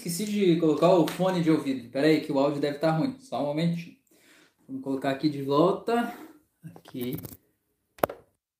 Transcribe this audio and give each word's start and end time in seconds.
Esqueci 0.00 0.24
de 0.24 0.56
colocar 0.56 0.88
o 0.94 1.06
fone 1.06 1.42
de 1.42 1.50
ouvido. 1.50 1.80
Espera 1.80 2.06
aí 2.06 2.22
que 2.22 2.32
o 2.32 2.38
áudio 2.38 2.58
deve 2.58 2.76
estar 2.76 2.92
ruim. 2.92 3.18
Só 3.20 3.42
um 3.42 3.46
momentinho. 3.48 3.94
Vamos 4.66 4.82
colocar 4.82 5.10
aqui 5.10 5.28
de 5.28 5.42
volta. 5.42 6.14
Aqui. 6.64 7.18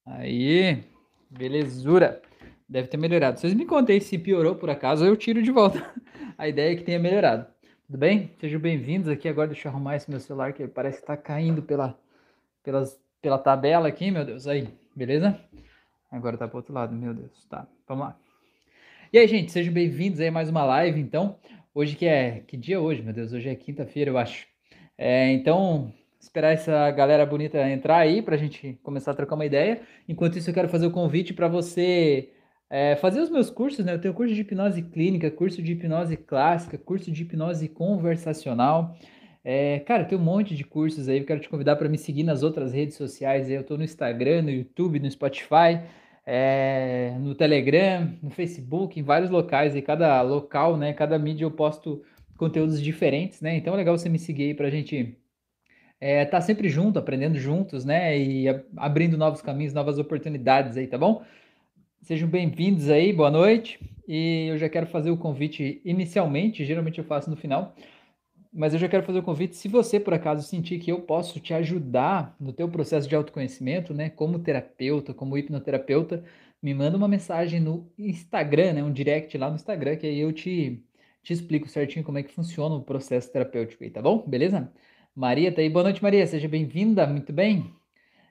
Aí. 0.05 0.85
Belezura. 1.31 2.21
Deve 2.69 2.89
ter 2.89 2.99
melhorado. 2.99 3.41
Vocês 3.41 3.55
me 3.55 3.65
contem 3.65 3.99
se 4.01 4.19
piorou 4.19 4.55
por 4.55 4.69
acaso, 4.69 5.03
eu 5.03 5.17
tiro 5.17 5.43
de 5.43 5.51
volta. 5.51 5.83
A 6.37 6.47
ideia 6.47 6.75
é 6.75 6.77
que 6.77 6.85
tenha 6.85 6.99
melhorado. 6.99 7.47
Tudo 7.87 7.97
bem? 7.97 8.35
Sejam 8.39 8.61
bem-vindos 8.61 9.09
aqui. 9.09 9.27
Agora 9.27 9.49
deixa 9.49 9.67
eu 9.67 9.73
arrumar 9.73 9.97
esse 9.97 10.11
meu 10.11 10.21
celular 10.21 10.53
que 10.53 10.69
parece 10.69 10.99
que 10.99 11.05
está 11.05 11.17
caindo 11.17 11.63
pela, 11.63 11.99
pelas, 12.63 13.01
pela 13.23 13.39
tabela 13.39 13.89
aqui, 13.89 14.11
meu 14.11 14.27
Deus. 14.27 14.47
Aí, 14.47 14.69
beleza? 14.95 15.41
Agora 16.11 16.37
tá 16.37 16.47
pro 16.47 16.59
outro 16.59 16.75
lado, 16.75 16.95
meu 16.95 17.15
Deus. 17.15 17.47
Tá, 17.47 17.67
vamos 17.89 18.05
lá. 18.05 18.19
E 19.13 19.19
aí, 19.19 19.27
gente, 19.27 19.51
sejam 19.51 19.73
bem-vindos 19.75 20.21
a 20.21 20.31
mais 20.31 20.49
uma 20.49 20.65
live, 20.65 21.01
então. 21.01 21.37
Hoje 21.75 21.97
que 21.97 22.07
é... 22.07 22.45
Que 22.47 22.57
dia 22.57 22.77
é 22.77 22.79
hoje, 22.79 23.03
meu 23.03 23.13
Deus? 23.13 23.33
Hoje 23.33 23.49
é 23.49 23.57
quinta-feira, 23.57 24.09
eu 24.09 24.17
acho. 24.17 24.47
É, 24.97 25.33
então, 25.33 25.93
esperar 26.21 26.53
essa 26.53 26.89
galera 26.93 27.27
bonita 27.27 27.59
entrar 27.69 27.97
aí 27.97 28.23
pra 28.23 28.37
gente 28.37 28.79
começar 28.85 29.11
a 29.11 29.15
trocar 29.15 29.35
uma 29.35 29.45
ideia. 29.45 29.81
Enquanto 30.09 30.39
isso, 30.39 30.49
eu 30.49 30.55
quero 30.55 30.69
fazer 30.69 30.87
o 30.87 30.93
convite 30.93 31.35
para 31.35 31.49
você 31.49 32.31
é, 32.71 32.95
fazer 32.95 33.21
os 33.21 33.31
meus 33.31 33.51
cursos, 33.51 33.85
né? 33.85 33.95
Eu 33.95 34.01
tenho 34.01 34.15
curso 34.15 34.33
de 34.33 34.43
hipnose 34.43 34.81
clínica, 34.81 35.29
curso 35.29 35.61
de 35.61 35.73
hipnose 35.73 36.17
clássica, 36.17 36.79
curso 36.79 37.11
de 37.11 37.23
hipnose 37.23 37.69
conversacional. 37.69 38.97
É, 39.43 39.81
cara, 39.81 40.05
tem 40.05 40.17
um 40.17 40.23
monte 40.23 40.55
de 40.55 40.63
cursos 40.63 41.09
aí. 41.09 41.19
Eu 41.19 41.25
quero 41.25 41.41
te 41.41 41.49
convidar 41.49 41.75
para 41.75 41.89
me 41.89 41.99
seguir 41.99 42.23
nas 42.23 42.45
outras 42.45 42.73
redes 42.73 42.95
sociais. 42.95 43.51
Eu 43.51 43.63
estou 43.63 43.77
no 43.77 43.83
Instagram, 43.83 44.43
no 44.43 44.51
YouTube, 44.51 45.01
no 45.01 45.11
Spotify 45.11 45.81
é, 46.27 47.17
no 47.21 47.35
Telegram, 47.35 48.13
no 48.23 48.31
Facebook, 48.31 48.99
em 48.99 49.03
vários 49.03 49.31
locais, 49.31 49.75
e 49.75 49.83
cada 49.83 50.21
local, 50.23 50.77
né, 50.77 50.93
cada 50.93 51.19
mídia 51.19 51.45
eu 51.45 51.51
posto 51.51 52.03
conteúdos 52.37 52.81
diferentes, 52.81 53.41
né? 53.43 53.57
Então 53.57 53.75
é 53.75 53.77
legal 53.77 53.97
você 53.97 54.09
me 54.09 54.19
seguir 54.19 54.45
aí 54.45 54.55
pra 54.55 54.71
gente 54.71 55.19
é, 56.01 56.25
tá 56.25 56.41
sempre 56.41 56.69
junto, 56.71 56.99
aprendendo 56.99 57.39
juntos, 57.39 57.85
né? 57.85 58.19
E 58.19 58.49
abrindo 58.77 59.19
novos 59.19 59.43
caminhos, 59.43 59.75
novas 59.75 59.99
oportunidades 59.99 60.77
aí, 60.79 60.87
tá 60.87 60.97
bom? 60.97 61.23
Sejam 62.01 62.27
bem-vindos 62.27 62.89
aí, 62.89 63.13
boa 63.13 63.31
noite. 63.31 63.79
E 64.09 64.47
eu 64.49 64.57
já 64.57 64.69
quero 64.69 64.87
fazer 64.87 65.11
o 65.11 65.17
convite 65.19 65.83
inicialmente, 65.85 66.65
geralmente 66.65 66.99
eu 66.99 67.05
faço 67.05 67.29
no 67.29 67.37
final, 67.37 67.75
mas 68.53 68.73
eu 68.73 68.79
já 68.81 68.89
quero 68.89 69.05
fazer 69.05 69.19
o 69.21 69.23
convite, 69.23 69.57
se 69.57 69.69
você 69.69 70.01
por 70.01 70.15
acaso 70.15 70.47
sentir 70.47 70.79
que 70.79 70.91
eu 70.91 71.01
posso 71.03 71.41
te 71.41 71.55
ajudar 71.55 72.37
no 72.41 72.53
teu 72.53 72.69
processo 72.69 73.09
de 73.09 73.15
autoconhecimento, 73.15 73.95
né, 73.95 74.11
como 74.11 74.39
terapeuta, 74.39 75.15
como 75.15 75.37
hipnoterapeuta, 75.39 76.25
me 76.63 76.75
manda 76.75 76.97
uma 76.97 77.09
mensagem 77.09 77.61
no 77.61 77.91
Instagram, 77.99 78.75
né, 78.75 78.83
um 78.83 78.93
direct 78.93 79.37
lá 79.39 79.49
no 79.49 79.57
Instagram, 79.57 79.97
que 79.97 80.07
aí 80.07 80.19
eu 80.21 80.33
te, 80.33 80.83
te 81.23 81.33
explico 81.33 81.69
certinho 81.69 82.05
como 82.05 82.19
é 82.19 82.23
que 82.23 82.33
funciona 82.33 82.75
o 82.75 82.83
processo 82.83 83.31
terapêutico 83.33 83.85
aí, 83.85 83.91
tá 83.91 84.03
bom? 84.03 84.25
Beleza? 84.27 84.71
Maria 85.15 85.53
tá 85.53 85.61
aí. 85.61 85.69
Boa 85.69 85.83
noite, 85.85 86.03
Maria. 86.03 86.27
Seja 86.27 86.49
bem-vinda. 86.49 87.07
Muito 87.07 87.33
bem. 87.33 87.75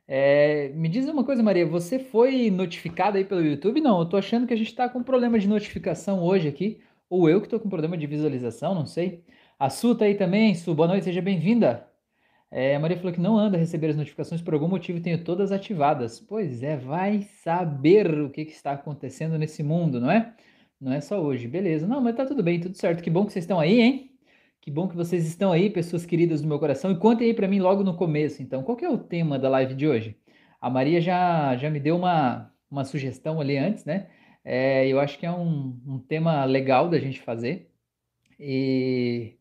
É, 0.07 0.69
me 0.69 0.89
diz 0.89 1.07
uma 1.07 1.23
coisa, 1.23 1.43
Maria. 1.43 1.65
Você 1.67 1.99
foi 1.99 2.49
notificada 2.49 3.17
aí 3.17 3.25
pelo 3.25 3.43
YouTube? 3.43 3.81
Não, 3.81 3.99
eu 3.99 4.05
tô 4.05 4.17
achando 4.17 4.47
que 4.47 4.53
a 4.53 4.57
gente 4.57 4.73
tá 4.73 4.89
com 4.89 5.03
problema 5.03 5.37
de 5.37 5.47
notificação 5.47 6.23
hoje 6.23 6.47
aqui. 6.47 6.81
Ou 7.09 7.29
eu 7.29 7.41
que 7.41 7.49
tô 7.49 7.59
com 7.59 7.69
problema 7.69 7.97
de 7.97 8.07
visualização, 8.07 8.73
não 8.73 8.85
sei. 8.85 9.23
A 9.59 9.69
Su 9.69 9.93
tá 9.93 10.05
aí 10.05 10.15
também. 10.15 10.55
Su, 10.55 10.73
boa 10.73 10.87
noite, 10.87 11.03
seja 11.03 11.21
bem-vinda. 11.21 11.85
É, 12.49 12.75
a 12.75 12.79
Maria 12.79 12.95
falou 12.95 13.11
que 13.11 13.19
não 13.19 13.37
anda 13.37 13.57
a 13.57 13.59
receber 13.59 13.89
as 13.89 13.97
notificações 13.97 14.41
por 14.41 14.53
algum 14.53 14.69
motivo, 14.69 15.01
tenho 15.01 15.21
todas 15.21 15.51
ativadas. 15.51 16.17
Pois 16.17 16.63
é, 16.63 16.77
vai 16.77 17.23
saber 17.43 18.09
o 18.21 18.29
que, 18.29 18.45
que, 18.45 18.53
está 18.53 18.71
acontecendo 18.71 19.37
nesse 19.37 19.61
mundo, 19.61 19.99
não 19.99 20.09
é? 20.09 20.33
Não 20.79 20.93
é 20.93 21.01
só 21.01 21.21
hoje, 21.21 21.45
beleza. 21.45 21.85
Não, 21.85 21.99
mas 21.99 22.15
tá 22.15 22.25
tudo 22.25 22.41
bem, 22.41 22.59
tudo 22.61 22.77
certo. 22.77 23.03
Que 23.03 23.09
bom 23.09 23.25
que 23.25 23.33
vocês 23.33 23.43
estão 23.43 23.59
aí, 23.59 23.81
hein? 23.81 24.11
Que 24.61 24.71
bom 24.71 24.87
que 24.87 24.95
vocês 24.95 25.27
estão 25.27 25.51
aí, 25.51 25.69
pessoas 25.69 26.05
queridas 26.05 26.41
do 26.41 26.47
meu 26.47 26.57
coração. 26.57 26.91
E 26.91 26.97
contem 26.97 27.27
aí 27.27 27.33
para 27.33 27.47
mim 27.47 27.59
logo 27.59 27.83
no 27.83 27.97
começo, 27.97 28.41
então. 28.41 28.63
Qual 28.63 28.77
é 28.81 28.89
o 28.89 28.97
tema 28.97 29.37
da 29.37 29.49
live 29.49 29.75
de 29.75 29.87
hoje? 29.87 30.17
A 30.61 30.69
Maria 30.69 31.01
já, 31.01 31.57
já 31.57 31.69
me 31.69 31.81
deu 31.81 31.97
uma, 31.97 32.53
uma 32.71 32.85
sugestão 32.85 33.41
ali 33.41 33.57
antes, 33.57 33.83
né? 33.85 34.09
É, 34.43 34.87
eu 34.87 35.01
acho 35.01 35.19
que 35.19 35.25
é 35.25 35.31
um, 35.31 35.77
um 35.85 35.99
tema 35.99 36.45
legal 36.45 36.89
da 36.89 36.97
gente 36.99 37.19
fazer. 37.21 37.69
E 38.39 39.38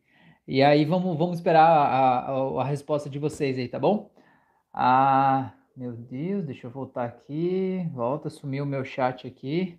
e 0.49 0.63
aí 0.63 0.83
vamos, 0.85 1.17
vamos 1.17 1.37
esperar 1.37 1.63
a, 1.63 2.31
a, 2.31 2.61
a 2.61 2.63
resposta 2.65 3.09
de 3.09 3.19
vocês 3.19 3.57
aí, 3.57 3.67
tá 3.67 3.77
bom? 3.79 4.09
Ah, 4.73 5.53
meu 5.77 5.93
Deus, 5.93 6.43
deixa 6.45 6.67
eu 6.67 6.71
voltar 6.71 7.05
aqui. 7.05 7.87
Volta, 7.93 8.29
sumiu 8.29 8.63
o 8.63 8.67
meu 8.67 8.83
chat 8.83 9.27
aqui. 9.27 9.77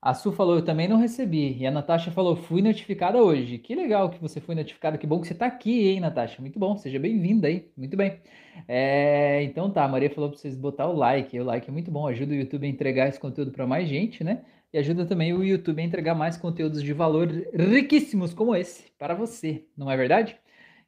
A 0.00 0.14
Su 0.14 0.32
falou, 0.32 0.56
eu 0.56 0.64
também 0.64 0.88
não 0.88 0.96
recebi. 0.96 1.56
E 1.58 1.66
a 1.66 1.70
Natasha 1.70 2.10
falou, 2.10 2.34
fui 2.36 2.62
notificada 2.62 3.22
hoje. 3.22 3.58
Que 3.58 3.74
legal 3.74 4.10
que 4.10 4.18
você 4.18 4.40
foi 4.40 4.54
notificada. 4.54 4.98
Que 4.98 5.06
bom 5.06 5.20
que 5.20 5.28
você 5.28 5.34
tá 5.34 5.46
aqui, 5.46 5.88
hein, 5.88 6.00
Natasha? 6.00 6.40
Muito 6.40 6.58
bom, 6.58 6.76
seja 6.76 6.98
bem-vinda 6.98 7.46
aí. 7.46 7.70
Muito 7.76 7.96
bem. 7.96 8.18
É, 8.66 9.42
então 9.44 9.70
tá, 9.70 9.84
a 9.84 9.88
Maria 9.88 10.10
falou 10.10 10.30
pra 10.30 10.38
vocês 10.38 10.56
botar 10.56 10.88
o 10.88 10.96
like. 10.96 11.38
O 11.38 11.44
like 11.44 11.68
é 11.68 11.72
muito 11.72 11.90
bom, 11.90 12.06
ajuda 12.08 12.32
o 12.32 12.34
YouTube 12.34 12.66
a 12.66 12.70
entregar 12.70 13.08
esse 13.08 13.20
conteúdo 13.20 13.52
para 13.52 13.66
mais 13.66 13.88
gente, 13.88 14.24
né? 14.24 14.42
E 14.72 14.78
ajuda 14.78 15.04
também 15.04 15.32
o 15.32 15.44
YouTube 15.44 15.80
a 15.80 15.84
entregar 15.84 16.14
mais 16.14 16.36
conteúdos 16.36 16.82
de 16.82 16.92
valor 16.92 17.28
riquíssimos 17.54 18.32
como 18.32 18.56
esse 18.56 18.90
para 18.98 19.14
você, 19.14 19.64
não 19.76 19.90
é 19.90 19.96
verdade? 19.96 20.36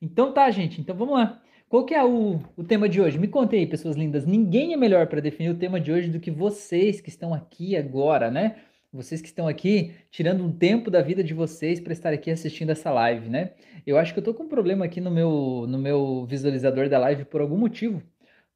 Então 0.00 0.32
tá, 0.32 0.50
gente, 0.50 0.80
então 0.80 0.96
vamos 0.96 1.14
lá. 1.14 1.40
Qual 1.68 1.84
que 1.84 1.94
é 1.94 2.04
o, 2.04 2.40
o 2.56 2.62
tema 2.64 2.88
de 2.88 3.00
hoje? 3.00 3.18
Me 3.18 3.28
contem 3.28 3.60
aí, 3.60 3.66
pessoas 3.66 3.96
lindas. 3.96 4.24
Ninguém 4.24 4.72
é 4.72 4.76
melhor 4.76 5.06
para 5.06 5.20
definir 5.20 5.50
o 5.50 5.58
tema 5.58 5.80
de 5.80 5.90
hoje 5.90 6.08
do 6.08 6.20
que 6.20 6.30
vocês 6.30 7.00
que 7.00 7.08
estão 7.08 7.34
aqui 7.34 7.76
agora, 7.76 8.30
né? 8.30 8.56
Vocês 8.92 9.20
que 9.20 9.26
estão 9.26 9.48
aqui 9.48 9.92
tirando 10.10 10.44
um 10.44 10.52
tempo 10.52 10.90
da 10.90 11.02
vida 11.02 11.24
de 11.24 11.34
vocês 11.34 11.80
para 11.80 11.92
estar 11.92 12.12
aqui 12.12 12.30
assistindo 12.30 12.70
essa 12.70 12.90
live, 12.92 13.28
né? 13.28 13.52
Eu 13.84 13.98
acho 13.98 14.12
que 14.12 14.20
eu 14.20 14.24
tô 14.24 14.32
com 14.32 14.44
um 14.44 14.48
problema 14.48 14.84
aqui 14.84 15.00
no 15.00 15.10
meu, 15.10 15.66
no 15.68 15.78
meu 15.78 16.24
visualizador 16.26 16.88
da 16.88 16.98
live 16.98 17.24
por 17.24 17.40
algum 17.40 17.58
motivo 17.58 18.02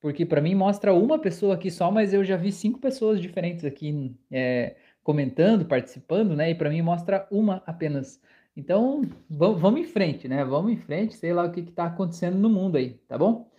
porque 0.01 0.25
para 0.25 0.41
mim 0.41 0.55
mostra 0.55 0.95
uma 0.95 1.19
pessoa 1.19 1.55
aqui 1.55 1.71
só, 1.71 1.91
mas 1.91 2.15
eu 2.15 2.25
já 2.25 2.37
vi 2.37 2.53
cinco 2.53 2.79
pessoas 2.79 3.21
diferentes 3.21 3.65
aqui 3.65 4.15
é, 4.31 4.77
comentando, 5.09 5.65
participando, 5.65 6.37
né? 6.37 6.51
E 6.51 6.55
para 6.55 6.69
mim 6.69 6.83
mostra 6.83 7.27
uma 7.31 7.63
apenas. 7.67 8.21
Então, 8.55 9.01
vamos, 9.31 9.81
em 9.81 9.85
frente, 9.85 10.29
né? 10.29 10.45
Vamos 10.45 10.71
em 10.71 10.77
frente, 10.77 11.15
sei 11.15 11.33
lá 11.33 11.47
o 11.47 11.51
que 11.51 11.61
está 11.61 11.87
acontecendo 11.87 12.37
no 12.37 12.51
mundo 12.51 12.77
aí, 12.77 12.91
tá 13.09 13.17
bom? 13.17 13.51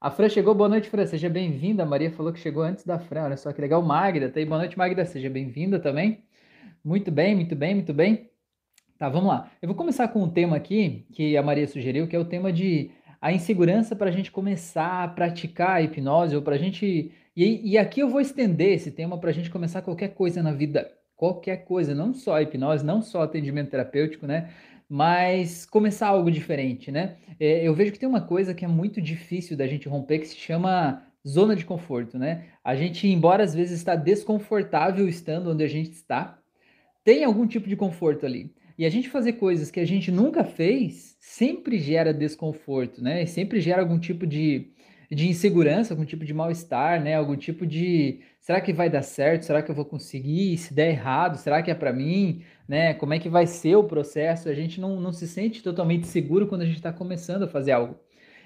A 0.00 0.10
Fran 0.10 0.28
chegou, 0.28 0.56
boa 0.56 0.68
noite, 0.68 0.90
Fran, 0.90 1.06
seja 1.06 1.30
bem-vinda. 1.30 1.84
A 1.84 1.86
Maria 1.86 2.10
falou 2.10 2.32
que 2.32 2.40
chegou 2.40 2.64
antes 2.64 2.84
da 2.84 2.98
Fran, 2.98 3.26
olha 3.26 3.36
só 3.36 3.52
que 3.52 3.60
legal. 3.60 3.80
Magda, 3.80 4.28
tá 4.28 4.40
aí, 4.40 4.44
boa 4.44 4.58
noite, 4.58 4.76
Magda, 4.76 5.04
seja 5.04 5.30
bem-vinda 5.30 5.78
também. 5.78 6.24
Muito 6.82 7.12
bem, 7.12 7.32
muito 7.32 7.54
bem, 7.54 7.76
muito 7.76 7.94
bem. 7.94 8.28
Tá, 8.98 9.08
vamos 9.08 9.28
lá. 9.28 9.48
Eu 9.62 9.68
vou 9.68 9.76
começar 9.76 10.08
com 10.08 10.20
um 10.20 10.28
tema 10.28 10.56
aqui 10.56 11.06
que 11.12 11.36
a 11.36 11.42
Maria 11.44 11.68
sugeriu, 11.68 12.08
que 12.08 12.16
é 12.16 12.18
o 12.18 12.24
tema 12.24 12.52
de 12.52 12.90
a 13.20 13.32
insegurança 13.32 13.94
para 13.94 14.08
a 14.08 14.12
gente 14.12 14.32
começar 14.32 15.04
a 15.04 15.08
praticar 15.08 15.76
a 15.76 15.82
hipnose 15.82 16.34
ou 16.34 16.42
para 16.42 16.56
a 16.56 16.58
gente 16.58 17.12
e, 17.44 17.72
e 17.72 17.78
aqui 17.78 18.00
eu 18.00 18.08
vou 18.08 18.20
estender 18.20 18.72
esse 18.72 18.90
tema 18.90 19.16
para 19.18 19.30
a 19.30 19.32
gente 19.32 19.48
começar 19.48 19.82
qualquer 19.82 20.08
coisa 20.08 20.42
na 20.42 20.52
vida, 20.52 20.90
qualquer 21.14 21.58
coisa, 21.58 21.94
não 21.94 22.12
só 22.12 22.40
hipnose, 22.40 22.84
não 22.84 23.00
só 23.00 23.22
atendimento 23.22 23.70
terapêutico, 23.70 24.26
né? 24.26 24.50
Mas 24.88 25.64
começar 25.64 26.08
algo 26.08 26.30
diferente, 26.30 26.90
né? 26.90 27.16
É, 27.38 27.66
eu 27.66 27.74
vejo 27.74 27.92
que 27.92 27.98
tem 27.98 28.08
uma 28.08 28.22
coisa 28.22 28.54
que 28.54 28.64
é 28.64 28.68
muito 28.68 29.00
difícil 29.00 29.56
da 29.56 29.66
gente 29.66 29.88
romper 29.88 30.18
que 30.18 30.26
se 30.26 30.36
chama 30.36 31.06
zona 31.26 31.54
de 31.54 31.64
conforto, 31.64 32.18
né? 32.18 32.46
A 32.64 32.74
gente, 32.74 33.06
embora 33.06 33.44
às 33.44 33.54
vezes 33.54 33.78
está 33.78 33.94
desconfortável 33.94 35.08
estando 35.08 35.52
onde 35.52 35.62
a 35.62 35.68
gente 35.68 35.92
está, 35.92 36.38
tem 37.04 37.22
algum 37.24 37.46
tipo 37.46 37.68
de 37.68 37.76
conforto 37.76 38.26
ali. 38.26 38.52
E 38.76 38.84
a 38.84 38.90
gente 38.90 39.08
fazer 39.08 39.34
coisas 39.34 39.70
que 39.70 39.80
a 39.80 39.84
gente 39.84 40.10
nunca 40.10 40.44
fez 40.44 41.16
sempre 41.20 41.78
gera 41.78 42.12
desconforto, 42.14 43.02
né? 43.02 43.22
E 43.22 43.26
sempre 43.26 43.60
gera 43.60 43.82
algum 43.82 43.98
tipo 43.98 44.26
de, 44.26 44.72
de 45.10 45.28
insegurança, 45.28 45.94
algum 45.94 46.04
tipo 46.04 46.24
de 46.24 46.34
mal-estar, 46.34 47.02
né? 47.02 47.14
Algum 47.14 47.36
tipo 47.36 47.66
de 47.66 48.20
será 48.40 48.60
que 48.60 48.72
vai 48.72 48.90
dar 48.90 49.02
certo? 49.02 49.44
Será 49.44 49.62
que 49.62 49.70
eu 49.70 49.74
vou 49.74 49.84
conseguir? 49.84 50.56
Se 50.58 50.74
der 50.74 50.90
errado, 50.90 51.38
será 51.38 51.62
que 51.62 51.70
é 51.70 51.74
para 51.74 51.92
mim? 51.92 52.42
Né? 52.68 52.94
Como 52.94 53.14
é 53.14 53.18
que 53.18 53.28
vai 53.28 53.46
ser 53.46 53.76
o 53.76 53.84
processo? 53.84 54.48
A 54.48 54.54
gente 54.54 54.80
não, 54.80 55.00
não 55.00 55.12
se 55.12 55.26
sente 55.26 55.62
totalmente 55.62 56.06
seguro 56.06 56.46
quando 56.46 56.62
a 56.62 56.66
gente 56.66 56.76
está 56.76 56.92
começando 56.92 57.44
a 57.44 57.48
fazer 57.48 57.72
algo. 57.72 57.98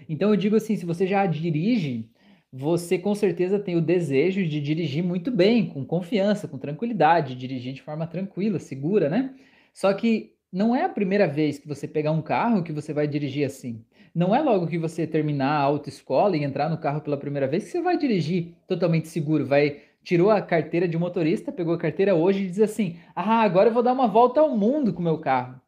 Então 0.08 0.30
eu 0.30 0.36
digo 0.36 0.56
assim, 0.56 0.76
se 0.76 0.86
você 0.86 1.06
já 1.06 1.26
dirige, 1.26 2.08
você 2.52 2.98
com 2.98 3.14
certeza 3.14 3.58
tem 3.58 3.76
o 3.76 3.80
desejo 3.80 4.46
de 4.46 4.60
dirigir 4.60 5.02
muito 5.02 5.30
bem, 5.30 5.66
com 5.66 5.84
confiança, 5.84 6.46
com 6.46 6.58
tranquilidade, 6.58 7.34
dirigir 7.34 7.72
de 7.72 7.82
forma 7.82 8.06
tranquila, 8.06 8.58
segura, 8.58 9.08
né? 9.08 9.34
Só 9.72 9.92
que 9.94 10.34
não 10.52 10.76
é 10.76 10.84
a 10.84 10.88
primeira 10.88 11.26
vez 11.26 11.58
que 11.58 11.66
você 11.66 11.88
pegar 11.88 12.12
um 12.12 12.20
carro 12.22 12.62
que 12.62 12.72
você 12.72 12.92
vai 12.92 13.08
dirigir 13.08 13.46
assim. 13.46 13.84
Não 14.14 14.34
é 14.34 14.42
logo 14.42 14.66
que 14.66 14.76
você 14.76 15.06
terminar 15.06 15.52
a 15.52 15.62
autoescola 15.62 16.36
e 16.36 16.44
entrar 16.44 16.68
no 16.68 16.76
carro 16.76 17.00
pela 17.00 17.16
primeira 17.16 17.48
vez 17.48 17.64
que 17.64 17.70
você 17.70 17.80
vai 17.80 17.96
dirigir 17.96 18.54
totalmente 18.66 19.08
seguro, 19.08 19.46
vai 19.46 19.80
tirou 20.04 20.30
a 20.30 20.42
carteira 20.42 20.86
de 20.86 20.98
motorista, 20.98 21.52
pegou 21.52 21.72
a 21.74 21.78
carteira 21.78 22.14
hoje 22.14 22.44
e 22.44 22.46
diz 22.48 22.60
assim: 22.60 22.98
"Ah, 23.14 23.40
agora 23.40 23.70
eu 23.70 23.72
vou 23.72 23.82
dar 23.82 23.92
uma 23.92 24.08
volta 24.08 24.40
ao 24.40 24.56
mundo 24.56 24.92
com 24.92 25.02
meu 25.02 25.18
carro". 25.18 25.60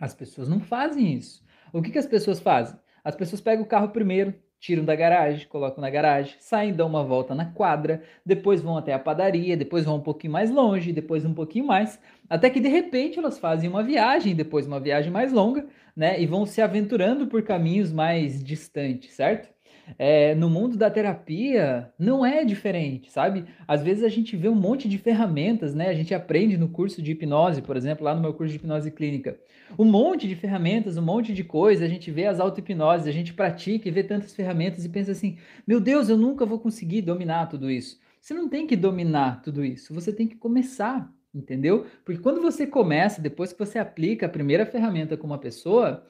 As 0.00 0.14
pessoas 0.14 0.48
não 0.48 0.60
fazem 0.60 1.14
isso. 1.14 1.44
O 1.72 1.80
que, 1.80 1.90
que 1.92 1.98
as 1.98 2.06
pessoas 2.06 2.40
fazem? 2.40 2.78
As 3.04 3.14
pessoas 3.14 3.40
pegam 3.40 3.64
o 3.64 3.68
carro 3.68 3.90
primeiro, 3.90 4.34
tiram 4.66 4.84
da 4.84 4.96
garagem, 4.96 5.46
colocam 5.48 5.80
na 5.80 5.88
garagem, 5.88 6.34
saem, 6.40 6.72
dão 6.74 6.88
uma 6.88 7.04
volta 7.04 7.34
na 7.36 7.44
quadra, 7.46 8.02
depois 8.24 8.60
vão 8.60 8.76
até 8.76 8.92
a 8.92 8.98
padaria, 8.98 9.56
depois 9.56 9.84
vão 9.84 9.96
um 9.96 10.00
pouquinho 10.00 10.32
mais 10.32 10.50
longe, 10.50 10.92
depois 10.92 11.24
um 11.24 11.32
pouquinho 11.32 11.64
mais, 11.66 12.00
até 12.28 12.50
que 12.50 12.58
de 12.58 12.68
repente 12.68 13.16
elas 13.18 13.38
fazem 13.38 13.70
uma 13.70 13.82
viagem, 13.84 14.34
depois 14.34 14.66
uma 14.66 14.80
viagem 14.80 15.12
mais 15.12 15.32
longa, 15.32 15.66
né? 15.94 16.20
E 16.20 16.26
vão 16.26 16.44
se 16.44 16.60
aventurando 16.60 17.28
por 17.28 17.42
caminhos 17.44 17.92
mais 17.92 18.42
distantes, 18.42 19.14
certo? 19.14 19.55
É, 19.98 20.34
no 20.34 20.50
mundo 20.50 20.76
da 20.76 20.90
terapia 20.90 21.92
não 21.98 22.24
é 22.26 22.44
diferente, 22.44 23.10
sabe? 23.10 23.44
Às 23.66 23.82
vezes 23.82 24.02
a 24.02 24.08
gente 24.08 24.36
vê 24.36 24.48
um 24.48 24.54
monte 24.54 24.88
de 24.88 24.98
ferramentas, 24.98 25.74
né? 25.74 25.88
A 25.88 25.94
gente 25.94 26.14
aprende 26.14 26.56
no 26.56 26.68
curso 26.68 27.00
de 27.00 27.12
hipnose, 27.12 27.62
por 27.62 27.76
exemplo, 27.76 28.04
lá 28.04 28.14
no 28.14 28.20
meu 28.20 28.34
curso 28.34 28.50
de 28.50 28.56
hipnose 28.56 28.90
clínica. 28.90 29.38
Um 29.78 29.84
monte 29.84 30.26
de 30.26 30.34
ferramentas, 30.34 30.96
um 30.96 31.02
monte 31.02 31.32
de 31.32 31.44
coisa, 31.44 31.84
a 31.84 31.88
gente 31.88 32.10
vê 32.10 32.26
as 32.26 32.40
auto-hipnoses, 32.40 33.06
a 33.06 33.12
gente 33.12 33.32
pratica 33.32 33.88
e 33.88 33.92
vê 33.92 34.02
tantas 34.02 34.34
ferramentas 34.34 34.84
e 34.84 34.88
pensa 34.88 35.12
assim: 35.12 35.38
meu 35.66 35.80
Deus, 35.80 36.08
eu 36.08 36.16
nunca 36.16 36.44
vou 36.44 36.58
conseguir 36.58 37.02
dominar 37.02 37.46
tudo 37.46 37.70
isso. 37.70 37.98
Você 38.20 38.34
não 38.34 38.48
tem 38.48 38.66
que 38.66 38.74
dominar 38.74 39.40
tudo 39.42 39.64
isso, 39.64 39.94
você 39.94 40.12
tem 40.12 40.26
que 40.26 40.34
começar, 40.34 41.08
entendeu? 41.32 41.86
Porque 42.04 42.20
quando 42.20 42.40
você 42.40 42.66
começa, 42.66 43.20
depois 43.20 43.52
que 43.52 43.58
você 43.58 43.78
aplica 43.78 44.26
a 44.26 44.28
primeira 44.28 44.66
ferramenta 44.66 45.16
com 45.16 45.28
uma 45.28 45.38
pessoa, 45.38 46.04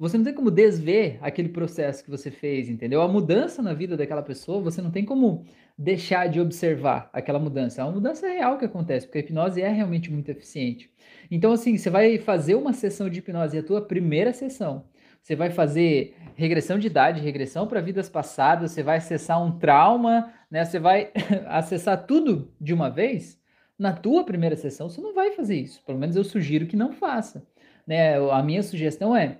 você 0.00 0.16
não 0.16 0.24
tem 0.24 0.32
como 0.32 0.50
desver 0.50 1.18
aquele 1.20 1.50
processo 1.50 2.02
que 2.02 2.08
você 2.08 2.30
fez, 2.30 2.70
entendeu? 2.70 3.02
A 3.02 3.08
mudança 3.08 3.62
na 3.62 3.74
vida 3.74 3.98
daquela 3.98 4.22
pessoa, 4.22 4.62
você 4.62 4.80
não 4.80 4.90
tem 4.90 5.04
como 5.04 5.44
deixar 5.76 6.26
de 6.26 6.40
observar 6.40 7.10
aquela 7.12 7.38
mudança. 7.38 7.82
É 7.82 7.84
uma 7.84 7.92
mudança 7.92 8.26
real 8.26 8.56
que 8.56 8.64
acontece, 8.64 9.06
porque 9.06 9.18
a 9.18 9.20
hipnose 9.20 9.60
é 9.60 9.68
realmente 9.68 10.10
muito 10.10 10.30
eficiente. 10.30 10.90
Então, 11.30 11.52
assim, 11.52 11.76
você 11.76 11.90
vai 11.90 12.16
fazer 12.16 12.54
uma 12.54 12.72
sessão 12.72 13.10
de 13.10 13.18
hipnose, 13.18 13.58
a 13.58 13.62
tua 13.62 13.82
primeira 13.82 14.32
sessão, 14.32 14.86
você 15.22 15.36
vai 15.36 15.50
fazer 15.50 16.16
regressão 16.34 16.78
de 16.78 16.86
idade, 16.86 17.20
regressão 17.20 17.66
para 17.66 17.82
vidas 17.82 18.08
passadas, 18.08 18.72
você 18.72 18.82
vai 18.82 18.96
acessar 18.96 19.42
um 19.44 19.58
trauma, 19.58 20.32
né? 20.50 20.64
Você 20.64 20.78
vai 20.78 21.10
acessar 21.46 22.06
tudo 22.06 22.50
de 22.58 22.72
uma 22.72 22.88
vez. 22.88 23.38
Na 23.78 23.92
tua 23.92 24.24
primeira 24.24 24.56
sessão, 24.56 24.88
você 24.88 25.00
não 25.00 25.14
vai 25.14 25.32
fazer 25.32 25.56
isso. 25.56 25.84
Pelo 25.84 25.98
menos 25.98 26.16
eu 26.16 26.24
sugiro 26.24 26.66
que 26.66 26.76
não 26.76 26.92
faça. 26.92 27.46
Né? 27.86 28.16
A 28.30 28.42
minha 28.42 28.62
sugestão 28.62 29.14
é 29.14 29.38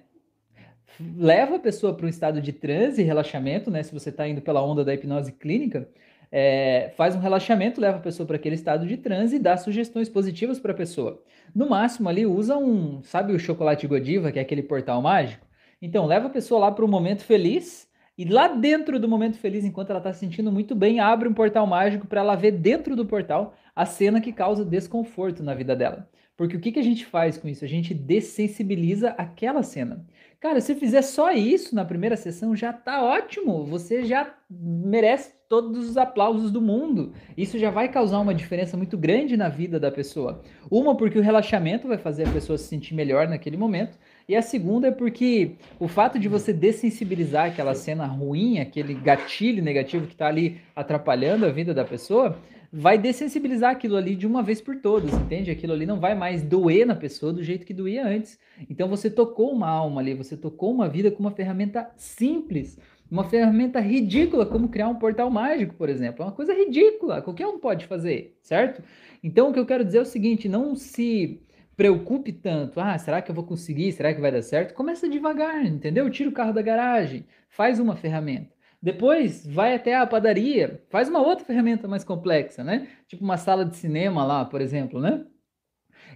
leva 1.17 1.57
a 1.57 1.59
pessoa 1.59 1.95
para 1.95 2.07
um 2.07 2.09
estado 2.09 2.41
de 2.41 2.53
transe 2.53 3.01
e 3.01 3.05
relaxamento, 3.05 3.71
né? 3.71 3.83
Se 3.83 3.93
você 3.93 4.11
está 4.11 4.29
indo 4.29 4.43
pela 4.43 4.63
onda 4.63 4.85
da 4.85 4.93
hipnose 4.93 5.33
clínica, 5.33 5.89
é, 6.31 6.93
faz 6.97 7.17
um 7.17 7.19
relaxamento, 7.19 7.81
leva 7.81 7.97
a 7.97 8.01
pessoa 8.01 8.27
para 8.27 8.37
aquele 8.37 8.55
estado 8.55 8.87
de 8.87 8.97
transe 8.97 9.37
e 9.37 9.39
dá 9.39 9.57
sugestões 9.57 10.09
positivas 10.09 10.61
para 10.61 10.73
a 10.73 10.77
pessoa. 10.77 11.23
No 11.55 11.69
máximo 11.69 12.09
ali 12.09 12.25
usa 12.27 12.57
um, 12.57 13.03
sabe 13.03 13.33
o 13.33 13.39
chocolate 13.39 13.87
Godiva, 13.87 14.31
que 14.31 14.39
é 14.39 14.43
aquele 14.43 14.63
portal 14.63 15.03
mágico? 15.03 15.47
Então 15.83 16.07
leva 16.07 16.27
a 16.27 16.31
pessoa 16.31 16.61
lá 16.61 16.71
para 16.71 16.85
um 16.85 16.89
momento 16.89 17.25
feliz 17.25 17.89
e 18.17 18.25
lá 18.25 18.49
dentro 18.49 19.01
do 19.01 19.09
momento 19.09 19.39
feliz, 19.39 19.65
enquanto 19.65 19.91
ela 19.91 19.99
está 19.99 20.13
se 20.13 20.21
sentindo 20.21 20.53
muito 20.53 20.75
bem, 20.75 21.01
abre 21.01 21.29
um 21.29 21.35
portal 21.35 21.67
mágico 21.67 22.07
para 22.07 22.21
ela 22.21 22.37
ver 22.37 22.53
dentro 22.53 22.95
do 22.95 23.07
portal 23.07 23.55
a 23.75 23.87
cena 23.87 24.21
que 24.21 24.33
causa 24.33 24.65
desconforto 24.65 25.43
na 25.43 25.55
vida 25.55 25.75
dela. 25.75 26.09
Porque 26.37 26.57
o 26.57 26.61
que, 26.61 26.73
que 26.73 26.79
a 26.79 26.83
gente 26.83 27.05
faz 27.05 27.37
com 27.37 27.49
isso? 27.49 27.65
A 27.65 27.69
gente 27.69 27.93
dessensibiliza 27.93 29.11
aquela 29.11 29.63
cena. 29.63 30.07
Cara, 30.41 30.59
se 30.63 30.75
fizer 30.75 31.03
só 31.03 31.33
isso 31.33 31.75
na 31.75 31.85
primeira 31.85 32.17
sessão, 32.17 32.57
já 32.57 32.73
tá 32.73 33.05
ótimo. 33.05 33.63
Você 33.67 34.05
já 34.05 34.35
merece 34.49 35.35
todos 35.51 35.87
os 35.87 35.99
aplausos 35.99 36.51
do 36.51 36.63
mundo. 36.63 37.13
Isso 37.37 37.59
já 37.59 37.71
vai 37.71 37.91
causar 37.91 38.21
uma 38.21 38.33
diferença 38.33 38.75
muito 38.75 38.97
grande 38.97 39.37
na 39.37 39.51
vida 39.51 39.79
da 39.79 39.91
pessoa. 39.91 40.41
Uma, 40.71 40.97
porque 40.97 41.19
o 41.19 41.23
relaxamento 41.23 41.87
vai 41.87 41.99
fazer 41.99 42.27
a 42.27 42.33
pessoa 42.33 42.57
se 42.57 42.69
sentir 42.69 42.95
melhor 42.95 43.29
naquele 43.29 43.59
momento. 43.59 43.99
E 44.27 44.35
a 44.35 44.41
segunda 44.41 44.89
é 44.89 44.91
porque 44.91 45.57
o 45.79 45.87
fato 45.87 46.19
de 46.19 46.27
você 46.27 46.55
dessensibilizar 46.55 47.49
aquela 47.49 47.75
cena 47.75 48.07
ruim, 48.07 48.61
aquele 48.61 48.95
gatilho 48.95 49.63
negativo 49.63 50.07
que 50.07 50.15
está 50.15 50.29
ali 50.29 50.59
atrapalhando 50.75 51.45
a 51.45 51.51
vida 51.51 51.75
da 51.75 51.85
pessoa, 51.85 52.39
vai 52.73 52.97
dessensibilizar 52.97 53.73
aquilo 53.73 53.97
ali 53.97 54.15
de 54.15 54.27
uma 54.27 54.43
vez 54.43 54.61
por 54.61 54.77
todas, 54.77 55.13
entende? 55.13 55.51
Aquilo 55.51 55.73
ali 55.73 55.85
não 55.85 55.99
vai 55.99 56.15
mais 56.15 56.43
doer 56.43 56.87
na 56.87 56.95
pessoa 56.95 57.33
do 57.33 57.43
jeito 57.43 57.67
que 57.67 57.75
doía 57.75 58.07
antes. 58.07 58.39
Então 58.69 58.89
você 58.89 59.11
tocou 59.11 59.53
uma 59.53 59.69
alma 59.69 60.01
ali, 60.01 60.15
você 60.15 60.37
tocou 60.37 60.73
uma 60.73 60.89
vida 60.89 61.11
com 61.11 61.21
uma 61.21 61.33
ferramenta 61.33 61.91
simples, 61.97 62.79
uma 63.11 63.25
ferramenta 63.25 63.81
ridícula, 63.81 64.47
como 64.47 64.69
criar 64.69 64.89
um 64.89 64.95
portal 64.95 65.29
mágico, 65.31 65.75
por 65.75 65.89
exemplo. 65.89 66.23
É 66.23 66.27
uma 66.27 66.33
coisa 66.33 66.55
ridícula, 66.55 67.21
qualquer 67.21 67.47
um 67.49 67.59
pode 67.59 67.87
fazer, 67.87 68.37
certo? 68.41 68.83
Então 69.23 69.51
o 69.51 69.53
que 69.53 69.59
eu 69.59 69.67
quero 69.67 69.85
dizer 69.85 69.99
é 69.99 70.03
o 70.03 70.07
seguinte: 70.07 70.49
não 70.49 70.77
se 70.77 71.43
preocupe 71.77 72.33
tanto. 72.33 72.79
Ah, 72.79 72.97
será 72.99 73.21
que 73.21 73.31
eu 73.31 73.35
vou 73.35 73.45
conseguir? 73.45 73.91
Será 73.91 74.15
que 74.15 74.21
vai 74.21 74.31
dar 74.31 74.43
certo? 74.43 74.75
Começa 74.75 75.09
devagar, 75.09 75.65
entendeu? 75.67 76.09
Tira 76.09 76.29
o 76.29 76.33
carro 76.33 76.53
da 76.53 76.63
garagem, 76.63 77.27
faz 77.49 77.81
uma 77.81 77.97
ferramenta. 77.97 78.60
Depois 78.83 79.47
vai 79.47 79.75
até 79.75 79.95
a 79.95 80.07
padaria, 80.07 80.83
faz 80.89 81.09
uma 81.09 81.21
outra 81.21 81.45
ferramenta 81.45 81.87
mais 81.87 82.03
complexa, 82.03 82.65
né? 82.65 82.89
Tipo 83.07 83.23
uma 83.23 83.37
sala 83.37 83.65
de 83.65 83.77
cinema 83.77 84.25
lá, 84.25 84.45
por 84.45 84.61
exemplo, 84.61 85.01
né? 85.01 85.25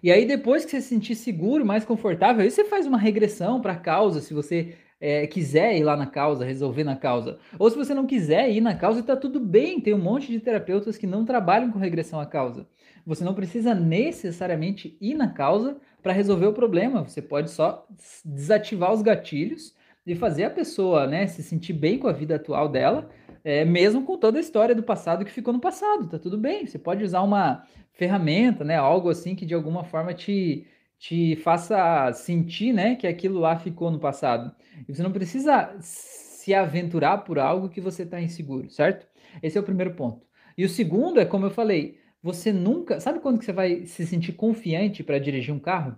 E 0.03 0.11
aí 0.11 0.27
depois 0.27 0.65
que 0.65 0.71
você 0.71 0.81
se 0.81 0.89
sentir 0.89 1.15
seguro, 1.15 1.65
mais 1.65 1.85
confortável, 1.85 2.43
aí 2.43 2.51
você 2.51 2.65
faz 2.65 2.87
uma 2.87 2.99
regressão 2.99 3.61
para 3.61 3.73
a 3.75 3.79
causa, 3.79 4.21
se 4.21 4.33
você 4.33 4.77
é, 5.01 5.27
quiser 5.27 5.77
ir 5.77 5.85
lá 5.85 5.97
na 5.97 6.07
causa, 6.07 6.45
resolver 6.45 6.85
na 6.85 6.97
causa. 6.97 7.39
Ou 7.59 7.69
se 7.71 7.77
você 7.77 7.93
não 7.93 8.07
quiser 8.07 8.51
ir 8.51 8.63
na 8.63 8.75
causa, 8.75 9.01
está 9.01 9.15
tudo 9.15 9.39
bem. 9.39 9.79
Tem 9.79 9.93
um 9.93 9.99
monte 9.99 10.33
de 10.33 10.41
terapeutas 10.41 10.97
que 10.97 11.07
não 11.07 11.27
trabalham 11.27 11.71
com 11.71 11.79
regressão 11.79 12.19
à 12.19 12.25
causa. 12.25 12.67
Você 13.07 13.23
não 13.23 13.35
precisa 13.35 13.75
necessariamente 13.75 14.97
ir 15.01 15.15
na 15.15 15.29
causa 15.29 15.77
para 16.03 16.15
resolver 16.15 16.47
o 16.47 16.55
problema. 16.55 17.05
Você 17.05 17.21
pode 17.21 17.51
só 17.51 17.87
desativar 18.25 18.95
os 18.95 19.03
gatilhos 19.03 19.75
de 20.06 20.15
fazer 20.15 20.45
a 20.45 20.51
pessoa 20.51 21.06
né, 21.06 21.27
se 21.27 21.43
sentir 21.43 21.73
bem 21.73 21.99
com 21.99 22.09
a 22.09 22.12
vida 22.12 22.37
atual 22.37 22.69
dela, 22.69 23.09
é, 23.43 23.65
mesmo 23.65 24.05
com 24.05 24.19
toda 24.19 24.39
a 24.39 24.41
história 24.41 24.75
do 24.75 24.83
passado 24.83 25.25
que 25.25 25.31
ficou 25.31 25.53
no 25.53 25.61
passado. 25.61 26.09
Tá 26.09 26.19
tudo 26.19 26.37
bem. 26.37 26.67
Você 26.67 26.79
pode 26.79 27.03
usar 27.05 27.23
uma 27.23 27.65
ferramenta, 27.93 28.65
né, 28.65 28.77
algo 28.77 29.09
assim 29.09 29.35
que 29.35 29.47
de 29.47 29.55
alguma 29.55 29.85
forma 29.85 30.12
te, 30.12 30.67
te 30.99 31.37
faça 31.37 32.12
sentir 32.12 32.73
né, 32.73 32.97
que 32.97 33.06
aquilo 33.06 33.39
lá 33.39 33.56
ficou 33.56 33.91
no 33.91 33.99
passado. 33.99 34.55
E 34.89 34.95
você 34.95 35.03
não 35.03 35.12
precisa 35.12 35.75
se 35.81 36.53
aventurar 36.53 37.19
por 37.19 37.39
algo 37.39 37.69
que 37.69 37.81
você 37.81 38.03
está 38.03 38.21
inseguro, 38.21 38.71
certo? 38.71 39.06
Esse 39.43 39.56
é 39.56 39.61
o 39.61 39.65
primeiro 39.65 39.95
ponto. 39.95 40.27
E 40.56 40.65
o 40.65 40.69
segundo 40.69 41.19
é, 41.19 41.25
como 41.25 41.47
eu 41.47 41.51
falei, 41.51 41.99
você 42.23 42.53
nunca. 42.53 43.01
Sabe 43.01 43.21
quando 43.21 43.39
que 43.39 43.45
você 43.45 43.53
vai 43.53 43.87
se 43.87 44.06
sentir 44.06 44.33
confiante 44.33 45.03
para 45.03 45.19
dirigir 45.19 45.55
um 45.55 45.59
carro? 45.59 45.97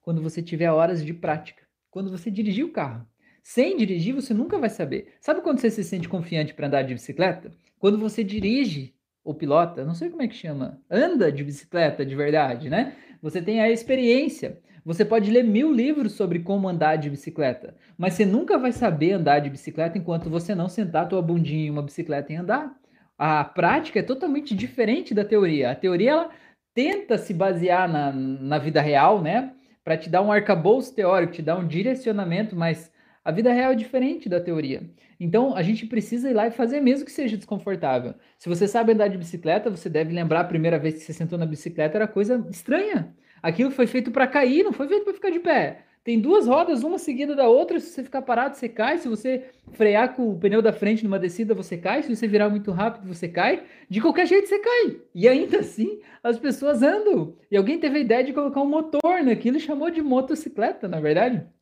Quando 0.00 0.22
você 0.22 0.42
tiver 0.42 0.70
horas 0.70 1.04
de 1.04 1.12
prática. 1.14 1.62
Quando 1.90 2.10
você 2.10 2.30
dirigir 2.30 2.64
o 2.64 2.72
carro. 2.72 3.06
Sem 3.48 3.76
dirigir, 3.76 4.12
você 4.12 4.34
nunca 4.34 4.58
vai 4.58 4.68
saber. 4.68 5.14
Sabe 5.20 5.40
quando 5.40 5.60
você 5.60 5.70
se 5.70 5.84
sente 5.84 6.08
confiante 6.08 6.52
para 6.52 6.66
andar 6.66 6.82
de 6.82 6.92
bicicleta? 6.92 7.52
Quando 7.78 7.96
você 7.96 8.24
dirige 8.24 8.92
ou 9.22 9.32
pilota, 9.36 9.84
não 9.84 9.94
sei 9.94 10.10
como 10.10 10.20
é 10.22 10.26
que 10.26 10.34
chama, 10.34 10.80
anda 10.90 11.30
de 11.30 11.44
bicicleta 11.44 12.04
de 12.04 12.16
verdade, 12.16 12.68
né? 12.68 12.94
Você 13.22 13.40
tem 13.40 13.60
a 13.60 13.70
experiência. 13.70 14.58
Você 14.84 15.04
pode 15.04 15.30
ler 15.30 15.44
mil 15.44 15.72
livros 15.72 16.14
sobre 16.14 16.40
como 16.40 16.68
andar 16.68 16.96
de 16.96 17.08
bicicleta, 17.08 17.76
mas 17.96 18.14
você 18.14 18.26
nunca 18.26 18.58
vai 18.58 18.72
saber 18.72 19.12
andar 19.12 19.38
de 19.38 19.48
bicicleta 19.48 19.96
enquanto 19.96 20.28
você 20.28 20.52
não 20.52 20.68
sentar 20.68 21.08
tua 21.08 21.22
bundinha 21.22 21.68
em 21.68 21.70
uma 21.70 21.82
bicicleta 21.82 22.32
e 22.32 22.36
andar. 22.36 22.76
A 23.16 23.44
prática 23.44 24.00
é 24.00 24.02
totalmente 24.02 24.56
diferente 24.56 25.14
da 25.14 25.24
teoria. 25.24 25.70
A 25.70 25.76
teoria 25.76 26.10
ela 26.10 26.30
tenta 26.74 27.16
se 27.16 27.32
basear 27.32 27.88
na, 27.88 28.10
na 28.12 28.58
vida 28.58 28.80
real, 28.80 29.22
né? 29.22 29.52
Para 29.84 29.96
te 29.96 30.10
dar 30.10 30.20
um 30.20 30.32
arcabouço 30.32 30.92
teórico, 30.92 31.34
te 31.34 31.42
dar 31.42 31.56
um 31.56 31.66
direcionamento, 31.68 32.56
mas 32.56 32.90
a 33.26 33.32
vida 33.32 33.52
real 33.52 33.72
é 33.72 33.74
diferente 33.74 34.28
da 34.28 34.38
teoria. 34.38 34.84
Então, 35.18 35.56
a 35.56 35.60
gente 35.60 35.84
precisa 35.84 36.30
ir 36.30 36.32
lá 36.32 36.46
e 36.46 36.52
fazer 36.52 36.80
mesmo 36.80 37.04
que 37.04 37.10
seja 37.10 37.36
desconfortável. 37.36 38.14
Se 38.38 38.48
você 38.48 38.68
sabe 38.68 38.92
andar 38.92 39.08
de 39.08 39.18
bicicleta, 39.18 39.68
você 39.68 39.90
deve 39.90 40.14
lembrar 40.14 40.42
a 40.42 40.44
primeira 40.44 40.78
vez 40.78 40.94
que 40.94 41.00
você 41.00 41.12
sentou 41.12 41.36
na 41.36 41.44
bicicleta 41.44 41.98
era 41.98 42.06
coisa 42.06 42.46
estranha. 42.48 43.12
Aquilo 43.42 43.72
foi 43.72 43.88
feito 43.88 44.12
para 44.12 44.28
cair, 44.28 44.62
não 44.62 44.72
foi 44.72 44.86
feito 44.86 45.02
para 45.02 45.12
ficar 45.12 45.30
de 45.30 45.40
pé. 45.40 45.80
Tem 46.04 46.20
duas 46.20 46.46
rodas, 46.46 46.84
uma 46.84 46.98
seguida 46.98 47.34
da 47.34 47.48
outra. 47.48 47.80
Se 47.80 47.90
você 47.90 48.04
ficar 48.04 48.22
parado, 48.22 48.54
você 48.54 48.68
cai. 48.68 48.98
Se 48.98 49.08
você 49.08 49.46
frear 49.72 50.14
com 50.14 50.30
o 50.30 50.38
pneu 50.38 50.62
da 50.62 50.72
frente 50.72 51.02
numa 51.02 51.18
descida, 51.18 51.52
você 51.52 51.76
cai. 51.76 52.04
Se 52.04 52.14
você 52.14 52.28
virar 52.28 52.48
muito 52.48 52.70
rápido, 52.70 53.12
você 53.12 53.26
cai. 53.26 53.64
De 53.90 54.00
qualquer 54.00 54.28
jeito, 54.28 54.46
você 54.46 54.60
cai. 54.60 55.00
E 55.12 55.26
ainda 55.26 55.58
assim, 55.58 55.98
as 56.22 56.38
pessoas 56.38 56.80
andam. 56.80 57.34
E 57.50 57.56
alguém 57.56 57.80
teve 57.80 57.98
a 57.98 58.00
ideia 58.00 58.22
de 58.22 58.32
colocar 58.32 58.60
um 58.60 58.70
motor 58.70 59.20
naquilo 59.24 59.56
e 59.56 59.60
chamou 59.60 59.90
de 59.90 60.00
motocicleta, 60.00 60.86
na 60.86 60.98
é 60.98 61.00
verdade. 61.00 61.55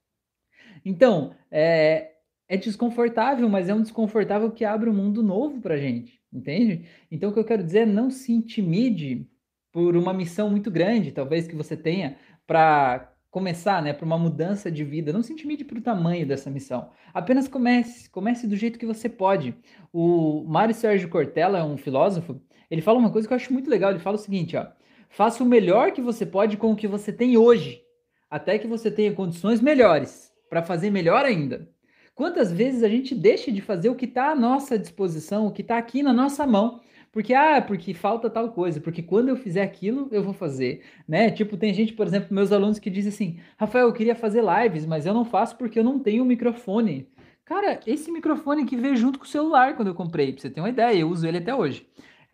Então, 0.85 1.35
é, 1.51 2.13
é 2.49 2.57
desconfortável, 2.57 3.49
mas 3.49 3.69
é 3.69 3.75
um 3.75 3.83
desconfortável 3.83 4.51
que 4.51 4.65
abre 4.65 4.91
um 4.91 4.95
mundo 4.95 5.23
novo 5.23 5.61
para 5.61 5.77
gente, 5.77 6.21
entende? 6.33 6.85
Então, 7.11 7.31
o 7.31 7.33
que 7.33 7.39
eu 7.39 7.45
quero 7.45 7.65
dizer 7.65 7.81
é 7.81 7.87
não 7.87 8.11
se 8.11 8.33
intimide 8.33 9.27
por 9.73 9.97
uma 9.97 10.13
missão 10.13 10.51
muito 10.51 10.71
grande, 10.71 11.11
talvez 11.11 11.49
que 11.49 11.57
você 11.57 11.77
tenha 11.77 12.17
para 12.47 13.11
começar, 13.31 13.83
né, 13.83 13.93
para 13.93 14.05
uma 14.05 14.19
mudança 14.19 14.71
de 14.71 14.85
vida. 14.85 15.13
Não 15.13 15.23
se 15.23 15.33
intimide 15.33 15.65
para 15.65 15.79
o 15.79 15.83
tamanho 15.83 16.25
dessa 16.25 16.49
missão. 16.51 16.91
Apenas 17.13 17.49
comece, 17.49 18.09
comece 18.09 18.47
do 18.47 18.55
jeito 18.55 18.79
que 18.79 18.87
você 18.87 19.09
pode. 19.09 19.57
O 19.93 20.45
Mário 20.47 20.75
Sérgio 20.75 21.09
Cortella 21.09 21.59
é 21.59 21.65
um 21.65 21.77
filósofo. 21.77 22.41
Ele 22.71 22.81
fala 22.81 22.99
uma 22.99 23.11
coisa 23.11 23.27
que 23.27 23.35
eu 23.35 23.37
acho 23.37 23.53
muito 23.53 23.69
legal. 23.69 23.91
Ele 23.91 23.99
fala 23.99 24.15
o 24.15 24.21
seguinte, 24.21 24.57
ó: 24.57 24.69
faça 25.09 25.43
o 25.43 25.47
melhor 25.47 25.91
que 25.91 26.01
você 26.01 26.25
pode 26.25 26.57
com 26.57 26.71
o 26.71 26.77
que 26.77 26.87
você 26.87 27.13
tem 27.13 27.37
hoje, 27.37 27.83
até 28.31 28.57
que 28.57 28.69
você 28.69 28.89
tenha 28.89 29.13
condições 29.13 29.61
melhores 29.61 30.34
para 30.49 30.63
fazer 30.63 30.91
melhor 30.91 31.25
ainda. 31.25 31.69
Quantas 32.15 32.53
vezes 32.53 32.83
a 32.83 32.89
gente 32.89 33.15
deixa 33.15 33.51
de 33.51 33.61
fazer 33.61 33.89
o 33.89 33.95
que 33.95 34.05
está 34.05 34.31
à 34.31 34.35
nossa 34.35 34.79
disposição, 34.79 35.47
o 35.47 35.53
que 35.53 35.63
está 35.63 35.79
aqui 35.79 36.03
na 36.03 36.13
nossa 36.13 36.47
mão? 36.47 36.81
Porque, 37.11 37.33
ah, 37.33 37.63
porque 37.63 37.95
falta 37.95 38.29
tal 38.29 38.51
coisa, 38.51 38.81
porque 38.81 39.03
quando 39.03 39.29
eu 39.29 39.37
fizer 39.37 39.63
aquilo, 39.63 40.09
eu 40.11 40.23
vou 40.23 40.33
fazer, 40.35 40.83
né? 41.07 41.31
Tipo, 41.31 41.57
tem 41.57 41.73
gente, 41.73 41.93
por 41.93 42.07
exemplo, 42.07 42.35
meus 42.35 42.51
alunos 42.51 42.79
que 42.79 42.91
dizem 42.91 43.11
assim, 43.11 43.41
Rafael, 43.57 43.87
eu 43.87 43.93
queria 43.93 44.17
fazer 44.17 44.43
lives, 44.43 44.85
mas 44.85 45.07
eu 45.07 45.15
não 45.15 45.25
faço 45.25 45.57
porque 45.57 45.79
eu 45.79 45.85
não 45.85 45.99
tenho 45.99 46.25
microfone. 46.25 47.09
Cara, 47.45 47.79
esse 47.87 48.11
microfone 48.11 48.65
que 48.65 48.77
veio 48.77 48.97
junto 48.97 49.19
com 49.19 49.25
o 49.25 49.29
celular 49.29 49.77
quando 49.77 49.89
eu 49.89 49.95
comprei, 49.95 50.33
pra 50.33 50.41
você 50.41 50.51
ter 50.51 50.61
uma 50.61 50.71
ideia, 50.71 50.99
eu 50.99 51.09
uso 51.09 51.27
ele 51.27 51.39
até 51.39 51.55
hoje. 51.55 51.87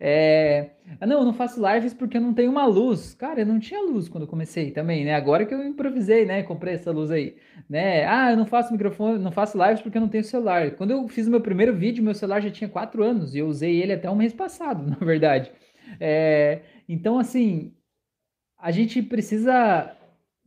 É... 0.03 0.71
Não, 0.99 1.19
eu 1.19 1.25
não 1.25 1.33
faço 1.33 1.61
lives 1.63 1.93
porque 1.93 2.17
eu 2.17 2.21
não 2.21 2.33
tenho 2.33 2.49
uma 2.49 2.65
luz. 2.65 3.13
Cara, 3.13 3.41
eu 3.41 3.45
não 3.45 3.59
tinha 3.59 3.79
luz 3.81 4.09
quando 4.09 4.23
eu 4.23 4.27
comecei 4.27 4.71
também, 4.71 5.05
né? 5.05 5.13
Agora 5.13 5.45
que 5.45 5.53
eu 5.53 5.63
improvisei, 5.63 6.25
né? 6.25 6.41
Comprei 6.41 6.73
essa 6.73 6.91
luz 6.91 7.11
aí, 7.11 7.37
né? 7.69 8.03
Ah, 8.07 8.31
eu 8.31 8.37
não 8.37 8.47
faço 8.47 8.71
microfone, 8.73 9.19
não 9.19 9.31
faço 9.31 9.63
lives 9.63 9.79
porque 9.79 9.99
eu 9.99 10.01
não 10.01 10.09
tenho 10.09 10.23
celular. 10.23 10.71
Quando 10.71 10.89
eu 10.89 11.07
fiz 11.07 11.27
o 11.27 11.29
meu 11.29 11.39
primeiro 11.39 11.75
vídeo, 11.75 12.03
meu 12.03 12.15
celular 12.15 12.41
já 12.41 12.49
tinha 12.49 12.67
quatro 12.67 13.03
anos 13.03 13.35
e 13.35 13.39
eu 13.39 13.47
usei 13.47 13.79
ele 13.79 13.93
até 13.93 14.09
um 14.09 14.15
mês 14.15 14.33
passado, 14.33 14.81
na 14.89 14.95
verdade. 14.95 15.51
É... 15.99 16.61
Então, 16.89 17.19
assim, 17.19 17.71
a 18.57 18.71
gente 18.71 19.03
precisa 19.03 19.95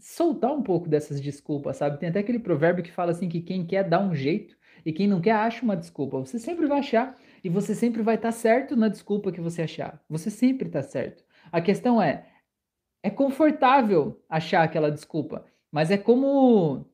soltar 0.00 0.52
um 0.52 0.62
pouco 0.64 0.88
dessas 0.88 1.20
desculpas, 1.20 1.76
sabe? 1.76 2.00
Tem 2.00 2.08
até 2.08 2.18
aquele 2.18 2.40
provérbio 2.40 2.82
que 2.82 2.90
fala 2.90 3.12
assim 3.12 3.28
que 3.28 3.40
quem 3.40 3.64
quer 3.64 3.88
dá 3.88 4.00
um 4.00 4.14
jeito 4.16 4.56
e 4.84 4.92
quem 4.92 5.06
não 5.06 5.20
quer 5.20 5.32
acha 5.32 5.62
uma 5.64 5.76
desculpa. 5.76 6.18
Você 6.18 6.40
sempre 6.40 6.66
vai 6.66 6.80
achar 6.80 7.16
e 7.44 7.50
você 7.50 7.74
sempre 7.74 8.02
vai 8.02 8.14
estar 8.14 8.28
tá 8.28 8.32
certo 8.32 8.74
na 8.74 8.88
desculpa 8.88 9.30
que 9.30 9.40
você 9.40 9.62
achar. 9.62 10.02
Você 10.08 10.30
sempre 10.30 10.66
está 10.66 10.82
certo. 10.82 11.22
A 11.52 11.60
questão 11.60 12.00
é, 12.00 12.26
é 13.02 13.10
confortável 13.10 14.24
achar 14.28 14.64
aquela 14.64 14.90
desculpa, 14.90 15.44
mas 15.70 15.90
é 15.90 15.98
como 15.98 16.86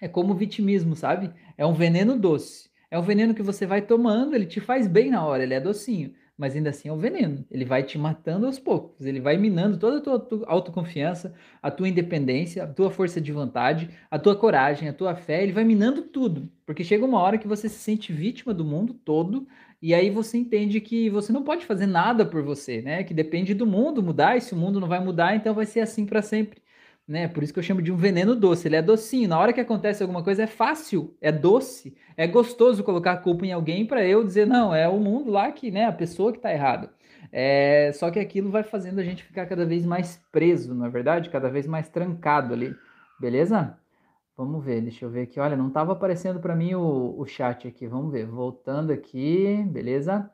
é 0.00 0.06
como 0.06 0.34
vitimismo, 0.34 0.94
sabe? 0.94 1.32
É 1.56 1.66
um 1.66 1.74
veneno 1.74 2.16
doce. 2.16 2.70
É 2.88 2.96
um 2.96 3.02
veneno 3.02 3.34
que 3.34 3.42
você 3.42 3.66
vai 3.66 3.82
tomando, 3.82 4.34
ele 4.34 4.46
te 4.46 4.60
faz 4.60 4.86
bem 4.86 5.10
na 5.10 5.26
hora, 5.26 5.42
ele 5.42 5.54
é 5.54 5.60
docinho 5.60 6.14
mas 6.38 6.54
ainda 6.54 6.70
assim 6.70 6.88
é 6.88 6.92
um 6.92 6.98
veneno. 6.98 7.44
Ele 7.50 7.64
vai 7.64 7.82
te 7.82 7.98
matando 7.98 8.46
aos 8.46 8.60
poucos, 8.60 9.04
ele 9.04 9.20
vai 9.20 9.36
minando 9.36 9.76
toda 9.76 9.98
a 9.98 10.00
tua, 10.00 10.20
tua 10.20 10.46
autoconfiança, 10.48 11.34
a 11.60 11.68
tua 11.68 11.88
independência, 11.88 12.62
a 12.62 12.66
tua 12.68 12.92
força 12.92 13.20
de 13.20 13.32
vontade, 13.32 13.90
a 14.08 14.18
tua 14.20 14.36
coragem, 14.36 14.88
a 14.88 14.92
tua 14.92 15.16
fé, 15.16 15.42
ele 15.42 15.52
vai 15.52 15.64
minando 15.64 16.02
tudo. 16.02 16.48
Porque 16.64 16.84
chega 16.84 17.04
uma 17.04 17.20
hora 17.20 17.38
que 17.38 17.48
você 17.48 17.68
se 17.68 17.80
sente 17.80 18.12
vítima 18.12 18.54
do 18.54 18.64
mundo 18.64 18.94
todo, 18.94 19.48
e 19.80 19.94
aí 19.94 20.10
você 20.10 20.38
entende 20.38 20.80
que 20.80 21.08
você 21.10 21.32
não 21.32 21.42
pode 21.42 21.66
fazer 21.66 21.86
nada 21.86 22.24
por 22.26 22.42
você, 22.42 22.82
né? 22.82 23.04
Que 23.04 23.14
depende 23.14 23.54
do 23.54 23.66
mundo 23.66 24.02
mudar, 24.02 24.36
e 24.36 24.40
se 24.40 24.54
o 24.54 24.56
mundo 24.56 24.80
não 24.80 24.88
vai 24.88 25.00
mudar, 25.02 25.36
então 25.36 25.54
vai 25.54 25.66
ser 25.66 25.80
assim 25.80 26.06
para 26.06 26.22
sempre 26.22 26.60
né? 27.08 27.26
Por 27.26 27.42
isso 27.42 27.52
que 27.54 27.58
eu 27.58 27.62
chamo 27.62 27.80
de 27.80 27.90
um 27.90 27.96
veneno 27.96 28.36
doce. 28.36 28.68
Ele 28.68 28.76
é 28.76 28.82
docinho. 28.82 29.28
Na 29.28 29.38
hora 29.38 29.52
que 29.52 29.60
acontece 29.60 30.02
alguma 30.02 30.22
coisa, 30.22 30.42
é 30.42 30.46
fácil, 30.46 31.16
é 31.22 31.32
doce, 31.32 31.96
é 32.16 32.26
gostoso 32.26 32.84
colocar 32.84 33.12
a 33.12 33.16
culpa 33.16 33.46
em 33.46 33.52
alguém 33.52 33.86
para 33.86 34.06
eu 34.06 34.22
dizer, 34.22 34.46
não, 34.46 34.74
é 34.74 34.86
o 34.86 35.00
mundo 35.00 35.30
lá 35.30 35.50
que, 35.50 35.70
né, 35.70 35.86
a 35.86 35.92
pessoa 35.92 36.30
que 36.30 36.38
está 36.38 36.52
errada. 36.52 36.92
É, 37.32 37.90
só 37.94 38.10
que 38.10 38.18
aquilo 38.18 38.50
vai 38.50 38.62
fazendo 38.62 38.98
a 39.00 39.04
gente 39.04 39.24
ficar 39.24 39.46
cada 39.46 39.64
vez 39.64 39.86
mais 39.86 40.22
preso, 40.30 40.74
na 40.74 40.86
é 40.86 40.90
verdade, 40.90 41.30
cada 41.30 41.48
vez 41.48 41.66
mais 41.66 41.88
trancado 41.88 42.52
ali. 42.52 42.74
Beleza? 43.18 43.76
Vamos 44.38 44.64
ver, 44.64 44.80
deixa 44.80 45.04
eu 45.04 45.10
ver 45.10 45.22
aqui. 45.22 45.40
Olha, 45.40 45.56
não 45.56 45.66
estava 45.66 45.94
aparecendo 45.94 46.38
para 46.38 46.54
mim 46.54 46.72
o, 46.72 47.18
o 47.18 47.26
chat 47.26 47.66
aqui. 47.66 47.88
Vamos 47.88 48.12
ver. 48.12 48.24
Voltando 48.24 48.92
aqui, 48.92 49.64
beleza? 49.68 50.30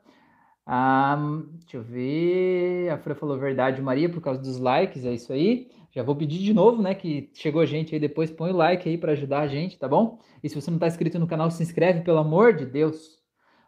Ah, 0.63 1.17
deixa 1.53 1.77
eu 1.77 1.83
ver. 1.83 2.91
A 2.91 2.99
Fran 2.99 3.15
falou 3.15 3.39
verdade, 3.39 3.81
Maria, 3.81 4.07
por 4.07 4.21
causa 4.21 4.39
dos 4.39 4.59
likes, 4.59 5.03
é 5.05 5.13
isso 5.13 5.33
aí. 5.33 5.71
Já 5.91 6.03
vou 6.03 6.15
pedir 6.15 6.37
de 6.37 6.53
novo, 6.53 6.83
né, 6.83 6.93
que 6.93 7.31
chegou 7.33 7.61
a 7.61 7.65
gente 7.65 7.95
aí 7.95 7.99
depois, 7.99 8.29
põe 8.29 8.51
o 8.51 8.55
like 8.55 8.87
aí 8.87 8.95
para 8.95 9.13
ajudar 9.13 9.39
a 9.39 9.47
gente, 9.47 9.79
tá 9.79 9.87
bom? 9.87 10.19
E 10.43 10.49
se 10.49 10.53
você 10.53 10.69
não 10.69 10.77
está 10.77 10.85
inscrito 10.85 11.17
no 11.17 11.25
canal, 11.25 11.49
se 11.49 11.63
inscreve, 11.63 12.01
pelo 12.01 12.19
amor 12.19 12.53
de 12.53 12.65
Deus. 12.65 13.17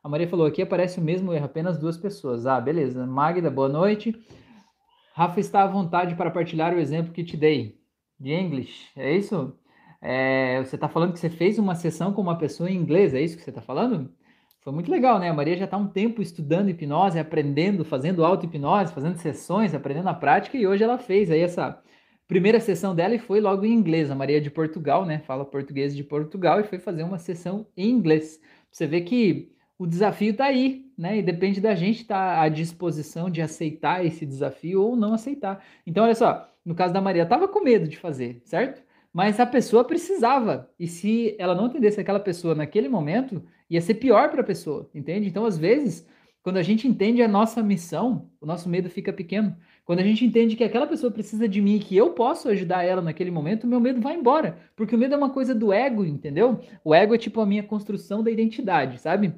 A 0.03 0.09
Maria 0.09 0.27
falou 0.27 0.45
aqui, 0.45 0.61
aparece 0.61 0.99
o 0.99 1.03
mesmo 1.03 1.33
erro, 1.33 1.45
apenas 1.45 1.79
duas 1.79 1.97
pessoas. 1.97 2.45
Ah, 2.45 2.61
beleza. 2.61 3.07
Magda, 3.07 3.49
boa 3.49 3.69
noite. 3.69 4.13
Rafa 5.15 5.39
está 5.39 5.63
à 5.63 5.67
vontade 5.67 6.15
para 6.15 6.29
partilhar 6.29 6.75
o 6.75 6.79
exemplo 6.79 7.11
que 7.11 7.23
te 7.23 7.35
dei. 7.35 7.79
De 8.19 8.33
English, 8.33 8.91
é 8.95 9.15
isso? 9.15 9.57
É, 10.01 10.59
você 10.63 10.75
está 10.75 10.87
falando 10.87 11.13
que 11.13 11.19
você 11.19 11.29
fez 11.29 11.57
uma 11.57 11.75
sessão 11.75 12.13
com 12.13 12.21
uma 12.21 12.37
pessoa 12.37 12.69
em 12.69 12.75
inglês, 12.75 13.13
é 13.13 13.21
isso 13.21 13.35
que 13.37 13.43
você 13.43 13.49
está 13.49 13.61
falando? 13.61 14.13
Foi 14.61 14.73
muito 14.73 14.91
legal, 14.91 15.17
né? 15.17 15.29
A 15.29 15.33
Maria 15.33 15.55
já 15.55 15.65
está 15.65 15.77
um 15.77 15.87
tempo 15.87 16.21
estudando 16.21 16.69
hipnose, 16.69 17.17
aprendendo, 17.17 17.85
fazendo 17.85 18.25
auto-hipnose, 18.25 18.93
fazendo 18.93 19.17
sessões, 19.17 19.73
aprendendo 19.73 20.09
a 20.09 20.13
prática, 20.13 20.57
e 20.57 20.67
hoje 20.67 20.83
ela 20.83 20.97
fez 20.97 21.31
aí 21.31 21.39
essa 21.39 21.81
primeira 22.27 22.59
sessão 22.59 22.93
dela 22.93 23.15
e 23.15 23.19
foi 23.19 23.39
logo 23.39 23.65
em 23.65 23.73
inglês. 23.73 24.11
A 24.11 24.15
Maria 24.15 24.41
de 24.41 24.51
Portugal, 24.51 25.05
né? 25.05 25.19
Fala 25.19 25.45
português 25.45 25.95
de 25.95 26.03
Portugal 26.03 26.59
e 26.59 26.63
foi 26.65 26.79
fazer 26.79 27.03
uma 27.03 27.17
sessão 27.17 27.65
em 27.77 27.89
inglês. 27.89 28.41
Você 28.69 28.85
vê 28.85 29.01
que 29.01 29.53
o 29.77 29.87
desafio 29.87 30.31
está 30.31 30.45
aí, 30.45 30.85
né? 30.97 31.17
E 31.17 31.21
depende 31.21 31.61
da 31.61 31.73
gente 31.73 32.01
estar 32.01 32.35
tá 32.35 32.41
à 32.41 32.49
disposição 32.49 33.29
de 33.29 33.41
aceitar 33.41 34.05
esse 34.05 34.25
desafio 34.25 34.81
ou 34.81 34.95
não 34.95 35.13
aceitar. 35.13 35.63
Então, 35.85 36.03
olha 36.03 36.15
só, 36.15 36.51
no 36.65 36.75
caso 36.75 36.93
da 36.93 36.99
Maria, 36.99 37.23
estava 37.23 37.47
com 37.47 37.63
medo 37.63 37.87
de 37.87 37.97
fazer, 37.97 38.41
certo? 38.43 38.83
Mas 39.17 39.39
a 39.39 39.47
pessoa 39.47 39.83
precisava. 39.83 40.69
E 40.79 40.85
se 40.85 41.35
ela 41.39 41.55
não 41.55 41.65
atendesse 41.65 41.99
aquela 41.99 42.19
pessoa 42.19 42.53
naquele 42.53 42.87
momento, 42.87 43.41
ia 43.67 43.81
ser 43.81 43.95
pior 43.95 44.29
para 44.29 44.41
a 44.41 44.43
pessoa, 44.43 44.91
entende? 44.93 45.27
Então, 45.27 45.43
às 45.43 45.57
vezes, 45.57 46.07
quando 46.43 46.57
a 46.57 46.61
gente 46.61 46.87
entende 46.87 47.23
a 47.23 47.27
nossa 47.27 47.63
missão, 47.63 48.29
o 48.39 48.45
nosso 48.45 48.69
medo 48.69 48.91
fica 48.91 49.11
pequeno. 49.11 49.57
Quando 49.83 50.01
a 50.01 50.03
gente 50.03 50.23
entende 50.23 50.55
que 50.55 50.63
aquela 50.63 50.85
pessoa 50.85 51.11
precisa 51.11 51.49
de 51.49 51.59
mim 51.59 51.77
e 51.77 51.79
que 51.79 51.97
eu 51.97 52.11
posso 52.11 52.47
ajudar 52.47 52.83
ela 52.83 53.01
naquele 53.01 53.31
momento, 53.31 53.65
meu 53.65 53.79
medo 53.79 53.99
vai 53.99 54.13
embora. 54.13 54.59
Porque 54.75 54.93
o 54.93 54.99
medo 54.99 55.15
é 55.15 55.17
uma 55.17 55.31
coisa 55.31 55.55
do 55.55 55.73
ego, 55.73 56.05
entendeu? 56.05 56.59
O 56.83 56.93
ego 56.93 57.15
é 57.15 57.17
tipo 57.17 57.41
a 57.41 57.45
minha 57.47 57.63
construção 57.63 58.21
da 58.21 58.29
identidade, 58.29 58.99
sabe? 59.01 59.33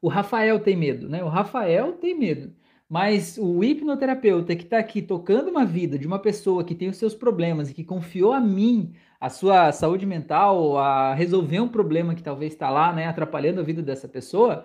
O 0.00 0.08
Rafael 0.08 0.58
tem 0.58 0.74
medo, 0.74 1.06
né? 1.06 1.22
O 1.22 1.28
Rafael 1.28 1.92
tem 1.92 2.18
medo. 2.18 2.56
Mas 2.88 3.36
o 3.36 3.64
hipnoterapeuta 3.64 4.54
que 4.54 4.62
está 4.62 4.78
aqui 4.78 5.02
tocando 5.02 5.50
uma 5.50 5.64
vida 5.64 5.98
de 5.98 6.06
uma 6.06 6.20
pessoa 6.20 6.64
que 6.64 6.74
tem 6.74 6.88
os 6.88 6.96
seus 6.96 7.14
problemas 7.14 7.68
e 7.70 7.74
que 7.74 7.82
confiou 7.82 8.32
a 8.32 8.40
mim 8.40 8.92
a 9.20 9.28
sua 9.28 9.72
saúde 9.72 10.06
mental, 10.06 10.78
a 10.78 11.14
resolver 11.14 11.60
um 11.60 11.68
problema 11.68 12.14
que 12.14 12.22
talvez 12.22 12.52
está 12.52 12.70
lá, 12.70 12.92
né, 12.92 13.06
atrapalhando 13.06 13.60
a 13.60 13.64
vida 13.64 13.82
dessa 13.82 14.06
pessoa, 14.06 14.64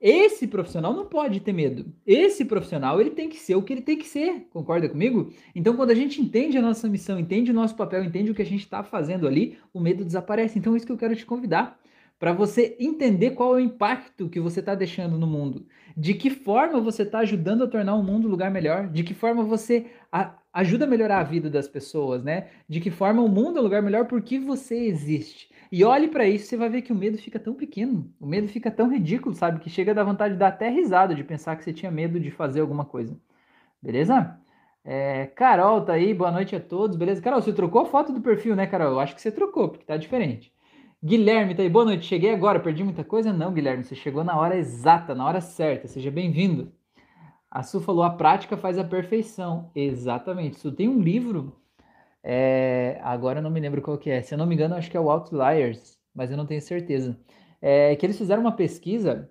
esse 0.00 0.46
profissional 0.46 0.92
não 0.92 1.06
pode 1.06 1.40
ter 1.40 1.52
medo. 1.52 1.92
Esse 2.06 2.44
profissional, 2.44 3.00
ele 3.00 3.10
tem 3.10 3.28
que 3.28 3.38
ser 3.38 3.56
o 3.56 3.62
que 3.62 3.72
ele 3.72 3.80
tem 3.82 3.96
que 3.96 4.06
ser. 4.06 4.46
Concorda 4.50 4.88
comigo? 4.88 5.32
Então, 5.54 5.74
quando 5.74 5.90
a 5.90 5.94
gente 5.94 6.20
entende 6.20 6.58
a 6.58 6.62
nossa 6.62 6.88
missão, 6.88 7.18
entende 7.18 7.50
o 7.50 7.54
nosso 7.54 7.74
papel, 7.74 8.04
entende 8.04 8.30
o 8.30 8.34
que 8.34 8.42
a 8.42 8.46
gente 8.46 8.60
está 8.60 8.82
fazendo 8.84 9.26
ali, 9.26 9.58
o 9.72 9.80
medo 9.80 10.04
desaparece. 10.04 10.58
Então, 10.58 10.74
é 10.74 10.76
isso 10.76 10.86
que 10.86 10.92
eu 10.92 10.98
quero 10.98 11.16
te 11.16 11.24
convidar 11.24 11.80
para 12.18 12.32
você 12.32 12.76
entender 12.80 13.32
qual 13.32 13.54
é 13.54 13.56
o 13.56 13.64
impacto 13.64 14.28
que 14.28 14.40
você 14.40 14.60
está 14.60 14.74
deixando 14.74 15.18
no 15.18 15.26
mundo, 15.26 15.66
de 15.96 16.14
que 16.14 16.28
forma 16.30 16.80
você 16.80 17.02
está 17.02 17.20
ajudando 17.20 17.64
a 17.64 17.68
tornar 17.68 17.94
o 17.94 18.02
mundo 18.02 18.28
um 18.28 18.30
lugar 18.30 18.50
melhor, 18.50 18.88
de 18.88 19.02
que 19.02 19.14
forma 19.14 19.42
você 19.42 19.86
a, 20.12 20.34
ajuda 20.52 20.84
a 20.84 20.88
melhorar 20.88 21.20
a 21.20 21.22
vida 21.24 21.48
das 21.48 21.66
pessoas, 21.68 22.22
né? 22.22 22.48
De 22.68 22.80
que 22.80 22.90
forma 22.90 23.22
o 23.22 23.28
mundo 23.28 23.58
é 23.58 23.60
um 23.60 23.64
lugar 23.64 23.82
melhor 23.82 24.06
porque 24.06 24.38
você 24.38 24.76
existe. 24.76 25.50
E 25.72 25.82
olhe 25.84 26.08
para 26.08 26.26
isso, 26.28 26.46
você 26.46 26.56
vai 26.56 26.68
ver 26.68 26.82
que 26.82 26.92
o 26.92 26.94
medo 26.96 27.18
fica 27.18 27.38
tão 27.38 27.54
pequeno, 27.54 28.12
o 28.20 28.26
medo 28.26 28.46
fica 28.48 28.70
tão 28.70 28.90
ridículo, 28.92 29.34
sabe? 29.34 29.58
Que 29.60 29.70
chega 29.70 29.92
a 29.92 29.94
dar 29.94 30.04
vontade 30.04 30.34
de 30.34 30.40
dar 30.40 30.48
até 30.48 30.68
risada 30.68 31.14
de 31.14 31.24
pensar 31.24 31.56
que 31.56 31.64
você 31.64 31.72
tinha 31.72 31.90
medo 31.90 32.20
de 32.20 32.30
fazer 32.30 32.60
alguma 32.60 32.84
coisa. 32.84 33.18
Beleza? 33.82 34.38
É, 34.84 35.26
Carol 35.28 35.84
tá 35.84 35.94
aí, 35.94 36.14
boa 36.14 36.30
noite 36.30 36.54
a 36.56 36.60
todos, 36.60 36.96
beleza? 36.96 37.22
Carol, 37.22 37.42
você 37.42 37.52
trocou 37.52 37.82
a 37.82 37.86
foto 37.86 38.12
do 38.12 38.20
perfil, 38.20 38.56
né, 38.56 38.66
Carol? 38.66 38.92
Eu 38.92 39.00
acho 39.00 39.14
que 39.14 39.22
você 39.22 39.32
trocou, 39.32 39.68
porque 39.70 39.84
tá 39.84 39.96
diferente. 39.96 40.52
Guilherme 41.04 41.54
tá 41.54 41.62
aí, 41.62 41.68
boa 41.68 41.84
noite, 41.84 42.06
cheguei 42.06 42.32
agora, 42.34 42.60
perdi 42.60 42.82
muita 42.82 43.04
coisa? 43.04 43.32
Não, 43.32 43.52
Guilherme, 43.52 43.84
você 43.84 43.94
chegou 43.94 44.24
na 44.24 44.36
hora 44.38 44.56
exata, 44.56 45.14
na 45.14 45.26
hora 45.26 45.40
certa, 45.40 45.86
seja 45.86 46.10
bem-vindo. 46.10 46.72
A 47.50 47.62
Su 47.62 47.80
falou, 47.80 48.02
a 48.02 48.10
prática 48.10 48.56
faz 48.56 48.78
a 48.78 48.84
perfeição. 48.84 49.70
Exatamente, 49.74 50.58
Su 50.58 50.72
tem 50.72 50.88
um 50.88 51.00
livro 51.00 51.56
é, 52.28 52.98
agora 53.04 53.38
eu 53.38 53.42
não 53.42 53.50
me 53.50 53.60
lembro 53.60 53.80
qual 53.80 53.96
que 53.96 54.10
é. 54.10 54.20
Se 54.20 54.34
eu 54.34 54.38
não 54.38 54.46
me 54.46 54.54
engano, 54.56 54.74
acho 54.74 54.90
que 54.90 54.96
é 54.96 55.00
o 55.00 55.08
Outliers, 55.08 55.96
mas 56.12 56.28
eu 56.28 56.36
não 56.36 56.44
tenho 56.44 56.60
certeza. 56.60 57.16
É, 57.62 57.94
que 57.94 58.04
eles 58.04 58.18
fizeram 58.18 58.42
uma 58.42 58.50
pesquisa 58.56 59.30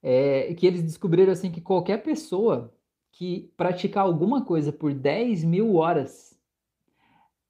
é, 0.00 0.54
que 0.54 0.64
eles 0.64 0.82
descobriram 0.82 1.32
assim 1.32 1.50
que 1.50 1.60
qualquer 1.60 2.02
pessoa 2.04 2.72
que 3.10 3.52
praticar 3.56 4.04
alguma 4.04 4.44
coisa 4.44 4.72
por 4.72 4.94
10 4.94 5.42
mil 5.42 5.74
horas, 5.74 6.37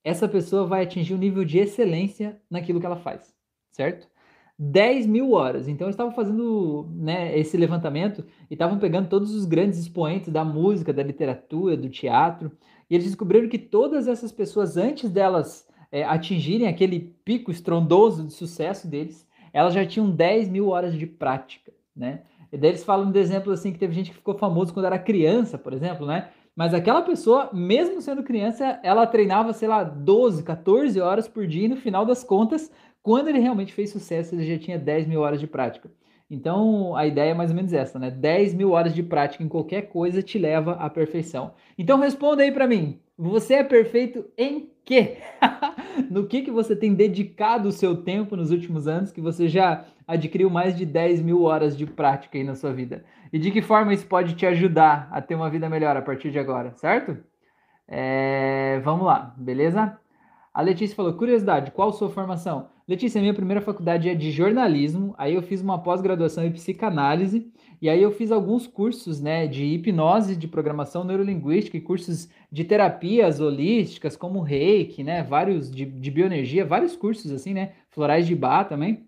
essa 0.09 0.29
pessoa 0.29 0.67
vai 0.67 0.83
atingir 0.83 1.15
um 1.15 1.19
nível 1.19 1.45
de 1.45 1.59
excelência 1.59 2.41
naquilo 2.51 2.81
que 2.81 2.87
ela 2.87 2.97
faz, 2.97 3.35
certo? 3.71 4.09
10 4.59 5.07
mil 5.07 5.33
horas. 5.33 5.69
Então, 5.69 5.87
eles 5.87 5.95
estavam 5.95 6.13
fazendo 6.13 6.89
né, 6.97 7.39
esse 7.39 7.57
levantamento 7.57 8.25
e 8.51 8.55
estavam 8.55 8.79
pegando 8.79 9.09
todos 9.09 9.33
os 9.35 9.45
grandes 9.45 9.79
expoentes 9.79 10.33
da 10.33 10.45
música, 10.45 10.93
da 10.93 11.03
literatura, 11.03 11.77
do 11.77 11.89
teatro, 11.89 12.51
e 12.91 12.95
eles 12.95 13.07
descobriram 13.07 13.49
que 13.49 13.59
todas 13.59 14.09
essas 14.09 14.33
pessoas, 14.33 14.77
antes 14.77 15.11
delas 15.11 15.69
é, 15.93 16.03
atingirem 16.03 16.67
aquele 16.67 17.15
pico 17.25 17.51
estrondoso 17.51 18.27
de 18.27 18.33
sucesso 18.33 18.89
deles, 18.89 19.27
elas 19.53 19.75
já 19.75 19.87
tinham 19.87 20.11
10 20.11 20.49
mil 20.49 20.69
horas 20.69 20.95
de 20.95 21.07
prática, 21.07 21.73
né? 21.95 22.23
E 22.51 22.57
daí 22.57 22.71
eles 22.71 22.85
falam 22.85 23.11
de 23.11 23.19
exemplo 23.19 23.53
assim 23.53 23.73
que 23.73 23.79
teve 23.79 23.95
gente 23.95 24.11
que 24.11 24.17
ficou 24.17 24.35
famoso 24.35 24.73
quando 24.73 24.87
era 24.87 24.99
criança, 24.99 25.59
por 25.59 25.73
exemplo, 25.73 26.07
né? 26.07 26.31
Mas 26.59 26.75
aquela 26.75 27.03
pessoa, 27.03 27.51
mesmo 27.53 28.01
sendo 28.03 28.25
criança, 28.25 28.81
ela 28.83 29.07
treinava, 29.07 29.53
sei 29.53 29.69
lá, 29.69 29.85
12, 29.85 30.43
14 30.43 31.01
horas 31.01 31.29
por 31.29 31.47
dia 31.47 31.67
e 31.67 31.69
no 31.69 31.77
final 31.77 32.05
das 32.05 32.25
contas, 32.25 32.69
quando 33.01 33.29
ele 33.29 33.39
realmente 33.39 33.73
fez 33.73 33.91
sucesso, 33.91 34.35
ele 34.35 34.43
já 34.43 34.59
tinha 34.59 34.77
10 34.77 35.07
mil 35.07 35.21
horas 35.21 35.39
de 35.39 35.47
prática. 35.47 35.89
Então, 36.29 36.97
a 36.97 37.07
ideia 37.07 37.31
é 37.31 37.35
mais 37.35 37.51
ou 37.51 37.57
menos 37.57 37.73
essa, 37.73 37.97
né? 37.97 38.11
10 38.11 38.55
mil 38.55 38.73
horas 38.73 38.93
de 38.93 39.05
prática 39.05 39.45
em 39.45 39.49
qualquer 39.49 39.83
coisa 39.83 40.21
te 40.21 40.37
leva 40.37 40.73
à 40.73 40.91
perfeição. 40.91 41.53
Então, 41.79 42.01
responda 42.01 42.43
aí 42.43 42.51
para 42.51 42.67
mim. 42.67 42.99
Você 43.17 43.55
é 43.55 43.63
perfeito 43.63 44.25
em 44.37 44.69
quê? 44.85 45.19
no 46.11 46.27
que, 46.27 46.43
que 46.43 46.51
você 46.51 46.75
tem 46.75 46.93
dedicado 46.93 47.69
o 47.69 47.73
seu 47.73 48.03
tempo 48.03 48.35
nos 48.35 48.51
últimos 48.51 48.89
anos 48.89 49.13
que 49.13 49.21
você 49.21 49.47
já 49.47 49.85
adquiriu 50.09 50.51
mais 50.51 50.77
de 50.77 50.85
10 50.85 51.23
mil 51.23 51.45
horas 51.45 51.77
de 51.77 51.87
prática 51.87 52.37
aí 52.37 52.43
na 52.43 52.57
sua 52.57 52.73
vida? 52.73 53.05
E 53.33 53.39
de 53.39 53.51
que 53.51 53.63
forma 53.63 53.93
isso 53.93 54.07
pode 54.07 54.35
te 54.35 54.47
ajudar 54.47 55.09
a 55.11 55.21
ter 55.21 55.35
uma 55.35 55.51
vida 55.51 55.69
melhor 55.69 55.97
a 55.97 56.03
partir 56.03 56.31
de 56.31 56.39
agora, 56.39 56.73
certo? 56.77 57.17
É, 57.87 58.81
vamos 58.85 59.07
lá, 59.07 59.35
beleza? 59.37 59.99
A 60.53 60.63
Letícia 60.63 60.97
falou: 60.97 61.15
curiosidade, 61.15 61.71
qual 61.71 61.93
sua 61.93 62.11
formação? 62.11 62.69
Letícia, 62.87 63.21
minha 63.21 63.35
primeira 63.35 63.61
faculdade 63.61 64.09
é 64.09 64.15
de 64.15 64.31
jornalismo, 64.31 65.15
aí 65.19 65.35
eu 65.35 65.43
fiz 65.43 65.61
uma 65.61 65.79
pós-graduação 65.79 66.45
em 66.45 66.51
psicanálise, 66.51 67.53
e 67.81 67.89
aí 67.89 68.03
eu 68.03 68.11
fiz 68.11 68.33
alguns 68.33 68.67
cursos 68.67 69.21
né, 69.21 69.47
de 69.47 69.65
hipnose, 69.65 70.35
de 70.35 70.49
programação 70.49 71.05
neurolinguística 71.05 71.77
e 71.77 71.81
cursos 71.81 72.29
de 72.51 72.65
terapias 72.65 73.41
holísticas, 73.41 74.17
como 74.17 74.41
reiki, 74.41 75.05
né? 75.05 75.23
Vários 75.23 75.71
de, 75.71 75.85
de 75.85 76.11
bioenergia, 76.11 76.65
vários 76.65 76.97
cursos 76.97 77.31
assim, 77.31 77.55
né? 77.55 77.73
Florais 77.91 78.27
de 78.27 78.35
bar 78.35 78.65
também. 78.65 79.08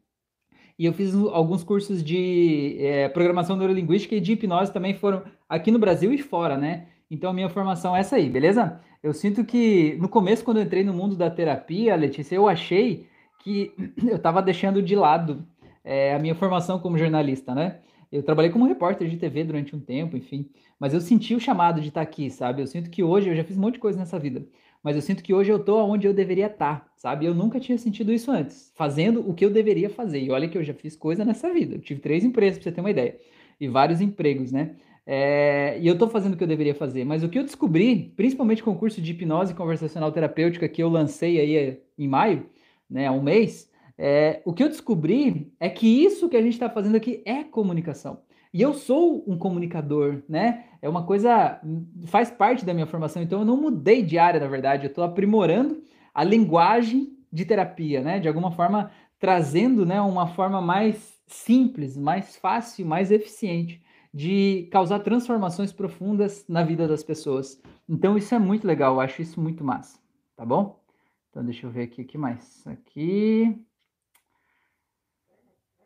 E 0.80 0.86
eu 0.86 0.94
fiz 0.94 1.14
alguns 1.14 1.62
cursos 1.62 2.02
de 2.02 2.78
é, 2.80 3.06
programação 3.10 3.54
neurolinguística 3.54 4.14
e 4.14 4.20
de 4.20 4.32
hipnose 4.32 4.72
também 4.72 4.94
foram 4.94 5.22
aqui 5.46 5.70
no 5.70 5.78
Brasil 5.78 6.10
e 6.10 6.16
fora, 6.16 6.56
né? 6.56 6.86
Então 7.10 7.28
a 7.28 7.34
minha 7.34 7.50
formação 7.50 7.94
é 7.94 8.00
essa 8.00 8.16
aí, 8.16 8.30
beleza? 8.30 8.80
Eu 9.02 9.12
sinto 9.12 9.44
que 9.44 9.98
no 10.00 10.08
começo, 10.08 10.42
quando 10.42 10.56
eu 10.56 10.62
entrei 10.62 10.82
no 10.82 10.94
mundo 10.94 11.14
da 11.16 11.28
terapia, 11.28 11.94
Letícia, 11.94 12.34
eu 12.34 12.48
achei 12.48 13.06
que 13.40 13.74
eu 14.08 14.16
estava 14.16 14.40
deixando 14.40 14.80
de 14.80 14.96
lado 14.96 15.46
é, 15.84 16.14
a 16.14 16.18
minha 16.18 16.34
formação 16.34 16.78
como 16.78 16.96
jornalista, 16.96 17.54
né? 17.54 17.80
Eu 18.12 18.22
trabalhei 18.22 18.50
como 18.50 18.66
repórter 18.66 19.08
de 19.08 19.16
TV 19.16 19.44
durante 19.44 19.74
um 19.74 19.80
tempo, 19.80 20.16
enfim, 20.16 20.50
mas 20.78 20.92
eu 20.92 21.00
senti 21.00 21.34
o 21.34 21.40
chamado 21.40 21.80
de 21.80 21.88
estar 21.88 22.00
tá 22.00 22.08
aqui, 22.08 22.28
sabe? 22.30 22.60
Eu 22.60 22.66
sinto 22.66 22.90
que 22.90 23.02
hoje 23.02 23.28
eu 23.28 23.36
já 23.36 23.44
fiz 23.44 23.56
um 23.56 23.60
monte 23.60 23.74
de 23.74 23.80
coisa 23.80 23.98
nessa 23.98 24.18
vida, 24.18 24.44
mas 24.82 24.96
eu 24.96 25.02
sinto 25.02 25.22
que 25.22 25.32
hoje 25.32 25.52
eu 25.52 25.58
tô 25.58 25.78
onde 25.84 26.06
eu 26.06 26.12
deveria 26.12 26.46
estar, 26.46 26.80
tá, 26.80 26.92
sabe? 26.96 27.26
Eu 27.26 27.34
nunca 27.34 27.60
tinha 27.60 27.78
sentido 27.78 28.12
isso 28.12 28.30
antes, 28.30 28.72
fazendo 28.74 29.28
o 29.28 29.32
que 29.32 29.44
eu 29.44 29.50
deveria 29.50 29.88
fazer. 29.88 30.20
E 30.20 30.30
olha 30.30 30.48
que 30.48 30.58
eu 30.58 30.64
já 30.64 30.74
fiz 30.74 30.96
coisa 30.96 31.24
nessa 31.24 31.52
vida. 31.52 31.76
Eu 31.76 31.80
tive 31.80 32.00
três 32.00 32.24
empresas, 32.24 32.58
pra 32.58 32.64
você 32.64 32.72
ter 32.72 32.80
uma 32.80 32.90
ideia, 32.90 33.16
e 33.60 33.68
vários 33.68 34.00
empregos, 34.00 34.50
né? 34.50 34.76
É, 35.06 35.78
e 35.80 35.86
eu 35.86 35.96
tô 35.96 36.08
fazendo 36.08 36.34
o 36.34 36.36
que 36.36 36.44
eu 36.44 36.48
deveria 36.48 36.74
fazer, 36.74 37.04
mas 37.04 37.22
o 37.22 37.28
que 37.28 37.38
eu 37.38 37.44
descobri, 37.44 38.12
principalmente 38.16 38.62
com 38.62 38.70
o 38.72 38.76
curso 38.76 39.00
de 39.00 39.12
hipnose 39.12 39.54
conversacional 39.54 40.12
terapêutica 40.12 40.68
que 40.68 40.82
eu 40.82 40.88
lancei 40.88 41.40
aí 41.40 41.56
é, 41.56 41.80
em 41.98 42.08
maio, 42.08 42.46
né, 42.88 43.06
há 43.06 43.12
um 43.12 43.22
mês, 43.22 43.69
é, 44.02 44.40
o 44.46 44.54
que 44.54 44.62
eu 44.62 44.68
descobri 44.70 45.52
é 45.60 45.68
que 45.68 45.86
isso 45.86 46.30
que 46.30 46.36
a 46.36 46.40
gente 46.40 46.54
está 46.54 46.70
fazendo 46.70 46.96
aqui 46.96 47.22
é 47.26 47.44
comunicação. 47.44 48.22
E 48.50 48.62
eu 48.62 48.72
sou 48.72 49.22
um 49.26 49.36
comunicador, 49.36 50.22
né? 50.26 50.64
É 50.80 50.88
uma 50.88 51.04
coisa, 51.04 51.60
faz 52.06 52.30
parte 52.30 52.64
da 52.64 52.72
minha 52.72 52.86
formação, 52.86 53.22
então 53.22 53.40
eu 53.40 53.44
não 53.44 53.60
mudei 53.60 54.02
de 54.02 54.18
área, 54.18 54.40
na 54.40 54.48
verdade, 54.48 54.86
eu 54.86 54.88
estou 54.88 55.04
aprimorando 55.04 55.84
a 56.14 56.24
linguagem 56.24 57.14
de 57.30 57.44
terapia, 57.44 58.00
né? 58.00 58.18
De 58.18 58.26
alguma 58.26 58.50
forma, 58.50 58.90
trazendo 59.18 59.84
né, 59.84 60.00
uma 60.00 60.28
forma 60.28 60.62
mais 60.62 61.20
simples, 61.26 61.94
mais 61.94 62.36
fácil, 62.36 62.86
mais 62.86 63.10
eficiente 63.10 63.82
de 64.14 64.66
causar 64.72 65.00
transformações 65.00 65.74
profundas 65.74 66.46
na 66.48 66.64
vida 66.64 66.88
das 66.88 67.04
pessoas. 67.04 67.60
Então 67.86 68.16
isso 68.16 68.34
é 68.34 68.38
muito 68.38 68.66
legal, 68.66 68.94
eu 68.94 69.00
acho 69.00 69.20
isso 69.20 69.38
muito 69.38 69.62
massa, 69.62 69.98
tá 70.34 70.44
bom? 70.46 70.82
Então 71.28 71.44
deixa 71.44 71.66
eu 71.66 71.70
ver 71.70 71.82
aqui 71.82 72.00
o 72.00 72.06
que 72.06 72.16
mais. 72.16 72.66
Aqui. 72.66 73.62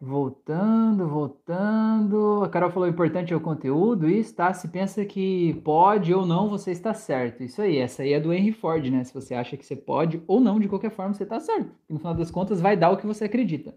Voltando, 0.07 1.09
voltando. 1.09 2.45
A 2.45 2.49
Carol 2.51 2.71
falou: 2.71 2.87
importante 2.87 3.33
é 3.33 3.37
o 3.37 3.41
conteúdo. 3.41 4.09
Isso, 4.09 4.35
tá? 4.35 4.53
Se 4.53 4.69
pensa 4.69 5.03
que 5.05 5.55
pode 5.65 6.13
ou 6.13 6.27
não, 6.27 6.51
você 6.51 6.73
está 6.73 6.93
certo. 6.93 7.43
Isso 7.43 7.63
aí, 7.63 7.79
essa 7.79 8.03
aí 8.03 8.13
é 8.13 8.21
do 8.21 8.31
Henry 8.31 8.53
Ford, 8.53 8.85
né? 8.91 9.03
Se 9.03 9.15
você 9.15 9.35
acha 9.35 9.57
que 9.57 9.65
você 9.65 9.75
pode 9.75 10.23
ou 10.27 10.41
não, 10.41 10.61
de 10.61 10.69
qualquer 10.69 10.91
forma, 10.91 11.15
você 11.15 11.23
está 11.23 11.41
certo. 11.41 11.71
No 11.89 11.99
final 11.99 12.15
das 12.15 12.31
contas, 12.31 12.61
vai 12.61 12.77
dar 12.77 12.91
o 12.91 12.99
que 12.99 13.07
você 13.07 13.25
acredita. 13.25 13.75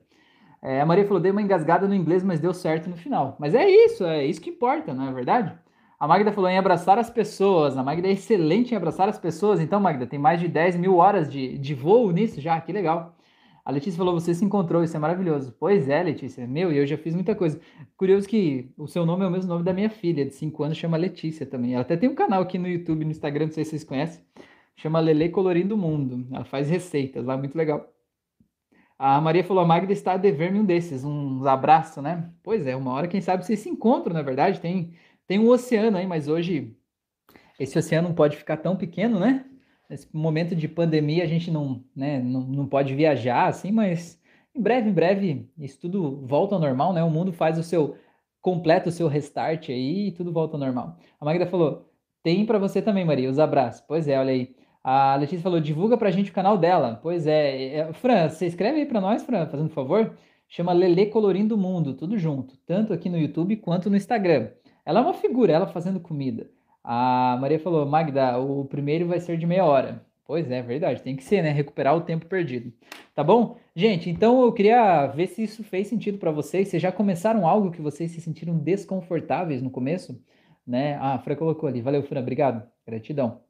É, 0.62 0.81
a 0.81 0.86
Maria 0.86 1.05
falou: 1.05 1.22
dei 1.22 1.31
uma 1.31 1.41
engasgada 1.41 1.88
no 1.88 1.96
inglês, 1.96 2.23
mas 2.23 2.41
deu 2.41 2.54
certo 2.54 2.89
no 2.89 2.97
final. 2.97 3.38
Mas 3.39 3.56
é 3.56 3.65
isso, 3.69 4.04
é 4.04 4.25
isso 4.25 4.41
que 4.41 4.49
importa, 4.49 4.93
não 4.93 5.08
é 5.08 5.13
verdade? 5.13 5.58
A 5.97 6.08
Magda 6.08 6.32
falou 6.34 6.49
em 6.49 6.58
abraçar 6.58 6.99
as 6.99 7.10
pessoas. 7.10 7.78
A 7.78 7.84
Magda 7.84 8.08
é 8.08 8.12
excelente 8.12 8.73
em 8.73 8.78
abraçar 8.78 9.08
as 9.10 9.17
pessoas. 9.17 9.62
Então, 9.62 9.80
Magda, 9.80 10.06
tem 10.06 10.19
mais 10.19 10.39
de 10.39 10.47
10 10.47 10.75
mil 10.75 10.97
horas 10.97 11.32
de, 11.32 11.58
de 11.58 11.73
voo 11.73 12.12
nisso 12.12 12.39
já, 12.41 12.60
que 12.62 12.71
legal. 12.71 13.16
A 13.67 13.71
Letícia 13.71 13.97
falou: 13.97 14.13
você 14.13 14.34
se 14.34 14.45
encontrou, 14.45 14.82
isso 14.82 14.95
é 14.95 14.99
maravilhoso. 14.99 15.53
Pois 15.60 15.89
é, 15.89 16.01
Letícia. 16.01 16.47
Meu, 16.47 16.71
e 16.71 16.77
eu 16.77 16.88
já 16.88 16.97
fiz 16.97 17.13
muita 17.13 17.36
coisa. 17.36 17.60
Curioso 17.97 18.25
que 18.25 18.71
o 18.77 18.88
seu 18.88 19.06
nome 19.06 19.25
é 19.25 19.27
o 19.27 19.30
mesmo 19.30 19.49
nome 19.49 19.65
da 19.65 19.73
minha 19.73 19.89
filha, 19.89 20.25
de 20.25 20.34
5 20.34 20.63
anos, 20.63 20.77
chama 20.77 20.95
Letícia 20.95 21.45
também. 21.45 21.73
Ela 21.73 21.82
até 21.82 21.97
tem 21.97 22.08
um 22.08 22.15
canal 22.15 22.41
aqui 22.41 22.58
no 22.58 22.65
YouTube, 22.65 23.03
no 23.03 23.12
Instagram, 23.12 23.47
não 23.47 23.51
sei 23.51 23.65
se 23.65 23.71
vocês 23.71 23.84
conhecem. 23.84 24.23
Chama 24.77 25.01
Lele 25.01 25.27
Colorindo 25.27 25.75
o 25.75 25.77
Mundo. 25.77 26.25
Ela 26.32 26.45
faz 26.45 26.69
receitas 26.69 27.25
lá, 27.25 27.36
muito 27.36 27.58
legal. 27.58 27.93
A 28.97 29.19
Maria 29.19 29.43
falou: 29.43 29.62
a 29.62 29.67
Magda 29.67 29.91
está 29.91 30.13
a 30.13 30.17
dever-me 30.17 30.62
um 30.62 30.65
desses, 30.65 31.03
uns 31.03 31.45
abraços, 31.45 32.01
né? 32.01 32.32
Pois 32.41 32.65
é, 32.65 32.73
uma 32.73 32.93
hora, 32.93 33.08
quem 33.10 33.19
sabe, 33.19 33.45
vocês 33.45 33.60
se 33.60 33.69
encontram, 33.69 34.13
na 34.13 34.21
verdade. 34.21 34.62
Tem, 34.62 34.93
tem 35.27 35.39
um 35.39 35.49
oceano 35.49 35.97
aí, 35.97 36.08
mas 36.08 36.30
hoje 36.30 36.73
esse 37.60 37.77
oceano 37.77 38.08
não 38.08 38.15
pode 38.15 38.38
ficar 38.38 38.56
tão 38.56 38.77
pequeno, 38.77 39.19
né? 39.19 39.43
Nesse 39.89 40.08
momento 40.15 40.56
de 40.56 40.67
pandemia, 40.67 41.23
a 41.23 41.28
gente 41.28 41.50
não, 41.50 41.84
né, 41.95 42.19
não, 42.19 42.41
não 42.41 42.67
pode 42.67 42.93
viajar 42.93 43.47
assim, 43.47 43.71
mas 43.71 44.21
em 44.54 44.62
breve, 44.62 44.89
em 44.89 44.93
breve, 44.93 45.50
isso 45.58 45.80
tudo 45.80 46.26
volta 46.26 46.56
ao 46.56 46.62
normal, 46.62 46.91
né? 46.91 47.04
O 47.04 47.10
mundo 47.10 47.32
faz 47.32 47.60
o 47.60 47.63
seu, 47.63 47.95
completa 48.41 48.89
o 48.89 48.91
seu 48.91 49.08
restart 49.08 49.69
aí 49.69 50.08
e 50.08 50.12
tudo 50.12 50.34
volta 50.34 50.56
ao 50.56 50.60
normal. 50.60 50.97
A 51.19 51.26
Magda 51.26 51.45
falou, 51.45 51.89
tem 52.23 52.45
para 52.45 52.60
você 52.60 52.82
também, 52.82 53.06
Maria, 53.06 53.30
os 53.30 53.39
abraços. 53.39 53.82
Pois 53.88 54.08
é, 54.08 54.19
olha 54.19 54.32
aí. 54.32 54.56
A 54.84 55.15
Letícia 55.15 55.43
falou, 55.43 55.60
divulga 55.60 55.97
pra 55.97 56.12
gente 56.12 56.32
o 56.32 56.34
canal 56.34 56.58
dela. 56.58 57.00
Pois 57.04 57.28
é. 57.28 57.76
é 57.76 57.93
Fran, 57.93 58.30
você 58.30 58.47
escreve 58.47 58.80
aí 58.80 58.86
para 58.86 59.02
nós, 59.02 59.23
Fran, 59.23 59.45
fazendo 59.47 59.69
favor? 59.69 60.17
Chama 60.47 60.73
Lele 60.73 61.08
Colorindo 61.08 61.56
o 61.56 61.58
Mundo, 61.58 61.93
tudo 61.93 62.17
junto. 62.17 62.58
Tanto 62.65 62.93
aqui 62.93 63.10
no 63.10 63.17
YouTube 63.17 63.58
quanto 63.58 63.89
no 63.89 63.97
Instagram. 63.97 64.50
Ela 64.86 65.02
é 65.02 65.04
uma 65.04 65.13
figura, 65.13 65.54
ela 65.54 65.67
fazendo 65.67 66.00
comida. 66.00 66.50
A 66.89 67.38
Maria 67.41 67.60
falou, 67.60 67.86
Magda, 67.86 68.39
o 68.39 68.63
primeiro 68.63 69.06
vai 69.06 69.19
ser 69.19 69.38
de 69.38 69.45
meia 69.45 69.65
hora. 69.65 70.06
Pois 70.26 70.50
é, 70.50 70.62
verdade, 70.62 71.04
tem 71.04 71.17
que 71.17 71.23
ser, 71.23 71.41
né? 71.41 71.52
Recuperar 71.52 71.93
o 71.97 72.02
tempo 72.02 72.26
perdido. 72.28 72.71
Tá 73.13 73.21
bom? 73.26 73.58
Gente, 73.76 74.10
então 74.10 74.41
eu 74.41 74.54
queria 74.54 75.06
ver 75.08 75.28
se 75.28 75.43
isso 75.43 75.65
fez 75.65 75.88
sentido 75.88 76.17
para 76.17 76.32
vocês. 76.32 76.69
Vocês 76.69 76.82
já 76.82 76.89
começaram 76.89 77.45
algo 77.45 77.71
que 77.71 77.82
vocês 77.82 78.12
se 78.12 78.21
sentiram 78.21 78.58
desconfortáveis 78.58 79.62
no 79.62 79.69
começo? 79.69 80.17
Né? 80.65 80.95
Ah, 81.02 81.15
a 81.15 81.19
Fran 81.19 81.36
colocou 81.36 81.67
ali. 81.67 81.82
Valeu, 81.82 82.04
Fran, 82.04 82.21
obrigado. 82.21 82.65
Gratidão. 82.86 83.41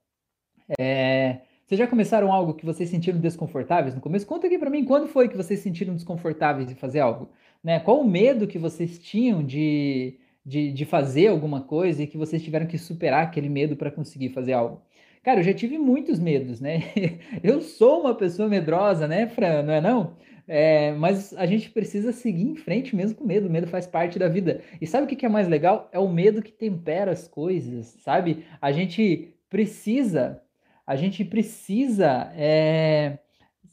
É... 0.80 1.42
Vocês 1.64 1.78
já 1.78 1.86
começaram 1.86 2.32
algo 2.34 2.56
que 2.56 2.66
vocês 2.66 2.90
sentiram 2.90 3.20
desconfortáveis 3.20 3.94
no 3.94 4.02
começo? 4.02 4.26
Conta 4.26 4.48
aqui 4.48 4.58
para 4.58 4.72
mim, 4.72 4.84
quando 4.84 5.08
foi 5.08 5.30
que 5.30 5.38
vocês 5.38 5.60
sentiram 5.60 5.94
desconfortáveis 5.94 6.72
em 6.72 6.76
fazer 6.76 7.02
algo? 7.02 7.30
Né? 7.64 7.80
Qual 7.80 8.00
o 8.00 8.10
medo 8.10 8.48
que 8.48 8.58
vocês 8.58 8.98
tinham 8.98 9.44
de 9.44 10.18
de, 10.48 10.72
de 10.72 10.86
fazer 10.86 11.28
alguma 11.28 11.60
coisa 11.60 12.02
e 12.02 12.08
que 12.08 12.18
vocês 12.18 12.42
tiveram 12.42 12.66
que 12.66 12.78
superar 12.78 13.24
aquele 13.24 13.50
medo 13.50 13.76
para 13.76 13.92
conseguir 13.92 14.30
fazer 14.30 14.54
algo. 14.54 14.82
Cara, 15.22 15.42
eu 15.42 15.44
já 15.44 15.54
tive 15.54 15.78
muitos 15.78 16.20
medos, 16.20 16.62
né? 16.62 16.84
Eu 17.44 17.60
sou 17.60 18.00
uma 18.00 18.16
pessoa 18.16 18.48
medrosa, 18.48 19.10
né, 19.10 19.28
Fran? 19.28 19.64
Não 19.64 19.74
é 19.74 19.82
não? 19.82 20.16
É, 20.48 20.94
mas 20.94 21.34
a 21.34 21.46
gente 21.46 21.70
precisa 21.70 22.14
seguir 22.14 22.46
em 22.46 22.56
frente 22.56 22.96
mesmo 22.96 23.18
com 23.18 23.26
medo. 23.26 23.48
O 23.48 23.52
medo 23.52 23.68
faz 23.68 23.86
parte 23.86 24.18
da 24.18 24.30
vida. 24.30 24.62
E 24.80 24.88
sabe 24.88 25.04
o 25.04 25.18
que 25.18 25.26
é 25.26 25.30
mais 25.30 25.50
legal? 25.50 25.90
É 25.92 26.00
o 26.00 26.08
medo 26.08 26.42
que 26.42 26.54
tempera 26.54 27.12
as 27.12 27.28
coisas, 27.28 27.98
sabe? 28.00 28.46
A 28.62 28.72
gente 28.72 29.36
precisa, 29.50 30.42
a 30.86 30.96
gente 30.96 31.26
precisa 31.26 32.32
é, 32.38 33.20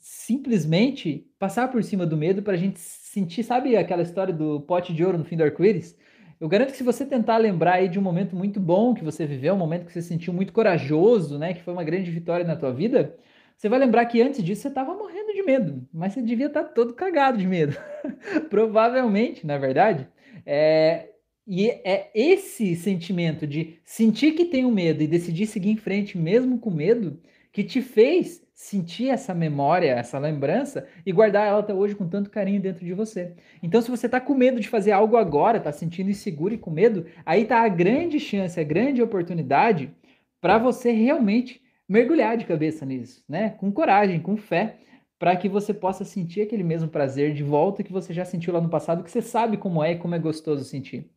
simplesmente 0.00 1.30
passar 1.38 1.68
por 1.70 1.84
cima 1.84 2.04
do 2.04 2.16
medo 2.16 2.42
para 2.42 2.54
a 2.54 2.56
gente 2.56 2.80
sentir, 2.80 3.44
sabe 3.44 3.76
aquela 3.76 4.02
história 4.02 4.34
do 4.34 4.60
pote 4.62 4.92
de 4.92 5.04
ouro 5.04 5.18
no 5.18 5.24
fim 5.24 5.36
do 5.36 5.44
arco-íris? 5.44 5.96
Eu 6.40 6.48
garanto 6.48 6.70
que 6.72 6.76
se 6.76 6.82
você 6.82 7.06
tentar 7.06 7.36
lembrar 7.38 7.74
aí 7.74 7.88
de 7.88 7.98
um 7.98 8.02
momento 8.02 8.34
muito 8.36 8.60
bom 8.60 8.94
que 8.94 9.04
você 9.04 9.26
viveu, 9.26 9.54
um 9.54 9.58
momento 9.58 9.86
que 9.86 9.92
você 9.92 10.02
se 10.02 10.08
sentiu 10.08 10.32
muito 10.32 10.52
corajoso, 10.52 11.38
né, 11.38 11.54
que 11.54 11.62
foi 11.62 11.72
uma 11.72 11.84
grande 11.84 12.10
vitória 12.10 12.44
na 12.44 12.56
tua 12.56 12.72
vida, 12.72 13.16
você 13.56 13.68
vai 13.68 13.78
lembrar 13.78 14.04
que 14.06 14.20
antes 14.20 14.42
disso 14.42 14.62
você 14.62 14.68
estava 14.68 14.94
morrendo 14.94 15.32
de 15.32 15.42
medo, 15.42 15.86
mas 15.92 16.12
você 16.12 16.22
devia 16.22 16.46
estar 16.46 16.64
tá 16.64 16.68
todo 16.68 16.94
cagado 16.94 17.38
de 17.38 17.46
medo. 17.46 17.76
Provavelmente, 18.50 19.46
na 19.46 19.58
verdade. 19.58 20.08
É, 20.44 21.10
e 21.46 21.68
é 21.68 22.10
esse 22.14 22.74
sentimento 22.74 23.46
de 23.46 23.78
sentir 23.84 24.32
que 24.32 24.46
tem 24.46 24.64
um 24.64 24.72
medo 24.72 25.02
e 25.02 25.06
decidir 25.06 25.46
seguir 25.46 25.70
em 25.70 25.76
frente 25.76 26.18
mesmo 26.18 26.58
com 26.58 26.70
medo 26.70 27.20
que 27.52 27.62
te 27.62 27.80
fez 27.80 28.43
sentir 28.64 29.10
essa 29.10 29.34
memória, 29.34 29.90
essa 29.90 30.18
lembrança 30.18 30.86
e 31.04 31.12
guardar 31.12 31.46
ela 31.46 31.58
até 31.58 31.74
hoje 31.74 31.94
com 31.94 32.08
tanto 32.08 32.30
carinho 32.30 32.62
dentro 32.62 32.82
de 32.82 32.94
você. 32.94 33.34
Então, 33.62 33.82
se 33.82 33.90
você 33.90 34.06
está 34.06 34.18
com 34.18 34.32
medo 34.32 34.58
de 34.58 34.70
fazer 34.70 34.90
algo 34.90 35.18
agora, 35.18 35.58
está 35.58 35.70
sentindo 35.70 36.08
inseguro 36.08 36.54
e 36.54 36.58
com 36.58 36.70
medo, 36.70 37.04
aí 37.26 37.42
está 37.42 37.62
a 37.62 37.68
grande 37.68 38.18
chance, 38.18 38.58
a 38.58 38.64
grande 38.64 39.02
oportunidade 39.02 39.94
para 40.40 40.56
você 40.56 40.92
realmente 40.92 41.60
mergulhar 41.86 42.38
de 42.38 42.46
cabeça 42.46 42.86
nisso, 42.86 43.22
né? 43.28 43.50
Com 43.50 43.70
coragem, 43.70 44.18
com 44.18 44.34
fé, 44.34 44.76
para 45.18 45.36
que 45.36 45.46
você 45.46 45.74
possa 45.74 46.02
sentir 46.02 46.40
aquele 46.40 46.62
mesmo 46.62 46.88
prazer 46.88 47.34
de 47.34 47.42
volta 47.42 47.82
que 47.82 47.92
você 47.92 48.14
já 48.14 48.24
sentiu 48.24 48.54
lá 48.54 48.62
no 48.62 48.70
passado, 48.70 49.04
que 49.04 49.10
você 49.10 49.20
sabe 49.20 49.58
como 49.58 49.84
é 49.84 49.92
e 49.92 49.98
como 49.98 50.14
é 50.14 50.18
gostoso 50.18 50.64
sentir. 50.64 51.10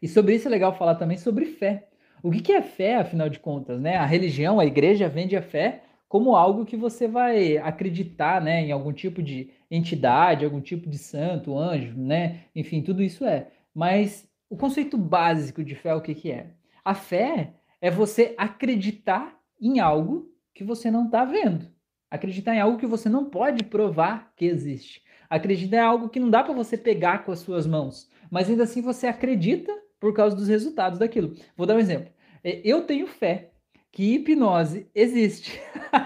E 0.00 0.08
sobre 0.08 0.34
isso 0.34 0.48
é 0.48 0.50
legal 0.50 0.72
falar 0.72 0.94
também 0.94 1.18
sobre 1.18 1.44
fé. 1.44 1.88
O 2.22 2.30
que 2.30 2.54
é 2.54 2.62
fé, 2.62 2.96
afinal 2.96 3.28
de 3.28 3.38
contas, 3.38 3.78
né? 3.82 3.96
A 3.96 4.06
religião, 4.06 4.58
a 4.58 4.64
igreja 4.64 5.10
vende 5.10 5.36
a 5.36 5.42
fé 5.42 5.82
como 6.14 6.36
algo 6.36 6.64
que 6.64 6.76
você 6.76 7.08
vai 7.08 7.56
acreditar, 7.56 8.40
né, 8.40 8.60
em 8.62 8.70
algum 8.70 8.92
tipo 8.92 9.20
de 9.20 9.50
entidade, 9.68 10.44
algum 10.44 10.60
tipo 10.60 10.88
de 10.88 10.96
santo, 10.96 11.58
anjo, 11.58 11.92
né? 11.96 12.42
Enfim, 12.54 12.82
tudo 12.82 13.02
isso 13.02 13.24
é. 13.24 13.48
Mas 13.74 14.24
o 14.48 14.56
conceito 14.56 14.96
básico 14.96 15.64
de 15.64 15.74
fé, 15.74 15.92
o 15.92 16.00
que, 16.00 16.14
que 16.14 16.30
é? 16.30 16.50
A 16.84 16.94
fé 16.94 17.54
é 17.80 17.90
você 17.90 18.32
acreditar 18.38 19.36
em 19.60 19.80
algo 19.80 20.32
que 20.54 20.62
você 20.62 20.88
não 20.88 21.06
está 21.06 21.24
vendo. 21.24 21.66
Acreditar 22.08 22.54
em 22.54 22.60
algo 22.60 22.78
que 22.78 22.86
você 22.86 23.08
não 23.08 23.24
pode 23.24 23.64
provar 23.64 24.32
que 24.36 24.44
existe. 24.44 25.02
Acreditar 25.28 25.78
em 25.78 25.80
algo 25.80 26.08
que 26.08 26.20
não 26.20 26.30
dá 26.30 26.44
para 26.44 26.54
você 26.54 26.78
pegar 26.78 27.24
com 27.24 27.32
as 27.32 27.40
suas 27.40 27.66
mãos. 27.66 28.08
Mas 28.30 28.48
ainda 28.48 28.62
assim 28.62 28.80
você 28.80 29.08
acredita 29.08 29.72
por 29.98 30.14
causa 30.14 30.36
dos 30.36 30.46
resultados 30.46 31.00
daquilo. 31.00 31.34
Vou 31.56 31.66
dar 31.66 31.74
um 31.74 31.80
exemplo. 31.80 32.12
É, 32.44 32.60
eu 32.62 32.82
tenho 32.82 33.08
fé 33.08 33.50
que 33.94 34.14
hipnose 34.14 34.88
existe. 34.92 35.60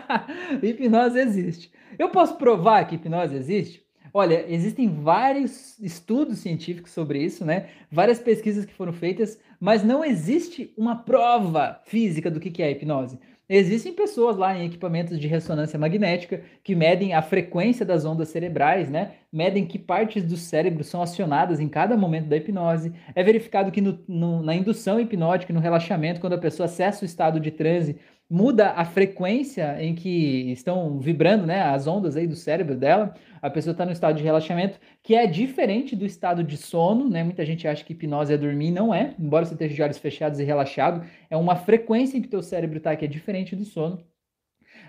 hipnose 0.63 1.19
existe. 1.19 1.73
Eu 1.99 2.11
posso 2.11 2.37
provar 2.37 2.87
que 2.87 2.97
hipnose 2.97 3.35
existe? 3.35 3.83
Olha, 4.13 4.45
existem 4.47 4.89
vários 4.89 5.79
estudos 5.79 6.39
científicos 6.39 6.93
sobre 6.93 7.23
isso, 7.23 7.47
né? 7.47 7.71
Várias 7.91 8.19
pesquisas 8.19 8.67
que 8.67 8.75
foram 8.75 8.93
feitas, 8.93 9.41
mas 9.59 9.83
não 9.83 10.05
existe 10.05 10.73
uma 10.77 10.97
prova 10.97 11.81
física 11.87 12.31
do 12.31 12.39
que 12.39 12.63
é 12.63 12.67
a 12.67 12.71
hipnose. 12.71 13.19
Existem 13.51 13.95
pessoas 13.95 14.37
lá 14.37 14.55
em 14.55 14.67
equipamentos 14.67 15.19
de 15.19 15.27
ressonância 15.27 15.79
magnética 15.79 16.43
que 16.63 16.75
medem 16.75 17.15
a 17.15 17.23
frequência 17.23 17.85
das 17.85 18.05
ondas 18.05 18.29
cerebrais, 18.29 18.91
né? 18.91 19.15
Medem 19.33 19.65
que 19.67 19.79
partes 19.79 20.23
do 20.23 20.37
cérebro 20.37 20.85
são 20.85 21.01
acionadas 21.01 21.59
em 21.59 21.67
cada 21.67 21.97
momento 21.97 22.27
da 22.29 22.37
hipnose. 22.37 22.93
É 23.15 23.23
verificado 23.23 23.73
que 23.73 23.81
no, 23.81 23.99
no, 24.07 24.43
na 24.43 24.55
indução 24.55 25.01
hipnótica, 25.01 25.51
no 25.53 25.61
relaxamento, 25.61 26.21
quando 26.21 26.35
a 26.35 26.39
pessoa 26.39 26.67
acessa 26.67 27.03
o 27.03 27.07
estado 27.07 27.41
de 27.41 27.51
transe, 27.51 27.97
muda 28.31 28.73
a 28.73 28.85
frequência 28.85 29.83
em 29.83 29.95
que 29.95 30.53
estão 30.53 30.99
vibrando, 30.99 31.47
né, 31.47 31.63
as 31.63 31.87
ondas 31.87 32.17
aí 32.17 32.27
do 32.27 32.37
cérebro 32.37 32.77
dela. 32.77 33.15
A 33.41 33.49
pessoa 33.49 33.73
está 33.73 33.87
no 33.87 33.93
estado 33.93 34.17
de 34.17 34.23
relaxamento, 34.23 34.79
que 35.03 35.15
é 35.15 35.27
diferente 35.27 35.97
do 35.97 36.05
estado 36.05 36.45
de 36.45 36.57
sono, 36.57 37.09
né? 37.09 37.23
Muita 37.23 37.45
gente 37.47 37.67
acha 37.67 37.85
que 37.85 37.93
hipnose 37.93 38.33
é 38.33 38.37
dormir, 38.37 38.71
não 38.71 38.93
é. 38.93 39.15
Embora 39.19 39.47
você 39.47 39.55
esteja 39.55 39.75
de 39.75 39.83
olhos 39.83 39.99
fechados 39.99 40.41
e 40.41 40.45
relaxado, 40.45 41.07
é 41.31 41.37
uma 41.37 41.57
frequência 41.57 42.19
em 42.19 42.21
que 42.21 42.27
o 42.27 42.31
teu 42.31 42.43
cérebro 42.43 42.79
está 42.79 42.95
que 42.97 43.05
é 43.05 43.09
diferente 43.09 43.57
do 43.57 43.65
sono. 43.65 44.05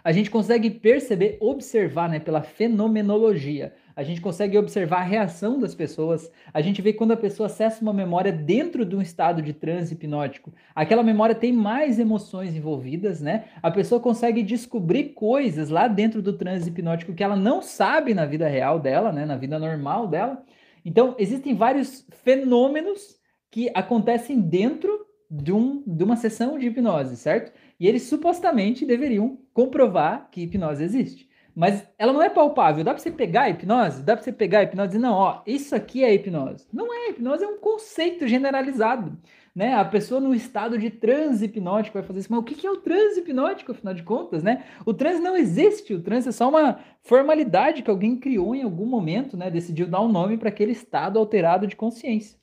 A 0.03 0.11
gente 0.11 0.31
consegue 0.31 0.69
perceber, 0.69 1.37
observar, 1.39 2.09
né, 2.09 2.19
pela 2.19 2.41
fenomenologia 2.41 3.73
a 3.99 4.03
gente 4.03 4.21
consegue 4.21 4.57
observar 4.57 4.99
a 4.99 5.03
reação 5.03 5.59
das 5.59 5.75
pessoas, 5.75 6.31
a 6.53 6.61
gente 6.61 6.81
vê 6.81 6.93
quando 6.93 7.11
a 7.11 7.17
pessoa 7.17 7.47
acessa 7.47 7.81
uma 7.81 7.91
memória 7.91 8.31
dentro 8.31 8.85
de 8.85 8.95
um 8.95 9.01
estado 9.01 9.41
de 9.41 9.51
transe 9.51 9.93
hipnótico, 9.93 10.53
aquela 10.73 11.03
memória 11.03 11.35
tem 11.35 11.51
mais 11.51 11.99
emoções 11.99 12.55
envolvidas, 12.55 13.19
né? 13.19 13.49
A 13.61 13.69
pessoa 13.69 13.99
consegue 13.99 14.41
descobrir 14.41 15.09
coisas 15.09 15.69
lá 15.69 15.89
dentro 15.89 16.21
do 16.21 16.31
transe 16.31 16.69
hipnótico 16.69 17.13
que 17.13 17.21
ela 17.21 17.35
não 17.35 17.61
sabe 17.61 18.13
na 18.13 18.25
vida 18.25 18.47
real 18.47 18.79
dela, 18.79 19.11
né? 19.11 19.25
Na 19.25 19.35
vida 19.35 19.59
normal 19.59 20.07
dela. 20.07 20.41
Então, 20.85 21.13
existem 21.19 21.53
vários 21.53 22.07
fenômenos 22.23 23.19
que 23.51 23.69
acontecem 23.75 24.39
dentro 24.39 24.97
de, 25.29 25.51
um, 25.51 25.83
de 25.85 26.05
uma 26.05 26.15
sessão 26.15 26.57
de 26.57 26.67
hipnose, 26.67 27.17
certo? 27.17 27.51
E 27.77 27.85
eles 27.85 28.03
supostamente 28.03 28.85
deveriam 28.85 29.37
comprovar 29.53 30.29
que 30.31 30.43
hipnose 30.43 30.85
existe. 30.85 31.28
Mas 31.59 31.85
ela 31.97 32.13
não 32.13 32.21
é 32.21 32.29
palpável. 32.29 32.85
Dá 32.85 32.93
para 32.93 33.03
você 33.03 33.11
pegar 33.11 33.41
a 33.41 33.49
hipnose? 33.49 34.01
Dá 34.01 34.15
para 34.15 34.23
você 34.23 34.31
pegar 34.31 34.59
a 34.59 34.63
hipnose 34.63 34.95
e 34.95 34.99
não, 34.99 35.13
ó, 35.13 35.41
isso 35.45 35.75
aqui 35.75 36.05
é 36.05 36.13
hipnose. 36.13 36.65
Não 36.71 36.93
é, 36.93 37.09
hipnose 37.09 37.43
é 37.43 37.47
um 37.47 37.57
conceito 37.57 38.25
generalizado. 38.29 39.17
Né? 39.53 39.75
A 39.75 39.83
pessoa 39.83 40.21
no 40.21 40.33
estado 40.33 40.77
de 40.77 40.89
transe 40.89 41.43
hipnótico 41.43 41.95
vai 41.95 42.07
fazer 42.07 42.21
isso. 42.21 42.31
Mas 42.31 42.39
o 42.39 42.43
que 42.43 42.65
é 42.65 42.71
o 42.71 42.77
transe 42.77 43.19
hipnótico, 43.19 43.73
afinal 43.73 43.93
de 43.93 44.03
contas, 44.03 44.41
né? 44.41 44.63
O 44.85 44.93
transe 44.93 45.19
não 45.19 45.35
existe. 45.35 45.93
O 45.93 46.01
transe 46.01 46.29
é 46.29 46.31
só 46.31 46.47
uma 46.47 46.79
formalidade 47.03 47.83
que 47.83 47.89
alguém 47.89 48.15
criou 48.15 48.55
em 48.55 48.63
algum 48.63 48.85
momento, 48.85 49.35
né? 49.35 49.51
Decidiu 49.51 49.85
dar 49.85 49.99
um 49.99 50.07
nome 50.07 50.37
para 50.37 50.47
aquele 50.47 50.71
estado 50.71 51.19
alterado 51.19 51.67
de 51.67 51.75
consciência. 51.75 52.39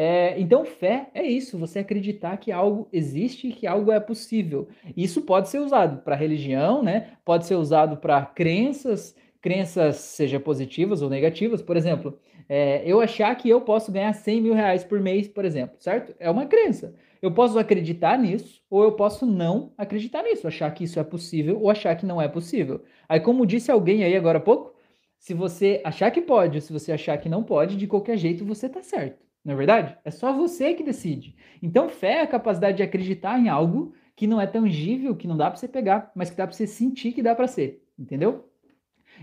É, 0.00 0.38
então, 0.40 0.64
fé 0.64 1.10
é 1.12 1.24
isso, 1.26 1.58
você 1.58 1.80
acreditar 1.80 2.36
que 2.36 2.52
algo 2.52 2.88
existe 2.92 3.50
que 3.50 3.66
algo 3.66 3.90
é 3.90 3.98
possível. 3.98 4.68
Isso 4.96 5.22
pode 5.22 5.48
ser 5.48 5.58
usado 5.58 6.02
para 6.02 6.14
religião, 6.14 6.84
né? 6.84 7.14
Pode 7.24 7.46
ser 7.46 7.56
usado 7.56 7.96
para 7.96 8.24
crenças, 8.24 9.16
crenças 9.40 9.96
seja 9.96 10.38
positivas 10.38 11.02
ou 11.02 11.10
negativas. 11.10 11.60
Por 11.60 11.76
exemplo, 11.76 12.16
é, 12.48 12.80
eu 12.86 13.00
achar 13.00 13.34
que 13.34 13.48
eu 13.48 13.60
posso 13.60 13.90
ganhar 13.90 14.12
100 14.12 14.40
mil 14.40 14.54
reais 14.54 14.84
por 14.84 15.00
mês, 15.00 15.26
por 15.26 15.44
exemplo, 15.44 15.74
certo? 15.80 16.14
É 16.20 16.30
uma 16.30 16.46
crença. 16.46 16.94
Eu 17.20 17.32
posso 17.34 17.58
acreditar 17.58 18.16
nisso 18.16 18.62
ou 18.70 18.84
eu 18.84 18.92
posso 18.92 19.26
não 19.26 19.72
acreditar 19.76 20.22
nisso, 20.22 20.46
achar 20.46 20.72
que 20.72 20.84
isso 20.84 21.00
é 21.00 21.04
possível 21.04 21.60
ou 21.60 21.70
achar 21.70 21.96
que 21.96 22.06
não 22.06 22.22
é 22.22 22.28
possível. 22.28 22.84
Aí, 23.08 23.18
como 23.18 23.44
disse 23.44 23.68
alguém 23.68 24.04
aí 24.04 24.14
agora 24.14 24.38
há 24.38 24.40
pouco, 24.40 24.76
se 25.18 25.34
você 25.34 25.80
achar 25.84 26.12
que 26.12 26.22
pode 26.22 26.58
ou 26.58 26.60
se 26.60 26.72
você 26.72 26.92
achar 26.92 27.18
que 27.18 27.28
não 27.28 27.42
pode, 27.42 27.76
de 27.76 27.88
qualquer 27.88 28.16
jeito 28.16 28.44
você 28.44 28.66
está 28.66 28.80
certo. 28.80 29.27
Não 29.48 29.54
é 29.54 29.56
verdade? 29.56 29.96
É 30.04 30.10
só 30.10 30.30
você 30.30 30.74
que 30.74 30.82
decide. 30.82 31.34
Então, 31.62 31.88
fé 31.88 32.16
é 32.16 32.20
a 32.20 32.26
capacidade 32.26 32.76
de 32.76 32.82
acreditar 32.82 33.38
em 33.38 33.48
algo 33.48 33.94
que 34.14 34.26
não 34.26 34.38
é 34.38 34.46
tangível, 34.46 35.16
que 35.16 35.26
não 35.26 35.38
dá 35.38 35.48
para 35.48 35.58
você 35.58 35.66
pegar, 35.66 36.12
mas 36.14 36.28
que 36.28 36.36
dá 36.36 36.46
para 36.46 36.54
você 36.54 36.66
sentir 36.66 37.12
que 37.12 37.22
dá 37.22 37.34
para 37.34 37.46
ser, 37.46 37.82
entendeu? 37.98 38.46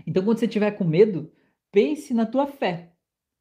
Então, 0.04 0.24
quando 0.24 0.38
você 0.38 0.48
tiver 0.48 0.72
com 0.72 0.82
medo, 0.82 1.32
pense 1.70 2.12
na 2.12 2.26
tua 2.26 2.48
fé. 2.48 2.90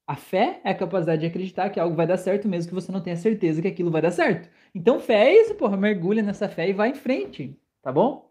A 0.05 0.15
fé 0.15 0.61
é 0.63 0.69
a 0.69 0.75
capacidade 0.75 1.21
de 1.21 1.25
acreditar 1.25 1.71
que 1.71 1.79
algo 1.79 1.95
vai 1.95 2.05
dar 2.05 2.17
certo, 2.17 2.47
mesmo 2.47 2.69
que 2.69 2.75
você 2.75 2.91
não 2.91 3.01
tenha 3.01 3.17
certeza 3.17 3.63
que 3.63 3.67
aquilo 3.67 3.89
vai 3.89 4.03
dar 4.03 4.11
certo. 4.11 4.47
Então, 4.75 4.99
fé 4.99 5.31
é 5.31 5.41
isso, 5.41 5.55
porra. 5.55 5.75
Mergulha 5.75 6.21
nessa 6.21 6.47
fé 6.47 6.69
e 6.69 6.73
vai 6.73 6.89
em 6.89 6.93
frente, 6.93 7.59
tá 7.81 7.91
bom? 7.91 8.29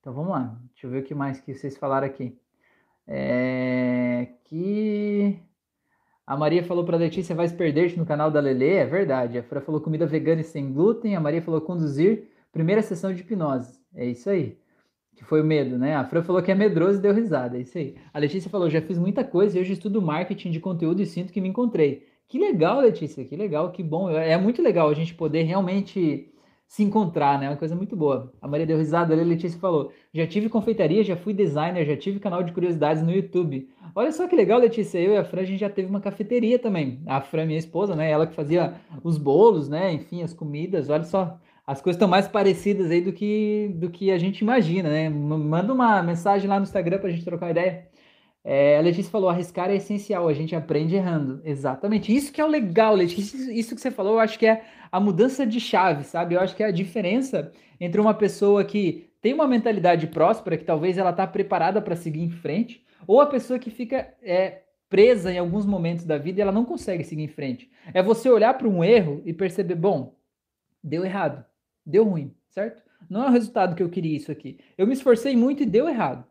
Então, 0.00 0.14
vamos 0.14 0.30
lá. 0.30 0.58
Deixa 0.72 0.86
eu 0.86 0.90
ver 0.90 1.02
o 1.02 1.04
que 1.04 1.14
mais 1.14 1.38
que 1.38 1.52
vocês 1.52 1.76
falaram 1.76 2.06
aqui. 2.06 2.34
É... 3.06 4.28
Que... 4.44 5.38
A 6.30 6.36
Maria 6.36 6.62
falou 6.62 6.84
para 6.84 6.96
a 6.96 7.00
Letícia, 7.00 7.34
vai 7.34 7.48
se 7.48 7.56
perder 7.56 7.98
no 7.98 8.06
canal 8.06 8.30
da 8.30 8.38
Lele, 8.38 8.68
é 8.68 8.86
verdade. 8.86 9.36
A 9.36 9.42
Fran 9.42 9.60
falou 9.60 9.80
comida 9.80 10.06
vegana 10.06 10.42
e 10.42 10.44
sem 10.44 10.72
glúten. 10.72 11.16
A 11.16 11.20
Maria 11.20 11.42
falou 11.42 11.60
conduzir 11.60 12.28
primeira 12.52 12.80
sessão 12.82 13.12
de 13.12 13.22
hipnose. 13.22 13.80
É 13.92 14.06
isso 14.06 14.30
aí. 14.30 14.56
Que 15.16 15.24
foi 15.24 15.40
o 15.42 15.44
medo, 15.44 15.76
né? 15.76 15.96
A 15.96 16.04
Fran 16.04 16.22
falou 16.22 16.40
que 16.40 16.52
é 16.52 16.54
medroso 16.54 17.00
e 17.00 17.02
deu 17.02 17.12
risada. 17.12 17.58
É 17.58 17.62
isso 17.62 17.76
aí. 17.76 17.96
A 18.14 18.18
Letícia 18.20 18.48
falou, 18.48 18.70
já 18.70 18.80
fiz 18.80 18.96
muita 18.96 19.24
coisa 19.24 19.58
e 19.58 19.60
hoje 19.60 19.72
estudo 19.72 20.00
marketing 20.00 20.52
de 20.52 20.60
conteúdo 20.60 21.02
e 21.02 21.06
sinto 21.06 21.32
que 21.32 21.40
me 21.40 21.48
encontrei. 21.48 22.06
Que 22.28 22.38
legal, 22.38 22.78
Letícia, 22.78 23.24
que 23.24 23.34
legal, 23.34 23.72
que 23.72 23.82
bom. 23.82 24.08
É 24.08 24.38
muito 24.38 24.62
legal 24.62 24.88
a 24.88 24.94
gente 24.94 25.12
poder 25.14 25.42
realmente 25.42 26.32
se 26.70 26.84
encontrar, 26.84 27.36
né? 27.36 27.46
É 27.46 27.48
uma 27.50 27.56
coisa 27.56 27.74
muito 27.74 27.96
boa. 27.96 28.32
A 28.40 28.46
Maria 28.46 28.64
deu 28.64 28.78
risada, 28.78 29.12
a 29.12 29.16
Letícia 29.16 29.58
falou: 29.58 29.90
já 30.14 30.24
tive 30.24 30.48
confeitaria, 30.48 31.02
já 31.02 31.16
fui 31.16 31.34
designer, 31.34 31.84
já 31.84 31.96
tive 31.96 32.20
canal 32.20 32.44
de 32.44 32.52
curiosidades 32.52 33.02
no 33.02 33.10
YouTube. 33.10 33.68
Olha 33.92 34.12
só 34.12 34.28
que 34.28 34.36
legal, 34.36 34.60
Letícia. 34.60 35.00
Eu 35.00 35.14
e 35.14 35.16
a 35.16 35.24
Fran, 35.24 35.40
a 35.40 35.44
gente 35.44 35.58
já 35.58 35.68
teve 35.68 35.90
uma 35.90 36.00
cafeteria 36.00 36.60
também. 36.60 37.02
A 37.06 37.20
Fran, 37.20 37.44
minha 37.44 37.58
esposa, 37.58 37.96
né? 37.96 38.08
Ela 38.08 38.24
que 38.24 38.36
fazia 38.36 38.74
os 39.02 39.18
bolos, 39.18 39.68
né? 39.68 39.92
Enfim, 39.92 40.22
as 40.22 40.32
comidas. 40.32 40.88
Olha 40.88 41.02
só. 41.02 41.36
As 41.66 41.80
coisas 41.80 41.96
estão 41.96 42.08
mais 42.08 42.28
parecidas 42.28 42.88
aí 42.90 43.00
do 43.00 43.12
que, 43.12 43.72
do 43.74 43.90
que 43.90 44.12
a 44.12 44.18
gente 44.18 44.40
imagina, 44.40 44.88
né? 44.88 45.08
Manda 45.08 45.72
uma 45.72 46.00
mensagem 46.04 46.48
lá 46.48 46.56
no 46.56 46.62
Instagram 46.62 46.98
pra 46.98 47.10
gente 47.10 47.24
trocar 47.24 47.46
uma 47.46 47.50
ideia. 47.50 47.88
É, 48.42 48.78
a 48.78 48.80
Letícia 48.80 49.10
falou, 49.10 49.28
arriscar 49.28 49.70
é 49.70 49.76
essencial, 49.76 50.26
a 50.26 50.32
gente 50.32 50.56
aprende 50.56 50.96
errando. 50.96 51.40
Exatamente. 51.44 52.14
Isso 52.14 52.32
que 52.32 52.40
é 52.40 52.44
o 52.44 52.48
legal, 52.48 52.94
Letícia. 52.94 53.36
Isso 53.52 53.74
que 53.74 53.80
você 53.80 53.90
falou, 53.90 54.14
eu 54.14 54.20
acho 54.20 54.38
que 54.38 54.46
é 54.46 54.64
a 54.90 54.98
mudança 54.98 55.46
de 55.46 55.60
chave, 55.60 56.04
sabe? 56.04 56.34
Eu 56.34 56.40
acho 56.40 56.56
que 56.56 56.62
é 56.62 56.66
a 56.66 56.72
diferença 56.72 57.52
entre 57.78 58.00
uma 58.00 58.14
pessoa 58.14 58.64
que 58.64 59.10
tem 59.20 59.34
uma 59.34 59.46
mentalidade 59.46 60.06
próspera, 60.06 60.56
que 60.56 60.64
talvez 60.64 60.96
ela 60.96 61.10
está 61.10 61.26
preparada 61.26 61.80
para 61.80 61.94
seguir 61.94 62.22
em 62.22 62.30
frente, 62.30 62.84
ou 63.06 63.20
a 63.20 63.26
pessoa 63.26 63.58
que 63.58 63.70
fica 63.70 64.14
é, 64.22 64.62
presa 64.88 65.32
em 65.32 65.38
alguns 65.38 65.66
momentos 65.66 66.04
da 66.04 66.18
vida 66.18 66.40
e 66.40 66.42
ela 66.42 66.52
não 66.52 66.64
consegue 66.64 67.04
seguir 67.04 67.22
em 67.22 67.28
frente. 67.28 67.70
É 67.92 68.02
você 68.02 68.28
olhar 68.28 68.54
para 68.54 68.68
um 68.68 68.82
erro 68.82 69.22
e 69.24 69.32
perceber, 69.32 69.74
bom, 69.74 70.16
deu 70.82 71.04
errado, 71.04 71.44
deu 71.84 72.04
ruim, 72.04 72.34
certo? 72.48 72.82
Não 73.08 73.24
é 73.24 73.28
o 73.28 73.32
resultado 73.32 73.74
que 73.74 73.82
eu 73.82 73.88
queria 73.88 74.16
isso 74.16 74.32
aqui. 74.32 74.58
Eu 74.76 74.86
me 74.86 74.92
esforcei 74.92 75.36
muito 75.36 75.62
e 75.62 75.66
deu 75.66 75.88
errado. 75.88 76.24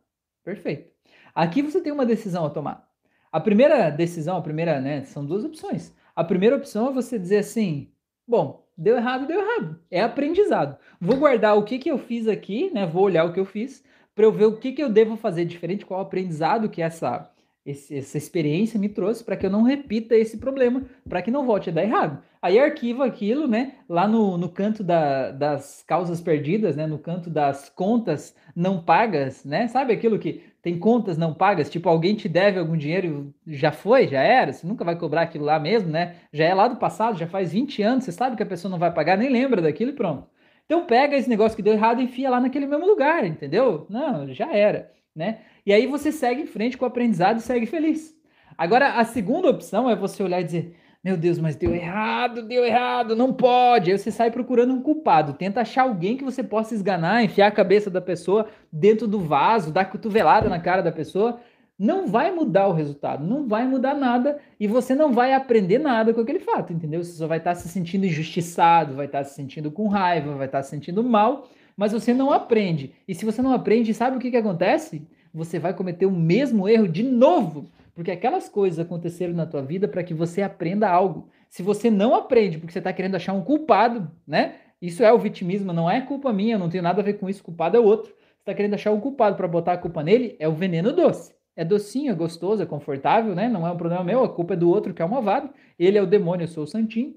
Perfeito. 0.43 0.98
Aqui 1.33 1.61
você 1.61 1.81
tem 1.81 1.91
uma 1.91 2.05
decisão 2.05 2.45
a 2.45 2.49
tomar. 2.49 2.87
A 3.31 3.39
primeira 3.39 3.89
decisão, 3.89 4.37
a 4.37 4.41
primeira, 4.41 4.81
né, 4.81 5.03
são 5.03 5.25
duas 5.25 5.45
opções. 5.45 5.93
A 6.15 6.23
primeira 6.23 6.55
opção 6.55 6.89
é 6.89 6.93
você 6.93 7.17
dizer 7.19 7.37
assim: 7.37 7.91
bom, 8.27 8.67
deu 8.77 8.97
errado, 8.97 9.27
deu 9.27 9.39
errado. 9.39 9.79
É 9.91 10.01
aprendizado. 10.01 10.77
Vou 10.99 11.17
guardar 11.17 11.57
o 11.57 11.63
que, 11.63 11.77
que 11.77 11.91
eu 11.91 11.97
fiz 11.97 12.27
aqui, 12.27 12.71
né? 12.73 12.85
Vou 12.85 13.03
olhar 13.03 13.25
o 13.25 13.33
que 13.33 13.39
eu 13.39 13.45
fiz 13.45 13.83
para 14.15 14.25
eu 14.25 14.31
ver 14.31 14.45
o 14.45 14.57
que, 14.57 14.73
que 14.73 14.83
eu 14.83 14.89
devo 14.89 15.15
fazer 15.15 15.45
diferente, 15.45 15.85
qual 15.85 16.01
o 16.01 16.03
aprendizado 16.03 16.69
que 16.69 16.81
essa 16.81 17.31
esse, 17.65 17.97
essa 17.97 18.17
experiência 18.17 18.79
me 18.79 18.89
trouxe 18.89 19.23
para 19.23 19.35
que 19.35 19.45
eu 19.45 19.49
não 19.49 19.63
repita 19.63 20.15
esse 20.15 20.37
problema, 20.37 20.83
para 21.07 21.21
que 21.21 21.29
não 21.29 21.45
volte 21.45 21.69
a 21.69 21.73
dar 21.73 21.83
errado. 21.83 22.23
Aí 22.41 22.57
arquiva 22.57 23.05
aquilo, 23.05 23.47
né, 23.47 23.73
lá 23.87 24.07
no, 24.07 24.37
no 24.37 24.49
canto 24.49 24.83
da, 24.83 25.31
das 25.31 25.83
causas 25.85 26.21
perdidas, 26.21 26.75
né, 26.75 26.87
no 26.87 26.97
canto 26.97 27.29
das 27.29 27.69
contas 27.69 28.35
não 28.55 28.81
pagas, 28.81 29.43
né, 29.43 29.67
sabe 29.67 29.93
aquilo 29.93 30.17
que 30.17 30.43
tem 30.61 30.79
contas 30.79 31.17
não 31.17 31.33
pagas, 31.33 31.69
tipo 31.69 31.87
alguém 31.89 32.15
te 32.15 32.29
deve 32.29 32.59
algum 32.59 32.77
dinheiro, 32.77 33.33
já 33.45 33.71
foi, 33.71 34.07
já 34.07 34.21
era, 34.21 34.53
você 34.53 34.65
nunca 34.65 34.83
vai 34.83 34.97
cobrar 34.97 35.23
aquilo 35.23 35.45
lá 35.45 35.59
mesmo, 35.59 35.89
né, 35.89 36.15
já 36.31 36.45
é 36.45 36.53
lá 36.53 36.67
do 36.67 36.77
passado, 36.77 37.17
já 37.17 37.27
faz 37.27 37.51
20 37.51 37.81
anos, 37.81 38.05
você 38.05 38.11
sabe 38.11 38.35
que 38.35 38.43
a 38.43 38.45
pessoa 38.45 38.71
não 38.71 38.79
vai 38.79 38.93
pagar, 38.93 39.17
nem 39.17 39.29
lembra 39.29 39.61
daquilo 39.61 39.91
e 39.91 39.95
pronto. 39.95 40.27
Então 40.65 40.85
pega 40.85 41.17
esse 41.17 41.27
negócio 41.27 41.55
que 41.55 41.63
deu 41.63 41.73
errado 41.73 41.99
e 41.99 42.05
enfia 42.05 42.29
lá 42.29 42.39
naquele 42.39 42.67
mesmo 42.67 42.85
lugar, 42.85 43.25
entendeu? 43.25 43.87
Não, 43.89 44.31
já 44.31 44.53
era, 44.53 44.91
né? 45.19 45.39
E 45.65 45.73
aí 45.73 45.85
você 45.85 46.11
segue 46.11 46.41
em 46.41 46.47
frente 46.47 46.77
com 46.77 46.85
o 46.85 46.87
aprendizado 46.87 47.37
e 47.37 47.41
segue 47.41 47.65
feliz. 47.65 48.17
Agora, 48.57 48.93
a 48.93 49.03
segunda 49.03 49.49
opção 49.49 49.89
é 49.89 49.95
você 49.95 50.23
olhar 50.23 50.39
e 50.41 50.45
dizer: 50.45 50.75
Meu 51.03 51.17
Deus, 51.17 51.37
mas 51.37 51.55
deu 51.55 51.75
errado, 51.75 52.41
deu 52.41 52.65
errado, 52.65 53.15
não 53.15 53.33
pode. 53.33 53.91
Aí 53.91 53.97
você 53.97 54.09
sai 54.09 54.31
procurando 54.31 54.73
um 54.73 54.81
culpado, 54.81 55.33
tenta 55.33 55.61
achar 55.61 55.83
alguém 55.83 56.17
que 56.17 56.23
você 56.23 56.41
possa 56.41 56.73
esganar, 56.73 57.23
enfiar 57.23 57.47
a 57.47 57.51
cabeça 57.51 57.89
da 57.89 58.01
pessoa 58.01 58.47
dentro 58.71 59.05
do 59.05 59.19
vaso, 59.19 59.71
dar 59.71 59.85
cotovelada 59.85 60.49
na 60.49 60.59
cara 60.59 60.81
da 60.81 60.91
pessoa. 60.91 61.39
Não 61.77 62.07
vai 62.07 62.29
mudar 62.29 62.67
o 62.67 62.73
resultado, 62.73 63.25
não 63.25 63.47
vai 63.47 63.65
mudar 63.65 63.93
nada 63.93 64.37
e 64.59 64.67
você 64.67 64.93
não 64.93 65.13
vai 65.13 65.33
aprender 65.33 65.77
nada 65.77 66.13
com 66.13 66.19
aquele 66.19 66.39
fato, 66.39 66.73
entendeu? 66.73 67.01
Você 67.01 67.13
só 67.13 67.25
vai 67.25 67.37
estar 67.37 67.55
se 67.55 67.69
sentindo 67.69 68.05
injustiçado, 68.05 68.95
vai 68.95 69.05
estar 69.05 69.23
se 69.23 69.33
sentindo 69.33 69.71
com 69.71 69.87
raiva, 69.87 70.35
vai 70.35 70.47
estar 70.47 70.61
se 70.61 70.71
sentindo 70.71 71.01
mal, 71.01 71.47
mas 71.79 71.93
você 71.93 72.13
não 72.13 72.29
aprende. 72.29 72.91
E 73.07 73.15
se 73.15 73.23
você 73.23 73.41
não 73.41 73.53
aprende, 73.53 73.93
sabe 73.93 74.17
o 74.17 74.19
que, 74.19 74.29
que 74.29 74.37
acontece? 74.37 75.01
você 75.33 75.59
vai 75.59 75.73
cometer 75.73 76.05
o 76.05 76.11
mesmo 76.11 76.67
erro 76.67 76.87
de 76.87 77.03
novo, 77.03 77.69
porque 77.93 78.11
aquelas 78.11 78.49
coisas 78.49 78.79
aconteceram 78.79 79.33
na 79.33 79.45
tua 79.45 79.61
vida 79.61 79.87
para 79.87 80.03
que 80.03 80.13
você 80.13 80.41
aprenda 80.41 80.89
algo. 80.89 81.29
Se 81.49 81.61
você 81.61 81.89
não 81.89 82.15
aprende 82.15 82.57
porque 82.57 82.73
você 82.73 82.79
está 82.79 82.93
querendo 82.93 83.15
achar 83.15 83.33
um 83.33 83.43
culpado, 83.43 84.09
né? 84.25 84.55
Isso 84.81 85.03
é 85.03 85.11
o 85.11 85.19
vitimismo, 85.19 85.73
não 85.73 85.89
é 85.89 85.99
culpa 86.01 86.31
minha, 86.31 86.57
não 86.57 86.69
tenho 86.69 86.83
nada 86.83 87.01
a 87.01 87.03
ver 87.03 87.13
com 87.13 87.29
isso, 87.29 87.41
o 87.41 87.45
culpado 87.45 87.75
é 87.75 87.79
outro. 87.79 88.11
Você 88.11 88.41
está 88.41 88.53
querendo 88.53 88.73
achar 88.73 88.91
um 88.91 88.99
culpado 88.99 89.35
para 89.35 89.47
botar 89.47 89.73
a 89.73 89.77
culpa 89.77 90.01
nele, 90.01 90.35
é 90.39 90.47
o 90.47 90.53
veneno 90.53 90.93
doce. 90.93 91.33
É 91.55 91.65
docinho, 91.65 92.11
é 92.11 92.15
gostoso, 92.15 92.63
é 92.63 92.65
confortável, 92.65 93.35
né? 93.35 93.49
Não 93.49 93.67
é 93.67 93.71
um 93.71 93.77
problema 93.77 94.03
meu, 94.03 94.23
a 94.23 94.29
culpa 94.29 94.53
é 94.53 94.57
do 94.57 94.69
outro 94.69 94.93
que 94.93 95.01
é 95.01 95.05
o 95.05 95.09
malvado. 95.09 95.49
Ele 95.77 95.97
é 95.97 96.01
o 96.01 96.07
demônio, 96.07 96.45
eu 96.45 96.47
sou 96.47 96.63
o 96.63 96.67
santinho. 96.67 97.13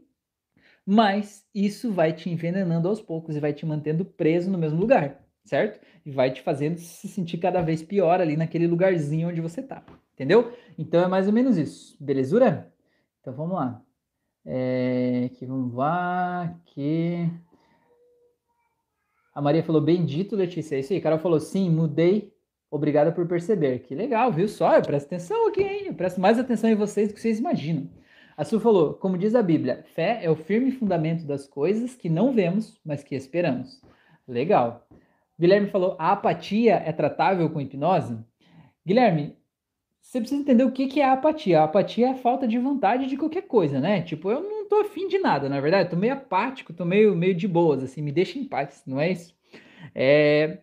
Mas 0.84 1.46
isso 1.54 1.92
vai 1.92 2.12
te 2.12 2.28
envenenando 2.28 2.88
aos 2.88 3.00
poucos 3.00 3.36
e 3.36 3.40
vai 3.40 3.52
te 3.52 3.64
mantendo 3.64 4.04
preso 4.04 4.50
no 4.50 4.58
mesmo 4.58 4.80
lugar 4.80 5.22
certo? 5.44 5.80
E 6.04 6.10
vai 6.10 6.30
te 6.32 6.40
fazendo 6.42 6.78
se 6.78 7.08
sentir 7.08 7.38
cada 7.38 7.60
vez 7.62 7.82
pior 7.82 8.20
ali 8.20 8.36
naquele 8.36 8.66
lugarzinho 8.66 9.28
onde 9.28 9.40
você 9.40 9.62
tá, 9.62 9.82
entendeu? 10.14 10.52
Então 10.78 11.02
é 11.02 11.08
mais 11.08 11.26
ou 11.26 11.32
menos 11.32 11.56
isso, 11.56 11.96
belezura? 12.00 12.72
Então 13.20 13.32
vamos 13.34 13.54
lá. 13.54 13.82
É, 14.44 15.28
aqui 15.32 15.46
vamos 15.46 15.74
lá, 15.74 16.42
aqui... 16.42 17.30
A 19.34 19.40
Maria 19.40 19.62
falou, 19.62 19.80
bendito, 19.80 20.36
Letícia, 20.36 20.76
é 20.76 20.80
isso 20.80 20.92
aí. 20.92 21.00
Carol 21.00 21.18
falou, 21.18 21.40
sim, 21.40 21.70
mudei, 21.70 22.34
obrigada 22.70 23.10
por 23.10 23.26
perceber. 23.26 23.78
Que 23.78 23.94
legal, 23.94 24.30
viu 24.30 24.46
só? 24.46 24.76
Eu 24.76 24.82
presto 24.82 25.06
atenção 25.06 25.48
aqui, 25.48 25.62
hein? 25.62 25.86
Eu 25.86 25.94
presto 25.94 26.20
mais 26.20 26.38
atenção 26.38 26.68
em 26.68 26.74
vocês 26.74 27.08
do 27.08 27.14
que 27.14 27.20
vocês 27.20 27.38
imaginam. 27.38 27.88
A 28.36 28.44
Su 28.44 28.58
falou, 28.60 28.94
como 28.94 29.18
diz 29.18 29.34
a 29.34 29.42
Bíblia, 29.42 29.84
fé 29.94 30.20
é 30.22 30.30
o 30.30 30.36
firme 30.36 30.72
fundamento 30.72 31.24
das 31.26 31.46
coisas 31.46 31.94
que 31.94 32.08
não 32.08 32.32
vemos, 32.32 32.80
mas 32.84 33.02
que 33.02 33.14
esperamos. 33.14 33.80
Legal. 34.26 34.86
Guilherme 35.38 35.68
falou: 35.68 35.96
a 35.98 36.12
apatia 36.12 36.76
é 36.76 36.92
tratável 36.92 37.48
com 37.50 37.60
hipnose? 37.60 38.18
Guilherme, 38.86 39.36
você 40.00 40.20
precisa 40.20 40.40
entender 40.40 40.64
o 40.64 40.72
que, 40.72 41.00
é 41.00 41.04
a 41.04 41.12
apatia. 41.12 41.60
A 41.60 41.64
apatia 41.64 42.08
é 42.08 42.10
a 42.10 42.14
falta 42.14 42.46
de 42.46 42.58
vontade 42.58 43.06
de 43.06 43.16
qualquer 43.16 43.42
coisa, 43.42 43.80
né? 43.80 44.02
Tipo, 44.02 44.30
eu 44.30 44.42
não 44.42 44.68
tô 44.68 44.76
afim 44.76 45.08
de 45.08 45.18
nada, 45.18 45.48
na 45.48 45.60
verdade. 45.60 45.90
tô 45.90 45.96
meio 45.96 46.14
apático, 46.14 46.72
tô 46.72 46.84
meio, 46.84 47.14
meio 47.14 47.34
de 47.34 47.46
boas, 47.48 47.82
assim, 47.82 48.02
me 48.02 48.12
deixa 48.12 48.38
em 48.38 48.44
paz, 48.44 48.82
não 48.86 49.00
é 49.00 49.10
isso? 49.12 49.34
É... 49.94 50.58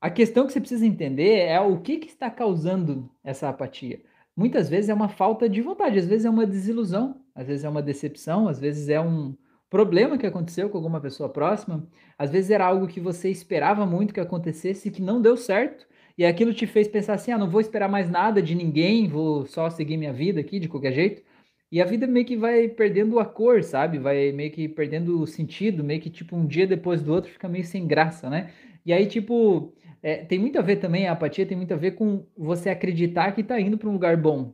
A 0.00 0.10
questão 0.10 0.46
que 0.46 0.52
você 0.52 0.60
precisa 0.60 0.86
entender 0.86 1.40
é 1.40 1.60
o 1.60 1.80
que, 1.80 1.96
que 1.98 2.06
está 2.06 2.30
causando 2.30 3.10
essa 3.24 3.48
apatia. 3.48 4.00
Muitas 4.38 4.68
vezes 4.68 4.88
é 4.88 4.94
uma 4.94 5.08
falta 5.08 5.48
de 5.48 5.60
vontade, 5.60 5.98
às 5.98 6.06
vezes 6.06 6.24
é 6.24 6.30
uma 6.30 6.46
desilusão, 6.46 7.20
às 7.34 7.48
vezes 7.48 7.64
é 7.64 7.68
uma 7.68 7.82
decepção, 7.82 8.46
às 8.46 8.60
vezes 8.60 8.88
é 8.88 9.00
um, 9.00 9.34
problema 9.68 10.16
que 10.16 10.26
aconteceu 10.26 10.70
com 10.70 10.78
alguma 10.78 11.00
pessoa 11.00 11.28
próxima, 11.28 11.86
às 12.16 12.30
vezes 12.30 12.50
era 12.50 12.64
algo 12.64 12.86
que 12.86 13.00
você 13.00 13.28
esperava 13.30 13.84
muito 13.84 14.14
que 14.14 14.20
acontecesse 14.20 14.88
e 14.88 14.90
que 14.92 15.02
não 15.02 15.20
deu 15.20 15.36
certo, 15.36 15.86
e 16.16 16.24
aquilo 16.24 16.54
te 16.54 16.68
fez 16.68 16.86
pensar 16.86 17.14
assim: 17.14 17.32
ah, 17.32 17.38
não 17.38 17.50
vou 17.50 17.60
esperar 17.60 17.88
mais 17.88 18.08
nada 18.08 18.40
de 18.40 18.54
ninguém, 18.54 19.08
vou 19.08 19.44
só 19.46 19.68
seguir 19.70 19.96
minha 19.96 20.12
vida 20.12 20.40
aqui 20.40 20.58
de 20.60 20.68
qualquer 20.68 20.92
jeito. 20.92 21.22
E 21.70 21.82
a 21.82 21.84
vida 21.84 22.06
meio 22.06 22.24
que 22.24 22.36
vai 22.36 22.68
perdendo 22.68 23.18
a 23.18 23.26
cor, 23.26 23.62
sabe? 23.62 23.98
Vai 23.98 24.32
meio 24.32 24.52
que 24.52 24.68
perdendo 24.68 25.20
o 25.20 25.26
sentido, 25.26 25.84
meio 25.84 26.00
que 26.00 26.10
tipo 26.10 26.36
um 26.36 26.46
dia 26.46 26.66
depois 26.66 27.02
do 27.02 27.12
outro 27.12 27.30
fica 27.30 27.48
meio 27.48 27.64
sem 27.64 27.86
graça, 27.86 28.30
né? 28.30 28.52
E 28.86 28.92
aí, 28.92 29.06
tipo, 29.06 29.74
é, 30.02 30.16
tem 30.24 30.38
muito 30.38 30.58
a 30.58 30.62
ver 30.62 30.76
também, 30.76 31.08
a 31.08 31.12
apatia 31.12 31.46
tem 31.46 31.56
muito 31.56 31.74
a 31.74 31.76
ver 31.76 31.92
com 31.92 32.24
você 32.36 32.70
acreditar 32.70 33.32
que 33.32 33.42
tá 33.42 33.60
indo 33.60 33.78
para 33.78 33.88
um 33.88 33.92
lugar 33.92 34.16
bom. 34.16 34.52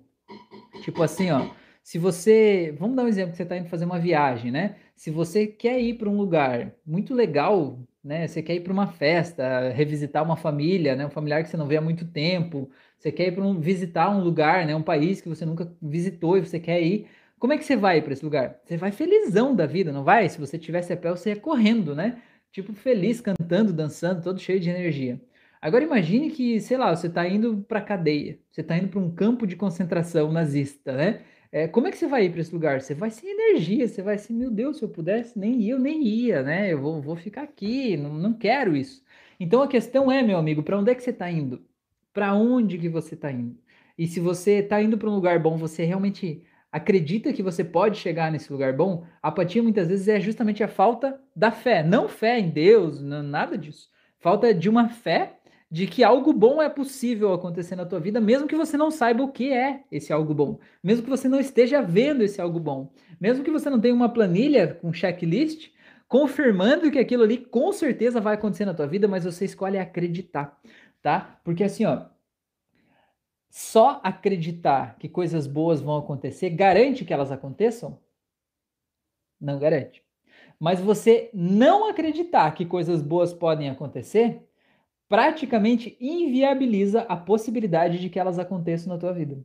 Tipo 0.83 1.03
assim, 1.03 1.31
ó 1.31 1.49
se 1.85 1.99
você, 1.99 2.75
vamos 2.79 2.97
dar 2.97 3.05
um 3.05 3.09
exemplo, 3.09 3.33
que 3.33 3.37
você 3.37 3.43
está 3.43 3.59
indo 3.59 3.69
fazer 3.69 3.85
uma 3.85 3.99
viagem, 3.99 4.51
né? 4.51 4.77
Se 4.97 5.11
você 5.11 5.47
quer 5.47 5.79
ir 5.79 5.99
para 5.99 6.09
um 6.09 6.17
lugar 6.17 6.75
muito 6.87 7.15
legal, 7.15 7.79
né? 8.03 8.27
Você 8.27 8.43
quer 8.43 8.55
ir 8.55 8.61
para 8.61 8.73
uma 8.73 8.87
festa, 8.87 9.69
revisitar 9.69 10.25
uma 10.25 10.37
família, 10.37 10.97
né? 10.97 11.05
Um 11.07 11.11
familiar 11.11 11.43
que 11.43 11.51
você 11.51 11.59
não 11.59 11.67
vê 11.67 11.77
há 11.77 11.83
muito 11.83 12.07
tempo. 12.07 12.71
Você 12.99 13.13
quer 13.13 13.29
ir 13.29 13.33
para 13.33 13.45
um, 13.45 13.61
visitar 13.61 14.09
um 14.09 14.23
lugar, 14.23 14.67
né? 14.67 14.75
Um 14.75 14.83
país 14.83 15.21
que 15.21 15.29
você 15.29 15.45
nunca 15.45 15.71
visitou 15.81 16.39
e 16.39 16.41
você 16.41 16.59
quer 16.59 16.81
ir. 16.81 17.07
Como 17.39 17.53
é 17.53 17.59
que 17.59 17.65
você 17.65 17.77
vai 17.77 18.01
para 18.01 18.15
esse 18.15 18.25
lugar? 18.25 18.59
Você 18.65 18.79
vai 18.79 18.91
felizão 18.91 19.55
da 19.55 19.67
vida, 19.67 19.93
não 19.93 20.05
vai? 20.05 20.27
Se 20.31 20.41
você 20.41 20.59
tivesse 20.59 20.91
a 20.91 20.97
pé, 20.97 21.11
você 21.11 21.31
ia 21.31 21.37
correndo, 21.37 21.95
né? 21.95 22.23
Tipo 22.51 22.73
feliz, 22.73 23.21
cantando, 23.21 23.75
dançando, 23.75 24.23
todo 24.23 24.41
cheio 24.41 24.59
de 24.59 24.71
energia. 24.71 25.21
Agora 25.65 25.83
imagine 25.83 26.31
que, 26.31 26.61
sei 26.61 26.77
lá, 26.77 26.95
você 26.95 27.07
está 27.07 27.27
indo 27.27 27.65
para 27.67 27.81
cadeia, 27.81 28.39
você 28.51 28.61
está 28.61 28.77
indo 28.77 28.89
para 28.89 29.01
um 29.01 29.11
campo 29.11 29.47
de 29.47 29.57
concentração 29.57 30.31
nazista, 30.31 30.93
né? 30.95 31.23
É, 31.51 31.67
como 31.67 31.87
é 31.87 31.91
que 31.91 31.97
você 31.97 32.07
vai 32.07 32.27
ir 32.27 32.33
para 32.33 32.43
esse 32.43 32.53
lugar? 32.53 32.83
Você 32.83 32.95
vai 32.95 33.09
sem 33.11 33.31
energia, 33.31 33.89
você 33.89 34.03
vai 34.03 34.17
assim, 34.17 34.35
meu 34.35 34.51
Deus, 34.51 34.77
se 34.77 34.85
eu 34.85 34.91
pudesse, 34.91 35.39
nem 35.39 35.67
eu 35.67 35.79
nem 35.79 36.07
ia, 36.07 36.43
né? 36.43 36.71
Eu 36.71 36.83
vou, 36.83 37.01
vou 37.01 37.17
ficar 37.17 37.45
aqui, 37.45 37.97
não, 37.97 38.13
não 38.13 38.35
quero 38.35 38.77
isso. 38.77 39.03
Então 39.41 39.63
a 39.63 39.67
questão 39.69 40.13
é, 40.13 40.23
meu 40.23 40.37
amigo, 40.37 40.63
para 40.63 40.79
onde 40.79 40.91
é 40.91 40.95
que 40.95 41.03
você 41.03 41.09
está 41.11 41.31
indo? 41.31 41.65
Para 42.13 42.35
onde 42.35 42.77
que 42.77 42.91
você 42.91 43.15
está 43.15 43.33
indo? 43.33 43.59
E 43.97 44.07
se 44.07 44.21
você 44.21 44.59
está 44.59 44.83
indo 44.83 44.99
para 44.99 45.09
um 45.09 45.15
lugar 45.15 45.39
bom, 45.39 45.57
você 45.57 45.85
realmente 45.87 46.45
acredita 46.71 47.33
que 47.33 47.43
você 47.43 47.65
pode 47.65 47.97
chegar 47.97 48.31
nesse 48.31 48.53
lugar 48.53 48.75
bom? 48.75 49.07
A 49.23 49.29
apatia 49.29 49.63
muitas 49.63 49.89
vezes 49.89 50.09
é 50.09 50.21
justamente 50.21 50.63
a 50.63 50.69
falta 50.69 51.19
da 51.35 51.51
fé, 51.51 51.83
não 51.83 52.07
fé 52.07 52.39
em 52.39 52.51
Deus, 52.51 53.01
não, 53.01 53.23
nada 53.23 53.57
disso. 53.57 53.89
Falta 54.21 54.53
de 54.53 54.69
uma 54.69 54.91
fé 54.91 55.39
de 55.75 55.89
que 55.89 56.05
algo 56.05 56.33
bom 56.33 56.63
é 56.63 56.69
possível 56.69 57.33
acontecer 57.33 57.75
na 57.75 57.85
tua 57.85 57.99
vida, 57.99 58.21
mesmo 58.21 58.47
que 58.47 58.55
você 58.55 58.77
não 58.77 58.93
saiba 58.93 59.25
o 59.25 59.33
que 59.33 59.53
é 59.53 59.83
esse 59.91 60.13
algo 60.13 60.33
bom, 60.33 60.61
mesmo 60.81 61.03
que 61.03 61.11
você 61.11 61.29
não 61.29 61.41
esteja 61.41 61.83
vendo 61.83 62.23
esse 62.23 62.41
algo 62.41 62.61
bom, 62.61 62.93
mesmo 63.21 63.43
que 63.43 63.51
você 63.51 63.69
não 63.69 63.81
tenha 63.81 63.93
uma 63.93 64.09
planilha 64.09 64.73
com 64.73 64.93
checklist 64.93 65.73
confirmando 66.07 66.93
que 66.93 66.99
aquilo 67.01 67.25
ali 67.25 67.39
com 67.39 67.73
certeza 67.73 68.21
vai 68.21 68.35
acontecer 68.35 68.65
na 68.65 68.73
tua 68.73 68.87
vida, 68.87 69.09
mas 69.09 69.25
você 69.25 69.47
escolhe 69.47 69.77
acreditar, 69.77 70.57
tá? 71.03 71.41
Porque 71.43 71.65
assim, 71.65 71.85
ó, 71.85 72.05
só 73.51 74.01
acreditar 74.05 74.97
que 74.97 75.09
coisas 75.09 75.49
boas 75.49 75.81
vão 75.81 75.97
acontecer 75.97 76.51
garante 76.51 77.05
que 77.05 77.13
elas 77.13 77.33
aconteçam? 77.33 77.99
Não 79.41 79.59
garante. 79.59 80.05
Mas 80.57 80.79
você 80.79 81.31
não 81.35 81.89
acreditar 81.89 82.53
que 82.53 82.65
coisas 82.65 83.03
boas 83.03 83.33
podem 83.33 83.69
acontecer 83.69 84.41
praticamente 85.09 85.97
inviabiliza 86.01 87.03
a 87.03 87.17
possibilidade 87.17 87.99
de 87.99 88.09
que 88.09 88.19
elas 88.19 88.39
aconteçam 88.39 88.93
na 88.93 88.99
tua 88.99 89.13
vida. 89.13 89.39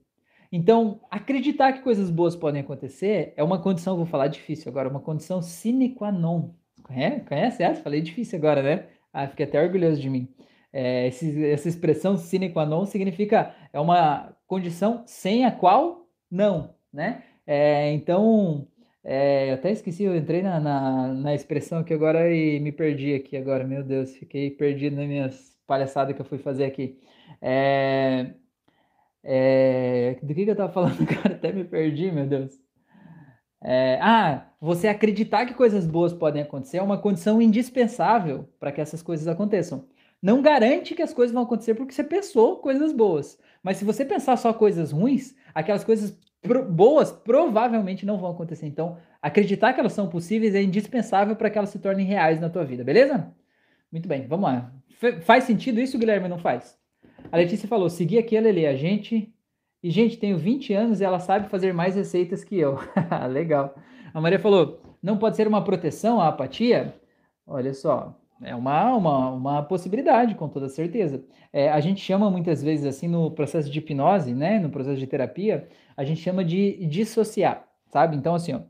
Então, 0.52 1.02
acreditar 1.12 1.74
que 1.74 1.82
coisas 1.82 2.10
boas 2.10 2.36
podem 2.36 2.62
acontecer 2.62 3.34
é 3.38 3.43
uma 3.43 3.62
condição, 3.62 3.98
vou 3.98 4.06
falar 4.06 4.28
difícil 4.28 4.69
agora, 4.72 4.89
uma 4.89 5.00
condição 5.00 5.41
sine 5.41 5.89
qua 5.89 6.12
non. 6.12 6.52
Conhece, 6.82 7.22
conhece 7.26 7.63
essa? 7.63 7.84
Falei 7.84 8.02
difícil 8.02 8.39
agora, 8.39 8.63
né? 8.63 8.88
Ah, 9.13 9.28
fiquei 9.28 9.45
até 9.45 9.62
orgulhoso 9.62 10.02
de 10.02 10.10
mim. 10.10 10.28
É, 10.74 11.08
esse, 11.08 11.45
essa 11.45 11.67
expressão 11.67 12.17
sine 12.17 12.50
qua 12.50 12.65
non 12.65 12.86
significa 12.86 13.54
é 13.72 13.80
uma 13.80 14.36
condição 14.48 15.04
sem 15.06 15.45
a 15.45 15.52
qual 15.52 16.08
não, 16.32 16.74
né? 16.91 17.24
É, 17.45 17.91
então, 17.91 18.67
é, 19.04 19.50
eu 19.50 19.54
até 19.56 19.72
esqueci, 19.72 20.04
eu 20.04 20.16
entrei 20.16 20.42
na, 20.42 20.60
na, 20.60 21.08
na, 21.14 21.34
expressão 21.36 21.80
aqui 21.80 21.94
agora 21.94 22.34
e 22.34 22.60
me 22.60 22.72
perdi 22.72 23.14
aqui 23.14 23.38
agora, 23.38 23.64
meu 23.64 23.84
Deus, 23.84 24.16
fiquei 24.16 24.52
perdido 24.52 24.96
nas 24.98 25.08
minhas 25.08 25.58
palhaçadas 25.66 26.16
que 26.16 26.22
eu 26.22 26.26
fui 26.26 26.38
fazer 26.38 26.66
aqui. 26.66 27.00
É, 27.42 28.34
é, 29.24 30.20
do 30.22 30.34
que, 30.34 30.46
que 30.46 30.52
eu 30.52 30.56
tava 30.56 30.72
falando, 30.74 31.06
cara? 31.08 31.36
Até 31.36 31.52
me 31.52 31.64
perdi, 31.64 32.12
meu 32.12 32.28
Deus. 32.28 32.60
É, 33.62 34.00
ah, 34.02 34.48
você 34.60 34.88
acreditar 34.88 35.46
que 35.46 35.54
coisas 35.54 35.86
boas 35.86 36.14
podem 36.14 36.42
acontecer 36.42 36.78
é 36.78 36.82
uma 36.82 36.98
condição 36.98 37.42
indispensável 37.42 38.50
para 38.60 38.72
que 38.72 38.82
essas 38.82 39.02
coisas 39.02 39.28
aconteçam. 39.28 39.86
Não 40.22 40.42
garante 40.42 40.96
que 40.96 41.02
as 41.02 41.14
coisas 41.14 41.34
vão 41.34 41.44
acontecer 41.44 41.76
porque 41.76 41.94
você 41.94 42.04
pensou 42.04 42.58
coisas 42.58 42.92
boas, 42.92 43.38
Mas 43.64 43.78
se 43.78 43.86
você 43.86 44.06
pensar 44.06 44.38
só 44.38 44.54
coisas 44.54 44.92
ruins, 44.92 45.36
aquelas 45.54 45.84
coisas 45.84 46.18
pro 46.41 46.63
boas 46.63 47.12
provavelmente 47.12 48.06
não 48.06 48.17
vão 48.17 48.32
acontecer. 48.32 48.65
Então, 48.65 48.97
acreditar 49.21 49.73
que 49.73 49.80
elas 49.80 49.93
são 49.93 50.10
possíveis 50.10 50.56
é 50.56 50.62
indispensável 50.62 51.36
para 51.36 51.49
que 51.49 51.58
elas 51.58 51.69
se 51.69 51.80
tornem 51.80 52.06
reais 52.06 52.39
na 52.39 52.49
tua 52.49 52.63
vida, 52.63 52.84
beleza? 52.84 53.32
Muito 53.91 54.08
bem, 54.08 54.28
vamos 54.28 54.49
lá. 54.49 54.71
F 54.89 55.21
faz 55.21 55.45
sentido 55.45 55.80
isso, 55.80 55.97
Guilherme? 55.97 56.28
Não 56.28 56.38
faz? 56.38 56.78
A 57.32 57.38
Letícia 57.38 57.67
falou: 57.67 57.89
seguir 57.89 58.17
aqui 58.17 58.38
a 58.38 58.41
Lele, 58.41 58.65
a 58.65 58.75
gente. 58.75 59.34
E, 59.82 59.89
gente, 59.89 60.17
tenho 60.17 60.38
20 60.38 60.73
anos 60.73 60.99
e 60.99 61.06
ela 61.06 61.19
sabe 61.19 61.49
fazer 61.49 61.73
mais 61.73 61.95
receitas 61.95 62.43
que 62.43 62.58
eu. 62.58 62.78
Legal. 63.32 63.75
A 64.13 64.19
Maria 64.19 64.39
falou: 64.39 64.82
não 65.02 65.17
pode 65.17 65.38
ser 65.38 65.47
uma 65.47 65.63
proteção 65.63 66.19
à 66.19 66.28
apatia? 66.28 66.93
Olha 67.47 67.73
só, 67.73 68.19
é 68.41 68.56
uma, 68.56 68.95
uma, 68.95 69.30
uma 69.30 69.63
possibilidade, 69.63 70.36
com 70.36 70.47
toda 70.47 70.69
certeza. 70.69 71.23
É, 71.52 71.69
a 71.69 71.80
gente 71.80 72.02
chama 72.02 72.30
muitas 72.30 72.62
vezes, 72.63 72.86
assim, 72.86 73.08
no 73.08 73.32
processo 73.32 73.69
de 73.69 73.80
hipnose, 73.80 74.34
né, 74.34 74.60
no 74.60 74.69
processo 74.69 74.97
de 74.99 75.08
terapia, 75.08 75.67
a 75.97 76.04
gente 76.04 76.21
chama 76.21 76.43
de 76.43 76.86
dissociar, 76.88 77.67
sabe? 77.88 78.15
Então, 78.15 78.36
assim, 78.36 78.54
ó, 78.54 78.62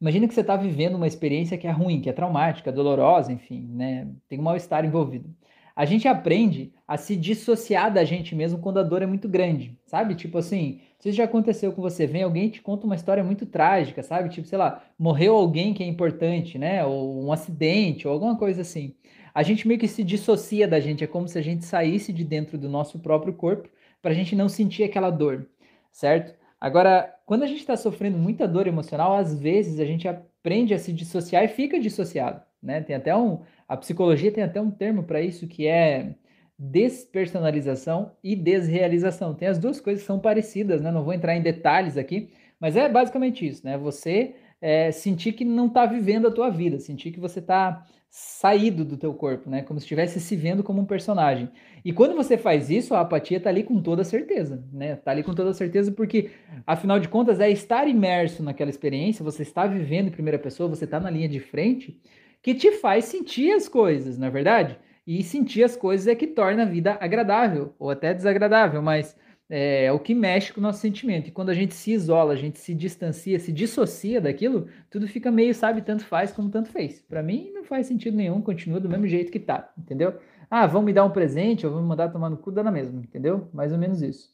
imagina 0.00 0.26
que 0.26 0.34
você 0.34 0.40
está 0.40 0.56
vivendo 0.56 0.96
uma 0.96 1.06
experiência 1.06 1.56
que 1.58 1.66
é 1.66 1.70
ruim, 1.70 2.00
que 2.00 2.10
é 2.10 2.12
traumática, 2.12 2.72
dolorosa, 2.72 3.32
enfim, 3.32 3.66
né, 3.68 4.08
tem 4.28 4.38
um 4.38 4.42
mal-estar 4.42 4.84
envolvido 4.84 5.34
a 5.74 5.84
gente 5.84 6.06
aprende 6.06 6.72
a 6.86 6.96
se 6.96 7.16
dissociar 7.16 7.92
da 7.92 8.04
gente 8.04 8.34
mesmo 8.34 8.58
quando 8.58 8.78
a 8.78 8.82
dor 8.82 9.02
é 9.02 9.06
muito 9.06 9.28
grande, 9.28 9.78
sabe? 9.86 10.14
Tipo 10.14 10.38
assim, 10.38 10.80
se 10.98 11.08
isso 11.08 11.16
já 11.16 11.24
aconteceu 11.24 11.72
com 11.72 11.82
você, 11.82 12.06
vem 12.06 12.22
alguém 12.22 12.48
te 12.48 12.60
conta 12.60 12.86
uma 12.86 12.94
história 12.94 13.24
muito 13.24 13.46
trágica, 13.46 14.02
sabe? 14.02 14.28
Tipo, 14.28 14.46
sei 14.46 14.58
lá, 14.58 14.82
morreu 14.98 15.34
alguém 15.34 15.74
que 15.74 15.82
é 15.82 15.86
importante, 15.86 16.58
né? 16.58 16.84
Ou 16.84 17.24
um 17.24 17.32
acidente, 17.32 18.06
ou 18.06 18.12
alguma 18.14 18.36
coisa 18.36 18.62
assim. 18.62 18.94
A 19.34 19.42
gente 19.42 19.66
meio 19.66 19.80
que 19.80 19.88
se 19.88 20.04
dissocia 20.04 20.68
da 20.68 20.78
gente, 20.78 21.02
é 21.02 21.06
como 21.06 21.26
se 21.26 21.38
a 21.38 21.42
gente 21.42 21.64
saísse 21.64 22.12
de 22.12 22.24
dentro 22.24 22.58
do 22.58 22.68
nosso 22.68 22.98
próprio 22.98 23.32
corpo 23.32 23.68
para 24.02 24.10
a 24.10 24.14
gente 24.14 24.36
não 24.36 24.48
sentir 24.48 24.84
aquela 24.84 25.10
dor, 25.10 25.48
certo? 25.90 26.34
Agora, 26.60 27.12
quando 27.26 27.42
a 27.42 27.46
gente 27.46 27.60
está 27.60 27.76
sofrendo 27.76 28.18
muita 28.18 28.46
dor 28.46 28.66
emocional, 28.66 29.16
às 29.16 29.38
vezes 29.38 29.80
a 29.80 29.84
gente 29.84 30.06
aprende 30.06 30.74
a 30.74 30.78
se 30.78 30.92
dissociar 30.92 31.42
e 31.44 31.48
fica 31.48 31.80
dissociado, 31.80 32.42
né? 32.62 32.80
Tem 32.80 32.94
até 32.94 33.16
um, 33.16 33.40
a 33.72 33.76
psicologia 33.78 34.30
tem 34.30 34.44
até 34.44 34.60
um 34.60 34.70
termo 34.70 35.02
para 35.02 35.22
isso 35.22 35.46
que 35.46 35.66
é 35.66 36.14
despersonalização 36.58 38.12
e 38.22 38.36
desrealização. 38.36 39.34
Tem 39.34 39.48
as 39.48 39.58
duas 39.58 39.80
coisas 39.80 40.02
que 40.02 40.06
são 40.06 40.20
parecidas, 40.20 40.82
né? 40.82 40.92
Não 40.92 41.02
vou 41.02 41.14
entrar 41.14 41.34
em 41.34 41.40
detalhes 41.40 41.96
aqui, 41.96 42.30
mas 42.60 42.76
é 42.76 42.86
basicamente 42.86 43.46
isso, 43.46 43.64
né? 43.64 43.78
Você 43.78 44.34
é, 44.60 44.92
sentir 44.92 45.32
que 45.32 45.42
não 45.42 45.68
está 45.68 45.86
vivendo 45.86 46.28
a 46.28 46.30
tua 46.30 46.50
vida, 46.50 46.78
sentir 46.78 47.12
que 47.12 47.18
você 47.18 47.38
está 47.38 47.86
saído 48.10 48.84
do 48.84 48.98
teu 48.98 49.14
corpo, 49.14 49.48
né? 49.48 49.62
Como 49.62 49.80
se 49.80 49.84
estivesse 49.84 50.20
se 50.20 50.36
vendo 50.36 50.62
como 50.62 50.82
um 50.82 50.84
personagem. 50.84 51.48
E 51.82 51.94
quando 51.94 52.14
você 52.14 52.36
faz 52.36 52.68
isso, 52.68 52.94
a 52.94 53.00
apatia 53.00 53.38
está 53.38 53.48
ali 53.48 53.62
com 53.62 53.80
toda 53.80 54.04
certeza, 54.04 54.62
né? 54.70 54.96
Tá 54.96 55.12
ali 55.12 55.22
com 55.22 55.32
toda 55.32 55.54
certeza 55.54 55.90
porque, 55.90 56.30
afinal 56.66 57.00
de 57.00 57.08
contas, 57.08 57.40
é 57.40 57.50
estar 57.50 57.88
imerso 57.88 58.42
naquela 58.42 58.68
experiência, 58.68 59.24
você 59.24 59.42
está 59.42 59.66
vivendo 59.66 60.08
em 60.08 60.10
primeira 60.10 60.38
pessoa, 60.38 60.68
você 60.68 60.84
está 60.84 61.00
na 61.00 61.08
linha 61.08 61.26
de 61.26 61.40
frente, 61.40 61.98
que 62.42 62.54
te 62.54 62.72
faz 62.72 63.04
sentir 63.06 63.52
as 63.52 63.68
coisas, 63.68 64.18
na 64.18 64.26
é 64.26 64.30
verdade? 64.30 64.78
E 65.06 65.22
sentir 65.22 65.64
as 65.64 65.76
coisas 65.76 66.06
é 66.06 66.14
que 66.14 66.26
torna 66.26 66.62
a 66.62 66.66
vida 66.66 66.96
agradável 67.00 67.74
ou 67.78 67.90
até 67.90 68.12
desagradável, 68.12 68.82
mas 68.82 69.16
é, 69.48 69.84
é, 69.84 69.92
o 69.92 69.98
que 69.98 70.14
mexe 70.14 70.52
com 70.52 70.60
o 70.60 70.62
nosso 70.62 70.80
sentimento. 70.80 71.28
E 71.28 71.30
quando 71.30 71.50
a 71.50 71.54
gente 71.54 71.74
se 71.74 71.92
isola, 71.92 72.32
a 72.32 72.36
gente 72.36 72.58
se 72.58 72.74
distancia, 72.74 73.38
se 73.38 73.52
dissocia 73.52 74.20
daquilo, 74.20 74.68
tudo 74.90 75.06
fica 75.06 75.30
meio, 75.30 75.54
sabe, 75.54 75.82
tanto 75.82 76.04
faz 76.04 76.32
como 76.32 76.50
tanto 76.50 76.70
fez. 76.70 77.00
Para 77.02 77.22
mim 77.22 77.50
não 77.52 77.64
faz 77.64 77.86
sentido 77.86 78.16
nenhum, 78.16 78.40
continua 78.40 78.80
do 78.80 78.88
mesmo 78.88 79.06
jeito 79.06 79.30
que 79.30 79.40
tá, 79.40 79.72
entendeu? 79.78 80.14
Ah, 80.50 80.66
vão 80.66 80.82
me 80.82 80.92
dar 80.92 81.04
um 81.04 81.10
presente, 81.10 81.66
ou 81.66 81.72
vão 81.72 81.82
me 81.82 81.88
mandar 81.88 82.10
tomar 82.10 82.30
no 82.30 82.36
cu, 82.36 82.50
dá 82.50 82.62
na 82.62 82.70
mesma, 82.70 83.00
entendeu? 83.00 83.48
Mais 83.52 83.72
ou 83.72 83.78
menos 83.78 84.02
isso. 84.02 84.30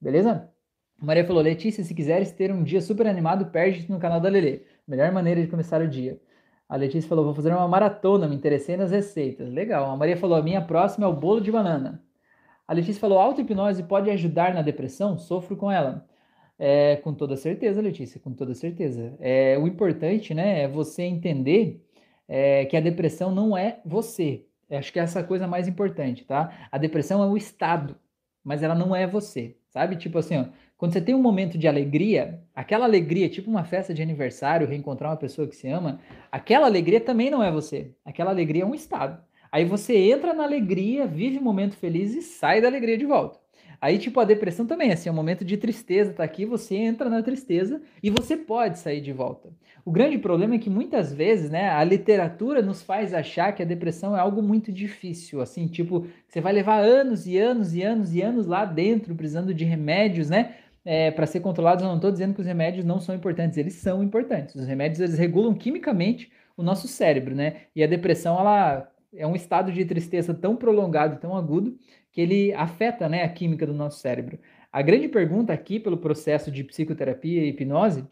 Beleza? 0.00 0.48
Maria 0.98 1.24
falou, 1.24 1.42
Letícia, 1.42 1.82
se 1.82 1.94
quiseres 1.94 2.30
ter 2.32 2.52
um 2.52 2.62
dia 2.62 2.80
super 2.80 3.06
animado, 3.06 3.46
perde-te 3.46 3.90
no 3.90 3.98
canal 3.98 4.20
da 4.20 4.28
Lele. 4.28 4.64
Melhor 4.86 5.10
maneira 5.12 5.40
de 5.40 5.48
começar 5.48 5.80
o 5.80 5.88
dia. 5.88 6.20
A 6.70 6.76
Letícia 6.76 7.08
falou: 7.08 7.24
vou 7.24 7.34
fazer 7.34 7.52
uma 7.52 7.66
maratona, 7.66 8.28
me 8.28 8.36
interessei 8.36 8.76
nas 8.76 8.92
receitas. 8.92 9.52
Legal. 9.52 9.90
A 9.90 9.96
Maria 9.96 10.16
falou: 10.16 10.38
a 10.38 10.42
minha 10.42 10.62
próxima 10.62 11.04
é 11.04 11.08
o 11.08 11.12
bolo 11.12 11.40
de 11.40 11.50
banana. 11.50 12.00
A 12.66 12.72
Letícia 12.72 13.00
falou: 13.00 13.18
auto-hipnose 13.18 13.82
pode 13.82 14.08
ajudar 14.08 14.54
na 14.54 14.62
depressão? 14.62 15.18
Sofro 15.18 15.56
com 15.56 15.68
ela. 15.68 16.06
É, 16.56 16.96
com 16.96 17.12
toda 17.12 17.36
certeza, 17.36 17.80
Letícia, 17.80 18.20
com 18.20 18.32
toda 18.32 18.54
certeza. 18.54 19.16
É, 19.18 19.58
o 19.58 19.66
importante 19.66 20.32
né, 20.32 20.62
é 20.62 20.68
você 20.68 21.02
entender 21.02 21.84
é, 22.28 22.64
que 22.66 22.76
a 22.76 22.80
depressão 22.80 23.34
não 23.34 23.56
é 23.56 23.80
você. 23.84 24.46
Acho 24.70 24.92
que 24.92 25.00
é 25.00 25.02
essa 25.02 25.24
coisa 25.24 25.48
mais 25.48 25.66
importante, 25.66 26.24
tá? 26.24 26.68
A 26.70 26.78
depressão 26.78 27.20
é 27.22 27.26
o 27.26 27.36
estado, 27.36 27.96
mas 28.44 28.62
ela 28.62 28.74
não 28.74 28.94
é 28.94 29.06
você, 29.06 29.56
sabe? 29.70 29.96
Tipo 29.96 30.18
assim, 30.18 30.36
ó, 30.38 30.44
quando 30.76 30.92
você 30.92 31.00
tem 31.00 31.14
um 31.14 31.22
momento 31.22 31.58
de 31.58 31.66
alegria, 31.66 32.42
aquela 32.54 32.84
alegria, 32.84 33.28
tipo 33.28 33.50
uma 33.50 33.64
festa 33.64 33.94
de 33.94 34.02
aniversário, 34.02 34.66
reencontrar 34.66 35.10
uma 35.10 35.16
pessoa 35.16 35.48
que 35.48 35.56
se 35.56 35.68
ama, 35.68 36.00
aquela 36.30 36.66
alegria 36.66 37.00
também 37.00 37.30
não 37.30 37.42
é 37.42 37.50
você. 37.50 37.94
Aquela 38.04 38.30
alegria 38.30 38.62
é 38.62 38.66
um 38.66 38.74
estado. 38.74 39.22
Aí 39.50 39.64
você 39.64 39.96
entra 39.96 40.32
na 40.32 40.44
alegria, 40.44 41.06
vive 41.06 41.38
um 41.38 41.42
momento 41.42 41.76
feliz 41.76 42.14
e 42.14 42.22
sai 42.22 42.60
da 42.60 42.68
alegria 42.68 42.96
de 42.96 43.06
volta. 43.06 43.39
Aí, 43.80 43.98
tipo, 43.98 44.20
a 44.20 44.24
depressão 44.24 44.66
também, 44.66 44.92
assim, 44.92 45.08
é 45.08 45.12
um 45.12 45.14
momento 45.14 45.42
de 45.44 45.56
tristeza, 45.56 46.12
tá 46.12 46.22
aqui, 46.22 46.44
você 46.44 46.76
entra 46.76 47.08
na 47.08 47.22
tristeza 47.22 47.80
e 48.02 48.10
você 48.10 48.36
pode 48.36 48.78
sair 48.78 49.00
de 49.00 49.12
volta. 49.12 49.48
O 49.84 49.90
grande 49.90 50.18
problema 50.18 50.54
é 50.56 50.58
que 50.58 50.68
muitas 50.68 51.12
vezes, 51.14 51.50
né, 51.50 51.70
a 51.70 51.82
literatura 51.82 52.60
nos 52.60 52.82
faz 52.82 53.14
achar 53.14 53.52
que 53.52 53.62
a 53.62 53.66
depressão 53.66 54.14
é 54.14 54.20
algo 54.20 54.42
muito 54.42 54.70
difícil, 54.70 55.40
assim, 55.40 55.66
tipo, 55.66 56.06
você 56.28 56.40
vai 56.42 56.52
levar 56.52 56.80
anos 56.80 57.26
e 57.26 57.38
anos 57.38 57.74
e 57.74 57.82
anos 57.82 58.14
e 58.14 58.20
anos 58.20 58.46
lá 58.46 58.66
dentro, 58.66 59.14
precisando 59.14 59.54
de 59.54 59.64
remédios, 59.64 60.28
né, 60.28 60.56
é, 60.84 61.10
para 61.10 61.26
ser 61.26 61.40
controlados. 61.40 61.82
Eu 61.82 61.88
não 61.88 61.96
estou 61.96 62.12
dizendo 62.12 62.34
que 62.34 62.40
os 62.40 62.46
remédios 62.46 62.84
não 62.84 63.00
são 63.00 63.14
importantes, 63.14 63.56
eles 63.56 63.74
são 63.74 64.02
importantes. 64.02 64.54
Os 64.54 64.66
remédios, 64.66 65.00
eles 65.00 65.18
regulam 65.18 65.54
quimicamente 65.54 66.30
o 66.54 66.62
nosso 66.62 66.86
cérebro, 66.86 67.34
né, 67.34 67.62
e 67.74 67.82
a 67.82 67.86
depressão, 67.86 68.38
ela 68.38 68.90
é 69.14 69.26
um 69.26 69.34
estado 69.34 69.72
de 69.72 69.84
tristeza 69.84 70.34
tão 70.34 70.54
prolongado, 70.54 71.18
tão 71.18 71.34
agudo, 71.34 71.76
ele 72.20 72.52
afeta 72.54 73.08
né, 73.08 73.22
a 73.24 73.28
química 73.28 73.66
do 73.66 73.74
nosso 73.74 74.00
cérebro. 74.00 74.38
A 74.72 74.82
grande 74.82 75.08
pergunta 75.08 75.52
aqui, 75.52 75.80
pelo 75.80 75.98
processo 75.98 76.50
de 76.50 76.62
psicoterapia 76.64 77.42
e 77.42 77.48
hipnose, 77.48 78.06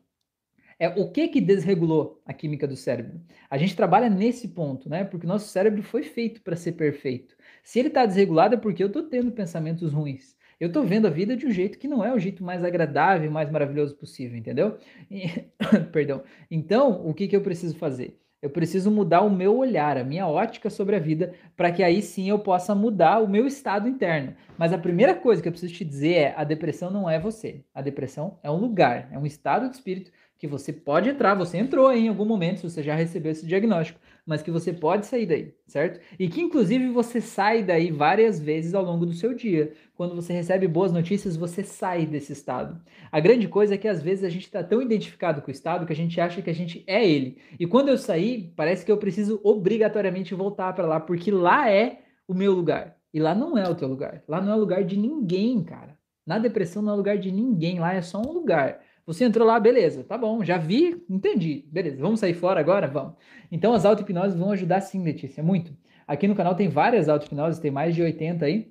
é 0.79 0.88
o 0.88 1.11
que 1.11 1.29
que 1.29 1.40
desregulou 1.40 2.23
a 2.25 2.33
química 2.33 2.66
do 2.66 2.77
cérebro? 2.77 3.21
A 3.51 3.59
gente 3.59 3.75
trabalha 3.75 4.09
nesse 4.09 4.49
ponto, 4.49 4.88
né? 4.88 5.05
Porque 5.05 5.27
o 5.27 5.29
nosso 5.29 5.49
cérebro 5.49 5.83
foi 5.83 6.05
feito 6.05 6.40
para 6.42 6.55
ser 6.55 6.73
perfeito. 6.73 7.37
Se 7.64 7.79
ele 7.81 7.88
está 7.88 8.07
desregulado 8.07 8.55
é 8.55 8.59
porque 8.59 8.83
eu 8.83 8.87
estou 8.87 9.03
tendo 9.03 9.33
pensamentos 9.33 9.92
ruins. 9.92 10.37
Eu 10.61 10.68
estou 10.68 10.85
vendo 10.85 11.07
a 11.07 11.11
vida 11.11 11.37
de 11.37 11.47
um 11.47 11.51
jeito 11.51 11.79
que 11.79 11.88
não 11.88 12.05
é 12.05 12.12
o 12.12 12.18
jeito 12.18 12.44
mais 12.44 12.64
agradável, 12.64 13.31
mais 13.31 13.51
maravilhoso 13.51 13.97
possível, 13.97 14.37
entendeu? 14.38 14.79
E... 15.11 15.29
Perdão. 15.92 16.23
Então, 16.51 17.07
o 17.07 17.14
que, 17.14 17.29
que 17.29 17.37
eu 17.37 17.42
preciso 17.42 17.77
fazer? 17.77 18.21
Eu 18.40 18.51
preciso 18.51 18.88
mudar 18.88 19.22
o 19.22 19.31
meu 19.31 19.57
olhar, 19.57 19.96
a 19.98 20.05
minha 20.05 20.27
ótica 20.27 20.70
sobre 20.70 20.94
a 20.94 21.01
vida, 21.01 21.35
para 21.57 21.72
que 21.72 21.83
aí 21.83 22.01
sim 22.01 22.29
eu 22.29 22.38
possa 22.38 22.72
mudar 22.72 23.18
o 23.18 23.29
meu 23.29 23.46
estado 23.48 23.88
interno. 23.88 24.35
Mas 24.57 24.72
a 24.72 24.79
primeira 24.79 25.12
coisa 25.12 25.42
que 25.42 25.48
eu 25.48 25.53
preciso 25.53 25.74
te 25.74 25.85
dizer 25.85 26.14
é: 26.14 26.35
a 26.37 26.44
depressão 26.44 26.88
não 26.88 27.11
é 27.11 27.18
você. 27.18 27.64
A 27.74 27.83
depressão 27.83 28.38
é 28.42 28.51
um 28.51 28.57
lugar, 28.57 29.09
é 29.11 29.18
um 29.18 29.27
estado 29.27 29.68
de 29.68 29.74
espírito 29.74 30.12
que 30.38 30.46
você 30.46 30.72
pode 30.72 31.11
entrar, 31.11 31.35
você 31.35 31.59
entrou 31.59 31.92
em 31.92 32.09
algum 32.09 32.24
momento, 32.24 32.61
se 32.61 32.70
você 32.70 32.81
já 32.81 32.94
recebeu 32.94 33.33
esse 33.33 33.44
diagnóstico, 33.44 33.98
mas 34.29 34.43
que 34.43 34.51
você 34.51 34.75
pode 34.75 35.07
sair 35.07 35.25
daí, 35.25 35.55
certo? 35.67 36.01
E 36.19 36.29
que 36.29 36.43
inclusive 36.43 36.91
você 36.91 37.19
sai 37.19 37.62
daí 37.62 37.91
várias 37.91 38.38
vezes 38.38 38.75
ao 38.75 38.85
longo 38.85 39.07
do 39.07 39.14
seu 39.14 39.33
dia. 39.33 39.73
Quando 39.95 40.14
você 40.14 40.35
recebe 40.35 40.69
boas 40.69 40.93
notícias, 40.93 41.35
você 41.35 41.64
sai 41.64 42.05
desse 42.05 42.35
estado. 42.35 42.79
A 43.11 43.19
grande 43.21 43.49
coisa 43.49 43.75
é 43.75 43.79
que 43.79 43.88
às 43.88 44.03
vezes 44.03 44.25
a 44.25 44.29
gente 44.29 44.45
está 44.45 44.62
tão 44.62 44.83
identificado 44.83 45.41
com 45.41 45.49
o 45.49 45.51
estado 45.51 45.87
que 45.87 45.95
a 45.95 45.97
gente 45.97 46.21
acha 46.21 46.43
que 46.43 46.51
a 46.51 46.55
gente 46.55 46.85
é 46.87 47.09
ele. 47.09 47.38
E 47.59 47.67
quando 47.67 47.88
eu 47.88 47.97
sair, 47.97 48.53
parece 48.55 48.85
que 48.85 48.93
eu 48.93 48.99
preciso 48.99 49.41
obrigatoriamente 49.43 50.35
voltar 50.35 50.75
para 50.75 50.87
lá, 50.87 51.01
porque 51.01 51.31
lá 51.31 51.71
é 51.71 52.03
o 52.29 52.35
meu 52.35 52.53
lugar. 52.53 52.99
E 53.14 53.19
lá 53.19 53.35
não 53.35 53.57
é 53.57 53.67
o 53.67 53.75
teu 53.75 53.88
lugar. 53.88 54.23
Lá 54.29 54.43
não 54.43 54.53
é 54.53 54.57
lugar 54.57 54.85
de 54.85 54.99
ninguém, 54.99 55.64
cara. 55.64 55.97
Na 56.27 56.38
depressão 56.38 56.83
não 56.83 56.93
é 56.93 56.97
lugar 56.97 57.17
de 57.17 57.33
ninguém, 57.33 57.81
lá 57.81 57.95
é 57.95 58.03
só 58.03 58.21
um 58.21 58.31
lugar. 58.31 58.81
Você 59.09 59.25
entrou 59.25 59.47
lá, 59.47 59.59
beleza, 59.59 60.05
tá 60.05 60.18
bom, 60.18 60.44
já 60.44 60.59
vi, 60.59 61.03
entendi, 61.09 61.64
beleza, 61.73 61.97
vamos 61.99 62.21
sair 62.21 62.35
fora 62.35 62.61
agora? 62.61 62.87
Vamos. 62.87 63.14
Então 63.51 63.73
as 63.73 63.87
auto-hipnoses 63.87 64.38
vão 64.38 64.51
ajudar 64.51 64.83
sim, 64.83 65.03
Letícia, 65.03 65.42
muito. 65.42 65.75
Aqui 66.07 66.29
no 66.29 66.35
canal 66.35 66.55
tem 66.55 66.68
várias 66.68 67.09
auto-hipnoses, 67.09 67.59
tem 67.59 67.71
mais 67.71 67.94
de 67.94 68.03
80 68.03 68.44
aí, 68.44 68.71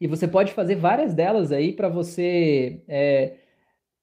e 0.00 0.08
você 0.08 0.26
pode 0.26 0.52
fazer 0.52 0.74
várias 0.74 1.14
delas 1.14 1.52
aí 1.52 1.72
para 1.72 1.88
você 1.88 2.82
é, 2.88 3.34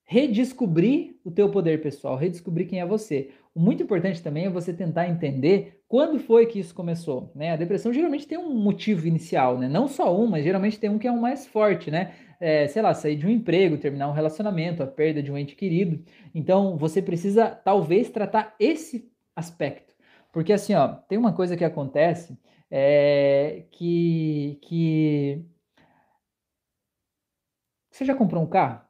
redescobrir 0.05 1.17
o 1.21 1.29
teu 1.29 1.49
poder 1.49 1.81
pessoal, 1.81 2.15
redescobrir 2.15 2.65
quem 2.65 2.79
é 2.79 2.85
você. 2.85 3.31
O 3.53 3.59
muito 3.59 3.83
importante 3.83 4.23
também 4.23 4.45
é 4.45 4.49
você 4.49 4.71
tentar 4.71 5.09
entender 5.09 5.81
quando 5.85 6.17
foi 6.17 6.45
que 6.45 6.59
isso 6.59 6.73
começou, 6.73 7.29
né? 7.35 7.51
A 7.51 7.57
depressão 7.57 7.91
geralmente 7.91 8.25
tem 8.25 8.37
um 8.37 8.55
motivo 8.55 9.05
inicial, 9.05 9.59
né? 9.59 9.67
Não 9.67 9.89
só 9.89 10.17
um, 10.17 10.27
mas 10.27 10.45
geralmente 10.45 10.79
tem 10.79 10.89
um 10.89 10.97
que 10.97 11.09
é 11.09 11.11
um 11.11 11.19
mais 11.19 11.45
forte, 11.45 11.91
né? 11.91 12.13
É, 12.41 12.67
sei 12.67 12.81
lá, 12.81 12.93
sair 12.93 13.15
de 13.15 13.27
um 13.27 13.29
emprego, 13.29 13.77
terminar 13.77 14.09
um 14.09 14.13
relacionamento, 14.13 14.83
a 14.83 14.87
perda 14.87 15.23
de 15.23 15.31
um 15.31 15.37
ente 15.37 15.55
querido. 15.55 16.03
Então, 16.35 16.77
você 16.77 17.01
precisa 17.01 17.49
talvez 17.49 18.09
tratar 18.09 18.55
esse 18.59 19.11
aspecto. 19.35 19.95
Porque 20.33 20.53
assim, 20.53 20.73
ó, 20.75 20.87
tem 20.89 21.17
uma 21.17 21.33
coisa 21.33 21.55
que 21.57 21.63
acontece 21.63 22.37
é, 22.69 23.65
que, 23.71 24.59
que 24.63 25.45
Você 27.91 28.05
já 28.05 28.15
comprou 28.15 28.41
um 28.41 28.47
carro? 28.47 28.81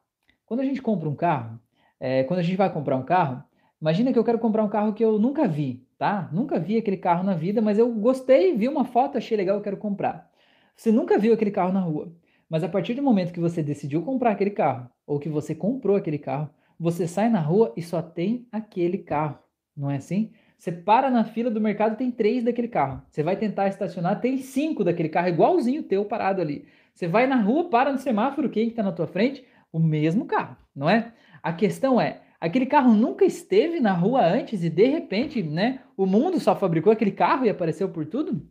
Quando 0.46 0.60
a 0.60 0.64
gente 0.64 0.80
compra 0.80 1.08
um 1.08 1.14
carro, 1.14 1.60
é, 1.98 2.24
quando 2.24 2.40
a 2.40 2.42
gente 2.42 2.56
vai 2.56 2.72
comprar 2.72 2.96
um 2.96 3.04
carro, 3.04 3.42
imagina 3.80 4.12
que 4.12 4.18
eu 4.18 4.24
quero 4.24 4.38
comprar 4.38 4.62
um 4.64 4.68
carro 4.68 4.94
que 4.94 5.04
eu 5.04 5.18
nunca 5.18 5.46
vi, 5.48 5.86
tá? 5.98 6.30
Nunca 6.32 6.58
vi 6.58 6.78
aquele 6.78 6.96
carro 6.96 7.24
na 7.24 7.34
vida, 7.34 7.60
mas 7.60 7.78
eu 7.78 7.92
gostei, 7.92 8.56
vi 8.56 8.68
uma 8.68 8.84
foto, 8.84 9.18
achei 9.18 9.36
legal, 9.36 9.56
eu 9.56 9.62
quero 9.62 9.76
comprar. 9.76 10.30
Você 10.76 10.92
nunca 10.92 11.18
viu 11.18 11.34
aquele 11.34 11.50
carro 11.50 11.72
na 11.72 11.80
rua, 11.80 12.14
mas 12.52 12.62
a 12.62 12.68
partir 12.68 12.92
do 12.92 13.02
momento 13.02 13.32
que 13.32 13.40
você 13.40 13.62
decidiu 13.62 14.02
comprar 14.02 14.32
aquele 14.32 14.50
carro, 14.50 14.90
ou 15.06 15.18
que 15.18 15.30
você 15.30 15.54
comprou 15.54 15.96
aquele 15.96 16.18
carro, 16.18 16.50
você 16.78 17.08
sai 17.08 17.30
na 17.30 17.40
rua 17.40 17.72
e 17.74 17.80
só 17.80 18.02
tem 18.02 18.46
aquele 18.52 18.98
carro, 18.98 19.38
não 19.74 19.90
é 19.90 19.96
assim? 19.96 20.32
Você 20.58 20.70
para 20.70 21.10
na 21.10 21.24
fila 21.24 21.50
do 21.50 21.62
mercado, 21.62 21.96
tem 21.96 22.10
três 22.10 22.44
daquele 22.44 22.68
carro. 22.68 23.00
Você 23.08 23.22
vai 23.22 23.36
tentar 23.36 23.68
estacionar, 23.68 24.20
tem 24.20 24.36
cinco 24.36 24.84
daquele 24.84 25.08
carro, 25.08 25.28
igualzinho 25.28 25.82
teu 25.82 26.04
parado 26.04 26.42
ali. 26.42 26.66
Você 26.92 27.08
vai 27.08 27.26
na 27.26 27.36
rua, 27.36 27.70
para 27.70 27.90
no 27.90 27.96
semáforo, 27.96 28.50
quem 28.50 28.68
está 28.68 28.82
na 28.82 28.92
tua 28.92 29.06
frente? 29.06 29.42
O 29.72 29.78
mesmo 29.78 30.26
carro, 30.26 30.54
não 30.76 30.90
é? 30.90 31.14
A 31.42 31.54
questão 31.54 31.98
é, 31.98 32.20
aquele 32.38 32.66
carro 32.66 32.92
nunca 32.92 33.24
esteve 33.24 33.80
na 33.80 33.94
rua 33.94 34.26
antes 34.26 34.62
e 34.62 34.68
de 34.68 34.84
repente, 34.88 35.42
né, 35.42 35.80
o 35.96 36.04
mundo 36.04 36.38
só 36.38 36.54
fabricou 36.54 36.92
aquele 36.92 37.12
carro 37.12 37.46
e 37.46 37.48
apareceu 37.48 37.88
por 37.88 38.04
tudo? 38.04 38.46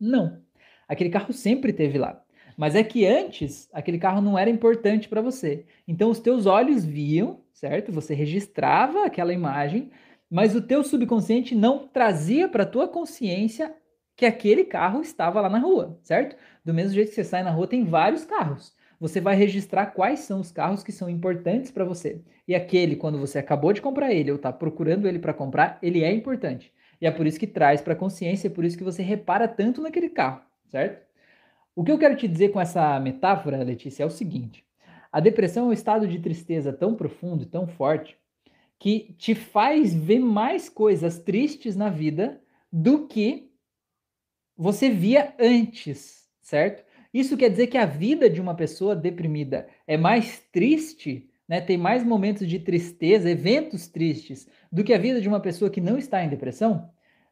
Não. 0.00 0.40
Aquele 0.88 1.10
carro 1.10 1.30
sempre 1.30 1.72
esteve 1.72 1.98
lá. 1.98 2.24
Mas 2.58 2.74
é 2.74 2.82
que 2.82 3.06
antes 3.06 3.70
aquele 3.72 3.98
carro 3.98 4.20
não 4.20 4.36
era 4.36 4.50
importante 4.50 5.08
para 5.08 5.22
você. 5.22 5.64
Então 5.86 6.10
os 6.10 6.18
teus 6.18 6.44
olhos 6.44 6.84
viam, 6.84 7.40
certo? 7.52 7.92
Você 7.92 8.14
registrava 8.14 9.06
aquela 9.06 9.32
imagem, 9.32 9.92
mas 10.28 10.56
o 10.56 10.60
teu 10.60 10.82
subconsciente 10.82 11.54
não 11.54 11.86
trazia 11.86 12.48
para 12.48 12.66
tua 12.66 12.88
consciência 12.88 13.72
que 14.16 14.26
aquele 14.26 14.64
carro 14.64 15.00
estava 15.00 15.40
lá 15.40 15.48
na 15.48 15.60
rua, 15.60 16.00
certo? 16.02 16.36
Do 16.64 16.74
mesmo 16.74 16.94
jeito 16.94 17.10
que 17.10 17.14
você 17.14 17.22
sai 17.22 17.44
na 17.44 17.52
rua, 17.52 17.68
tem 17.68 17.84
vários 17.84 18.24
carros. 18.24 18.74
Você 18.98 19.20
vai 19.20 19.36
registrar 19.36 19.86
quais 19.86 20.18
são 20.18 20.40
os 20.40 20.50
carros 20.50 20.82
que 20.82 20.90
são 20.90 21.08
importantes 21.08 21.70
para 21.70 21.84
você. 21.84 22.20
E 22.48 22.56
aquele, 22.56 22.96
quando 22.96 23.20
você 23.20 23.38
acabou 23.38 23.72
de 23.72 23.80
comprar 23.80 24.12
ele 24.12 24.32
ou 24.32 24.36
está 24.36 24.52
procurando 24.52 25.06
ele 25.06 25.20
para 25.20 25.32
comprar, 25.32 25.78
ele 25.80 26.02
é 26.02 26.12
importante. 26.12 26.72
E 27.00 27.06
é 27.06 27.10
por 27.12 27.24
isso 27.24 27.38
que 27.38 27.46
traz 27.46 27.80
para 27.80 27.94
consciência, 27.94 28.48
é 28.48 28.50
por 28.50 28.64
isso 28.64 28.76
que 28.76 28.82
você 28.82 29.00
repara 29.00 29.46
tanto 29.46 29.80
naquele 29.80 30.08
carro, 30.08 30.42
certo? 30.66 31.07
O 31.78 31.84
que 31.84 31.92
eu 31.92 31.98
quero 31.98 32.16
te 32.16 32.26
dizer 32.26 32.48
com 32.48 32.60
essa 32.60 32.98
metáfora, 32.98 33.62
Letícia, 33.62 34.02
é 34.02 34.06
o 34.06 34.10
seguinte: 34.10 34.64
a 35.12 35.20
depressão 35.20 35.66
é 35.66 35.68
um 35.68 35.72
estado 35.72 36.08
de 36.08 36.18
tristeza 36.18 36.72
tão 36.72 36.96
profundo, 36.96 37.46
tão 37.46 37.68
forte, 37.68 38.18
que 38.80 39.14
te 39.16 39.32
faz 39.32 39.94
ver 39.94 40.18
mais 40.18 40.68
coisas 40.68 41.20
tristes 41.20 41.76
na 41.76 41.88
vida 41.88 42.42
do 42.72 43.06
que 43.06 43.52
você 44.56 44.90
via 44.90 45.32
antes, 45.38 46.28
certo? 46.40 46.82
Isso 47.14 47.36
quer 47.36 47.48
dizer 47.48 47.68
que 47.68 47.78
a 47.78 47.86
vida 47.86 48.28
de 48.28 48.40
uma 48.40 48.56
pessoa 48.56 48.96
deprimida 48.96 49.68
é 49.86 49.96
mais 49.96 50.40
triste, 50.50 51.30
né? 51.46 51.60
Tem 51.60 51.78
mais 51.78 52.02
momentos 52.02 52.48
de 52.48 52.58
tristeza, 52.58 53.30
eventos 53.30 53.86
tristes, 53.86 54.48
do 54.72 54.82
que 54.82 54.92
a 54.92 54.98
vida 54.98 55.20
de 55.20 55.28
uma 55.28 55.38
pessoa 55.38 55.70
que 55.70 55.80
não 55.80 55.96
está 55.96 56.24
em 56.24 56.28
depressão? 56.28 56.90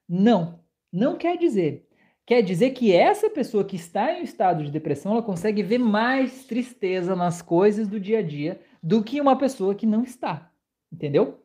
Não, 0.08 0.60
não 0.92 1.18
quer 1.18 1.36
dizer. 1.36 1.85
Quer 2.26 2.42
dizer 2.42 2.70
que 2.70 2.92
essa 2.92 3.30
pessoa 3.30 3.64
que 3.64 3.76
está 3.76 4.18
em 4.18 4.24
estado 4.24 4.64
de 4.64 4.70
depressão, 4.72 5.12
ela 5.12 5.22
consegue 5.22 5.62
ver 5.62 5.78
mais 5.78 6.44
tristeza 6.44 7.14
nas 7.14 7.40
coisas 7.40 7.86
do 7.86 8.00
dia 8.00 8.18
a 8.18 8.22
dia 8.22 8.60
do 8.82 9.04
que 9.04 9.20
uma 9.20 9.38
pessoa 9.38 9.76
que 9.76 9.86
não 9.86 10.02
está. 10.02 10.50
Entendeu? 10.92 11.40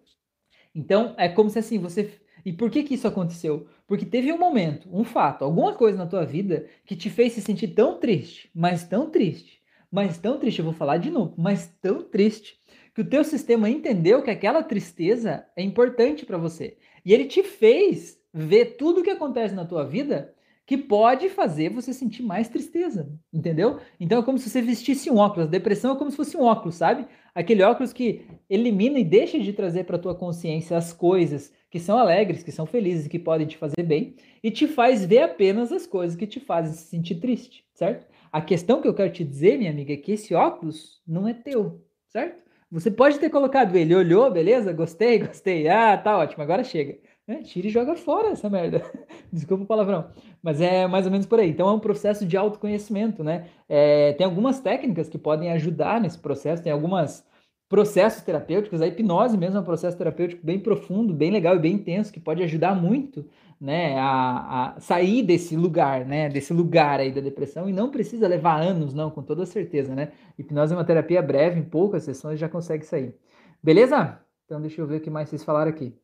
Então, 0.73 1.13
é 1.19 1.29
como 1.29 1.51
se 1.51 1.59
assim, 1.59 1.77
você. 1.77 2.19
E 2.43 2.51
por 2.51 2.71
que 2.71 2.81
que 2.81 2.95
isso 2.95 3.07
aconteceu? 3.07 3.67
Porque 3.85 4.05
teve 4.05 4.33
um 4.33 4.39
momento, 4.39 4.89
um 4.91 5.03
fato, 5.03 5.43
alguma 5.43 5.75
coisa 5.75 5.99
na 5.99 6.07
tua 6.07 6.25
vida 6.25 6.65
que 6.83 6.95
te 6.95 7.11
fez 7.11 7.33
se 7.33 7.41
sentir 7.41 7.69
tão 7.69 7.99
triste, 7.99 8.49
mas 8.51 8.83
tão 8.83 9.07
triste, 9.07 9.61
mas 9.91 10.17
tão 10.17 10.39
triste, 10.39 10.59
eu 10.59 10.65
vou 10.65 10.73
falar 10.73 10.97
de 10.97 11.11
novo, 11.11 11.35
mas 11.37 11.67
tão 11.79 12.01
triste, 12.01 12.59
que 12.95 13.01
o 13.01 13.07
teu 13.07 13.23
sistema 13.23 13.69
entendeu 13.69 14.23
que 14.23 14.31
aquela 14.31 14.63
tristeza 14.63 15.45
é 15.55 15.61
importante 15.61 16.25
para 16.25 16.39
você. 16.39 16.77
E 17.05 17.13
ele 17.13 17.25
te 17.25 17.43
fez 17.43 18.19
ver 18.33 18.77
tudo 18.77 19.01
o 19.01 19.03
que 19.03 19.11
acontece 19.11 19.53
na 19.53 19.65
tua 19.65 19.83
vida 19.83 20.33
que 20.71 20.77
pode 20.77 21.27
fazer 21.27 21.67
você 21.67 21.91
sentir 21.91 22.23
mais 22.23 22.47
tristeza, 22.47 23.11
entendeu? 23.33 23.81
Então 23.99 24.21
é 24.21 24.23
como 24.23 24.37
se 24.37 24.49
você 24.49 24.61
vestisse 24.61 25.11
um 25.11 25.17
óculos. 25.17 25.49
A 25.49 25.51
depressão 25.51 25.93
é 25.93 25.97
como 25.97 26.09
se 26.09 26.15
fosse 26.15 26.37
um 26.37 26.43
óculos, 26.43 26.75
sabe? 26.75 27.05
Aquele 27.35 27.61
óculos 27.61 27.91
que 27.91 28.25
elimina 28.49 28.97
e 28.97 29.03
deixa 29.03 29.37
de 29.37 29.51
trazer 29.51 29.83
para 29.83 29.99
tua 29.99 30.15
consciência 30.15 30.77
as 30.77 30.93
coisas 30.93 31.51
que 31.69 31.77
são 31.77 31.97
alegres, 31.97 32.41
que 32.41 32.53
são 32.53 32.65
felizes, 32.65 33.09
que 33.09 33.19
podem 33.19 33.45
te 33.45 33.57
fazer 33.57 33.83
bem, 33.83 34.15
e 34.41 34.49
te 34.49 34.65
faz 34.65 35.03
ver 35.03 35.23
apenas 35.23 35.73
as 35.73 35.85
coisas 35.85 36.15
que 36.15 36.25
te 36.25 36.39
fazem 36.39 36.71
se 36.71 36.85
sentir 36.85 37.15
triste, 37.15 37.65
certo? 37.73 38.07
A 38.31 38.41
questão 38.41 38.81
que 38.81 38.87
eu 38.87 38.93
quero 38.93 39.11
te 39.11 39.25
dizer, 39.25 39.57
minha 39.57 39.71
amiga, 39.71 39.91
é 39.91 39.97
que 39.97 40.13
esse 40.13 40.33
óculos 40.33 41.01
não 41.05 41.27
é 41.27 41.33
teu, 41.33 41.83
certo? 42.07 42.45
Você 42.71 42.89
pode 42.89 43.19
ter 43.19 43.29
colocado 43.29 43.75
ele, 43.75 43.93
olhou, 43.93 44.31
beleza? 44.31 44.71
Gostei, 44.71 45.19
gostei. 45.27 45.67
Ah, 45.67 45.97
tá 45.97 46.17
ótimo, 46.17 46.41
agora 46.41 46.63
chega. 46.63 46.97
É, 47.31 47.41
tira 47.43 47.67
e 47.67 47.69
joga 47.69 47.95
fora 47.95 48.29
essa 48.29 48.49
merda. 48.49 48.83
Desculpa 49.31 49.63
o 49.63 49.67
palavrão. 49.67 50.11
Mas 50.43 50.59
é 50.59 50.85
mais 50.85 51.05
ou 51.05 51.11
menos 51.11 51.25
por 51.25 51.39
aí. 51.39 51.49
Então 51.49 51.69
é 51.69 51.71
um 51.71 51.79
processo 51.79 52.25
de 52.25 52.35
autoconhecimento, 52.35 53.23
né? 53.23 53.47
É, 53.69 54.11
tem 54.13 54.25
algumas 54.25 54.59
técnicas 54.59 55.07
que 55.07 55.17
podem 55.17 55.49
ajudar 55.53 56.01
nesse 56.01 56.19
processo, 56.19 56.61
tem 56.61 56.73
algumas 56.73 57.25
processos 57.69 58.21
terapêuticos, 58.21 58.81
a 58.81 58.87
hipnose 58.87 59.37
mesmo 59.37 59.55
é 59.57 59.61
um 59.61 59.63
processo 59.63 59.97
terapêutico 59.97 60.45
bem 60.45 60.59
profundo, 60.59 61.13
bem 61.13 61.31
legal 61.31 61.55
e 61.55 61.59
bem 61.59 61.75
intenso, 61.75 62.11
que 62.11 62.19
pode 62.19 62.43
ajudar 62.43 62.75
muito, 62.75 63.25
né, 63.61 63.97
a, 63.97 64.73
a, 64.75 64.79
sair 64.81 65.23
desse 65.23 65.55
lugar, 65.55 66.05
né, 66.05 66.27
desse 66.27 66.51
lugar 66.51 66.99
aí 66.99 67.13
da 67.13 67.21
depressão, 67.21 67.69
e 67.69 67.71
não 67.71 67.89
precisa 67.89 68.27
levar 68.27 68.59
anos, 68.59 68.93
não, 68.93 69.09
com 69.09 69.23
toda 69.23 69.45
certeza, 69.45 69.95
né, 69.95 70.11
hipnose 70.37 70.73
é 70.73 70.75
uma 70.75 70.83
terapia 70.83 71.21
breve, 71.21 71.61
em 71.61 71.63
poucas 71.63 72.03
sessões 72.03 72.37
já 72.37 72.49
consegue 72.49 72.85
sair. 72.85 73.15
Beleza? 73.63 74.19
Então 74.45 74.59
deixa 74.59 74.81
eu 74.81 74.85
ver 74.85 74.97
o 74.97 75.01
que 75.01 75.09
mais 75.09 75.29
vocês 75.29 75.41
falaram 75.41 75.69
aqui. 75.71 75.95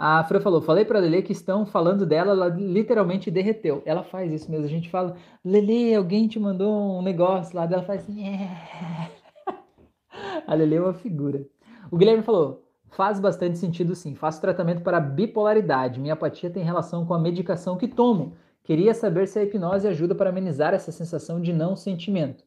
A 0.00 0.22
Fran 0.22 0.38
falou, 0.40 0.62
falei 0.62 0.84
para 0.84 1.00
Lele 1.00 1.22
que 1.22 1.32
estão 1.32 1.66
falando 1.66 2.06
dela, 2.06 2.30
ela 2.30 2.46
literalmente 2.46 3.32
derreteu. 3.32 3.82
Ela 3.84 4.04
faz 4.04 4.32
isso 4.32 4.48
mesmo. 4.48 4.64
A 4.64 4.68
gente 4.68 4.88
fala, 4.88 5.16
Lele, 5.44 5.92
alguém 5.92 6.28
te 6.28 6.38
mandou 6.38 7.00
um 7.00 7.02
negócio 7.02 7.56
lá 7.56 7.66
dela, 7.66 7.82
faz 7.82 8.02
assim, 8.02 8.24
é. 8.24 9.10
A 10.46 10.54
Lele 10.54 10.76
é 10.76 10.80
uma 10.80 10.94
figura. 10.94 11.44
O 11.90 11.96
Guilherme 11.96 12.22
falou, 12.22 12.62
faz 12.90 13.18
bastante 13.18 13.58
sentido 13.58 13.96
sim. 13.96 14.14
Faço 14.14 14.40
tratamento 14.40 14.82
para 14.82 15.00
bipolaridade. 15.00 15.98
Minha 15.98 16.14
apatia 16.14 16.48
tem 16.48 16.62
relação 16.62 17.04
com 17.04 17.12
a 17.12 17.18
medicação 17.18 17.76
que 17.76 17.88
tomo. 17.88 18.34
Queria 18.62 18.94
saber 18.94 19.26
se 19.26 19.40
a 19.40 19.42
hipnose 19.42 19.88
ajuda 19.88 20.14
para 20.14 20.30
amenizar 20.30 20.74
essa 20.74 20.92
sensação 20.92 21.40
de 21.40 21.52
não 21.52 21.74
sentimento. 21.74 22.44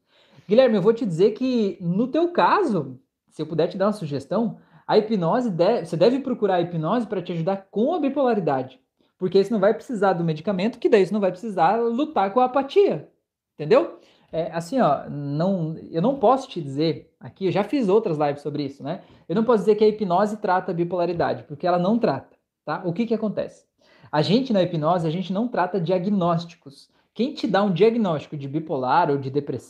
Guilherme, 0.47 0.77
eu 0.77 0.81
vou 0.81 0.93
te 0.93 1.05
dizer 1.05 1.31
que 1.31 1.77
no 1.81 2.07
teu 2.07 2.31
caso, 2.31 2.97
se 3.29 3.41
eu 3.41 3.45
puder 3.45 3.67
te 3.67 3.77
dar 3.77 3.87
uma 3.87 3.93
sugestão, 3.93 4.57
a 4.87 4.97
hipnose, 4.97 5.49
deve, 5.49 5.85
você 5.85 5.97
deve 5.97 6.19
procurar 6.19 6.55
a 6.55 6.61
hipnose 6.61 7.07
para 7.07 7.21
te 7.21 7.31
ajudar 7.31 7.67
com 7.69 7.93
a 7.93 7.99
bipolaridade. 7.99 8.79
Porque 9.17 9.43
você 9.43 9.53
não 9.53 9.59
vai 9.59 9.73
precisar 9.73 10.13
do 10.13 10.23
medicamento, 10.23 10.79
que 10.79 10.89
daí 10.89 11.05
você 11.05 11.13
não 11.13 11.21
vai 11.21 11.31
precisar 11.31 11.75
lutar 11.77 12.33
com 12.33 12.39
a 12.39 12.45
apatia. 12.45 13.09
Entendeu? 13.53 13.99
É, 14.31 14.49
assim, 14.51 14.79
ó, 14.79 15.09
não, 15.09 15.75
eu 15.91 16.01
não 16.01 16.17
posso 16.17 16.47
te 16.47 16.61
dizer 16.61 17.13
aqui, 17.19 17.47
eu 17.47 17.51
já 17.51 17.63
fiz 17.63 17.89
outras 17.89 18.17
lives 18.17 18.41
sobre 18.41 18.63
isso, 18.63 18.81
né? 18.81 19.01
Eu 19.27 19.35
não 19.35 19.43
posso 19.43 19.59
dizer 19.59 19.75
que 19.75 19.83
a 19.83 19.87
hipnose 19.87 20.37
trata 20.37 20.71
a 20.71 20.73
bipolaridade, 20.73 21.43
porque 21.43 21.67
ela 21.67 21.77
não 21.77 21.99
trata, 21.99 22.35
tá? 22.63 22.81
O 22.85 22.93
que 22.93 23.05
que 23.05 23.13
acontece? 23.13 23.65
A 24.09 24.21
gente 24.21 24.53
na 24.53 24.63
hipnose, 24.63 25.05
a 25.05 25.11
gente 25.11 25.33
não 25.33 25.47
trata 25.47 25.79
diagnósticos. 25.79 26.89
Quem 27.13 27.33
te 27.33 27.45
dá 27.45 27.61
um 27.61 27.73
diagnóstico 27.73 28.37
de 28.37 28.47
bipolar 28.47 29.11
ou 29.11 29.17
de 29.17 29.29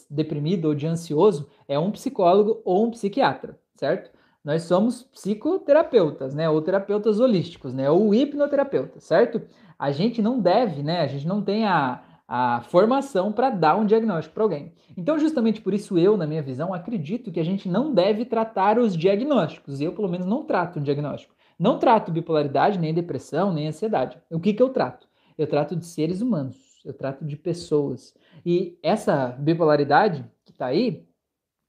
deprimido 0.10 0.66
ou 0.66 0.76
de 0.76 0.86
ansioso 0.86 1.50
é 1.68 1.78
um 1.80 1.92
psicólogo 1.92 2.62
ou 2.64 2.86
um 2.86 2.92
psiquiatra, 2.92 3.60
certo? 3.76 4.12
Nós 4.44 4.64
somos 4.64 5.04
psicoterapeutas, 5.04 6.34
né? 6.34 6.50
Ou 6.50 6.62
terapeutas 6.62 7.20
holísticos, 7.20 7.74
né? 7.74 7.90
Ou 7.90 8.14
hipnoterapeutas, 8.14 9.04
certo? 9.04 9.42
A 9.78 9.92
gente 9.92 10.22
não 10.22 10.40
deve, 10.40 10.82
né? 10.82 11.02
A 11.02 11.08
gente 11.08 11.28
não 11.28 11.42
tem 11.44 11.66
a, 11.66 12.04
a 12.28 12.62
formação 12.62 13.32
para 13.32 13.50
dar 13.50 13.76
um 13.76 13.86
diagnóstico 13.86 14.34
para 14.34 14.44
alguém. 14.44 14.74
Então, 14.98 15.20
justamente 15.20 15.62
por 15.62 15.74
isso, 15.74 15.98
eu, 15.98 16.18
na 16.18 16.26
minha 16.26 16.42
visão, 16.42 16.74
acredito 16.74 17.32
que 17.32 17.40
a 17.40 17.46
gente 17.46 17.70
não 17.70 17.94
deve 17.94 18.26
tratar 18.26 18.80
os 18.80 18.98
diagnósticos. 18.98 19.80
Eu, 19.80 19.94
pelo 19.94 20.10
menos, 20.10 20.26
não 20.26 20.44
trato 20.44 20.80
um 20.80 20.84
diagnóstico. 20.84 21.36
Não 21.60 21.78
trato 21.78 22.12
bipolaridade, 22.12 22.80
nem 22.80 22.94
depressão, 22.94 23.54
nem 23.54 23.68
ansiedade. 23.68 24.18
O 24.32 24.40
que, 24.40 24.54
que 24.54 24.64
eu 24.64 24.70
trato? 24.70 25.08
Eu 25.38 25.46
trato 25.46 25.76
de 25.76 25.86
seres 25.86 26.22
humanos, 26.22 26.58
eu 26.84 26.94
trato 26.94 27.24
de 27.24 27.38
pessoas. 27.38 28.16
E 28.46 28.80
essa 28.82 29.28
bipolaridade 29.28 30.26
que 30.44 30.52
está 30.52 30.66
aí, 30.68 31.06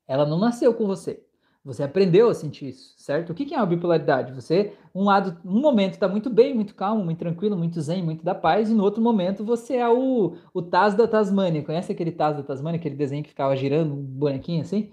ela 0.08 0.24
não 0.24 0.38
nasceu 0.38 0.72
com 0.72 0.86
você. 0.86 1.22
Você 1.64 1.82
aprendeu 1.84 2.28
a 2.28 2.34
sentir 2.34 2.70
isso, 2.70 2.92
certo? 2.96 3.30
O 3.30 3.34
que 3.34 3.54
é 3.54 3.56
uma 3.56 3.66
bipolaridade? 3.66 4.32
Você, 4.32 4.72
um 4.92 5.04
lado, 5.04 5.38
um 5.44 5.60
momento 5.60 5.94
está 5.94 6.08
muito 6.08 6.28
bem, 6.28 6.52
muito 6.52 6.74
calmo, 6.74 7.04
muito 7.04 7.18
tranquilo, 7.18 7.56
muito 7.56 7.80
zen, 7.80 8.02
muito 8.02 8.24
da 8.24 8.34
paz, 8.34 8.68
e 8.68 8.74
no 8.74 8.82
outro 8.82 9.00
momento 9.00 9.44
você 9.44 9.76
é 9.76 9.88
o, 9.88 10.36
o 10.52 10.60
Taz 10.60 10.94
da 10.94 11.06
Tasmânia. 11.06 11.62
Conhece 11.62 11.92
aquele 11.92 12.10
Taz 12.10 12.36
da 12.36 12.42
Tasmânia, 12.42 12.80
aquele 12.80 12.96
desenho 12.96 13.22
que 13.22 13.28
ficava 13.30 13.54
girando 13.54 13.94
um 13.94 14.02
bonequinho 14.02 14.62
assim? 14.62 14.90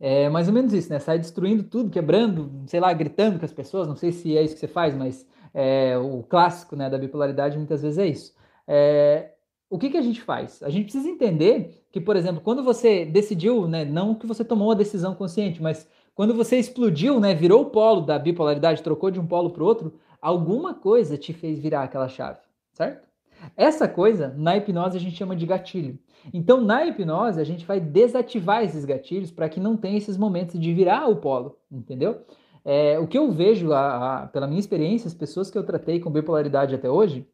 É 0.00 0.28
mais 0.28 0.48
ou 0.48 0.54
menos 0.54 0.72
isso, 0.72 0.90
né? 0.90 0.98
Sai 0.98 1.18
destruindo 1.18 1.62
tudo, 1.64 1.90
quebrando, 1.90 2.64
sei 2.66 2.80
lá, 2.80 2.92
gritando 2.92 3.38
com 3.38 3.44
as 3.44 3.52
pessoas. 3.52 3.88
Não 3.88 3.96
sei 3.96 4.12
se 4.12 4.36
é 4.36 4.42
isso 4.42 4.54
que 4.54 4.60
você 4.60 4.68
faz, 4.68 4.94
mas 4.94 5.26
é, 5.54 5.96
o 5.98 6.22
clássico 6.22 6.76
né, 6.76 6.88
da 6.90 6.98
bipolaridade 6.98 7.56
muitas 7.58 7.82
vezes 7.82 7.98
é 7.98 8.06
isso. 8.06 8.34
É, 8.66 9.32
o 9.68 9.78
que, 9.78 9.90
que 9.90 9.96
a 9.96 10.02
gente 10.02 10.20
faz? 10.22 10.62
A 10.62 10.70
gente 10.70 10.84
precisa 10.84 11.08
entender 11.08 11.82
que, 11.90 12.00
por 12.00 12.16
exemplo, 12.16 12.40
quando 12.40 12.62
você 12.62 13.04
decidiu, 13.04 13.66
né, 13.66 13.84
não 13.84 14.14
que 14.14 14.26
você 14.26 14.44
tomou 14.44 14.68
uma 14.68 14.76
decisão 14.76 15.14
consciente, 15.14 15.62
mas 15.62 15.88
quando 16.16 16.34
você 16.34 16.56
explodiu, 16.56 17.20
né, 17.20 17.34
virou 17.34 17.60
o 17.60 17.66
polo 17.66 18.00
da 18.00 18.18
bipolaridade, 18.18 18.82
trocou 18.82 19.10
de 19.10 19.20
um 19.20 19.26
polo 19.26 19.50
para 19.50 19.62
outro, 19.62 19.92
alguma 20.20 20.72
coisa 20.72 21.18
te 21.18 21.34
fez 21.34 21.58
virar 21.58 21.82
aquela 21.82 22.08
chave, 22.08 22.40
certo? 22.72 23.06
Essa 23.54 23.86
coisa, 23.86 24.34
na 24.34 24.56
hipnose, 24.56 24.96
a 24.96 25.00
gente 25.00 25.14
chama 25.14 25.36
de 25.36 25.44
gatilho. 25.44 25.98
Então, 26.32 26.58
na 26.62 26.86
hipnose, 26.86 27.38
a 27.38 27.44
gente 27.44 27.66
vai 27.66 27.78
desativar 27.78 28.64
esses 28.64 28.86
gatilhos 28.86 29.30
para 29.30 29.46
que 29.46 29.60
não 29.60 29.76
tenha 29.76 29.98
esses 29.98 30.16
momentos 30.16 30.58
de 30.58 30.72
virar 30.72 31.06
o 31.06 31.16
polo, 31.16 31.58
entendeu? 31.70 32.24
É, 32.64 32.98
o 32.98 33.06
que 33.06 33.18
eu 33.18 33.30
vejo, 33.30 33.72
a, 33.72 34.22
a, 34.22 34.26
pela 34.26 34.46
minha 34.46 34.58
experiência, 34.58 35.06
as 35.06 35.14
pessoas 35.14 35.50
que 35.50 35.58
eu 35.58 35.64
tratei 35.64 36.00
com 36.00 36.10
bipolaridade 36.10 36.74
até 36.74 36.90
hoje, 36.90 37.28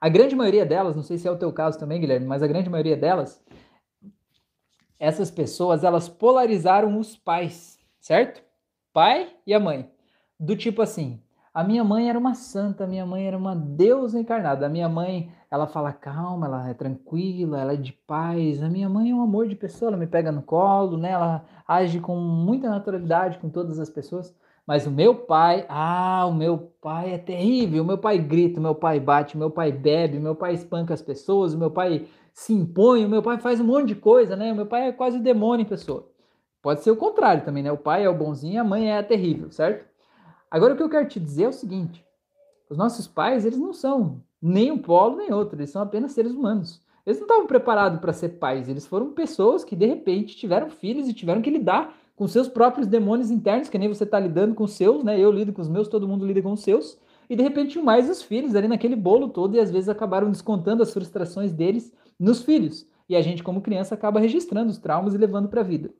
a 0.00 0.08
grande 0.08 0.36
maioria 0.36 0.64
delas, 0.64 0.94
não 0.94 1.02
sei 1.02 1.18
se 1.18 1.26
é 1.26 1.30
o 1.30 1.36
teu 1.36 1.52
caso 1.52 1.80
também, 1.80 2.00
Guilherme, 2.00 2.26
mas 2.26 2.44
a 2.44 2.46
grande 2.46 2.70
maioria 2.70 2.96
delas, 2.96 3.44
essas 5.02 5.32
pessoas, 5.32 5.82
elas 5.82 6.08
polarizaram 6.08 6.96
os 6.96 7.16
pais, 7.16 7.76
certo? 7.98 8.40
Pai 8.92 9.34
e 9.44 9.52
a 9.52 9.58
mãe. 9.58 9.90
Do 10.38 10.54
tipo 10.54 10.80
assim, 10.80 11.20
a 11.52 11.64
minha 11.64 11.82
mãe 11.82 12.08
era 12.08 12.16
uma 12.16 12.34
santa, 12.34 12.84
a 12.84 12.86
minha 12.86 13.04
mãe 13.04 13.26
era 13.26 13.36
uma 13.36 13.56
deusa 13.56 14.20
encarnada. 14.20 14.64
A 14.64 14.68
minha 14.68 14.88
mãe, 14.88 15.28
ela 15.50 15.66
fala 15.66 15.92
calma, 15.92 16.46
ela 16.46 16.68
é 16.70 16.74
tranquila, 16.74 17.60
ela 17.60 17.72
é 17.72 17.76
de 17.76 17.92
paz. 17.92 18.62
A 18.62 18.68
minha 18.68 18.88
mãe 18.88 19.10
é 19.10 19.14
um 19.14 19.22
amor 19.22 19.48
de 19.48 19.56
pessoa, 19.56 19.88
ela 19.88 19.96
me 19.96 20.06
pega 20.06 20.30
no 20.30 20.40
colo, 20.40 20.96
né? 20.96 21.10
Ela 21.10 21.44
age 21.66 21.98
com 21.98 22.14
muita 22.14 22.70
naturalidade 22.70 23.38
com 23.38 23.50
todas 23.50 23.80
as 23.80 23.90
pessoas. 23.90 24.32
Mas 24.64 24.86
o 24.86 24.90
meu 24.92 25.16
pai, 25.16 25.66
ah, 25.68 26.24
o 26.28 26.32
meu 26.32 26.72
pai 26.80 27.14
é 27.14 27.18
terrível. 27.18 27.82
O 27.82 27.86
meu 27.86 27.98
pai 27.98 28.18
grita, 28.18 28.60
o 28.60 28.62
meu 28.62 28.76
pai 28.76 29.00
bate, 29.00 29.34
o 29.34 29.38
meu 29.38 29.50
pai 29.50 29.72
bebe, 29.72 30.18
o 30.18 30.20
meu 30.20 30.36
pai 30.36 30.54
espanca 30.54 30.94
as 30.94 31.02
pessoas, 31.02 31.54
o 31.54 31.58
meu 31.58 31.72
pai 31.72 32.06
se 32.32 32.52
impõe, 32.52 33.04
o 33.04 33.08
meu 33.08 33.22
pai 33.22 33.38
faz 33.38 33.60
um 33.60 33.64
monte 33.64 33.88
de 33.88 33.94
coisa, 33.94 34.34
né? 34.36 34.52
O 34.52 34.56
meu 34.56 34.66
pai 34.66 34.88
é 34.88 34.92
quase 34.92 35.18
o 35.18 35.22
demônio 35.22 35.64
em 35.64 35.68
pessoa. 35.68 36.08
Pode 36.62 36.82
ser 36.82 36.90
o 36.90 36.96
contrário 36.96 37.44
também, 37.44 37.62
né? 37.62 37.72
O 37.72 37.76
pai 37.76 38.04
é 38.04 38.08
o 38.08 38.16
bonzinho, 38.16 38.60
a 38.60 38.64
mãe 38.64 38.90
é 38.90 38.98
a 38.98 39.02
terrível, 39.02 39.50
certo? 39.50 39.84
Agora 40.50 40.74
o 40.74 40.76
que 40.76 40.82
eu 40.82 40.88
quero 40.88 41.08
te 41.08 41.18
dizer 41.18 41.44
é 41.44 41.48
o 41.48 41.52
seguinte: 41.52 42.04
os 42.70 42.78
nossos 42.78 43.06
pais, 43.06 43.44
eles 43.44 43.58
não 43.58 43.72
são 43.72 44.22
nem 44.40 44.70
um 44.70 44.78
polo 44.78 45.16
nem 45.16 45.32
outro, 45.32 45.56
eles 45.56 45.70
são 45.70 45.82
apenas 45.82 46.12
seres 46.12 46.32
humanos. 46.32 46.80
Eles 47.04 47.18
não 47.18 47.26
estavam 47.26 47.46
preparados 47.46 48.00
para 48.00 48.12
ser 48.12 48.30
pais, 48.30 48.68
eles 48.68 48.86
foram 48.86 49.12
pessoas 49.12 49.64
que 49.64 49.74
de 49.74 49.86
repente 49.86 50.36
tiveram 50.36 50.70
filhos 50.70 51.08
e 51.08 51.12
tiveram 51.12 51.42
que 51.42 51.50
lidar 51.50 51.96
com 52.14 52.28
seus 52.28 52.48
próprios 52.48 52.86
demônios 52.86 53.30
internos, 53.30 53.68
que 53.68 53.78
nem 53.78 53.88
você 53.88 54.04
está 54.04 54.20
lidando 54.20 54.54
com 54.54 54.64
os 54.64 54.72
seus, 54.72 55.02
né? 55.02 55.18
Eu 55.18 55.32
lido 55.32 55.52
com 55.52 55.60
os 55.60 55.68
meus, 55.68 55.88
todo 55.88 56.06
mundo 56.06 56.24
lida 56.24 56.40
com 56.40 56.52
os 56.52 56.62
seus. 56.62 56.96
E 57.28 57.34
de 57.34 57.42
repente 57.42 57.80
mais 57.80 58.08
os 58.08 58.22
filhos 58.22 58.54
ali 58.54 58.68
naquele 58.68 58.94
bolo 58.94 59.28
todo 59.28 59.56
e 59.56 59.60
às 59.60 59.70
vezes 59.70 59.88
acabaram 59.88 60.30
descontando 60.30 60.82
as 60.82 60.92
frustrações 60.92 61.52
deles 61.52 61.92
nos 62.22 62.42
filhos. 62.42 62.86
E 63.08 63.16
a 63.16 63.20
gente 63.20 63.42
como 63.42 63.60
criança 63.60 63.94
acaba 63.94 64.20
registrando 64.20 64.70
os 64.70 64.78
traumas 64.78 65.14
e 65.14 65.18
levando 65.18 65.48
para 65.48 65.60
a 65.60 65.64
vida. 65.64 65.90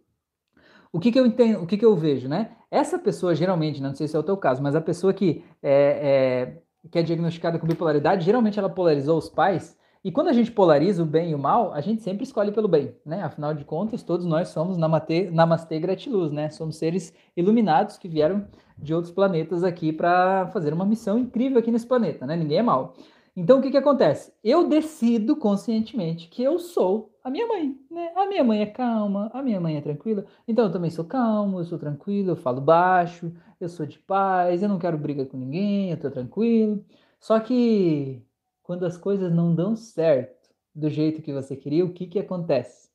O 0.92 1.00
que, 1.00 1.10
que 1.10 1.18
eu 1.18 1.26
entendo, 1.26 1.62
o 1.62 1.66
que, 1.66 1.76
que 1.76 1.84
eu 1.84 1.96
vejo, 1.96 2.28
né? 2.28 2.52
Essa 2.70 2.98
pessoa 2.98 3.34
geralmente, 3.34 3.82
não 3.82 3.94
sei 3.94 4.06
se 4.06 4.16
é 4.16 4.18
o 4.18 4.22
teu 4.22 4.36
caso, 4.36 4.62
mas 4.62 4.76
a 4.76 4.80
pessoa 4.80 5.12
que 5.12 5.44
é, 5.62 6.54
é 6.82 6.88
que 6.90 6.98
é 6.98 7.02
diagnosticada 7.02 7.58
com 7.58 7.66
bipolaridade, 7.66 8.24
geralmente 8.24 8.58
ela 8.58 8.68
polarizou 8.68 9.16
os 9.16 9.28
pais 9.28 9.76
e 10.04 10.10
quando 10.10 10.28
a 10.28 10.32
gente 10.32 10.50
polariza 10.50 11.00
o 11.00 11.06
bem 11.06 11.30
e 11.30 11.34
o 11.34 11.38
mal, 11.38 11.72
a 11.72 11.80
gente 11.80 12.02
sempre 12.02 12.24
escolhe 12.24 12.50
pelo 12.50 12.66
bem, 12.66 12.92
né? 13.06 13.22
Afinal 13.22 13.54
de 13.54 13.64
contas, 13.64 14.02
todos 14.02 14.26
nós 14.26 14.48
somos 14.48 14.76
namastê, 14.76 15.30
namastê 15.30 15.78
gratiluz, 15.78 16.32
né? 16.32 16.50
Somos 16.50 16.76
seres 16.76 17.14
iluminados 17.36 17.98
que 17.98 18.08
vieram 18.08 18.44
de 18.76 18.92
outros 18.92 19.12
planetas 19.12 19.62
aqui 19.62 19.92
para 19.92 20.48
fazer 20.48 20.72
uma 20.72 20.84
missão 20.84 21.18
incrível 21.18 21.60
aqui 21.60 21.70
nesse 21.70 21.86
planeta, 21.86 22.26
né? 22.26 22.36
Ninguém 22.36 22.58
é 22.58 22.62
mal. 22.62 22.94
Então, 23.34 23.58
o 23.58 23.62
que 23.62 23.70
que 23.70 23.76
acontece? 23.78 24.32
Eu 24.44 24.68
decido 24.68 25.34
conscientemente 25.36 26.28
que 26.28 26.42
eu 26.42 26.58
sou 26.58 27.16
a 27.24 27.30
minha 27.30 27.46
mãe, 27.46 27.78
né? 27.90 28.12
A 28.14 28.26
minha 28.26 28.44
mãe 28.44 28.60
é 28.60 28.66
calma, 28.66 29.30
a 29.32 29.42
minha 29.42 29.58
mãe 29.58 29.76
é 29.76 29.80
tranquila, 29.80 30.26
então 30.46 30.66
eu 30.66 30.72
também 30.72 30.90
sou 30.90 31.04
calmo, 31.04 31.58
eu 31.58 31.64
sou 31.64 31.78
tranquilo, 31.78 32.32
eu 32.32 32.36
falo 32.36 32.60
baixo, 32.60 33.32
eu 33.58 33.68
sou 33.70 33.86
de 33.86 33.98
paz, 33.98 34.62
eu 34.62 34.68
não 34.68 34.78
quero 34.78 34.98
briga 34.98 35.24
com 35.24 35.38
ninguém, 35.38 35.90
eu 35.90 35.98
tô 35.98 36.10
tranquilo. 36.10 36.84
Só 37.18 37.40
que 37.40 38.22
quando 38.62 38.84
as 38.84 38.98
coisas 38.98 39.32
não 39.32 39.54
dão 39.54 39.76
certo 39.76 40.50
do 40.74 40.90
jeito 40.90 41.22
que 41.22 41.32
você 41.32 41.56
queria, 41.56 41.84
o 41.84 41.92
que, 41.92 42.06
que 42.06 42.18
acontece? 42.18 42.90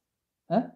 Hã? 0.49 0.71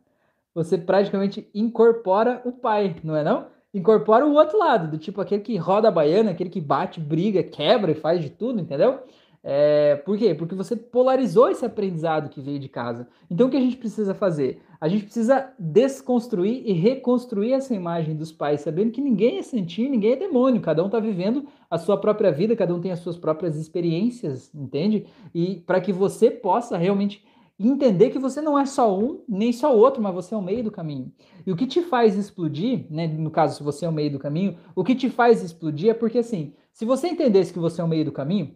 Você 0.56 0.78
praticamente 0.78 1.50
incorpora 1.54 2.42
o 2.46 2.52
pai, 2.52 2.96
não 3.04 3.16
é 3.16 3.24
não? 3.24 3.48
Incorpora 3.74 4.26
o 4.26 4.34
outro 4.34 4.58
lado, 4.58 4.92
do 4.92 4.98
tipo 4.98 5.22
aquele 5.22 5.42
que 5.44 5.56
roda 5.56 5.88
a 5.88 5.92
baiana, 5.92 6.32
aquele 6.32 6.50
que 6.50 6.60
bate, 6.60 7.00
briga, 7.00 7.44
quebra 7.44 7.92
e 7.92 7.96
faz 7.96 8.22
de 8.22 8.30
tudo, 8.30 8.60
entendeu? 8.60 9.02
É, 9.44 9.96
por 9.96 10.18
quê? 10.18 10.36
Porque 10.36 10.54
você 10.54 10.76
polarizou 10.76 11.50
esse 11.50 11.66
aprendizado 11.66 12.30
que 12.30 12.40
veio 12.40 12.60
de 12.60 12.70
casa. 12.70 13.08
Então, 13.30 13.48
o 13.48 13.50
que 13.50 13.58
a 13.58 13.62
gente 13.62 13.78
precisa 13.78 14.14
fazer? 14.14 14.62
A 14.80 14.88
gente 14.88 15.06
precisa 15.06 15.52
desconstruir 15.58 16.62
e 16.66 16.74
reconstruir 16.74 17.54
essa 17.54 17.74
imagem 17.74 18.16
dos 18.16 18.32
pais, 18.32 18.62
sabendo 18.62 18.92
que 18.92 19.02
ninguém 19.02 19.40
é 19.40 19.42
santinho, 19.42 19.90
ninguém 19.90 20.14
é 20.14 20.16
demônio, 20.16 20.62
cada 20.62 20.84
um 20.84 20.88
está 20.88 21.00
vivendo 21.00 21.48
a 21.70 21.78
sua 21.78 21.98
própria 21.98 22.32
vida, 22.32 22.56
cada 22.56 22.74
um 22.74 22.82
tem 22.82 22.92
as 22.92 23.00
suas 23.00 23.18
próprias 23.18 23.56
experiências, 23.56 24.54
entende? 24.54 25.08
E 25.34 25.56
para 25.66 25.82
que 25.82 25.92
você 25.92 26.30
possa 26.30 26.78
realmente 26.78 27.26
entender 27.60 28.10
que 28.10 28.18
você 28.18 28.42
não 28.42 28.58
é 28.58 28.66
só 28.66 28.98
um, 28.98 29.22
nem 29.28 29.54
só 29.54 29.76
outro, 29.76 30.02
mas 30.02 30.14
você 30.14 30.34
é 30.34 30.38
o 30.38 30.42
meio 30.42 30.64
do 30.64 30.72
caminho. 30.72 31.12
E 31.46 31.52
o 31.52 31.56
que 31.56 31.68
te 31.68 31.82
faz 31.82 32.16
explodir, 32.16 32.86
né, 32.90 33.08
no 33.08 33.30
caso, 33.30 33.58
se 33.58 33.64
você 33.64 33.86
é 33.86 33.90
o 33.90 33.94
meio 33.94 34.12
do 34.12 34.20
caminho, 34.20 34.58
o 34.76 34.84
que 34.84 34.96
te 34.96 35.10
faz 35.10 35.44
explodir 35.44 35.92
é 35.92 35.94
porque, 35.94 36.20
assim, 36.20 36.54
se 36.72 36.86
você 36.86 37.08
entendesse 37.08 37.54
que 37.54 37.60
você 37.60 37.82
é 37.82 37.84
o 37.84 37.88
meio 37.88 38.06
do 38.06 38.12
caminho, 38.12 38.56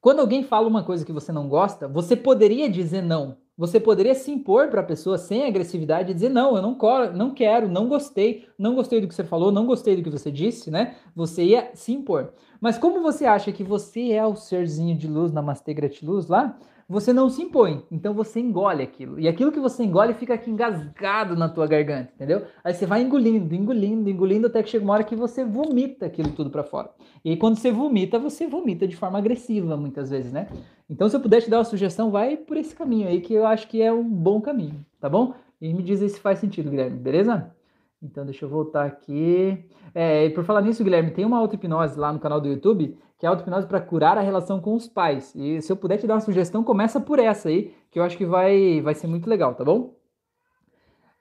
quando 0.00 0.20
alguém 0.20 0.42
fala 0.42 0.66
uma 0.66 0.82
coisa 0.82 1.04
que 1.04 1.12
você 1.12 1.30
não 1.30 1.48
gosta, 1.48 1.86
você 1.86 2.16
poderia 2.16 2.68
dizer 2.68 3.02
não. 3.02 3.36
Você 3.56 3.78
poderia 3.78 4.14
se 4.14 4.30
impor 4.30 4.68
para 4.68 4.80
a 4.80 4.84
pessoa 4.84 5.18
sem 5.18 5.44
agressividade 5.44 6.10
e 6.10 6.14
dizer 6.14 6.30
não, 6.30 6.56
eu 6.56 6.62
não, 6.62 6.78
não 7.14 7.30
quero, 7.34 7.68
não 7.68 7.86
gostei, 7.86 8.48
não 8.58 8.74
gostei 8.74 9.02
do 9.02 9.06
que 9.06 9.14
você 9.14 9.22
falou, 9.22 9.52
não 9.52 9.66
gostei 9.66 9.94
do 9.94 10.02
que 10.02 10.08
você 10.08 10.30
disse, 10.30 10.70
né? 10.70 10.94
Você 11.14 11.44
ia 11.44 11.70
se 11.74 11.92
impor. 11.92 12.32
Mas 12.58 12.78
como 12.78 13.02
você 13.02 13.26
acha 13.26 13.52
que 13.52 13.62
você 13.62 14.12
é 14.12 14.24
o 14.24 14.34
serzinho 14.34 14.96
de 14.96 15.06
luz, 15.06 15.30
namastê 15.30 15.74
gratiluz 15.74 16.26
lá, 16.26 16.58
você 16.90 17.12
não 17.12 17.30
se 17.30 17.40
impõe, 17.40 17.84
então 17.88 18.12
você 18.12 18.40
engole 18.40 18.82
aquilo. 18.82 19.20
E 19.20 19.28
aquilo 19.28 19.52
que 19.52 19.60
você 19.60 19.84
engole 19.84 20.12
fica 20.12 20.34
aqui 20.34 20.50
engasgado 20.50 21.36
na 21.36 21.48
tua 21.48 21.64
garganta, 21.64 22.10
entendeu? 22.16 22.42
Aí 22.64 22.74
você 22.74 22.84
vai 22.84 23.00
engolindo, 23.00 23.54
engolindo, 23.54 24.10
engolindo 24.10 24.48
até 24.48 24.60
que 24.60 24.70
chega 24.70 24.84
uma 24.84 24.94
hora 24.94 25.04
que 25.04 25.14
você 25.14 25.44
vomita 25.44 26.06
aquilo 26.06 26.32
tudo 26.32 26.50
para 26.50 26.64
fora. 26.64 26.90
E 27.24 27.30
aí 27.30 27.36
quando 27.36 27.56
você 27.56 27.70
vomita, 27.70 28.18
você 28.18 28.48
vomita 28.48 28.88
de 28.88 28.96
forma 28.96 29.18
agressiva 29.18 29.76
muitas 29.76 30.10
vezes, 30.10 30.32
né? 30.32 30.48
Então 30.88 31.08
se 31.08 31.14
eu 31.14 31.20
puder 31.20 31.40
te 31.40 31.48
dar 31.48 31.58
uma 31.58 31.64
sugestão, 31.64 32.10
vai 32.10 32.36
por 32.36 32.56
esse 32.56 32.74
caminho 32.74 33.06
aí 33.06 33.20
que 33.20 33.34
eu 33.34 33.46
acho 33.46 33.68
que 33.68 33.80
é 33.80 33.92
um 33.92 34.02
bom 34.02 34.40
caminho, 34.40 34.84
tá 34.98 35.08
bom? 35.08 35.34
E 35.60 35.72
me 35.72 35.84
diz 35.84 36.02
aí 36.02 36.08
se 36.08 36.18
faz 36.18 36.40
sentido, 36.40 36.70
Guilherme, 36.70 36.98
beleza? 36.98 37.54
Então 38.02 38.24
deixa 38.24 38.44
eu 38.44 38.48
voltar 38.48 38.84
aqui. 38.84 39.64
É, 39.94 40.24
e 40.24 40.30
por 40.30 40.42
falar 40.42 40.62
nisso, 40.62 40.82
Guilherme, 40.82 41.12
tem 41.12 41.24
uma 41.24 41.38
auto-hipnose 41.38 41.96
lá 41.96 42.12
no 42.12 42.18
canal 42.18 42.40
do 42.40 42.48
YouTube 42.48 42.98
que 43.20 43.26
é 43.26 43.28
auto-hipnose 43.28 43.66
para 43.66 43.82
curar 43.82 44.16
a 44.16 44.22
relação 44.22 44.58
com 44.58 44.74
os 44.74 44.88
pais. 44.88 45.34
E 45.36 45.60
se 45.60 45.70
eu 45.70 45.76
puder 45.76 45.98
te 45.98 46.06
dar 46.06 46.14
uma 46.14 46.20
sugestão, 46.20 46.64
começa 46.64 46.98
por 46.98 47.18
essa 47.18 47.50
aí, 47.50 47.74
que 47.90 47.98
eu 47.98 48.02
acho 48.02 48.16
que 48.16 48.24
vai, 48.24 48.80
vai 48.80 48.94
ser 48.94 49.06
muito 49.06 49.28
legal, 49.28 49.54
tá 49.54 49.62
bom? 49.62 49.94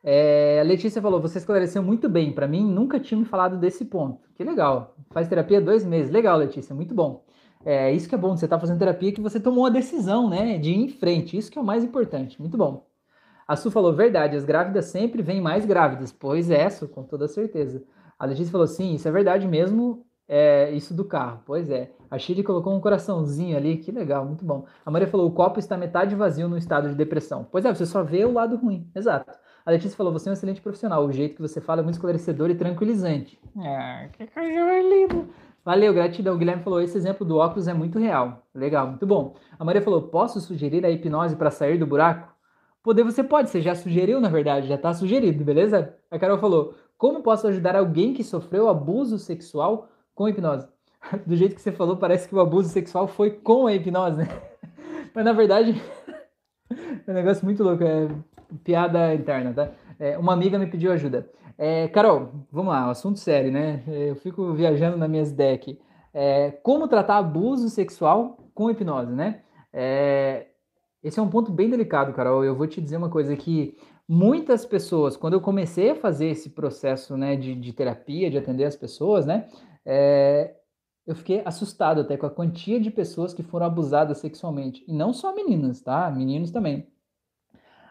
É, 0.02 0.62
a 0.62 0.64
Letícia 0.64 1.02
falou, 1.02 1.20
você 1.20 1.39
esclareceu 1.39 1.84
muito 1.84 2.08
bem. 2.08 2.32
Para 2.32 2.47
mim, 2.47 2.66
nunca 2.66 3.02
tinha 3.02 3.20
me 3.20 3.26
falado 3.26 3.58
desse 3.58 3.84
ponto. 3.84 4.30
Que 4.34 4.45
legal. 4.45 4.95
Faz 5.12 5.28
terapia 5.28 5.60
dois 5.60 5.86
meses. 5.86 6.10
Legal, 6.10 6.38
Letícia, 6.38 6.74
muito 6.74 6.95
bom. 6.95 7.26
É 7.66 7.91
isso 7.91 8.08
que 8.08 8.16
é 8.16 8.18
bom, 8.18 8.38
você 8.38 8.45
está 8.45 8.58
fazendo 8.58 8.80
terapia 8.80 9.12
que 9.12 9.20
você 9.20 9.38
tomou 9.38 9.66
a 9.66 9.70
decisão, 9.70 10.30
né, 10.30 10.58
de 10.58 10.72
ir 10.72 10.78
em 10.78 10.88
frente. 10.88 11.36
Isso 11.38 11.52
que 11.52 11.60
é 11.60 11.62
o 11.62 11.66
mais 11.66 11.84
importante. 11.84 12.39
Muito 12.39 12.58
bom. 12.58 12.88
A 13.45 13.58
Su 13.58 13.70
falou, 13.70 13.93
verdade, 13.93 14.38
as 14.38 14.45
grávidas 14.45 14.86
sempre 14.86 15.22
vêm 15.22 15.41
mais 15.41 15.66
grávidas. 15.66 16.14
Pois 16.14 16.50
é, 16.50 16.70
Su, 16.70 16.88
com 16.88 17.04
toda 17.04 17.28
certeza. 17.28 17.84
A 18.18 18.26
Letícia 18.26 18.54
falou, 18.54 18.68
sim, 18.68 18.93
isso 18.93 19.06
é 19.06 19.12
verdade 19.12 19.45
mesmo 19.50 20.06
é, 20.30 20.69
isso 20.71 20.93
do 20.93 21.03
carro. 21.03 21.41
Pois 21.43 21.69
é. 21.71 21.91
A 22.11 22.17
Shiri 22.17 22.43
colocou 22.43 22.73
um 22.73 22.80
coraçãozinho 22.80 23.57
ali, 23.57 23.77
que 23.77 23.91
legal, 23.91 24.23
muito 24.25 24.45
bom. 24.45 24.65
A 24.86 24.91
Maria 24.91 25.07
falou: 25.07 25.27
o 25.27 25.32
copo 25.32 25.59
está 25.59 25.75
metade 25.75 26.15
vazio 26.15 26.47
no 26.47 26.57
estado 26.57 26.88
de 26.88 26.95
depressão. 26.95 27.47
Pois 27.51 27.65
é, 27.65 27.73
você 27.73 27.86
só 27.86 28.03
vê 28.03 28.23
o 28.23 28.32
lado 28.32 28.55
ruim. 28.55 28.88
Exato. 28.95 29.38
A 29.65 29.71
Letícia 29.71 29.97
falou: 29.97 30.13
você 30.13 30.30
é 30.30 30.32
um 30.32 30.34
excelente 30.34 30.61
profissional. 30.61 31.03
O 31.05 31.11
jeito 31.11 31.36
que 31.36 31.41
você 31.41 31.59
fala 31.59 31.82
é 31.82 31.84
muito 31.84 31.95
esclarecedor 31.95 32.49
e 32.51 32.55
tranquilizante. 32.55 33.39
Ah, 33.57 34.07
que 34.13 34.27
coisa 34.27 34.65
mais 34.65 34.86
linda. 34.86 35.27
Valeu, 35.65 35.93
gratidão. 35.93 36.36
O 36.36 36.38
Guilherme 36.38 36.63
falou: 36.63 36.82
esse 36.82 36.97
exemplo 36.97 37.25
do 37.25 37.38
óculos 37.38 37.67
é 37.67 37.73
muito 37.73 37.97
real. 37.97 38.43
Legal, 38.53 38.88
muito 38.88 39.07
bom. 39.07 39.36
A 39.57 39.65
Maria 39.65 39.82
falou: 39.82 40.03
posso 40.03 40.39
sugerir 40.39 40.86
a 40.86 40.89
hipnose 40.89 41.36
para 41.36 41.51
sair 41.51 41.77
do 41.77 41.88
buraco? 41.88 42.34
Poder 42.82 43.03
você 43.03 43.23
pode, 43.23 43.49
você 43.49 43.61
já 43.61 43.75
sugeriu, 43.75 44.21
na 44.21 44.30
verdade, 44.30 44.67
já 44.67 44.75
está 44.75 44.93
sugerido, 44.93 45.43
beleza? 45.43 45.95
A 46.09 46.17
Carol 46.17 46.39
falou: 46.39 46.73
como 46.97 47.21
posso 47.21 47.47
ajudar 47.47 47.75
alguém 47.75 48.13
que 48.13 48.23
sofreu 48.23 48.67
abuso 48.67 49.17
sexual 49.19 49.89
com 50.20 50.28
hipnose. 50.28 50.67
Do 51.26 51.34
jeito 51.38 51.55
que 51.55 51.61
você 51.61 51.72
falou, 51.72 51.95
parece 51.95 52.28
que 52.28 52.36
o 52.36 52.41
abuso 52.41 52.67
sexual 52.67 53.07
foi 53.07 53.32
com 53.32 53.67
a 53.67 53.74
hipnose, 53.74 54.17
né? 54.17 54.28
Mas 55.15 55.24
na 55.24 55.32
verdade, 55.32 55.82
é 57.07 57.09
um 57.09 57.13
negócio 57.13 57.45
muito 57.45 57.63
louco, 57.63 57.82
é 57.86 58.09
piada 58.65 59.15
interna, 59.15 59.53
tá? 59.53 59.72
É, 59.97 60.17
uma 60.17 60.34
amiga 60.34 60.59
me 60.59 60.67
pediu 60.67 60.91
ajuda. 60.91 61.30
É, 61.57 61.88
Carol, 61.88 62.32
vamos 62.51 62.74
lá, 62.74 62.89
assunto 62.89 63.17
sério, 63.17 63.49
né? 63.49 63.82
Eu 63.88 64.15
fico 64.15 64.53
viajando 64.53 64.97
nas 64.97 65.09
minhas 65.09 65.32
ideias 65.32 65.55
aqui. 65.55 65.80
É, 66.13 66.51
como 66.51 66.89
tratar 66.89 67.17
abuso 67.17 67.70
sexual 67.70 68.38
com 68.53 68.70
hipnose, 68.70 69.13
né? 69.13 69.41
É, 69.72 70.47
Esse 71.01 71.17
é 71.17 71.24
um 71.24 71.30
ponto 71.30 71.49
bem 71.49 71.70
delicado, 71.70 72.11
Carol. 72.11 72.43
Eu 72.43 72.55
vou 72.55 72.67
te 72.67 72.82
dizer 72.82 72.97
uma 72.97 73.09
coisa 73.09 73.38
que 73.38 73.78
muitas 74.07 74.65
pessoas, 74.65 75.15
quando 75.15 75.34
eu 75.34 75.41
comecei 75.41 75.91
a 75.91 75.95
fazer 75.95 76.28
esse 76.28 76.49
processo 76.49 77.15
né, 77.15 77.36
de, 77.36 77.55
de 77.55 77.72
terapia, 77.72 78.30
de 78.30 78.38
atender 78.38 78.65
as 78.65 78.76
pessoas, 78.76 79.26
né, 79.26 79.47
é, 79.89 80.55
eu 81.07 81.15
fiquei 81.15 81.41
assustado 81.43 82.01
até 82.01 82.15
com 82.15 82.25
a 82.25 82.29
quantia 82.29 82.79
de 82.79 82.91
pessoas 82.91 83.33
que 83.33 83.41
foram 83.41 83.65
abusadas 83.65 84.19
sexualmente. 84.19 84.83
E 84.87 84.93
não 84.93 85.11
só 85.11 85.33
meninas, 85.33 85.81
tá? 85.81 86.09
Meninos 86.11 86.51
também. 86.51 86.87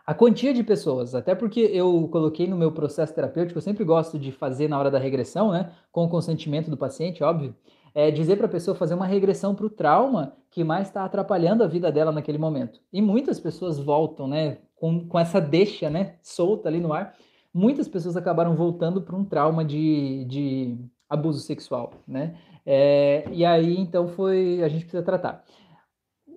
A 0.07 0.14
quantia 0.14 0.55
de 0.55 0.62
pessoas, 0.62 1.14
até 1.14 1.34
porque 1.34 1.61
eu 1.61 2.09
coloquei 2.09 2.46
no 2.46 2.57
meu 2.57 2.72
processo 2.72 3.14
terapêutico, 3.14 3.59
eu 3.59 3.62
sempre 3.62 3.84
gosto 3.84 4.18
de 4.18 4.32
fazer 4.32 4.68
na 4.68 4.78
hora 4.78 4.90
da 4.90 4.99
regressão, 4.99 5.51
né? 5.51 5.72
Com 5.90 6.05
o 6.05 6.09
consentimento 6.09 6.70
do 6.70 6.76
paciente, 6.76 7.22
óbvio 7.22 7.55
é 7.94 8.12
dizer 8.12 8.36
para 8.36 8.46
a 8.46 8.51
pessoa 8.51 8.76
fazer 8.76 8.94
uma 8.94 9.07
regressão 9.07 9.57
para 9.57 9.66
o 9.66 9.70
trauma 9.70 10.36
que 10.51 10.62
mais 10.62 10.86
está 10.86 11.05
atrapalhando 11.05 11.64
a 11.64 11.66
vida 11.66 11.90
dela 11.90 12.12
naquele 12.12 12.38
momento. 12.38 12.80
E 12.92 13.03
muitas 13.03 13.40
pessoas 13.40 13.76
voltam, 13.78 14.28
né, 14.28 14.59
com, 14.76 15.05
com 15.09 15.18
essa 15.18 15.40
deixa, 15.40 15.90
né, 15.90 16.16
solta 16.22 16.68
ali 16.68 16.78
no 16.78 16.92
ar. 16.92 17.16
Muitas 17.53 17.88
pessoas 17.88 18.16
acabaram 18.16 18.55
voltando 18.55 19.03
para 19.03 19.16
um 19.16 19.24
trauma 19.24 19.64
de, 19.64 20.24
de 20.26 20.78
abuso 21.09 21.41
sexual, 21.41 21.93
né? 22.07 22.37
É, 22.65 23.25
e 23.33 23.45
aí, 23.45 23.79
então, 23.79 24.09
foi 24.09 24.63
a 24.63 24.69
gente 24.69 24.83
precisa 24.83 25.03
tratar. 25.03 25.45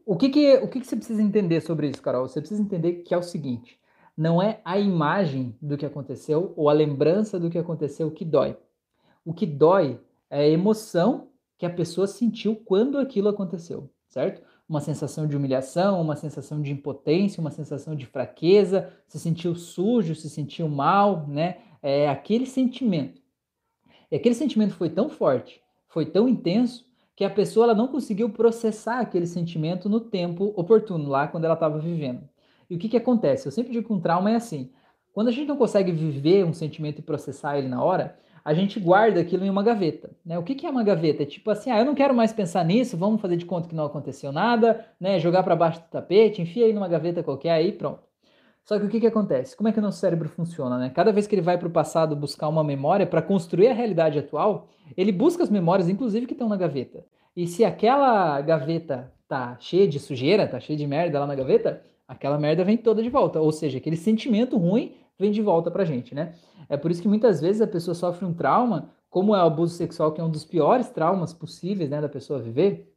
O 0.06 0.16
que 0.16 0.30
que, 0.30 0.56
o 0.58 0.68
que 0.68 0.80
que 0.80 0.88
você 0.88 0.96
precisa 0.96 1.22
entender 1.22 1.62
sobre 1.62 1.88
isso, 1.90 2.02
Carol? 2.02 2.28
Você 2.28 2.40
precisa 2.40 2.62
entender 2.62 3.04
que 3.04 3.14
é 3.14 3.18
o 3.18 3.24
seguinte: 3.24 3.80
não 4.18 4.42
é 4.42 4.62
a 4.64 4.80
imagem 4.80 5.56
do 5.62 5.78
que 5.78 5.86
aconteceu 5.86 6.54
ou 6.56 6.70
a 6.70 6.74
lembrança 6.74 7.40
do 7.40 7.50
que 7.50 7.58
aconteceu 7.58 8.12
que 8.12 8.26
dói. 8.26 8.58
O 9.26 9.34
que 9.34 9.46
dói 9.46 10.00
é 10.30 10.42
a 10.42 10.48
emoção 10.48 11.28
que 11.58 11.66
a 11.66 11.70
pessoa 11.70 12.08
sentiu 12.08 12.56
quando 12.56 12.98
aquilo 12.98 13.30
aconteceu, 13.30 13.90
certo? 14.08 14.42
Uma 14.68 14.82
sensação 14.82 15.28
de 15.28 15.38
humilhação, 15.38 16.02
uma 16.02 16.16
sensação 16.16 16.62
de 16.62 16.72
impotência, 16.72 17.40
uma 17.40 17.52
sensação 17.52 17.96
de 17.96 18.06
fraqueza, 18.06 18.92
se 19.08 19.20
sentiu 19.20 19.54
sujo, 19.54 20.16
se 20.16 20.30
sentiu 20.30 20.68
mal, 20.68 21.28
né? 21.28 21.60
É 21.84 22.10
aquele 22.10 22.46
sentimento. 22.46 23.21
E 24.12 24.16
aquele 24.16 24.36
sentimento 24.36 24.74
foi 24.74 24.90
tão 24.90 25.10
forte, 25.10 25.62
foi 25.88 26.06
tão 26.06 26.28
intenso, 26.28 26.86
que 27.16 27.26
a 27.26 27.30
pessoa 27.30 27.66
ela 27.66 27.76
não 27.76 27.88
conseguiu 27.88 28.30
processar 28.30 29.00
aquele 29.00 29.28
sentimento 29.28 29.88
no 29.88 30.00
tempo 30.00 30.54
oportuno, 30.56 31.08
lá 31.08 31.28
quando 31.28 31.46
ela 31.46 31.54
estava 31.54 31.78
vivendo. 31.78 32.28
E 32.70 32.76
o 32.76 32.80
que, 32.80 32.90
que 32.90 32.98
acontece? 32.98 33.48
Eu 33.48 33.52
sempre 33.52 33.72
digo 33.72 33.86
que 33.86 33.94
um 33.94 34.00
trauma 34.00 34.32
é 34.32 34.36
assim. 34.36 34.72
Quando 35.14 35.28
a 35.28 35.32
gente 35.32 35.48
não 35.48 35.58
consegue 35.58 35.92
viver 35.92 36.46
um 36.46 36.54
sentimento 36.54 37.00
e 37.00 37.04
processar 37.04 37.58
ele 37.58 37.68
na 37.68 37.84
hora, 37.84 38.18
a 38.44 38.54
gente 38.54 38.80
guarda 38.80 39.20
aquilo 39.20 39.46
em 39.46 39.50
uma 39.50 39.62
gaveta. 39.62 40.10
Né? 40.26 40.40
O 40.40 40.44
que, 40.44 40.56
que 40.56 40.66
é 40.66 40.70
uma 40.70 40.84
gaveta? 40.84 41.24
É 41.24 41.26
tipo 41.26 41.52
assim, 41.52 41.70
ah, 41.70 41.80
eu 41.80 41.86
não 41.86 41.94
quero 41.94 42.16
mais 42.16 42.34
pensar 42.34 42.66
nisso, 42.66 42.98
vamos 42.98 43.22
fazer 43.22 43.38
de 43.38 43.46
conta 43.46 43.68
que 43.68 43.76
não 43.76 43.86
aconteceu 43.86 44.32
nada, 44.32 44.86
né? 45.00 45.20
jogar 45.20 45.44
para 45.44 45.56
baixo 45.56 45.80
do 45.80 45.88
tapete, 45.90 46.42
enfia 46.42 46.66
aí 46.66 46.74
numa 46.74 46.88
gaveta 46.88 47.22
qualquer, 47.22 47.52
aí 47.52 47.72
pronto. 47.72 48.02
Só 48.64 48.80
que 48.80 48.86
o 48.86 48.90
que, 48.90 49.00
que 49.00 49.08
acontece? 49.08 49.56
Como 49.56 49.68
é 49.68 49.72
que 49.72 49.80
o 49.80 49.82
nosso 49.82 50.00
cérebro 50.00 50.30
funciona? 50.30 50.78
Né? 50.78 50.90
Cada 50.90 51.12
vez 51.12 51.28
que 51.28 51.36
ele 51.36 51.42
vai 51.42 51.58
para 51.58 51.68
o 51.68 51.72
passado 51.72 52.16
buscar 52.16 52.48
uma 52.48 52.64
memória 52.64 53.08
para 53.08 53.22
construir 53.22 53.68
a 53.68 53.74
realidade 53.74 54.20
atual, 54.20 54.68
ele 54.96 55.12
busca 55.12 55.44
as 55.44 55.50
memórias, 55.50 55.90
inclusive 55.90 56.26
que 56.26 56.34
estão 56.34 56.48
na 56.48 56.56
gaveta. 56.56 57.04
E 57.36 57.48
se 57.48 57.64
aquela 57.66 58.40
gaveta 58.42 59.12
tá 59.28 59.58
cheia 59.60 59.88
de 59.88 60.00
sujeira, 60.00 60.48
tá 60.48 60.60
cheia 60.60 60.78
de 60.78 60.86
merda 60.86 61.20
lá 61.20 61.26
na 61.26 61.36
gaveta, 61.36 61.82
aquela 62.08 62.38
merda 62.38 62.64
vem 62.64 62.78
toda 62.78 63.02
de 63.02 63.10
volta. 63.10 63.40
Ou 63.40 63.52
seja, 63.52 63.78
aquele 63.78 63.96
sentimento 63.96 64.58
ruim 64.58 64.96
vem 65.18 65.32
de 65.32 65.42
volta 65.42 65.72
pra 65.72 65.86
gente, 65.86 66.14
né? 66.14 66.34
É 66.68 66.78
por 66.78 66.92
isso 66.92 67.02
que 67.02 67.08
muitas 67.08 67.42
vezes 67.42 67.62
a 67.62 67.68
pessoa 67.68 67.96
sofre 67.96 68.26
um 68.26 68.34
trauma, 68.34 68.92
como 69.10 69.36
é 69.36 69.40
o 69.44 69.48
abuso 69.48 69.76
sexual, 69.76 70.12
que 70.12 70.22
é 70.22 70.24
um 70.24 70.30
dos 70.30 70.46
piores 70.46 70.90
traumas 70.90 71.34
possíveis, 71.34 71.90
né, 71.90 72.00
da 72.00 72.08
pessoa 72.08 72.40
viver. 72.40 72.94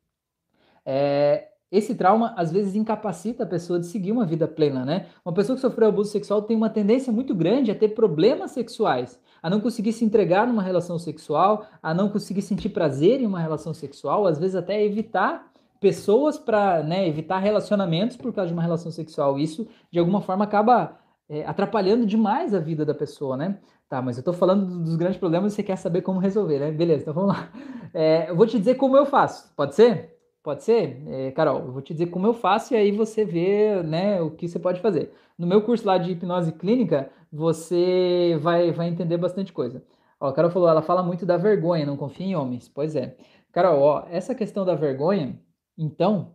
É, 0.84 1.48
esse 1.77 1.95
trauma 1.95 2.33
às 2.37 2.53
vezes 2.53 2.77
incapacita 2.77 3.43
a 3.43 3.47
pessoa 3.47 3.81
de 3.81 3.87
seguir 3.87 4.12
uma 4.12 4.25
vida 4.25 4.47
plena, 4.47 4.85
né? 4.85 5.07
Uma 5.25 5.35
pessoa 5.35 5.57
que 5.57 5.61
sofreu 5.61 5.89
abuso 5.89 6.11
sexual 6.11 6.43
tem 6.43 6.57
uma 6.57 6.70
tendência 6.70 7.12
muito 7.12 7.35
grande 7.35 7.70
a 7.70 7.75
ter 7.75 7.89
problemas 7.89 8.53
sexuais, 8.53 9.18
a 9.43 9.51
não 9.51 9.61
conseguir 9.61 9.93
se 9.93 10.05
entregar 10.05 10.47
numa 10.47 10.62
relação 10.62 10.99
sexual, 11.01 11.66
a 11.83 11.93
não 11.93 12.09
conseguir 12.09 12.43
sentir 12.43 12.68
prazer 12.68 13.20
em 13.20 13.27
uma 13.27 13.41
relação 13.41 13.75
sexual, 13.75 14.25
às 14.25 14.39
vezes 14.39 14.55
até 14.55 14.85
evitar 14.85 15.51
pessoas 15.81 16.39
para 16.39 16.83
né, 16.85 17.09
evitar 17.09 17.39
relacionamentos 17.39 18.16
por 18.16 18.33
causa 18.33 18.49
de 18.49 18.55
uma 18.55 18.62
relação 18.62 18.93
sexual. 18.93 19.37
Isso, 19.37 19.66
de 19.91 19.99
alguma 19.99 20.20
forma, 20.20 20.45
acaba 20.45 20.97
é, 21.29 21.45
atrapalhando 21.45 22.07
demais 22.07 22.55
a 22.55 22.61
vida 22.61 22.85
da 22.85 22.95
pessoa, 22.95 23.37
né? 23.37 23.59
Tá, 23.89 24.01
mas 24.01 24.16
eu 24.16 24.22
tô 24.22 24.33
falando 24.33 24.79
dos 24.83 24.95
grandes 24.97 25.18
problemas 25.18 25.53
e 25.53 25.57
você 25.57 25.62
quer 25.62 25.77
saber 25.77 26.03
como 26.03 26.20
resolver, 26.20 26.61
né? 26.61 26.70
Beleza, 26.70 27.03
então 27.03 27.14
vamos 27.14 27.37
lá. 27.37 27.49
É, 27.93 28.31
eu 28.31 28.37
vou 28.37 28.47
te 28.47 28.59
dizer 28.59 28.77
como 28.77 28.97
eu 28.97 29.05
faço, 29.05 29.53
pode 29.57 29.75
ser? 29.75 30.13
Pode 30.45 30.62
ser? 30.62 31.03
É, 31.09 31.30
Carol, 31.30 31.61
eu 31.61 31.72
vou 31.72 31.80
te 31.80 31.95
dizer 31.95 32.09
como 32.09 32.26
eu 32.26 32.34
faço 32.34 32.74
e 32.74 32.76
aí 32.76 32.92
você 32.92 33.24
vê 33.24 33.82
né, 33.82 34.20
o 34.20 34.30
que 34.30 34.47
você 34.47 34.59
pode 34.59 34.78
fazer. 34.78 35.11
No 35.38 35.47
meu 35.47 35.62
curso 35.62 35.86
lá 35.86 35.97
de 35.97 36.12
hipnose 36.12 36.53
clínica, 36.53 37.11
você 37.32 38.38
vai, 38.42 38.70
vai 38.70 38.88
entender 38.88 39.16
bastante 39.16 39.55
coisa. 39.55 39.82
Ó, 40.20 40.28
a 40.28 40.34
Carol 40.34 40.51
falou, 40.51 40.68
ela 40.68 40.82
fala 40.82 41.03
muito 41.03 41.24
da 41.24 41.38
vergonha, 41.38 41.86
não 41.86 41.97
confia 41.97 42.26
em 42.26 42.36
homens. 42.36 42.68
Pois 42.68 42.95
é. 42.95 43.16
Carol, 43.53 43.80
ó, 43.80 44.07
essa 44.11 44.34
questão 44.34 44.66
da 44.66 44.74
vergonha, 44.74 45.40
então, 45.78 46.34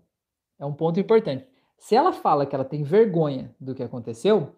é 0.58 0.66
um 0.66 0.74
ponto 0.74 1.00
importante. 1.00 1.46
Se 1.78 1.96
ela 1.96 2.12
fala 2.12 2.48
que 2.48 2.56
ela 2.56 2.66
tem 2.66 2.82
vergonha 2.82 3.56
do 3.60 3.76
que 3.76 3.84
aconteceu, 3.84 4.56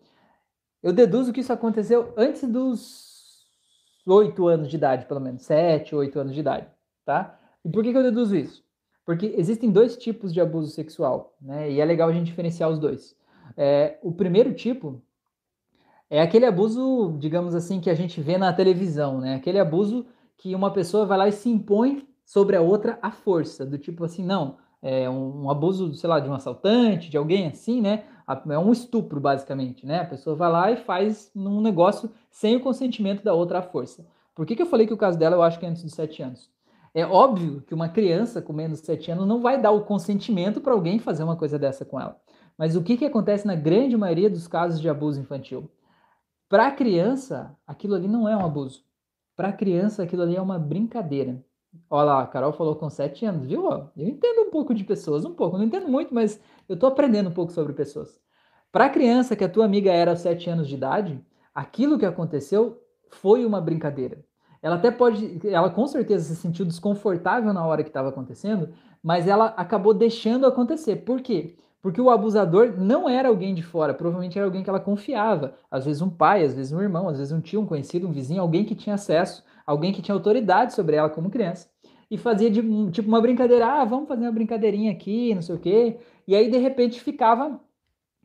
eu 0.82 0.94
deduzo 0.94 1.34
que 1.34 1.42
isso 1.42 1.52
aconteceu 1.52 2.14
antes 2.16 2.48
dos 2.50 3.46
oito 4.08 4.48
anos 4.48 4.70
de 4.70 4.78
idade, 4.78 5.06
pelo 5.08 5.20
menos, 5.20 5.44
sete, 5.44 5.94
oito 5.94 6.18
anos 6.20 6.34
de 6.34 6.40
idade, 6.40 6.68
tá? 7.04 7.38
E 7.66 7.70
por 7.70 7.84
que, 7.84 7.92
que 7.92 7.98
eu 7.98 8.04
deduzo 8.04 8.34
isso? 8.38 8.71
Porque 9.12 9.36
existem 9.38 9.70
dois 9.70 9.98
tipos 9.98 10.34
de 10.34 10.40
abuso 10.40 10.72
sexual, 10.72 11.36
né? 11.42 11.70
E 11.70 11.82
é 11.82 11.84
legal 11.84 12.08
a 12.08 12.14
gente 12.14 12.28
diferenciar 12.28 12.70
os 12.70 12.80
dois. 12.80 13.14
É, 13.58 14.00
o 14.02 14.14
primeiro 14.14 14.54
tipo 14.54 15.02
é 16.10 16.22
aquele 16.22 16.46
abuso, 16.46 17.18
digamos 17.20 17.54
assim, 17.54 17.82
que 17.82 17.90
a 17.90 17.94
gente 17.94 18.22
vê 18.22 18.38
na 18.38 18.54
televisão, 18.54 19.20
né? 19.20 19.36
Aquele 19.36 19.60
abuso 19.60 20.06
que 20.38 20.56
uma 20.56 20.72
pessoa 20.72 21.06
vai 21.06 21.18
lá 21.18 21.28
e 21.28 21.34
se 21.34 21.50
impõe 21.50 22.08
sobre 22.24 22.56
a 22.56 22.62
outra 22.62 22.98
à 23.02 23.12
força, 23.12 23.66
do 23.66 23.78
tipo 23.78 24.06
assim, 24.06 24.24
não, 24.24 24.56
é 24.82 25.10
um, 25.10 25.44
um 25.44 25.52
abuso, 25.52 25.94
sei 25.94 26.10
lá, 26.10 26.18
de 26.18 26.30
um 26.30 26.34
assaltante, 26.34 27.10
de 27.10 27.18
alguém 27.18 27.48
assim, 27.48 27.82
né? 27.82 28.06
é 28.50 28.58
um 28.58 28.72
estupro, 28.72 29.20
basicamente, 29.20 29.86
né? 29.86 30.00
A 30.00 30.06
pessoa 30.06 30.38
vai 30.38 30.50
lá 30.50 30.72
e 30.72 30.78
faz 30.78 31.30
um 31.36 31.60
negócio 31.60 32.10
sem 32.30 32.56
o 32.56 32.62
consentimento 32.62 33.26
da 33.26 33.34
outra 33.34 33.60
à 33.60 33.62
força. 33.62 34.08
Por 34.34 34.46
que, 34.46 34.56
que 34.56 34.62
eu 34.62 34.68
falei 34.68 34.88
que 34.88 34.94
o 34.94 34.98
caso 34.98 35.20
dela 35.20 35.36
eu 35.36 35.44
acho 35.44 35.60
que 35.60 35.66
é 35.66 35.70
antes 35.70 35.84
dos 35.84 35.92
sete 35.92 36.24
anos? 36.24 36.50
É 36.94 37.06
óbvio 37.06 37.62
que 37.62 37.74
uma 37.74 37.88
criança 37.88 38.42
com 38.42 38.52
menos 38.52 38.82
de 38.82 38.86
sete 38.86 39.12
anos 39.12 39.26
não 39.26 39.42
vai 39.42 39.62
dar 39.62 39.72
o 39.72 39.86
consentimento 39.86 40.60
para 40.60 40.74
alguém 40.74 41.00
fazer 41.00 41.24
uma 41.24 41.38
coisa 41.38 41.58
dessa 41.58 41.86
com 41.86 42.00
ela. 42.00 42.20
Mas 42.58 42.76
o 42.76 42.84
que, 42.84 42.98
que 42.98 43.06
acontece 43.06 43.48
na 43.48 43.56
grande 43.56 43.96
maioria 43.96 44.30
dos 44.30 44.48
casos 44.48 44.82
de 44.82 44.90
abuso 44.90 45.20
infantil? 45.20 45.72
Para 46.50 46.68
a 46.68 46.72
criança, 46.72 47.58
aquilo 47.66 47.96
ali 47.96 48.10
não 48.10 48.28
é 48.28 48.36
um 48.36 48.46
abuso. 48.46 48.84
Para 49.38 49.48
a 49.48 49.54
criança, 49.54 50.04
aquilo 50.04 50.24
ali 50.24 50.36
é 50.36 50.42
uma 50.42 50.60
brincadeira. 50.60 51.42
Olha 51.90 52.04
lá, 52.04 52.22
a 52.24 52.28
Carol 52.28 52.52
falou 52.52 52.76
com 52.76 52.90
sete 52.90 53.26
anos, 53.26 53.46
viu? 53.46 53.70
Eu 53.70 54.08
entendo 54.08 54.42
um 54.42 54.52
pouco 54.52 54.74
de 54.74 54.84
pessoas, 54.84 55.24
um 55.24 55.34
pouco. 55.34 55.58
Não 55.58 55.64
entendo 55.64 55.88
muito, 55.88 56.14
mas 56.14 56.42
eu 56.68 56.74
estou 56.74 56.90
aprendendo 56.90 57.30
um 57.30 57.34
pouco 57.34 57.54
sobre 57.54 57.72
pessoas. 57.72 58.20
Para 58.70 58.86
a 58.86 58.90
criança 58.90 59.36
que 59.36 59.44
a 59.46 59.50
tua 59.50 59.64
amiga 59.64 59.92
era 59.92 60.12
aos 60.12 60.20
7 60.20 60.50
anos 60.50 60.68
de 60.68 60.76
idade, 60.76 61.26
aquilo 61.56 61.98
que 61.98 62.06
aconteceu 62.06 62.82
foi 63.10 63.46
uma 63.46 63.62
brincadeira. 63.62 64.24
Ela 64.62 64.76
até 64.76 64.92
pode, 64.92 65.40
ela 65.48 65.70
com 65.70 65.88
certeza 65.88 66.24
se 66.24 66.36
sentiu 66.36 66.66
desconfortável 66.66 67.52
na 67.52 67.66
hora 67.66 67.84
que 67.84 67.90
estava 67.90 68.10
acontecendo, 68.10 68.70
mas 69.02 69.28
ela 69.28 69.48
acabou 69.58 69.94
deixando 69.94 70.46
acontecer. 70.46 70.98
Por 70.98 71.22
quê? 71.22 71.56
Porque 71.82 72.00
o 72.00 72.12
abusador 72.12 72.76
não 72.78 73.10
era 73.10 73.28
alguém 73.30 73.56
de 73.56 73.64
fora, 73.64 73.94
provavelmente 73.94 74.38
era 74.38 74.46
alguém 74.46 74.62
que 74.64 74.70
ela 74.70 74.80
confiava. 74.80 75.56
Às 75.70 75.86
vezes 75.86 76.02
um 76.02 76.10
pai, 76.10 76.46
às 76.46 76.54
vezes 76.54 76.72
um 76.72 76.80
irmão, 76.80 77.10
às 77.10 77.18
vezes 77.18 77.34
um 77.34 77.42
tio, 77.42 77.62
um 77.62 77.66
conhecido, 77.66 78.08
um 78.08 78.12
vizinho, 78.12 78.42
alguém 78.42 78.64
que 78.64 78.76
tinha 78.76 78.94
acesso, 78.94 79.44
alguém 79.66 79.92
que 79.92 80.02
tinha 80.02 80.14
autoridade 80.14 80.74
sobre 80.76 80.96
ela 80.96 81.10
como 81.10 81.32
criança. 81.32 81.68
E 82.10 82.18
fazia 82.18 82.52
de 82.52 82.62
tipo 82.92 83.08
uma 83.08 83.22
brincadeira, 83.22 83.66
ah, 83.66 83.86
vamos 83.86 84.08
fazer 84.08 84.26
uma 84.26 84.32
brincadeirinha 84.32 84.92
aqui, 84.92 85.34
não 85.34 85.42
sei 85.42 85.56
o 85.56 85.60
quê. 85.60 85.98
E 86.28 86.36
aí 86.36 86.52
de 86.52 86.58
repente 86.58 87.02
ficava 87.02 87.60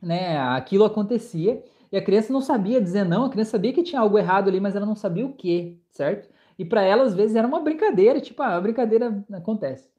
né, 0.01 0.37
aquilo 0.39 0.85
acontecia 0.85 1.63
e 1.91 1.97
a 1.97 2.03
criança 2.03 2.33
não 2.33 2.41
sabia 2.41 2.81
dizer 2.81 3.03
não, 3.05 3.25
a 3.25 3.29
criança 3.29 3.51
sabia 3.51 3.73
que 3.73 3.83
tinha 3.83 4.01
algo 4.01 4.17
errado 4.17 4.49
ali, 4.49 4.59
mas 4.59 4.75
ela 4.75 4.85
não 4.85 4.95
sabia 4.95 5.25
o 5.25 5.33
que, 5.33 5.79
certo? 5.91 6.29
E 6.57 6.65
para 6.65 6.81
ela, 6.81 7.03
às 7.03 7.13
vezes, 7.13 7.35
era 7.35 7.47
uma 7.47 7.59
brincadeira, 7.59 8.19
tipo, 8.19 8.41
ah, 8.41 8.55
a 8.55 8.61
brincadeira 8.61 9.23
acontece. 9.31 9.89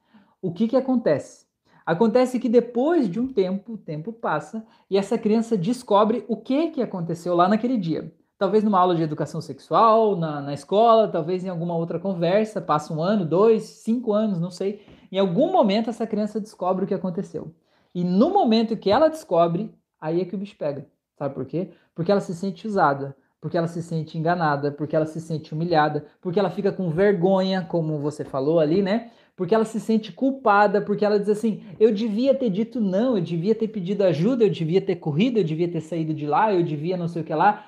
O 0.42 0.52
que 0.52 0.68
que 0.68 0.76
acontece? 0.76 1.46
Acontece 1.86 2.38
que 2.38 2.48
depois 2.48 3.08
de 3.08 3.18
um 3.18 3.32
tempo, 3.32 3.72
o 3.72 3.78
tempo 3.78 4.12
passa 4.12 4.66
e 4.90 4.98
essa 4.98 5.16
criança 5.16 5.56
descobre 5.56 6.24
o 6.28 6.36
que 6.36 6.70
que 6.70 6.82
aconteceu 6.82 7.34
lá 7.34 7.48
naquele 7.48 7.78
dia. 7.78 8.12
Talvez 8.36 8.62
numa 8.62 8.78
aula 8.78 8.94
de 8.94 9.02
educação 9.02 9.40
sexual, 9.40 10.14
na, 10.14 10.40
na 10.40 10.52
escola, 10.52 11.08
talvez 11.08 11.44
em 11.44 11.48
alguma 11.48 11.74
outra 11.74 11.98
conversa, 11.98 12.60
passa 12.60 12.92
um 12.92 13.02
ano, 13.02 13.24
dois, 13.24 13.62
cinco 13.64 14.12
anos, 14.12 14.38
não 14.38 14.50
sei. 14.50 14.84
Em 15.10 15.18
algum 15.18 15.50
momento 15.50 15.90
essa 15.90 16.06
criança 16.06 16.40
descobre 16.40 16.84
o 16.84 16.88
que 16.88 16.94
aconteceu. 16.94 17.54
E 17.94 18.04
no 18.04 18.30
momento 18.30 18.76
que 18.76 18.90
ela 18.90 19.08
descobre, 19.08 19.74
aí 20.00 20.20
é 20.20 20.24
que 20.24 20.34
o 20.34 20.38
bicho 20.38 20.56
pega. 20.56 20.86
Sabe 21.18 21.34
por 21.34 21.44
quê? 21.46 21.70
Porque 21.94 22.10
ela 22.12 22.20
se 22.20 22.34
sente 22.34 22.66
usada. 22.66 23.16
porque 23.40 23.56
ela 23.56 23.68
se 23.68 23.82
sente 23.82 24.18
enganada, 24.18 24.72
porque 24.72 24.96
ela 24.96 25.06
se 25.06 25.20
sente 25.20 25.54
humilhada, 25.54 26.06
porque 26.20 26.38
ela 26.38 26.50
fica 26.50 26.72
com 26.72 26.90
vergonha, 26.90 27.62
como 27.62 27.98
você 27.98 28.24
falou 28.24 28.58
ali, 28.58 28.82
né? 28.82 29.10
Porque 29.36 29.54
ela 29.54 29.64
se 29.64 29.78
sente 29.78 30.10
culpada, 30.12 30.80
porque 30.80 31.04
ela 31.04 31.18
diz 31.20 31.28
assim: 31.28 31.62
eu 31.78 31.92
devia 31.92 32.34
ter 32.34 32.50
dito 32.50 32.80
não, 32.80 33.16
eu 33.16 33.22
devia 33.22 33.54
ter 33.54 33.68
pedido 33.68 34.02
ajuda, 34.02 34.44
eu 34.44 34.50
devia 34.50 34.80
ter 34.80 34.96
corrido, 34.96 35.38
eu 35.38 35.44
devia 35.44 35.68
ter 35.70 35.80
saído 35.80 36.12
de 36.12 36.26
lá, 36.26 36.52
eu 36.52 36.64
devia 36.64 36.96
não 36.96 37.06
sei 37.08 37.22
o 37.22 37.24
que 37.24 37.34
lá. 37.34 37.64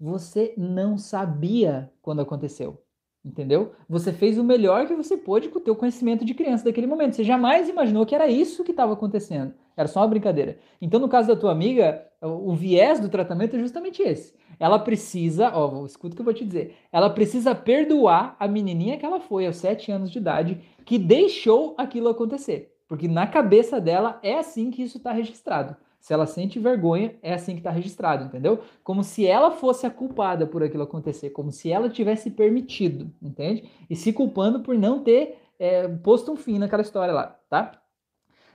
Você 0.00 0.54
não 0.56 0.98
sabia 0.98 1.90
quando 2.00 2.22
aconteceu. 2.22 2.82
Entendeu? 3.24 3.72
Você 3.88 4.12
fez 4.12 4.36
o 4.36 4.42
melhor 4.42 4.86
que 4.86 4.94
você 4.96 5.16
pôde 5.16 5.48
com 5.48 5.58
o 5.58 5.62
teu 5.62 5.76
conhecimento 5.76 6.24
de 6.24 6.34
criança 6.34 6.64
daquele 6.64 6.88
momento. 6.88 7.14
Você 7.14 7.22
jamais 7.22 7.68
imaginou 7.68 8.04
que 8.04 8.14
era 8.14 8.26
isso 8.26 8.64
que 8.64 8.72
estava 8.72 8.94
acontecendo. 8.94 9.54
Era 9.76 9.88
só 9.88 10.00
uma 10.00 10.08
brincadeira. 10.08 10.58
Então, 10.80 11.00
no 11.00 11.08
caso 11.08 11.28
da 11.28 11.36
tua 11.36 11.52
amiga, 11.52 12.06
o 12.20 12.54
viés 12.54 13.00
do 13.00 13.08
tratamento 13.08 13.56
é 13.56 13.58
justamente 13.58 14.02
esse. 14.02 14.34
Ela 14.58 14.78
precisa, 14.78 15.50
ó, 15.54 15.84
escuta 15.84 16.14
o 16.14 16.16
que 16.16 16.20
eu 16.20 16.24
vou 16.24 16.34
te 16.34 16.44
dizer. 16.44 16.76
Ela 16.92 17.10
precisa 17.10 17.54
perdoar 17.54 18.36
a 18.38 18.46
menininha 18.46 18.96
que 18.96 19.04
ela 19.04 19.20
foi 19.20 19.46
aos 19.46 19.56
sete 19.56 19.90
anos 19.90 20.10
de 20.10 20.18
idade 20.18 20.60
que 20.84 20.98
deixou 20.98 21.74
aquilo 21.78 22.08
acontecer. 22.08 22.72
Porque 22.86 23.08
na 23.08 23.26
cabeça 23.26 23.80
dela 23.80 24.20
é 24.22 24.38
assim 24.38 24.70
que 24.70 24.82
isso 24.82 24.98
está 24.98 25.12
registrado. 25.12 25.76
Se 25.98 26.12
ela 26.12 26.26
sente 26.26 26.58
vergonha, 26.58 27.14
é 27.22 27.32
assim 27.32 27.52
que 27.52 27.60
está 27.60 27.70
registrado, 27.70 28.24
entendeu? 28.24 28.60
Como 28.82 29.04
se 29.04 29.24
ela 29.24 29.52
fosse 29.52 29.86
a 29.86 29.90
culpada 29.90 30.46
por 30.46 30.62
aquilo 30.62 30.82
acontecer, 30.82 31.30
como 31.30 31.52
se 31.52 31.70
ela 31.70 31.88
tivesse 31.88 32.30
permitido, 32.30 33.10
entende? 33.22 33.70
E 33.88 33.94
se 33.94 34.12
culpando 34.12 34.60
por 34.60 34.76
não 34.76 35.02
ter 35.02 35.38
é, 35.60 35.86
posto 35.86 36.32
um 36.32 36.36
fim 36.36 36.58
naquela 36.58 36.82
história 36.82 37.14
lá, 37.14 37.38
tá? 37.48 37.80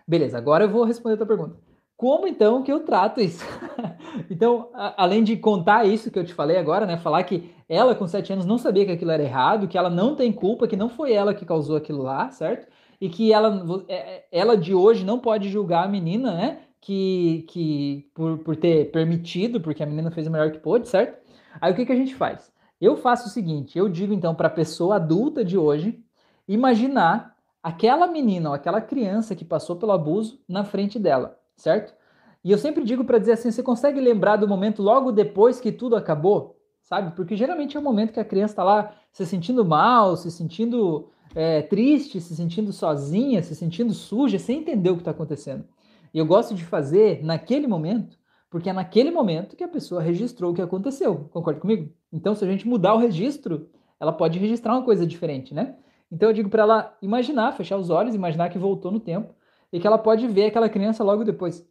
Beleza, 0.07 0.37
agora 0.37 0.65
eu 0.65 0.69
vou 0.69 0.83
responder 0.83 1.15
a 1.15 1.17
tua 1.17 1.27
pergunta. 1.27 1.57
Como 1.95 2.27
então 2.27 2.63
que 2.63 2.71
eu 2.71 2.81
trato 2.81 3.19
isso? 3.19 3.43
então, 4.29 4.69
a, 4.73 5.03
além 5.03 5.23
de 5.23 5.35
contar 5.35 5.85
isso 5.85 6.11
que 6.11 6.17
eu 6.17 6.25
te 6.25 6.33
falei 6.33 6.57
agora, 6.57 6.85
né? 6.85 6.97
Falar 6.97 7.23
que 7.23 7.51
ela 7.67 7.95
com 7.95 8.07
sete 8.07 8.31
anos 8.31 8.45
não 8.45 8.57
sabia 8.57 8.85
que 8.85 8.91
aquilo 8.91 9.11
era 9.11 9.23
errado, 9.23 9.67
que 9.67 9.77
ela 9.77 9.89
não 9.89 10.15
tem 10.15 10.31
culpa, 10.31 10.67
que 10.67 10.77
não 10.77 10.89
foi 10.89 11.11
ela 11.11 11.33
que 11.33 11.45
causou 11.45 11.75
aquilo 11.75 12.03
lá, 12.03 12.29
certo? 12.29 12.67
E 13.01 13.09
que 13.09 13.33
ela, 13.33 13.83
é, 13.87 13.95
é, 13.95 14.27
ela 14.31 14.55
de 14.55 14.73
hoje 14.73 15.03
não 15.03 15.19
pode 15.19 15.49
julgar 15.49 15.85
a 15.85 15.87
menina, 15.87 16.33
né? 16.33 16.59
que, 16.81 17.45
que 17.49 18.09
por, 18.13 18.37
por 18.39 18.55
ter 18.55 18.91
permitido, 18.91 19.59
porque 19.59 19.83
a 19.83 19.85
menina 19.85 20.11
fez 20.11 20.27
o 20.27 20.31
melhor 20.31 20.51
que 20.51 20.59
pôde, 20.59 20.87
certo? 20.87 21.17
Aí 21.59 21.71
o 21.71 21.75
que, 21.75 21.85
que 21.85 21.91
a 21.91 21.95
gente 21.97 22.15
faz? 22.15 22.51
Eu 22.79 22.95
faço 22.95 23.27
o 23.27 23.31
seguinte, 23.31 23.77
eu 23.77 23.89
digo 23.89 24.13
então 24.13 24.35
para 24.35 24.47
a 24.47 24.51
pessoa 24.51 24.95
adulta 24.95 25.43
de 25.43 25.57
hoje 25.57 25.99
imaginar 26.47 27.35
aquela 27.67 28.07
menina 28.07 28.47
ou 28.47 28.55
aquela 28.55 28.79
criança 28.79 29.35
que 29.35 29.43
passou 29.43 29.75
pelo 29.75 29.91
abuso 29.91 30.39
na 30.47 30.63
frente 30.63 30.97
dela, 30.97 31.37
certo? 31.57 31.93
E 32.41 32.49
eu 32.49 32.57
sempre 32.57 32.81
digo 32.81 33.03
para 33.03 33.17
dizer 33.17 33.33
assim, 33.33 33.51
você 33.51 33.61
consegue 33.61 33.99
lembrar 33.99 34.37
do 34.37 34.47
momento 34.47 34.81
logo 34.81 35.11
depois 35.11 35.59
que 35.59 35.69
tudo 35.69 35.97
acabou, 35.97 36.57
sabe? 36.81 37.13
Porque 37.13 37.35
geralmente 37.35 37.75
é 37.75 37.79
o 37.79 37.83
momento 37.83 38.13
que 38.13 38.21
a 38.21 38.25
criança 38.25 38.53
está 38.53 38.63
lá 38.63 38.95
se 39.11 39.25
sentindo 39.25 39.65
mal, 39.65 40.15
se 40.15 40.31
sentindo 40.31 41.09
é, 41.35 41.61
triste, 41.61 42.21
se 42.21 42.37
sentindo 42.37 42.71
sozinha, 42.71 43.43
se 43.43 43.53
sentindo 43.53 43.93
suja, 43.93 44.39
sem 44.39 44.59
entender 44.59 44.91
o 44.91 44.95
que 44.95 45.01
está 45.01 45.11
acontecendo. 45.11 45.65
E 46.13 46.19
eu 46.19 46.25
gosto 46.25 46.55
de 46.55 46.63
fazer 46.63 47.21
naquele 47.21 47.67
momento, 47.67 48.17
porque 48.49 48.69
é 48.69 48.73
naquele 48.73 49.11
momento 49.11 49.57
que 49.57 49.63
a 49.65 49.67
pessoa 49.67 50.01
registrou 50.01 50.53
o 50.53 50.55
que 50.55 50.61
aconteceu. 50.61 51.27
Concorda 51.33 51.59
comigo? 51.59 51.91
Então, 52.13 52.33
se 52.33 52.45
a 52.45 52.47
gente 52.47 52.65
mudar 52.65 52.93
o 52.93 52.97
registro, 52.97 53.67
ela 53.99 54.13
pode 54.13 54.39
registrar 54.39 54.71
uma 54.71 54.85
coisa 54.85 55.05
diferente, 55.05 55.53
né? 55.53 55.75
Então 56.11 56.29
eu 56.29 56.33
digo 56.33 56.49
para 56.49 56.63
ela 56.63 56.97
imaginar, 57.01 57.51
fechar 57.53 57.77
os 57.77 57.89
olhos, 57.89 58.15
imaginar 58.15 58.49
que 58.49 58.57
voltou 58.57 58.91
no 58.91 58.99
tempo 58.99 59.33
e 59.71 59.79
que 59.79 59.87
ela 59.87 59.97
pode 59.97 60.27
ver 60.27 60.45
aquela 60.45 60.69
criança 60.69 61.03
logo 61.03 61.23
depois. 61.23 61.67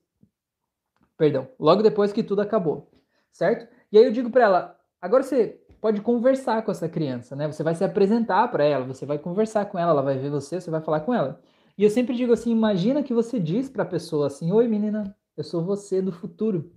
Perdão, 1.16 1.48
logo 1.58 1.82
depois 1.82 2.12
que 2.12 2.22
tudo 2.22 2.42
acabou, 2.42 2.90
certo? 3.32 3.66
E 3.90 3.98
aí 3.98 4.04
eu 4.04 4.12
digo 4.12 4.30
para 4.30 4.44
ela, 4.44 4.80
agora 5.00 5.22
você 5.22 5.58
pode 5.80 6.00
conversar 6.00 6.62
com 6.62 6.70
essa 6.70 6.88
criança, 6.88 7.34
né? 7.34 7.50
Você 7.50 7.62
vai 7.62 7.74
se 7.74 7.84
apresentar 7.84 8.48
para 8.48 8.64
ela, 8.64 8.84
você 8.84 9.06
vai 9.06 9.18
conversar 9.18 9.66
com 9.66 9.78
ela, 9.78 9.92
ela 9.92 10.02
vai 10.02 10.18
ver 10.18 10.30
você, 10.30 10.60
você 10.60 10.70
vai 10.70 10.82
falar 10.82 11.00
com 11.00 11.14
ela. 11.14 11.40
E 11.78 11.84
eu 11.84 11.90
sempre 11.90 12.14
digo 12.14 12.32
assim: 12.32 12.50
imagina 12.50 13.02
que 13.02 13.14
você 13.14 13.38
diz 13.38 13.68
para 13.68 13.82
a 13.82 13.86
pessoa 13.86 14.26
assim: 14.26 14.52
Oi, 14.52 14.66
menina, 14.68 15.16
eu 15.36 15.44
sou 15.44 15.64
você 15.64 16.02
do 16.02 16.12
futuro. 16.12 16.72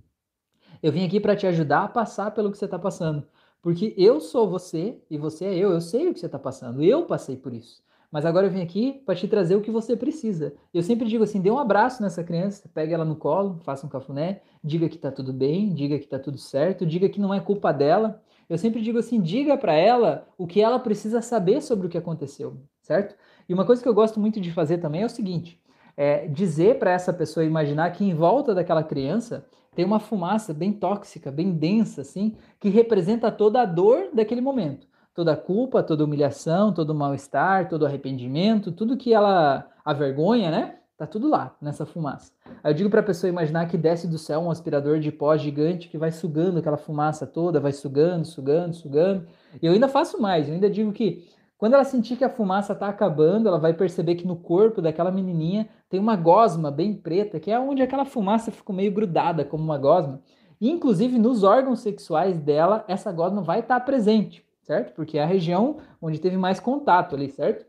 Eu 0.82 0.92
vim 0.92 1.06
aqui 1.06 1.20
para 1.20 1.36
te 1.36 1.48
ajudar 1.48 1.84
a 1.84 1.88
passar 1.88 2.32
pelo 2.32 2.52
que 2.52 2.58
você 2.58 2.66
está 2.66 2.80
passando. 2.80 3.28
Porque 3.62 3.94
eu 3.98 4.22
sou 4.22 4.50
você 4.50 4.98
e 5.10 5.18
você 5.18 5.46
é 5.46 5.58
eu. 5.58 5.72
Eu 5.72 5.82
sei 5.82 6.08
o 6.08 6.14
que 6.14 6.20
você 6.20 6.26
está 6.26 6.40
passando. 6.40 6.84
Eu 6.84 7.06
passei 7.06 7.36
por 7.36 7.54
isso. 7.54 7.82
Mas 8.12 8.26
agora 8.26 8.48
eu 8.48 8.52
vim 8.52 8.62
aqui 8.62 9.02
para 9.06 9.16
te 9.16 9.28
trazer 9.28 9.56
o 9.56 9.62
que 9.62 9.70
você 9.70 9.96
precisa. 9.96 10.54
Eu 10.74 10.82
sempre 10.82 11.08
digo 11.08 11.24
assim: 11.24 11.40
dê 11.40 11.52
um 11.52 11.60
abraço 11.60 12.02
nessa 12.02 12.24
criança, 12.24 12.70
pega 12.74 12.96
ela 12.96 13.06
no 13.06 13.16
colo, 13.16 13.60
faça 13.64 13.86
um 13.86 13.90
cafuné, 13.90 14.42
diga 14.64 14.90
que 14.90 14.96
está 14.96 15.12
tudo 15.12 15.32
bem, 15.32 15.74
diga 15.74 15.98
que 16.00 16.06
está 16.06 16.18
tudo 16.18 16.38
certo, 16.38 16.86
diga 16.86 17.08
que 17.08 17.20
não 17.20 17.34
é 17.34 17.40
culpa 17.40 17.72
dela. 17.72 18.22
Eu 18.50 18.58
sempre 18.58 18.82
digo 18.82 18.98
assim: 18.98 19.22
diga 19.22 19.56
para 19.58 19.74
ela 19.74 20.28
o 20.38 20.48
que 20.48 20.60
ela 20.60 20.80
precisa 20.80 21.22
saber 21.22 21.62
sobre 21.62 21.86
o 21.86 21.90
que 21.90 21.98
aconteceu, 21.98 22.58
certo? 22.82 23.16
E 23.48 23.54
uma 23.54 23.66
coisa 23.66 23.82
que 23.82 23.88
eu 23.88 23.94
gosto 23.94 24.20
muito 24.20 24.42
de 24.42 24.52
fazer 24.52 24.80
também 24.80 25.04
é 25.04 25.06
o 25.06 25.10
seguinte: 25.10 25.62
é 25.96 26.28
dizer 26.28 26.80
para 26.80 26.92
essa 26.92 27.14
pessoa 27.14 27.46
imaginar 27.46 27.92
que 27.92 28.04
em 28.04 28.16
volta 28.16 28.56
daquela 28.56 28.84
criança 28.84 29.46
tem 29.80 29.86
uma 29.86 30.02
fumaça 30.02 30.54
bem 30.54 30.74
tóxica, 30.74 31.32
bem 31.32 31.54
densa, 31.54 32.02
assim, 32.02 32.36
que 32.60 32.68
representa 32.68 33.32
toda 33.32 33.62
a 33.62 33.66
dor 33.66 34.10
daquele 34.14 34.42
momento. 34.42 34.86
Toda 35.16 35.32
a 35.32 35.38
culpa, 35.38 35.82
toda 35.82 36.04
a 36.04 36.06
humilhação, 36.06 36.74
todo 36.74 36.90
o 36.90 36.94
mal-estar, 36.94 37.70
todo 37.70 37.84
o 37.84 37.86
arrependimento, 37.86 38.74
tudo 38.74 38.98
que 38.98 39.14
ela. 39.14 39.70
a 39.86 39.94
vergonha, 39.94 40.52
né? 40.52 40.76
Tá 40.98 41.08
tudo 41.08 41.30
lá, 41.30 41.56
nessa 41.62 41.86
fumaça. 41.86 42.34
Aí 42.62 42.74
eu 42.74 42.76
digo 42.76 42.90
para 42.90 43.00
a 43.00 43.04
pessoa 43.04 43.30
imaginar 43.30 43.70
que 43.70 43.78
desce 43.78 44.06
do 44.06 44.18
céu 44.18 44.42
um 44.42 44.52
aspirador 44.52 45.00
de 45.00 45.14
pó 45.14 45.38
gigante 45.38 45.88
que 45.88 45.98
vai 45.98 46.12
sugando 46.12 46.60
aquela 46.60 46.76
fumaça 46.76 47.26
toda, 47.26 47.62
vai 47.62 47.72
sugando, 47.72 48.26
sugando, 48.26 48.76
sugando. 48.76 49.28
E 49.62 49.66
eu 49.66 49.72
ainda 49.72 49.88
faço 49.88 50.22
mais, 50.22 50.50
eu 50.50 50.56
ainda 50.56 50.70
digo 50.70 50.92
que 50.92 51.26
quando 51.58 51.76
ela 51.76 51.86
sentir 51.86 52.18
que 52.18 52.26
a 52.26 52.30
fumaça 52.30 52.74
está 52.74 52.90
acabando, 52.90 53.48
ela 53.48 53.60
vai 53.60 53.74
perceber 53.74 54.16
que 54.16 54.28
no 54.28 54.36
corpo 54.36 54.82
daquela 54.82 55.10
menininha 55.10 55.70
tem 55.90 56.00
uma 56.00 56.16
gosma 56.16 56.70
bem 56.70 56.94
preta, 56.94 57.40
que 57.40 57.52
é 57.52 57.60
onde 57.60 57.82
aquela 57.82 58.06
fumaça 58.06 58.52
ficou 58.52 58.76
meio 58.76 58.92
grudada 58.92 59.44
como 59.44 59.64
uma 59.64 59.78
gosma. 59.78 60.22
E, 60.62 60.70
inclusive, 60.70 61.18
nos 61.18 61.44
órgãos 61.44 61.80
sexuais 61.80 62.38
dela, 62.38 62.86
essa 62.88 63.12
gosma 63.12 63.42
vai 63.42 63.62
estar 63.62 63.80
presente, 63.80 64.46
certo? 64.62 64.94
Porque 64.94 65.18
é 65.18 65.24
a 65.24 65.26
região 65.26 65.78
onde 66.02 66.20
teve 66.20 66.38
mais 66.38 66.60
contato 66.60 67.16
ali, 67.16 67.30
certo? 67.30 67.66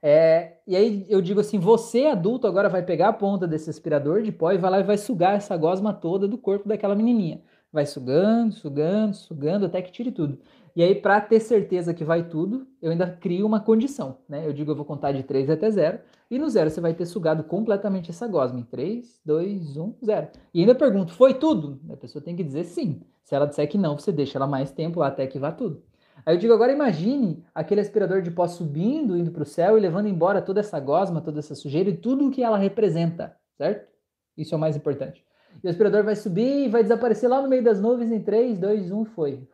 É, 0.00 0.58
e 0.66 0.76
aí 0.76 1.06
eu 1.08 1.20
digo 1.20 1.40
assim, 1.40 1.58
você 1.58 2.06
adulto 2.06 2.46
agora 2.46 2.68
vai 2.68 2.82
pegar 2.82 3.08
a 3.08 3.12
ponta 3.12 3.46
desse 3.46 3.68
aspirador 3.68 4.22
de 4.22 4.30
pó 4.30 4.52
e 4.52 4.58
vai 4.58 4.70
lá 4.70 4.80
e 4.80 4.84
vai 4.84 4.96
sugar 4.96 5.34
essa 5.34 5.56
gosma 5.56 5.92
toda 5.92 6.28
do 6.28 6.38
corpo 6.38 6.68
daquela 6.68 6.94
menininha. 6.94 7.42
Vai 7.72 7.86
sugando, 7.86 8.52
sugando, 8.52 9.14
sugando 9.14 9.66
até 9.66 9.82
que 9.82 9.90
tire 9.90 10.12
tudo. 10.12 10.38
E 10.76 10.82
aí, 10.82 10.94
para 10.94 11.20
ter 11.20 11.40
certeza 11.40 11.94
que 11.94 12.04
vai 12.04 12.22
tudo, 12.28 12.66
eu 12.80 12.90
ainda 12.90 13.10
crio 13.10 13.46
uma 13.46 13.58
condição, 13.58 14.18
né? 14.28 14.46
Eu 14.46 14.52
digo, 14.52 14.70
eu 14.70 14.76
vou 14.76 14.84
contar 14.84 15.12
de 15.12 15.22
3 15.22 15.48
até 15.50 15.70
0, 15.70 15.98
e 16.30 16.38
no 16.38 16.48
0 16.48 16.70
você 16.70 16.80
vai 16.80 16.92
ter 16.92 17.06
sugado 17.06 17.44
completamente 17.44 18.10
essa 18.10 18.26
gosma. 18.26 18.60
Em 18.60 18.64
3, 18.64 19.20
2, 19.24 19.76
1, 19.76 19.94
0. 20.04 20.28
E 20.52 20.60
ainda 20.60 20.74
pergunto, 20.74 21.12
foi 21.12 21.34
tudo? 21.34 21.80
A 21.90 21.96
pessoa 21.96 22.22
tem 22.22 22.34
que 22.34 22.42
dizer 22.42 22.64
sim. 22.64 23.00
Se 23.22 23.34
ela 23.34 23.46
disser 23.46 23.68
que 23.68 23.78
não, 23.78 23.98
você 23.98 24.12
deixa 24.12 24.38
ela 24.38 24.46
mais 24.46 24.70
tempo 24.70 25.02
até 25.02 25.26
que 25.26 25.38
vá 25.38 25.52
tudo. 25.52 25.82
Aí 26.24 26.34
eu 26.34 26.38
digo, 26.38 26.52
agora 26.52 26.72
imagine 26.72 27.44
aquele 27.54 27.80
aspirador 27.80 28.22
de 28.22 28.30
pó 28.30 28.46
subindo, 28.46 29.16
indo 29.16 29.30
para 29.30 29.42
o 29.42 29.46
céu 29.46 29.76
e 29.76 29.80
levando 29.80 30.08
embora 30.08 30.40
toda 30.40 30.60
essa 30.60 30.80
gosma, 30.80 31.20
toda 31.20 31.38
essa 31.38 31.54
sujeira 31.54 31.90
e 31.90 31.96
tudo 31.96 32.26
o 32.26 32.30
que 32.30 32.42
ela 32.42 32.56
representa, 32.56 33.36
certo? 33.56 33.86
Isso 34.36 34.54
é 34.54 34.56
o 34.56 34.60
mais 34.60 34.76
importante. 34.76 35.24
E 35.62 35.66
o 35.66 35.70
aspirador 35.70 36.04
vai 36.04 36.16
subir 36.16 36.66
e 36.66 36.68
vai 36.68 36.82
desaparecer 36.82 37.28
lá 37.28 37.40
no 37.40 37.48
meio 37.48 37.62
das 37.62 37.80
nuvens 37.80 38.10
em 38.10 38.20
3, 38.20 38.58
2, 38.58 38.90
1, 38.90 39.04
foi. 39.06 39.46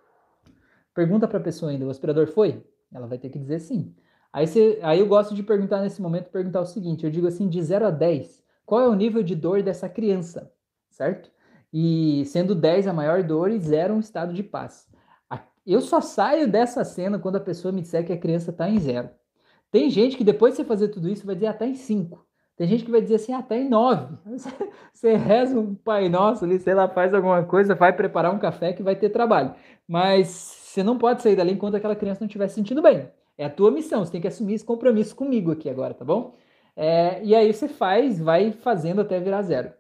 Pergunta 0.94 1.26
para 1.26 1.38
a 1.38 1.42
pessoa 1.42 1.70
ainda, 1.70 1.86
o 1.86 1.90
aspirador 1.90 2.26
foi? 2.26 2.64
Ela 2.92 3.06
vai 3.06 3.18
ter 3.18 3.30
que 3.30 3.38
dizer 3.38 3.58
sim. 3.58 3.94
Aí, 4.32 4.46
você, 4.46 4.78
aí 4.82 5.00
eu 5.00 5.06
gosto 5.06 5.34
de 5.34 5.42
perguntar 5.42 5.80
nesse 5.82 6.00
momento, 6.00 6.30
perguntar 6.30 6.60
o 6.60 6.66
seguinte, 6.66 7.04
eu 7.04 7.10
digo 7.10 7.26
assim, 7.26 7.48
de 7.48 7.62
0 7.62 7.86
a 7.86 7.90
10, 7.90 8.42
qual 8.64 8.80
é 8.80 8.88
o 8.88 8.94
nível 8.94 9.22
de 9.22 9.34
dor 9.34 9.62
dessa 9.62 9.88
criança, 9.88 10.50
certo? 10.90 11.30
E 11.72 12.24
sendo 12.26 12.54
10 12.54 12.86
a 12.86 12.92
maior 12.92 13.22
dor 13.22 13.50
e 13.50 13.58
0 13.58 13.94
um 13.94 14.00
estado 14.00 14.32
de 14.32 14.42
paz. 14.42 14.90
Eu 15.66 15.80
só 15.80 16.00
saio 16.00 16.50
dessa 16.50 16.84
cena 16.84 17.18
quando 17.18 17.36
a 17.36 17.40
pessoa 17.40 17.70
me 17.72 17.82
disser 17.82 18.04
que 18.04 18.12
a 18.12 18.18
criança 18.18 18.50
está 18.50 18.68
em 18.68 18.80
zero. 18.80 19.10
Tem 19.70 19.88
gente 19.88 20.16
que 20.16 20.24
depois 20.24 20.52
de 20.52 20.56
você 20.58 20.64
fazer 20.64 20.88
tudo 20.88 21.08
isso 21.08 21.24
vai 21.24 21.36
dizer, 21.36 21.56
tá 21.56 21.66
em 21.66 21.74
5. 21.74 22.26
Tem 22.56 22.66
gente 22.66 22.84
que 22.84 22.90
vai 22.90 23.00
dizer 23.00 23.14
assim, 23.14 23.40
tá 23.42 23.56
em 23.56 23.68
9. 23.68 24.16
Você 24.92 25.16
reza 25.16 25.58
um 25.58 25.74
Pai 25.74 26.08
Nosso 26.08 26.44
ali, 26.44 26.58
sei 26.58 26.74
lá, 26.74 26.86
faz 26.86 27.14
alguma 27.14 27.42
coisa, 27.44 27.74
vai 27.74 27.92
preparar 27.92 28.32
um 28.32 28.38
café 28.38 28.74
que 28.74 28.82
vai 28.82 28.94
ter 28.94 29.08
trabalho. 29.08 29.54
Mas 29.88 30.28
você 30.28 30.82
não 30.82 30.98
pode 30.98 31.22
sair 31.22 31.34
dali 31.34 31.52
enquanto 31.52 31.76
aquela 31.76 31.96
criança 31.96 32.20
não 32.20 32.26
estiver 32.26 32.46
se 32.48 32.54
sentindo 32.56 32.82
bem. 32.82 33.08
É 33.36 33.44
a 33.44 33.50
tua 33.50 33.70
missão, 33.70 34.04
você 34.04 34.12
tem 34.12 34.20
que 34.20 34.28
assumir 34.28 34.54
esse 34.54 34.64
compromisso 34.64 35.16
comigo 35.16 35.52
aqui 35.52 35.68
agora, 35.68 35.94
tá 35.94 36.04
bom? 36.04 36.34
É, 36.76 37.22
e 37.24 37.34
aí 37.34 37.52
você 37.52 37.68
faz, 37.68 38.20
vai 38.20 38.52
fazendo 38.52 39.00
até 39.00 39.18
virar 39.20 39.42
zero. 39.42 39.72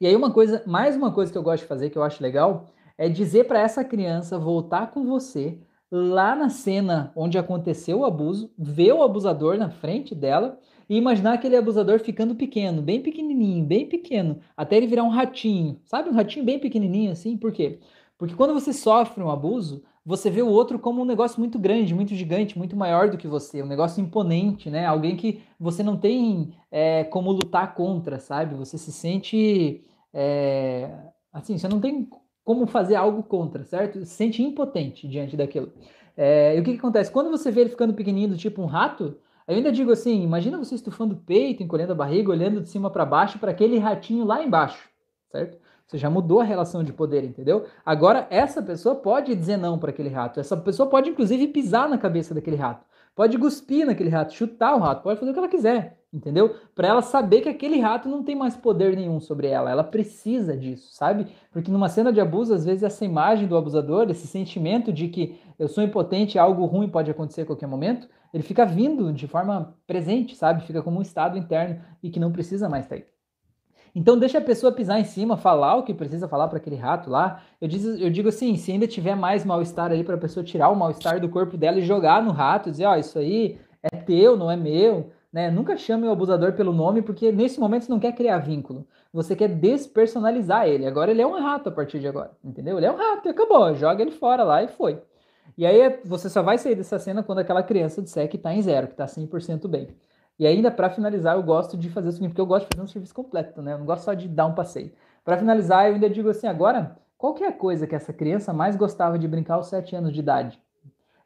E 0.00 0.06
aí 0.06 0.14
uma 0.14 0.32
coisa, 0.32 0.62
mais 0.66 0.96
uma 0.96 1.12
coisa 1.12 1.32
que 1.32 1.36
eu 1.38 1.42
gosto 1.42 1.62
de 1.62 1.68
fazer, 1.68 1.90
que 1.90 1.98
eu 1.98 2.02
acho 2.02 2.22
legal, 2.22 2.66
é 2.96 3.08
dizer 3.08 3.44
para 3.44 3.60
essa 3.60 3.84
criança 3.84 4.38
voltar 4.38 4.90
com 4.90 5.04
você 5.04 5.58
lá 5.90 6.36
na 6.36 6.48
cena 6.50 7.12
onde 7.16 7.38
aconteceu 7.38 8.00
o 8.00 8.04
abuso, 8.04 8.52
ver 8.58 8.92
o 8.92 9.02
abusador 9.02 9.56
na 9.56 9.70
frente 9.70 10.14
dela 10.14 10.58
e 10.88 10.96
imaginar 10.96 11.34
aquele 11.34 11.56
abusador 11.56 11.98
ficando 11.98 12.34
pequeno, 12.34 12.82
bem 12.82 13.02
pequenininho, 13.02 13.64
bem 13.64 13.88
pequeno, 13.88 14.40
até 14.56 14.76
ele 14.76 14.86
virar 14.86 15.02
um 15.02 15.08
ratinho. 15.08 15.80
Sabe 15.84 16.08
um 16.10 16.14
ratinho 16.14 16.44
bem 16.44 16.58
pequenininho 16.58 17.12
assim? 17.12 17.36
Por 17.36 17.52
quê? 17.52 17.80
Porque 18.16 18.34
quando 18.34 18.54
você 18.54 18.72
sofre 18.72 19.22
um 19.22 19.30
abuso, 19.30 19.82
você 20.08 20.30
vê 20.30 20.40
o 20.40 20.48
outro 20.48 20.78
como 20.78 21.02
um 21.02 21.04
negócio 21.04 21.38
muito 21.38 21.58
grande, 21.58 21.94
muito 21.94 22.14
gigante, 22.14 22.56
muito 22.56 22.74
maior 22.74 23.10
do 23.10 23.18
que 23.18 23.28
você, 23.28 23.62
um 23.62 23.66
negócio 23.66 24.00
imponente, 24.00 24.70
né? 24.70 24.86
Alguém 24.86 25.14
que 25.14 25.42
você 25.60 25.82
não 25.82 25.98
tem 25.98 26.54
é, 26.70 27.04
como 27.04 27.30
lutar 27.30 27.74
contra, 27.74 28.18
sabe? 28.18 28.54
Você 28.54 28.78
se 28.78 28.90
sente. 28.90 29.84
É, 30.14 30.90
assim, 31.30 31.58
você 31.58 31.68
não 31.68 31.78
tem 31.78 32.08
como 32.42 32.66
fazer 32.66 32.94
algo 32.94 33.22
contra, 33.22 33.62
certo? 33.64 34.02
Se 34.06 34.14
sente 34.14 34.42
impotente 34.42 35.06
diante 35.06 35.36
daquilo. 35.36 35.70
É, 36.16 36.56
e 36.56 36.60
o 36.60 36.64
que, 36.64 36.72
que 36.72 36.78
acontece? 36.78 37.12
Quando 37.12 37.28
você 37.28 37.50
vê 37.50 37.60
ele 37.60 37.70
ficando 37.70 37.92
pequenininho, 37.92 38.34
tipo 38.34 38.62
um 38.62 38.66
rato, 38.66 39.14
eu 39.46 39.56
ainda 39.56 39.70
digo 39.70 39.92
assim: 39.92 40.22
imagina 40.22 40.56
você 40.56 40.74
estufando 40.74 41.16
o 41.16 41.18
peito, 41.18 41.62
encolhendo 41.62 41.92
a 41.92 41.94
barriga, 41.94 42.30
olhando 42.30 42.62
de 42.62 42.70
cima 42.70 42.88
para 42.88 43.04
baixo 43.04 43.38
para 43.38 43.50
aquele 43.50 43.76
ratinho 43.78 44.24
lá 44.24 44.42
embaixo, 44.42 44.88
certo? 45.30 45.58
Você 45.88 45.96
já 45.96 46.10
mudou 46.10 46.40
a 46.40 46.44
relação 46.44 46.84
de 46.84 46.92
poder, 46.92 47.24
entendeu? 47.24 47.64
Agora, 47.84 48.26
essa 48.28 48.62
pessoa 48.62 48.94
pode 48.94 49.34
dizer 49.34 49.56
não 49.56 49.78
para 49.78 49.88
aquele 49.88 50.10
rato. 50.10 50.38
Essa 50.38 50.54
pessoa 50.54 50.86
pode, 50.86 51.08
inclusive, 51.08 51.48
pisar 51.48 51.88
na 51.88 51.96
cabeça 51.96 52.34
daquele 52.34 52.56
rato. 52.56 52.84
Pode 53.16 53.38
cuspir 53.38 53.86
naquele 53.86 54.10
rato, 54.10 54.34
chutar 54.34 54.76
o 54.76 54.80
rato, 54.80 55.02
pode 55.02 55.18
fazer 55.18 55.30
o 55.30 55.34
que 55.34 55.40
ela 55.40 55.48
quiser, 55.48 55.98
entendeu? 56.12 56.54
Para 56.74 56.88
ela 56.88 57.02
saber 57.02 57.40
que 57.40 57.48
aquele 57.48 57.80
rato 57.80 58.06
não 58.06 58.22
tem 58.22 58.36
mais 58.36 58.54
poder 58.54 58.94
nenhum 58.94 59.18
sobre 59.18 59.48
ela. 59.48 59.70
Ela 59.70 59.82
precisa 59.82 60.54
disso, 60.54 60.94
sabe? 60.94 61.26
Porque 61.50 61.70
numa 61.70 61.88
cena 61.88 62.12
de 62.12 62.20
abuso, 62.20 62.52
às 62.52 62.66
vezes, 62.66 62.82
essa 62.82 63.04
imagem 63.04 63.48
do 63.48 63.56
abusador, 63.56 64.10
esse 64.10 64.26
sentimento 64.26 64.92
de 64.92 65.08
que 65.08 65.40
eu 65.58 65.68
sou 65.68 65.82
impotente, 65.82 66.38
algo 66.38 66.66
ruim 66.66 66.88
pode 66.88 67.10
acontecer 67.10 67.40
a 67.40 67.46
qualquer 67.46 67.66
momento, 67.66 68.06
ele 68.32 68.42
fica 68.42 68.66
vindo 68.66 69.10
de 69.10 69.26
forma 69.26 69.74
presente, 69.86 70.36
sabe? 70.36 70.66
Fica 70.66 70.82
como 70.82 70.98
um 70.98 71.02
estado 71.02 71.38
interno 71.38 71.80
e 72.02 72.10
que 72.10 72.20
não 72.20 72.30
precisa 72.30 72.68
mais 72.68 72.84
estar 72.84 72.96
aí. 72.96 73.17
Então 73.98 74.16
deixa 74.16 74.38
a 74.38 74.40
pessoa 74.40 74.70
pisar 74.70 75.00
em 75.00 75.04
cima, 75.04 75.36
falar 75.36 75.74
o 75.74 75.82
que 75.82 75.92
precisa 75.92 76.28
falar 76.28 76.46
para 76.46 76.58
aquele 76.58 76.76
rato 76.76 77.10
lá. 77.10 77.42
Eu, 77.60 77.66
diz, 77.66 77.84
eu 77.84 78.08
digo 78.08 78.28
assim, 78.28 78.56
se 78.56 78.70
ainda 78.70 78.86
tiver 78.86 79.16
mais 79.16 79.44
mal-estar 79.44 79.90
aí 79.90 80.04
para 80.04 80.14
a 80.14 80.18
pessoa 80.18 80.44
tirar 80.44 80.68
o 80.68 80.76
mal-estar 80.76 81.20
do 81.20 81.28
corpo 81.28 81.56
dela 81.56 81.80
e 81.80 81.82
jogar 81.82 82.22
no 82.22 82.30
rato, 82.30 82.70
dizer, 82.70 82.86
ó, 82.86 82.92
oh, 82.92 82.96
isso 82.96 83.18
aí 83.18 83.58
é 83.82 83.88
teu, 83.96 84.36
não 84.36 84.48
é 84.48 84.56
meu, 84.56 85.10
né? 85.32 85.50
Nunca 85.50 85.76
chame 85.76 86.06
o 86.06 86.12
abusador 86.12 86.52
pelo 86.52 86.72
nome, 86.72 87.02
porque 87.02 87.32
nesse 87.32 87.58
momento 87.58 87.86
você 87.86 87.90
não 87.90 87.98
quer 87.98 88.12
criar 88.12 88.38
vínculo. 88.38 88.86
Você 89.12 89.34
quer 89.34 89.48
despersonalizar 89.48 90.68
ele. 90.68 90.86
Agora 90.86 91.10
ele 91.10 91.20
é 91.20 91.26
um 91.26 91.36
rato 91.36 91.68
a 91.68 91.72
partir 91.72 91.98
de 91.98 92.06
agora, 92.06 92.30
entendeu? 92.44 92.76
Ele 92.76 92.86
é 92.86 92.92
um 92.92 92.96
rato 92.96 93.26
e 93.26 93.30
acabou. 93.30 93.74
Joga 93.74 94.00
ele 94.00 94.12
fora 94.12 94.44
lá 94.44 94.62
e 94.62 94.68
foi. 94.68 95.02
E 95.56 95.66
aí 95.66 95.98
você 96.04 96.30
só 96.30 96.40
vai 96.40 96.56
sair 96.56 96.76
dessa 96.76 97.00
cena 97.00 97.24
quando 97.24 97.40
aquela 97.40 97.64
criança 97.64 98.00
disser 98.00 98.28
que 98.28 98.36
está 98.36 98.54
em 98.54 98.62
zero, 98.62 98.86
que 98.86 98.92
está 98.92 99.06
100% 99.06 99.66
bem. 99.66 99.88
E 100.38 100.46
ainda, 100.46 100.70
para 100.70 100.88
finalizar, 100.88 101.36
eu 101.36 101.42
gosto 101.42 101.76
de 101.76 101.90
fazer 101.90 102.08
o 102.08 102.12
seguinte, 102.12 102.30
porque 102.30 102.40
eu 102.40 102.46
gosto 102.46 102.68
de 102.68 102.76
fazer 102.76 102.84
um 102.84 102.90
serviço 102.90 103.14
completo, 103.14 103.60
né? 103.60 103.72
Eu 103.72 103.78
não 103.78 103.86
gosto 103.86 104.04
só 104.04 104.14
de 104.14 104.28
dar 104.28 104.46
um 104.46 104.54
passeio. 104.54 104.92
Para 105.24 105.36
finalizar, 105.36 105.88
eu 105.88 105.94
ainda 105.94 106.08
digo 106.08 106.28
assim, 106.28 106.46
agora, 106.46 106.96
qual 107.16 107.34
que 107.34 107.42
é 107.42 107.48
a 107.48 107.52
coisa 107.52 107.86
que 107.86 107.94
essa 107.94 108.12
criança 108.12 108.52
mais 108.52 108.76
gostava 108.76 109.18
de 109.18 109.26
brincar 109.26 109.54
aos 109.54 109.66
7 109.66 109.96
anos 109.96 110.12
de 110.12 110.20
idade? 110.20 110.60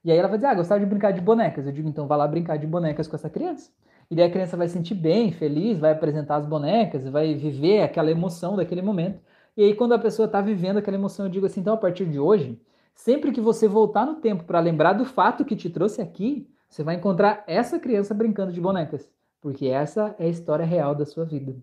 E 0.05 0.11
aí 0.11 0.19
ela 0.19 0.29
vai 0.29 0.39
dizer, 0.39 0.49
ah, 0.49 0.55
gostava 0.55 0.81
de 0.81 0.87
brincar 0.87 1.13
de 1.13 1.21
bonecas. 1.21 1.67
Eu 1.67 1.73
digo, 1.73 1.89
então 1.89 2.07
vá 2.07 2.17
lá 2.17 2.27
brincar 2.27 2.57
de 2.57 2.67
bonecas 2.67 3.07
com 3.07 3.15
essa 3.15 3.31
criança. 3.31 3.71
E 4.11 4.17
daí 4.17 4.27
a 4.27 4.31
criança 4.31 4.57
vai 4.57 4.67
se 4.67 4.75
sentir 4.75 4.95
bem, 4.95 5.31
feliz, 5.31 5.79
vai 5.79 5.93
apresentar 5.93 6.37
as 6.37 6.47
bonecas, 6.47 7.07
vai 7.09 7.35
viver 7.35 7.83
aquela 7.83 8.11
emoção 8.11 8.57
daquele 8.57 8.83
momento. 8.83 9.21
E 9.57 9.63
aí, 9.63 9.75
quando 9.75 9.93
a 9.93 9.99
pessoa 9.99 10.27
está 10.27 10.41
vivendo 10.41 10.79
aquela 10.79 10.97
emoção, 10.97 11.27
eu 11.27 11.31
digo 11.31 11.47
assim, 11.47 11.61
então 11.61 11.75
a 11.75 11.77
partir 11.77 12.07
de 12.07 12.19
hoje, 12.19 12.61
sempre 12.95 13.31
que 13.31 13.41
você 13.41 13.69
voltar 13.69 14.07
no 14.07 14.17
tempo 14.17 14.45
para 14.45 14.61
lembrar 14.61 14.95
do 14.95 15.05
fato 15.05 15.45
que 15.45 15.55
te 15.55 15.71
trouxe 15.71 16.01
aqui, 16.03 16.49
você 16.73 16.83
vai 16.83 16.95
encontrar 16.95 17.45
essa 17.47 17.79
criança 17.79 18.15
brincando 18.15 18.51
de 18.51 18.59
bonecas, 18.59 19.07
porque 19.43 19.67
essa 19.67 20.17
é 20.19 20.25
a 20.25 20.29
história 20.29 20.65
real 20.65 20.95
da 20.95 21.05
sua 21.05 21.27
vida. 21.27 21.55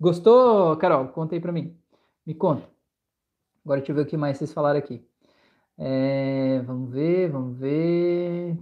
Gostou, 0.00 0.74
Carol? 0.78 1.08
Conta 1.08 1.34
aí 1.34 1.40
pra 1.40 1.52
mim. 1.52 1.76
Me 2.26 2.34
conta. 2.34 2.66
Agora 3.62 3.80
deixa 3.80 3.92
eu 3.92 3.96
ver 3.96 4.02
o 4.02 4.06
que 4.06 4.16
mais 4.16 4.38
vocês 4.38 4.50
falaram 4.50 4.78
aqui. 4.78 5.06
É, 5.76 6.62
vamos 6.64 6.90
ver, 6.90 7.28
vamos 7.28 7.58
ver. 7.58 8.56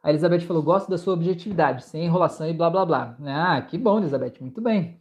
A 0.00 0.10
Elizabeth 0.10 0.42
falou: 0.42 0.62
gosto 0.62 0.88
da 0.88 0.96
sua 0.96 1.14
objetividade, 1.14 1.84
sem 1.84 2.04
enrolação 2.04 2.48
e 2.48 2.52
blá 2.52 2.70
blá 2.70 2.86
blá. 2.86 3.16
Ah, 3.26 3.60
que 3.62 3.76
bom, 3.76 3.98
Elizabeth, 3.98 4.34
muito 4.40 4.60
bem. 4.60 4.96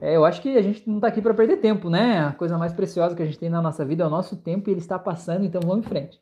É, 0.00 0.16
eu 0.16 0.24
acho 0.24 0.40
que 0.40 0.56
a 0.56 0.62
gente 0.62 0.88
não 0.88 0.96
está 0.96 1.08
aqui 1.08 1.20
para 1.20 1.34
perder 1.34 1.58
tempo, 1.58 1.90
né? 1.90 2.20
A 2.20 2.32
coisa 2.32 2.56
mais 2.56 2.72
preciosa 2.72 3.14
que 3.14 3.22
a 3.22 3.26
gente 3.26 3.38
tem 3.38 3.50
na 3.50 3.60
nossa 3.60 3.84
vida 3.84 4.04
é 4.04 4.06
o 4.06 4.10
nosso 4.10 4.38
tempo 4.38 4.70
e 4.70 4.72
ele 4.72 4.80
está 4.80 4.98
passando, 4.98 5.44
então 5.44 5.60
vamos 5.60 5.84
em 5.84 5.88
frente. 5.90 6.18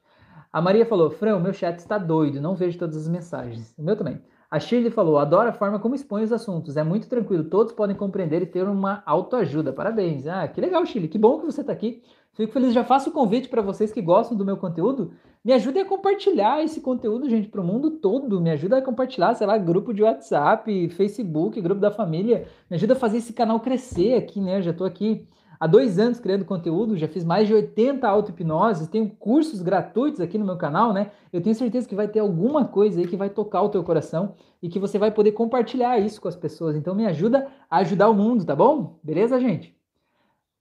A 0.52 0.60
Maria 0.60 0.84
falou: 0.84 1.10
Fran, 1.10 1.36
o 1.36 1.40
meu 1.40 1.52
chat 1.52 1.78
está 1.78 1.96
doido, 1.96 2.40
não 2.40 2.56
vejo 2.56 2.78
todas 2.78 2.96
as 2.96 3.08
mensagens. 3.08 3.72
O 3.78 3.82
meu 3.82 3.96
também. 3.96 4.20
A 4.50 4.58
Shirley 4.58 4.90
falou: 4.90 5.16
adoro 5.18 5.48
a 5.48 5.52
forma 5.52 5.78
como 5.78 5.94
expõe 5.94 6.24
os 6.24 6.32
assuntos, 6.32 6.76
é 6.76 6.82
muito 6.82 7.08
tranquilo, 7.08 7.44
todos 7.44 7.72
podem 7.72 7.94
compreender 7.94 8.42
e 8.42 8.46
ter 8.46 8.64
uma 8.64 9.00
autoajuda. 9.06 9.72
Parabéns. 9.72 10.26
Ah, 10.26 10.48
que 10.48 10.60
legal, 10.60 10.84
Shirley, 10.84 11.08
que 11.08 11.18
bom 11.18 11.38
que 11.38 11.46
você 11.46 11.60
está 11.60 11.72
aqui. 11.72 12.02
Fico 12.34 12.52
feliz, 12.52 12.72
já 12.72 12.82
faço 12.82 13.10
o 13.10 13.12
convite 13.12 13.48
para 13.48 13.62
vocês 13.62 13.92
que 13.92 14.02
gostam 14.02 14.36
do 14.36 14.44
meu 14.44 14.56
conteúdo. 14.56 15.12
Me 15.44 15.52
ajudem 15.52 15.82
a 15.82 15.84
compartilhar 15.84 16.62
esse 16.62 16.80
conteúdo, 16.80 17.28
gente, 17.30 17.48
para 17.48 17.60
o 17.60 17.64
mundo 17.64 17.98
todo. 17.98 18.40
Me 18.40 18.50
ajuda 18.50 18.78
a 18.78 18.82
compartilhar, 18.82 19.34
sei 19.34 19.46
lá, 19.46 19.56
grupo 19.56 19.92
de 19.94 20.02
WhatsApp, 20.02 20.88
Facebook, 20.90 21.60
grupo 21.60 21.80
da 21.80 21.90
família. 21.90 22.46
Me 22.68 22.76
ajuda 22.76 22.94
a 22.94 22.96
fazer 22.96 23.18
esse 23.18 23.32
canal 23.32 23.60
crescer 23.60 24.14
aqui, 24.14 24.40
né? 24.40 24.58
Eu 24.58 24.62
já 24.62 24.70
estou 24.72 24.86
aqui 24.86 25.28
há 25.60 25.66
dois 25.66 25.98
anos 25.98 26.18
criando 26.18 26.46
conteúdo, 26.46 26.96
já 26.96 27.06
fiz 27.06 27.22
mais 27.22 27.46
de 27.46 27.52
80 27.52 28.08
auto-hipnoses, 28.08 28.88
tenho 28.88 29.10
cursos 29.10 29.60
gratuitos 29.60 30.20
aqui 30.20 30.38
no 30.38 30.44
meu 30.46 30.56
canal, 30.56 30.94
né? 30.94 31.12
Eu 31.30 31.42
tenho 31.42 31.54
certeza 31.54 31.86
que 31.86 31.94
vai 31.94 32.08
ter 32.08 32.20
alguma 32.20 32.64
coisa 32.64 32.98
aí 32.98 33.06
que 33.06 33.16
vai 33.16 33.28
tocar 33.28 33.60
o 33.60 33.68
teu 33.68 33.84
coração 33.84 34.34
e 34.62 34.70
que 34.70 34.78
você 34.78 34.98
vai 34.98 35.10
poder 35.10 35.32
compartilhar 35.32 35.98
isso 35.98 36.20
com 36.20 36.28
as 36.28 36.36
pessoas. 36.36 36.74
Então 36.74 36.94
me 36.94 37.06
ajuda 37.06 37.46
a 37.68 37.78
ajudar 37.78 38.08
o 38.08 38.14
mundo, 38.14 38.44
tá 38.44 38.56
bom? 38.56 38.98
Beleza, 39.02 39.38
gente? 39.38 39.76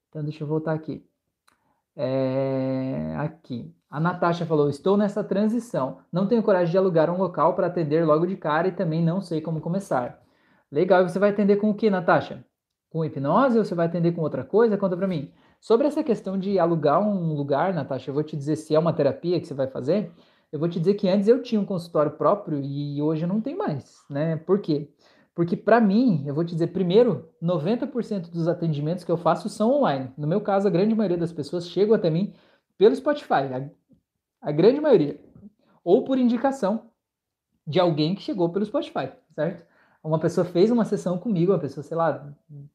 Então 0.10 0.24
deixa 0.24 0.44
eu 0.44 0.48
voltar 0.48 0.74
aqui. 0.74 1.06
É... 1.96 3.16
Aqui. 3.18 3.74
A 3.90 4.00
Natasha 4.00 4.46
falou: 4.46 4.70
Estou 4.70 4.98
nessa 4.98 5.24
transição. 5.24 6.00
Não 6.12 6.28
tenho 6.28 6.44
coragem 6.44 6.72
de 6.72 6.78
alugar 6.78 7.10
um 7.10 7.18
local 7.18 7.56
para 7.56 7.68
atender 7.68 8.06
logo 8.06 8.26
de 8.26 8.38
cara 8.38 8.68
e 8.68 8.72
também 8.72 9.04
não 9.04 9.22
sei 9.22 9.42
como 9.42 9.62
começar. 9.62 10.22
Legal, 10.72 11.02
e 11.02 11.10
você 11.10 11.20
vai 11.20 11.32
atender 11.32 11.58
com 11.58 11.70
o 11.70 11.74
que, 11.74 11.90
Natasha? 11.90 12.46
Com 12.90 13.06
hipnose 13.06 13.58
ou 13.58 13.64
você 13.64 13.76
vai 13.76 13.86
atender 13.86 14.14
com 14.14 14.22
outra 14.22 14.44
coisa? 14.44 14.78
Conta 14.78 14.98
para 14.98 15.08
mim. 15.08 15.32
Sobre 15.60 15.88
essa 15.88 16.04
questão 16.04 16.38
de 16.38 16.58
alugar 16.58 17.02
um 17.02 17.34
lugar, 17.34 17.74
Natasha, 17.74 18.10
eu 18.10 18.14
vou 18.14 18.24
te 18.24 18.36
dizer 18.36 18.56
se 18.56 18.74
é 18.74 18.80
uma 18.80 18.94
terapia 18.94 19.40
que 19.40 19.48
você 19.48 19.54
vai 19.54 19.68
fazer. 19.68 20.12
Eu 20.52 20.60
vou 20.60 20.68
te 20.68 20.80
dizer 20.80 20.96
que 20.96 21.08
antes 21.08 21.28
eu 21.28 21.42
tinha 21.42 21.62
um 21.62 21.66
consultório 21.66 22.12
próprio 22.12 22.60
e 22.60 23.02
hoje 23.02 23.24
eu 23.24 23.28
não 23.28 23.42
tenho 23.42 23.58
mais, 23.58 24.04
né? 24.10 24.38
Por 24.38 24.60
quê? 24.60 24.90
Porque 25.36 25.56
para 25.56 25.80
mim, 25.80 26.24
eu 26.26 26.34
vou 26.34 26.44
te 26.44 26.54
dizer, 26.54 26.68
primeiro, 26.68 27.30
90% 27.42 28.30
dos 28.30 28.48
atendimentos 28.48 29.04
que 29.04 29.12
eu 29.12 29.18
faço 29.18 29.48
são 29.48 29.72
online. 29.72 30.12
No 30.18 30.28
meu 30.28 30.42
caso, 30.42 30.68
a 30.68 30.72
grande 30.72 30.96
maioria 30.96 31.18
das 31.18 31.32
pessoas 31.32 31.70
chegam 31.70 31.96
até 31.96 32.10
mim 32.10 32.34
pelo 32.78 32.96
Spotify, 32.96 33.34
a, 33.54 33.70
a 34.42 34.52
grande 34.52 34.82
maioria, 34.82 35.20
ou 35.84 36.04
por 36.04 36.18
indicação 36.18 36.90
de 37.66 37.80
alguém 37.80 38.16
que 38.16 38.22
chegou 38.22 38.50
pelo 38.50 38.66
Spotify, 38.66 39.12
certo? 39.36 39.69
Uma 40.10 40.20
pessoa 40.20 40.44
fez 40.44 40.72
uma 40.72 40.84
sessão 40.84 41.18
comigo, 41.20 41.52
uma 41.52 41.60
pessoa, 41.60 41.84
sei 41.84 41.96
lá, 41.96 42.28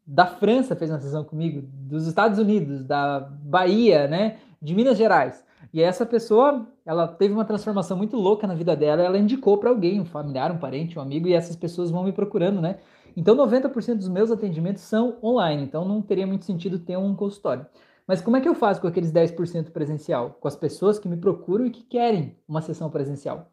da 0.06 0.24
França 0.24 0.76
fez 0.76 0.88
uma 0.88 1.00
sessão 1.00 1.24
comigo, 1.24 1.62
dos 1.66 2.06
Estados 2.06 2.38
Unidos, 2.38 2.84
da 2.84 3.20
Bahia, 3.20 4.06
né, 4.06 4.38
de 4.62 4.72
Minas 4.72 4.96
Gerais. 4.96 5.44
E 5.72 5.82
essa 5.82 6.06
pessoa, 6.06 6.64
ela 6.86 7.08
teve 7.08 7.34
uma 7.34 7.44
transformação 7.44 7.96
muito 7.96 8.16
louca 8.16 8.46
na 8.46 8.54
vida 8.54 8.76
dela, 8.76 9.02
ela 9.02 9.18
indicou 9.18 9.58
para 9.58 9.70
alguém, 9.70 10.00
um 10.00 10.04
familiar, 10.04 10.52
um 10.52 10.58
parente, 10.58 10.96
um 10.96 11.02
amigo, 11.02 11.26
e 11.26 11.32
essas 11.32 11.56
pessoas 11.56 11.90
vão 11.90 12.04
me 12.04 12.12
procurando, 12.12 12.60
né? 12.60 12.78
Então 13.16 13.34
90% 13.34 13.96
dos 13.96 14.08
meus 14.08 14.30
atendimentos 14.30 14.82
são 14.82 15.16
online, 15.22 15.64
então 15.64 15.84
não 15.84 16.00
teria 16.00 16.26
muito 16.26 16.44
sentido 16.44 16.78
ter 16.78 16.96
um 16.96 17.16
consultório. 17.16 17.66
Mas 18.06 18.20
como 18.20 18.36
é 18.36 18.40
que 18.40 18.48
eu 18.48 18.54
faço 18.54 18.80
com 18.80 18.86
aqueles 18.86 19.10
10% 19.10 19.70
presencial? 19.70 20.36
Com 20.40 20.46
as 20.46 20.54
pessoas 20.54 20.98
que 20.98 21.08
me 21.08 21.16
procuram 21.16 21.66
e 21.66 21.70
que 21.70 21.82
querem 21.82 22.36
uma 22.46 22.60
sessão 22.60 22.90
presencial 22.90 23.50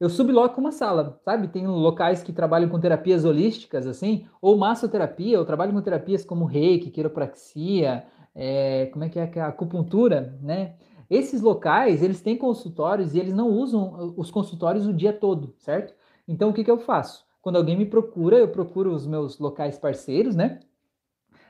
eu 0.00 0.08
subloco 0.08 0.58
uma 0.58 0.72
sala, 0.72 1.20
sabe? 1.22 1.48
Tem 1.48 1.66
locais 1.66 2.22
que 2.22 2.32
trabalham 2.32 2.70
com 2.70 2.80
terapias 2.80 3.26
holísticas, 3.26 3.86
assim, 3.86 4.26
ou 4.40 4.56
massoterapia, 4.56 5.36
eu 5.36 5.44
trabalho 5.44 5.74
com 5.74 5.82
terapias 5.82 6.24
como 6.24 6.46
reiki, 6.46 6.90
quiropraxia, 6.90 8.04
é, 8.34 8.86
como 8.86 9.04
é 9.04 9.08
que 9.10 9.18
é 9.18 9.40
a 9.42 9.48
acupuntura, 9.48 10.38
né? 10.40 10.76
Esses 11.10 11.42
locais, 11.42 12.02
eles 12.02 12.22
têm 12.22 12.36
consultórios 12.36 13.14
e 13.14 13.18
eles 13.18 13.34
não 13.34 13.50
usam 13.50 14.14
os 14.16 14.30
consultórios 14.30 14.86
o 14.86 14.94
dia 14.94 15.12
todo, 15.12 15.54
certo? 15.58 15.92
Então, 16.26 16.48
o 16.48 16.52
que, 16.52 16.64
que 16.64 16.70
eu 16.70 16.78
faço? 16.78 17.26
Quando 17.42 17.56
alguém 17.56 17.76
me 17.76 17.84
procura, 17.84 18.36
eu 18.38 18.48
procuro 18.48 18.94
os 18.94 19.06
meus 19.06 19.38
locais 19.38 19.78
parceiros, 19.78 20.34
né? 20.34 20.60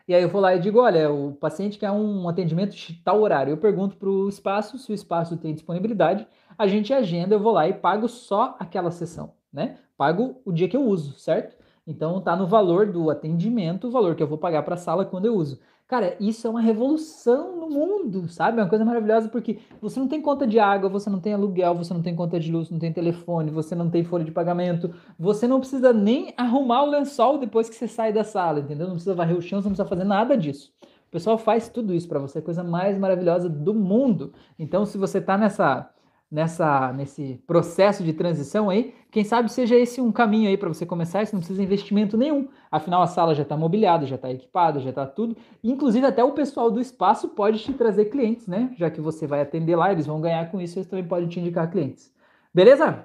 E 0.08 0.14
aí 0.14 0.22
eu 0.22 0.28
vou 0.28 0.40
lá 0.40 0.56
e 0.56 0.58
digo, 0.58 0.80
olha, 0.80 1.12
o 1.12 1.34
paciente 1.34 1.78
quer 1.78 1.90
um 1.92 2.28
atendimento 2.28 2.74
tal 3.04 3.20
horário. 3.20 3.52
Eu 3.52 3.58
pergunto 3.58 3.96
para 3.96 4.08
o 4.08 4.28
espaço, 4.28 4.76
se 4.76 4.90
o 4.90 4.94
espaço 4.94 5.36
tem 5.36 5.54
disponibilidade, 5.54 6.26
a 6.60 6.66
gente 6.66 6.92
agenda, 6.92 7.34
eu 7.34 7.40
vou 7.40 7.52
lá 7.52 7.66
e 7.66 7.72
pago 7.72 8.06
só 8.06 8.54
aquela 8.58 8.90
sessão, 8.90 9.32
né? 9.50 9.78
Pago 9.96 10.42
o 10.44 10.52
dia 10.52 10.68
que 10.68 10.76
eu 10.76 10.82
uso, 10.82 11.18
certo? 11.18 11.56
Então 11.86 12.20
tá 12.20 12.36
no 12.36 12.46
valor 12.46 12.84
do 12.84 13.08
atendimento, 13.08 13.88
o 13.88 13.90
valor 13.90 14.14
que 14.14 14.22
eu 14.22 14.26
vou 14.26 14.36
pagar 14.36 14.62
para 14.62 14.74
a 14.74 14.76
sala 14.76 15.06
quando 15.06 15.24
eu 15.24 15.34
uso. 15.34 15.58
Cara, 15.88 16.18
isso 16.20 16.46
é 16.46 16.50
uma 16.50 16.60
revolução 16.60 17.56
no 17.56 17.70
mundo, 17.70 18.28
sabe? 18.28 18.58
É 18.58 18.62
uma 18.62 18.68
coisa 18.68 18.84
maravilhosa 18.84 19.30
porque 19.30 19.58
você 19.80 19.98
não 19.98 20.06
tem 20.06 20.20
conta 20.20 20.46
de 20.46 20.58
água, 20.58 20.90
você 20.90 21.08
não 21.08 21.18
tem 21.18 21.32
aluguel, 21.32 21.74
você 21.74 21.94
não 21.94 22.02
tem 22.02 22.14
conta 22.14 22.38
de 22.38 22.52
luz, 22.52 22.68
não 22.68 22.78
tem 22.78 22.92
telefone, 22.92 23.50
você 23.50 23.74
não 23.74 23.88
tem 23.88 24.04
folha 24.04 24.22
de 24.22 24.30
pagamento, 24.30 24.94
você 25.18 25.48
não 25.48 25.60
precisa 25.60 25.94
nem 25.94 26.34
arrumar 26.36 26.82
o 26.82 26.90
lençol 26.90 27.38
depois 27.38 27.70
que 27.70 27.74
você 27.74 27.88
sai 27.88 28.12
da 28.12 28.22
sala, 28.22 28.60
entendeu? 28.60 28.86
Não 28.86 28.96
precisa 28.96 29.14
varrer 29.14 29.34
o 29.34 29.40
chão, 29.40 29.62
você 29.62 29.68
não 29.68 29.74
precisa 29.74 29.88
fazer 29.88 30.04
nada 30.04 30.36
disso. 30.36 30.74
O 31.08 31.10
pessoal 31.10 31.38
faz 31.38 31.70
tudo 31.70 31.94
isso 31.94 32.06
para 32.06 32.18
você, 32.18 32.38
a 32.38 32.42
coisa 32.42 32.62
mais 32.62 32.98
maravilhosa 32.98 33.48
do 33.48 33.72
mundo. 33.72 34.34
Então, 34.58 34.84
se 34.84 34.98
você 34.98 35.18
está 35.18 35.38
nessa 35.38 35.90
nessa 36.30 36.92
nesse 36.92 37.42
processo 37.46 38.04
de 38.04 38.12
transição 38.12 38.70
aí, 38.70 38.94
quem 39.10 39.24
sabe 39.24 39.50
seja 39.50 39.74
esse 39.74 40.00
um 40.00 40.12
caminho 40.12 40.48
aí 40.48 40.56
para 40.56 40.68
você 40.68 40.86
começar, 40.86 41.26
você 41.26 41.34
não 41.34 41.40
precisa 41.40 41.58
de 41.58 41.64
investimento 41.64 42.16
nenhum. 42.16 42.48
Afinal, 42.70 43.02
a 43.02 43.06
sala 43.06 43.34
já 43.34 43.42
está 43.42 43.56
mobiliada, 43.56 44.06
já 44.06 44.14
está 44.16 44.30
equipada, 44.30 44.78
já 44.80 44.90
está 44.90 45.06
tudo. 45.06 45.36
Inclusive, 45.64 46.06
até 46.06 46.22
o 46.22 46.32
pessoal 46.32 46.70
do 46.70 46.80
espaço 46.80 47.30
pode 47.30 47.58
te 47.58 47.72
trazer 47.72 48.06
clientes, 48.06 48.46
né? 48.46 48.72
Já 48.76 48.90
que 48.90 49.00
você 49.00 49.26
vai 49.26 49.40
atender 49.40 49.74
lá, 49.74 49.90
eles 49.90 50.06
vão 50.06 50.20
ganhar 50.20 50.50
com 50.50 50.60
isso, 50.60 50.78
eles 50.78 50.88
também 50.88 51.06
podem 51.06 51.28
te 51.28 51.40
indicar 51.40 51.70
clientes. 51.70 52.12
Beleza? 52.54 53.04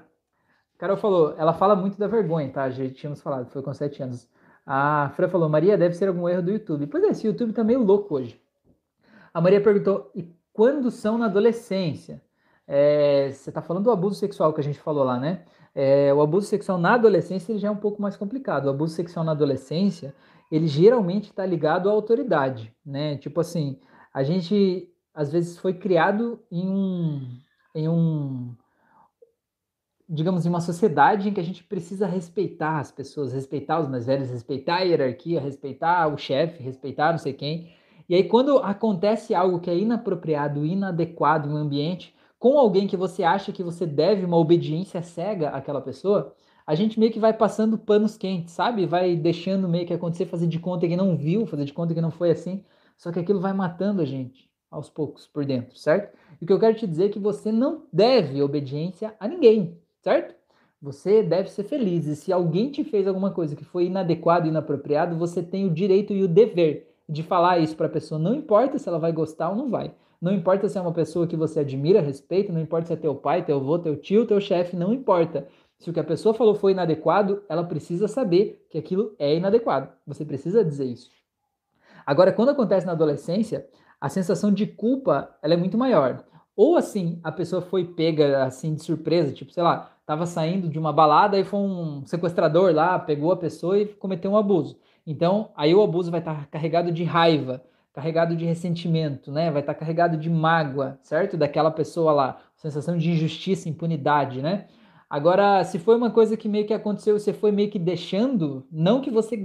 Carol 0.77 0.97
falou, 0.97 1.33
ela 1.37 1.53
fala 1.53 1.75
muito 1.75 1.97
da 1.97 2.07
vergonha, 2.07 2.49
tá? 2.49 2.69
Já 2.69 2.87
tínhamos 2.89 3.21
falado, 3.21 3.49
foi 3.49 3.61
com 3.61 3.73
sete 3.73 4.03
anos. 4.03 4.27
A 4.65 5.11
Fran 5.15 5.29
falou, 5.29 5.47
Maria, 5.47 5.77
deve 5.77 5.93
ser 5.93 6.07
algum 6.07 6.27
erro 6.27 6.41
do 6.41 6.51
YouTube. 6.51 6.87
Pois 6.87 7.03
é, 7.03 7.07
esse 7.07 7.27
YouTube 7.27 7.53
tá 7.53 7.63
meio 7.63 7.83
louco 7.83 8.15
hoje. 8.15 8.41
A 9.33 9.39
Maria 9.39 9.61
perguntou, 9.61 10.11
e 10.15 10.33
quando 10.51 10.89
são 10.89 11.17
na 11.17 11.25
adolescência? 11.25 12.21
É, 12.67 13.31
você 13.31 13.49
está 13.49 13.61
falando 13.61 13.83
do 13.85 13.91
abuso 13.91 14.15
sexual 14.15 14.53
que 14.53 14.61
a 14.61 14.63
gente 14.63 14.79
falou 14.79 15.03
lá, 15.03 15.19
né? 15.19 15.45
É, 15.73 16.13
o 16.13 16.21
abuso 16.21 16.47
sexual 16.47 16.77
na 16.77 16.93
adolescência 16.93 17.51
ele 17.51 17.59
já 17.59 17.67
é 17.67 17.71
um 17.71 17.75
pouco 17.77 18.01
mais 18.01 18.15
complicado. 18.15 18.65
O 18.65 18.69
abuso 18.69 18.95
sexual 18.95 19.25
na 19.25 19.33
adolescência, 19.33 20.15
ele 20.51 20.67
geralmente 20.67 21.25
está 21.25 21.45
ligado 21.45 21.89
à 21.89 21.91
autoridade, 21.91 22.73
né? 22.85 23.17
Tipo 23.17 23.41
assim, 23.41 23.79
a 24.13 24.23
gente 24.23 24.89
às 25.13 25.31
vezes 25.31 25.57
foi 25.57 25.73
criado 25.73 26.39
em 26.51 26.67
um, 26.67 27.39
em 27.73 27.87
um 27.87 28.55
digamos, 30.07 30.45
em 30.45 30.49
uma 30.49 30.61
sociedade 30.61 31.29
em 31.29 31.33
que 31.33 31.39
a 31.39 31.43
gente 31.43 31.63
precisa 31.63 32.05
respeitar 32.05 32.79
as 32.79 32.91
pessoas, 32.91 33.33
respeitar 33.33 33.79
os 33.79 33.87
mais 33.87 34.05
velhos, 34.05 34.29
respeitar 34.29 34.75
a 34.77 34.81
hierarquia, 34.81 35.41
respeitar 35.41 36.07
o 36.07 36.17
chefe, 36.17 36.61
respeitar 36.61 37.11
não 37.11 37.17
sei 37.17 37.33
quem. 37.33 37.73
E 38.07 38.13
aí, 38.13 38.23
quando 38.23 38.59
acontece 38.59 39.33
algo 39.33 39.59
que 39.59 39.69
é 39.69 39.77
inapropriado, 39.77 40.63
inadequado 40.63 41.49
em 41.49 41.53
um 41.53 41.57
ambiente, 41.57 42.14
com 42.45 42.59
alguém 42.59 42.85
que 42.85 42.95
você 42.95 43.23
acha 43.23 43.51
que 43.51 43.63
você 43.63 43.87
deve 43.87 44.23
uma 44.23 44.37
obediência 44.37 45.01
cega 45.01 45.49
àquela 45.49 45.81
pessoa, 45.81 46.31
a 46.67 46.75
gente 46.75 46.99
meio 46.99 47.11
que 47.11 47.17
vai 47.17 47.33
passando 47.33 47.75
panos 47.75 48.15
quentes, 48.15 48.53
sabe? 48.53 48.85
Vai 48.85 49.15
deixando 49.15 49.67
meio 49.67 49.87
que 49.87 49.93
acontecer, 49.95 50.27
fazer 50.27 50.45
de 50.45 50.59
conta 50.59 50.87
que 50.87 50.95
não 50.95 51.17
viu, 51.17 51.47
fazer 51.47 51.65
de 51.65 51.73
conta 51.73 51.95
que 51.95 52.01
não 52.01 52.11
foi 52.11 52.29
assim. 52.29 52.63
Só 52.95 53.11
que 53.11 53.17
aquilo 53.17 53.39
vai 53.39 53.51
matando 53.51 53.99
a 53.99 54.05
gente 54.05 54.47
aos 54.69 54.91
poucos 54.91 55.25
por 55.25 55.43
dentro, 55.43 55.75
certo? 55.75 56.15
E 56.39 56.43
o 56.43 56.45
que 56.45 56.53
eu 56.53 56.59
quero 56.59 56.75
te 56.75 56.85
dizer 56.85 57.05
é 57.05 57.09
que 57.09 57.17
você 57.17 57.51
não 57.51 57.87
deve 57.91 58.39
obediência 58.43 59.15
a 59.19 59.27
ninguém 59.27 59.79
certo? 60.03 60.35
Você 60.79 61.23
deve 61.23 61.49
ser 61.49 61.63
feliz. 61.63 62.05
E 62.05 62.15
se 62.15 62.31
alguém 62.31 62.69
te 62.69 62.83
fez 62.83 63.07
alguma 63.07 63.31
coisa 63.31 63.55
que 63.55 63.65
foi 63.65 63.85
inadequado, 63.85 64.47
inapropriado, 64.47 65.17
você 65.17 65.41
tem 65.41 65.65
o 65.65 65.73
direito 65.73 66.13
e 66.13 66.21
o 66.21 66.27
dever 66.27 66.93
de 67.09 67.23
falar 67.23 67.57
isso 67.57 67.75
para 67.75 67.87
a 67.87 67.89
pessoa. 67.89 68.19
Não 68.19 68.35
importa 68.35 68.77
se 68.77 68.87
ela 68.87 68.99
vai 68.99 69.11
gostar 69.11 69.49
ou 69.49 69.55
não 69.55 69.67
vai. 69.67 69.91
Não 70.21 70.31
importa 70.31 70.67
se 70.67 70.77
é 70.77 70.81
uma 70.81 70.93
pessoa 70.93 71.27
que 71.27 71.35
você 71.35 71.59
admira, 71.59 72.01
respeita, 72.01 72.51
não 72.51 72.61
importa 72.61 72.87
se 72.87 72.93
é 72.93 72.95
teu 72.95 73.15
pai, 73.15 73.43
teu 73.43 73.57
avô, 73.57 73.77
teu 73.77 73.95
tio, 73.95 74.25
teu 74.25 74.39
chefe, 74.39 74.75
não 74.75 74.93
importa. 74.93 75.47
Se 75.77 75.89
o 75.89 75.93
que 75.93 75.99
a 75.99 76.03
pessoa 76.03 76.33
falou 76.33 76.55
foi 76.55 76.71
inadequado, 76.71 77.43
ela 77.49 77.63
precisa 77.63 78.07
saber 78.07 78.65
que 78.69 78.77
aquilo 78.77 79.13
é 79.19 79.35
inadequado. 79.35 79.89
Você 80.07 80.23
precisa 80.23 80.63
dizer 80.63 80.85
isso. 80.85 81.09
Agora, 82.05 82.31
quando 82.31 82.49
acontece 82.49 82.85
na 82.85 82.93
adolescência, 82.93 83.67
a 83.99 84.09
sensação 84.09 84.51
de 84.51 84.65
culpa 84.65 85.35
ela 85.41 85.53
é 85.53 85.57
muito 85.57 85.77
maior. 85.77 86.23
Ou 86.55 86.77
assim, 86.77 87.19
a 87.23 87.31
pessoa 87.31 87.61
foi 87.61 87.83
pega 87.83 88.45
assim 88.45 88.75
de 88.75 88.83
surpresa, 88.83 89.33
tipo, 89.33 89.51
sei 89.51 89.63
lá, 89.63 89.91
estava 89.99 90.25
saindo 90.25 90.69
de 90.69 90.79
uma 90.79 90.93
balada 90.93 91.37
e 91.37 91.43
foi 91.43 91.59
um 91.59 92.05
sequestrador 92.05 92.73
lá, 92.73 92.97
pegou 92.97 93.31
a 93.31 93.37
pessoa 93.37 93.77
e 93.79 93.87
cometeu 93.87 94.31
um 94.31 94.37
abuso. 94.37 94.77
Então, 95.05 95.51
aí 95.55 95.75
o 95.75 95.83
abuso 95.83 96.11
vai 96.11 96.21
estar 96.21 96.35
tá 96.35 96.45
carregado 96.45 96.91
de 96.91 97.03
raiva, 97.03 97.61
carregado 97.95 98.35
de 98.35 98.43
ressentimento, 98.43 99.31
né? 99.31 99.49
Vai 99.49 99.61
estar 99.61 99.73
carregado 99.73 100.17
de 100.17 100.29
mágoa, 100.29 100.99
certo? 101.01 101.37
Daquela 101.37 101.71
pessoa 101.71 102.11
lá, 102.11 102.41
sensação 102.57 102.97
de 102.97 103.09
injustiça, 103.09 103.69
impunidade, 103.69 104.41
né? 104.41 104.67
Agora, 105.09 105.63
se 105.63 105.79
foi 105.79 105.95
uma 105.95 106.11
coisa 106.11 106.35
que 106.35 106.49
meio 106.49 106.67
que 106.67 106.73
aconteceu, 106.73 107.17
você 107.17 107.31
foi 107.31 107.53
meio 107.53 107.69
que 107.71 107.79
deixando, 107.79 108.67
não 108.69 108.99
que 108.99 109.09
você 109.09 109.39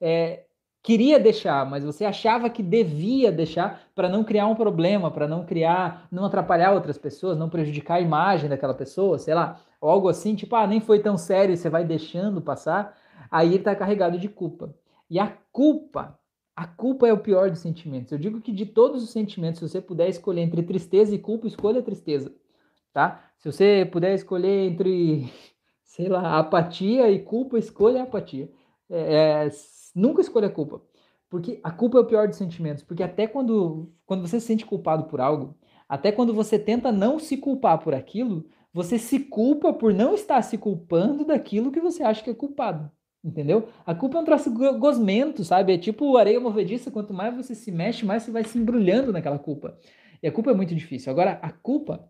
é, 0.00 0.44
queria 0.82 1.20
deixar, 1.20 1.64
mas 1.66 1.84
você 1.84 2.04
achava 2.04 2.50
que 2.50 2.64
devia 2.64 3.30
deixar 3.30 3.82
para 3.94 4.08
não 4.08 4.24
criar 4.24 4.48
um 4.48 4.56
problema, 4.56 5.08
para 5.08 5.28
não 5.28 5.46
criar, 5.46 6.08
não 6.10 6.24
atrapalhar 6.24 6.72
outras 6.72 6.98
pessoas, 6.98 7.38
não 7.38 7.48
prejudicar 7.48 7.98
a 7.98 8.00
imagem 8.00 8.50
daquela 8.50 8.74
pessoa, 8.74 9.20
sei 9.20 9.34
lá, 9.34 9.60
ou 9.80 9.88
algo 9.88 10.08
assim, 10.08 10.34
tipo, 10.34 10.56
ah, 10.56 10.66
nem 10.66 10.80
foi 10.80 10.98
tão 10.98 11.16
sério, 11.16 11.56
você 11.56 11.70
vai 11.70 11.84
deixando 11.84 12.42
passar, 12.42 12.96
aí 13.30 13.48
ele 13.48 13.56
está 13.58 13.76
carregado 13.76 14.18
de 14.18 14.28
culpa. 14.28 14.74
E 15.08 15.18
a 15.20 15.32
culpa, 15.52 16.18
a 16.58 16.66
culpa 16.66 17.06
é 17.06 17.12
o 17.12 17.18
pior 17.18 17.50
dos 17.50 17.60
sentimentos. 17.60 18.10
Eu 18.10 18.18
digo 18.18 18.40
que 18.40 18.50
de 18.50 18.66
todos 18.66 19.00
os 19.04 19.10
sentimentos, 19.10 19.60
se 19.60 19.68
você 19.68 19.80
puder 19.80 20.08
escolher 20.08 20.40
entre 20.40 20.60
tristeza 20.60 21.14
e 21.14 21.18
culpa, 21.18 21.46
escolha 21.46 21.78
a 21.78 21.84
tristeza, 21.84 22.34
tá? 22.92 23.30
Se 23.38 23.52
você 23.52 23.88
puder 23.92 24.12
escolher 24.12 24.68
entre, 24.68 25.32
sei 25.84 26.08
lá, 26.08 26.36
apatia 26.36 27.08
e 27.12 27.20
culpa, 27.20 27.60
escolha 27.60 28.00
a 28.00 28.02
apatia. 28.02 28.50
É, 28.90 29.44
é 29.46 29.50
Nunca 29.94 30.20
escolha 30.20 30.48
a 30.48 30.50
culpa. 30.50 30.82
Porque 31.30 31.60
a 31.62 31.70
culpa 31.70 31.98
é 31.98 32.00
o 32.00 32.06
pior 32.06 32.26
dos 32.26 32.36
sentimentos. 32.36 32.82
Porque 32.82 33.04
até 33.04 33.28
quando, 33.28 33.92
quando 34.04 34.26
você 34.26 34.40
se 34.40 34.46
sente 34.48 34.66
culpado 34.66 35.04
por 35.04 35.20
algo, 35.20 35.56
até 35.88 36.10
quando 36.10 36.34
você 36.34 36.58
tenta 36.58 36.90
não 36.90 37.20
se 37.20 37.36
culpar 37.36 37.78
por 37.78 37.94
aquilo, 37.94 38.44
você 38.72 38.98
se 38.98 39.20
culpa 39.20 39.72
por 39.72 39.94
não 39.94 40.12
estar 40.12 40.42
se 40.42 40.58
culpando 40.58 41.24
daquilo 41.24 41.70
que 41.70 41.80
você 41.80 42.02
acha 42.02 42.22
que 42.24 42.30
é 42.30 42.34
culpado. 42.34 42.90
Entendeu? 43.24 43.68
A 43.84 43.94
culpa 43.94 44.18
é 44.18 44.20
um 44.20 44.24
troço 44.24 44.50
gosmento, 44.78 45.44
sabe? 45.44 45.74
É 45.74 45.78
tipo 45.78 46.16
areia 46.16 46.38
movediça, 46.38 46.90
quanto 46.90 47.12
mais 47.12 47.34
você 47.34 47.54
se 47.54 47.70
mexe, 47.70 48.06
mais 48.06 48.22
você 48.22 48.30
vai 48.30 48.44
se 48.44 48.56
embrulhando 48.58 49.12
naquela 49.12 49.38
culpa. 49.38 49.76
E 50.22 50.28
a 50.28 50.32
culpa 50.32 50.50
é 50.50 50.54
muito 50.54 50.74
difícil. 50.74 51.10
Agora, 51.10 51.32
a 51.42 51.50
culpa 51.50 52.08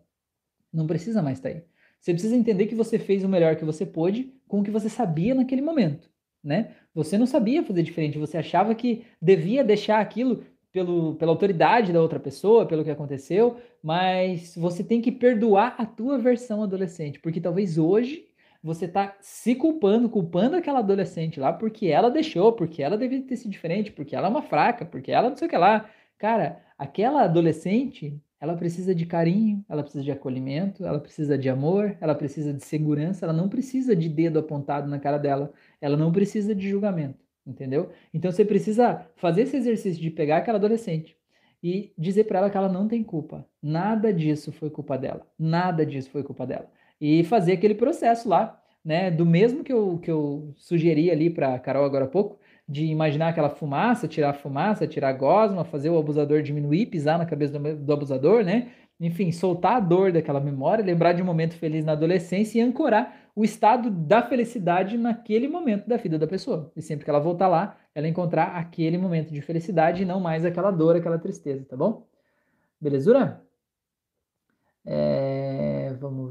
não 0.71 0.85
precisa 0.87 1.21
mais 1.21 1.39
estar 1.39 1.49
aí. 1.49 1.63
Você 1.99 2.13
precisa 2.13 2.35
entender 2.35 2.67
que 2.67 2.75
você 2.75 2.99
fez 2.99 3.23
o 3.23 3.29
melhor 3.29 3.55
que 3.55 3.65
você 3.65 3.85
pôde 3.85 4.33
com 4.47 4.61
o 4.61 4.63
que 4.63 4.71
você 4.71 4.87
sabia 4.87 5.35
naquele 5.35 5.61
momento 5.61 6.09
né? 6.43 6.71
Você 6.93 7.17
não 7.17 7.25
sabia 7.25 7.63
fazer 7.63 7.83
diferente, 7.83 8.17
você 8.17 8.37
achava 8.37 8.73
que 8.73 9.03
devia 9.21 9.63
deixar 9.63 9.99
aquilo 9.99 10.43
pelo, 10.71 11.15
pela 11.15 11.31
autoridade 11.31 11.91
da 11.91 12.01
outra 12.01 12.19
pessoa, 12.19 12.65
pelo 12.65 12.83
que 12.83 12.91
aconteceu, 12.91 13.57
mas 13.81 14.55
você 14.55 14.83
tem 14.83 15.01
que 15.01 15.11
perdoar 15.11 15.75
a 15.77 15.85
tua 15.85 16.17
versão 16.17 16.63
adolescente, 16.63 17.19
porque 17.19 17.41
talvez 17.41 17.77
hoje 17.77 18.25
você 18.61 18.87
tá 18.87 19.15
se 19.21 19.55
culpando, 19.55 20.09
culpando 20.09 20.55
aquela 20.55 20.79
adolescente 20.79 21.39
lá 21.39 21.53
porque 21.53 21.87
ela 21.87 22.09
deixou, 22.09 22.53
porque 22.53 22.83
ela 22.83 22.97
devia 22.97 23.21
ter 23.21 23.37
sido 23.37 23.51
diferente, 23.51 23.91
porque 23.91 24.15
ela 24.15 24.27
é 24.27 24.29
uma 24.29 24.41
fraca, 24.41 24.85
porque 24.85 25.11
ela 25.11 25.29
não 25.29 25.37
sei 25.37 25.47
o 25.47 25.49
que 25.49 25.57
lá. 25.57 25.89
Cara, 26.17 26.61
aquela 26.77 27.23
adolescente 27.23 28.21
ela 28.39 28.55
precisa 28.55 28.95
de 28.95 29.05
carinho, 29.05 29.63
ela 29.67 29.83
precisa 29.83 30.03
de 30.03 30.11
acolhimento, 30.11 30.85
ela 30.85 30.99
precisa 30.99 31.37
de 31.37 31.49
amor, 31.49 31.97
ela 31.99 32.15
precisa 32.15 32.53
de 32.53 32.63
segurança, 32.63 33.25
ela 33.25 33.33
não 33.33 33.49
precisa 33.49 33.95
de 33.95 34.07
dedo 34.07 34.39
apontado 34.39 34.87
na 34.87 34.97
cara 34.99 35.17
dela, 35.17 35.51
ela 35.81 35.97
não 35.97 36.11
precisa 36.11 36.55
de 36.55 36.69
julgamento, 36.69 37.19
entendeu? 37.45 37.91
Então 38.13 38.31
você 38.31 38.45
precisa 38.45 39.05
fazer 39.17 39.41
esse 39.41 39.57
exercício 39.57 40.01
de 40.01 40.09
pegar 40.09 40.37
aquela 40.37 40.57
adolescente 40.57 41.17
e 41.61 41.93
dizer 41.97 42.25
para 42.25 42.39
ela 42.39 42.49
que 42.49 42.57
ela 42.57 42.69
não 42.69 42.87
tem 42.87 43.03
culpa. 43.03 43.45
Nada 43.61 44.13
disso 44.13 44.51
foi 44.51 44.69
culpa 44.69 44.97
dela. 44.97 45.27
Nada 45.37 45.85
disso 45.85 46.09
foi 46.09 46.23
culpa 46.23 46.47
dela. 46.47 46.71
E 46.99 47.23
fazer 47.23 47.53
aquele 47.53 47.75
processo 47.75 48.27
lá, 48.27 48.61
né, 48.83 49.11
do 49.11 49.25
mesmo 49.25 49.63
que 49.63 49.71
eu, 49.71 49.99
que 49.99 50.09
eu 50.11 50.53
sugeri 50.57 51.11
ali 51.11 51.29
para 51.29 51.57
Carol 51.59 51.85
agora 51.85 52.05
há 52.05 52.07
pouco, 52.07 52.39
de 52.67 52.85
imaginar 52.85 53.29
aquela 53.29 53.49
fumaça, 53.49 54.07
tirar 54.07 54.29
a 54.29 54.33
fumaça, 54.33 54.85
tirar 54.87 55.09
a 55.09 55.13
gosma, 55.13 55.65
fazer 55.65 55.89
o 55.89 55.97
abusador 55.97 56.43
diminuir, 56.43 56.85
pisar 56.85 57.17
na 57.17 57.25
cabeça 57.25 57.57
do, 57.57 57.75
do, 57.75 57.93
abusador, 57.93 58.43
né? 58.43 58.71
Enfim, 58.99 59.31
soltar 59.31 59.77
a 59.77 59.79
dor 59.79 60.11
daquela 60.11 60.39
memória, 60.39 60.85
lembrar 60.85 61.13
de 61.13 61.21
um 61.21 61.25
momento 61.25 61.55
feliz 61.55 61.83
na 61.83 61.93
adolescência 61.93 62.59
e 62.59 62.61
ancorar 62.61 63.31
o 63.35 63.43
estado 63.43 63.89
da 63.89 64.21
felicidade 64.21 64.97
naquele 64.97 65.47
momento 65.47 65.87
da 65.87 65.97
vida 65.97 66.19
da 66.19 66.27
pessoa. 66.27 66.71
E 66.75 66.81
sempre 66.81 67.05
que 67.05 67.09
ela 67.09 67.19
voltar 67.19 67.47
lá, 67.47 67.77
ela 67.95 68.07
encontrar 68.07 68.55
aquele 68.55 68.97
momento 68.97 69.33
de 69.33 69.41
felicidade 69.41 70.03
e 70.03 70.05
não 70.05 70.19
mais 70.19 70.45
aquela 70.45 70.69
dor, 70.69 70.95
aquela 70.95 71.17
tristeza, 71.17 71.65
tá 71.65 71.75
bom? 71.75 72.05
Belezura? 72.79 73.41
É, 74.85 75.95
vamos 75.99 76.28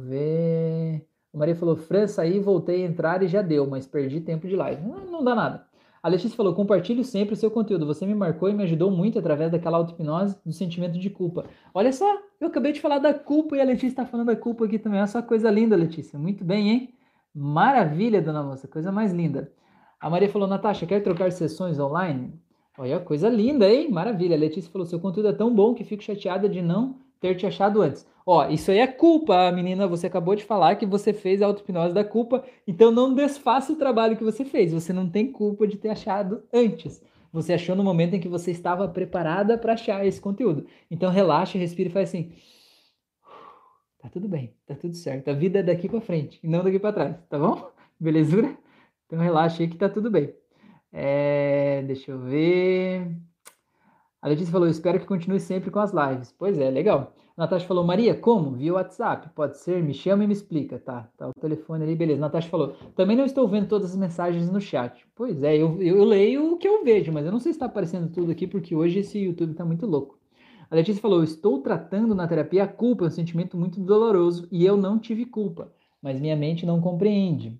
Maria 1.39 1.55
falou: 1.55 1.76
Fran, 1.76 2.07
saí, 2.07 2.41
voltei 2.41 2.84
a 2.84 2.86
entrar 2.86 3.22
e 3.22 3.28
já 3.28 3.41
deu, 3.41 3.66
mas 3.66 3.86
perdi 3.86 4.20
tempo 4.20 4.47
de 4.47 4.57
live. 4.57 4.82
Não, 4.82 5.07
não 5.07 5.24
dá 5.24 5.34
nada. 5.34 5.66
A 6.03 6.09
Letícia 6.09 6.36
falou: 6.36 6.55
compartilhe 6.55 7.05
sempre 7.05 7.34
o 7.34 7.36
seu 7.36 7.51
conteúdo. 7.51 7.86
Você 7.86 8.05
me 8.05 8.14
marcou 8.14 8.49
e 8.49 8.55
me 8.55 8.62
ajudou 8.64 8.91
muito 8.91 9.18
através 9.18 9.51
daquela 9.51 9.78
auto-hipnose 9.78 10.36
do 10.45 10.53
sentimento 10.53 10.99
de 10.99 11.11
culpa. 11.11 11.45
Olha 11.72 11.93
só, 11.93 12.07
eu 12.41 12.49
acabei 12.49 12.72
de 12.72 12.80
falar 12.80 12.99
da 12.99 13.14
culpa 13.14 13.57
e 13.57 13.61
a 13.61 13.64
Letícia 13.64 13.89
está 13.89 14.07
falando 14.07 14.26
da 14.26 14.36
culpa 14.36 14.64
aqui 14.64 14.78
também. 14.78 14.99
Olha 14.99 15.07
só 15.07 15.22
coisa 15.22 15.51
linda, 15.51 15.76
Letícia. 15.76 16.18
Muito 16.18 16.45
bem, 16.45 16.70
hein? 16.70 16.95
Maravilha, 17.34 18.20
dona 18.20 18.43
moça, 18.43 18.66
coisa 18.66 18.91
mais 18.91 19.12
linda. 19.12 19.53
A 20.01 20.09
Maria 20.11 20.28
falou: 20.28 20.49
Natasha, 20.49 20.86
quer 20.86 21.03
trocar 21.03 21.30
sessões 21.32 21.78
online? 21.78 22.32
Olha, 22.76 23.01
coisa 23.01 23.28
linda, 23.28 23.68
hein? 23.68 23.91
Maravilha. 23.91 24.36
A 24.36 24.39
Letícia 24.39 24.70
falou: 24.70 24.86
seu 24.86 25.01
conteúdo 25.01 25.28
é 25.28 25.32
tão 25.32 25.55
bom 25.55 25.74
que 25.74 25.84
fico 25.84 26.03
chateada 26.03 26.49
de 26.49 26.62
não 26.62 26.97
ter 27.20 27.34
te 27.34 27.47
achado 27.47 27.82
antes. 27.82 28.07
Ó, 28.30 28.46
isso 28.50 28.70
aí 28.70 28.76
é 28.76 28.86
culpa, 28.86 29.50
menina. 29.52 29.88
Você 29.88 30.06
acabou 30.06 30.34
de 30.34 30.44
falar 30.44 30.76
que 30.76 30.84
você 30.84 31.14
fez 31.14 31.40
a 31.40 31.46
auto-hipnose 31.46 31.94
da 31.94 32.04
culpa, 32.04 32.44
então 32.66 32.90
não 32.90 33.14
desfaça 33.14 33.72
o 33.72 33.76
trabalho 33.76 34.18
que 34.18 34.22
você 34.22 34.44
fez. 34.44 34.70
Você 34.70 34.92
não 34.92 35.08
tem 35.08 35.32
culpa 35.32 35.66
de 35.66 35.78
ter 35.78 35.88
achado 35.88 36.42
antes. 36.52 37.02
Você 37.32 37.54
achou 37.54 37.74
no 37.74 37.82
momento 37.82 38.12
em 38.16 38.20
que 38.20 38.28
você 38.28 38.50
estava 38.50 38.86
preparada 38.86 39.56
para 39.56 39.72
achar 39.72 40.06
esse 40.06 40.20
conteúdo. 40.20 40.66
Então 40.90 41.10
relaxa, 41.10 41.56
respira 41.56 41.88
e 41.88 41.92
faz 41.92 42.10
assim. 42.10 42.30
Tá 43.98 44.10
tudo 44.10 44.28
bem, 44.28 44.52
tá 44.66 44.74
tudo 44.74 44.94
certo. 44.94 45.30
A 45.30 45.32
vida 45.32 45.60
é 45.60 45.62
daqui 45.62 45.88
para 45.88 46.02
frente 46.02 46.38
e 46.42 46.48
não 46.48 46.62
daqui 46.62 46.78
para 46.78 46.92
trás, 46.92 47.16
tá 47.30 47.38
bom? 47.38 47.70
Belezura? 47.98 48.54
Então 49.06 49.18
relaxa 49.18 49.62
aí 49.62 49.68
que 49.70 49.78
tá 49.78 49.88
tudo 49.88 50.10
bem. 50.10 50.34
É, 50.92 51.82
deixa 51.86 52.10
eu 52.10 52.18
ver. 52.20 53.10
A 54.20 54.28
Letícia 54.28 54.52
falou: 54.52 54.68
espero 54.68 54.98
que 54.98 55.06
continue 55.06 55.38
sempre 55.38 55.70
com 55.70 55.78
as 55.78 55.92
lives. 55.92 56.34
Pois 56.36 56.58
é, 56.58 56.70
legal. 56.70 57.14
A 57.36 57.42
Natasha 57.42 57.66
falou: 57.66 57.84
Maria, 57.84 58.14
como? 58.14 58.52
Via 58.52 58.74
WhatsApp? 58.74 59.28
Pode 59.34 59.58
ser? 59.58 59.82
Me 59.82 59.94
chama 59.94 60.24
e 60.24 60.26
me 60.26 60.32
explica. 60.32 60.78
Tá, 60.78 61.08
tá 61.16 61.28
o 61.28 61.32
telefone 61.40 61.84
ali, 61.84 61.94
beleza. 61.94 62.20
A 62.20 62.26
Natasha 62.26 62.48
falou: 62.48 62.74
também 62.96 63.16
não 63.16 63.24
estou 63.24 63.46
vendo 63.46 63.68
todas 63.68 63.90
as 63.90 63.96
mensagens 63.96 64.50
no 64.50 64.60
chat. 64.60 65.06
Pois 65.14 65.42
é, 65.42 65.56
eu, 65.56 65.80
eu 65.80 66.02
leio 66.04 66.54
o 66.54 66.56
que 66.58 66.66
eu 66.66 66.84
vejo, 66.84 67.12
mas 67.12 67.24
eu 67.24 67.32
não 67.32 67.38
sei 67.38 67.52
se 67.52 67.56
está 67.56 67.66
aparecendo 67.66 68.12
tudo 68.12 68.32
aqui 68.32 68.46
porque 68.46 68.74
hoje 68.74 69.00
esse 69.00 69.18
YouTube 69.18 69.52
está 69.52 69.64
muito 69.64 69.86
louco. 69.86 70.18
A 70.70 70.74
Letícia 70.74 71.00
falou: 71.00 71.22
estou 71.22 71.62
tratando 71.62 72.14
na 72.14 72.26
terapia 72.26 72.64
a 72.64 72.68
culpa, 72.68 73.04
é 73.04 73.08
um 73.08 73.10
sentimento 73.10 73.56
muito 73.56 73.80
doloroso 73.80 74.48
e 74.50 74.64
eu 74.64 74.76
não 74.76 74.98
tive 74.98 75.24
culpa, 75.26 75.72
mas 76.02 76.20
minha 76.20 76.36
mente 76.36 76.66
não 76.66 76.80
compreende. 76.80 77.58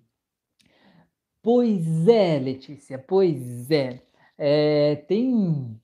Pois 1.41 2.07
é, 2.07 2.37
Letícia, 2.37 2.99
pois 2.99 3.71
é. 3.71 4.01
é 4.37 4.95
tem 5.07 5.79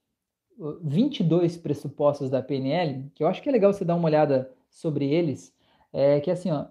22 0.83 1.57
pressupostos 1.57 2.29
da 2.29 2.41
PNL, 2.41 3.09
que 3.13 3.23
eu 3.23 3.27
acho 3.27 3.41
que 3.41 3.49
é 3.49 3.51
legal 3.51 3.73
você 3.73 3.83
dar 3.83 3.95
uma 3.95 4.07
olhada 4.07 4.51
sobre 4.69 5.05
eles, 5.05 5.53
é 5.91 6.19
que 6.19 6.31
assim, 6.31 6.51
ó, 6.51 6.65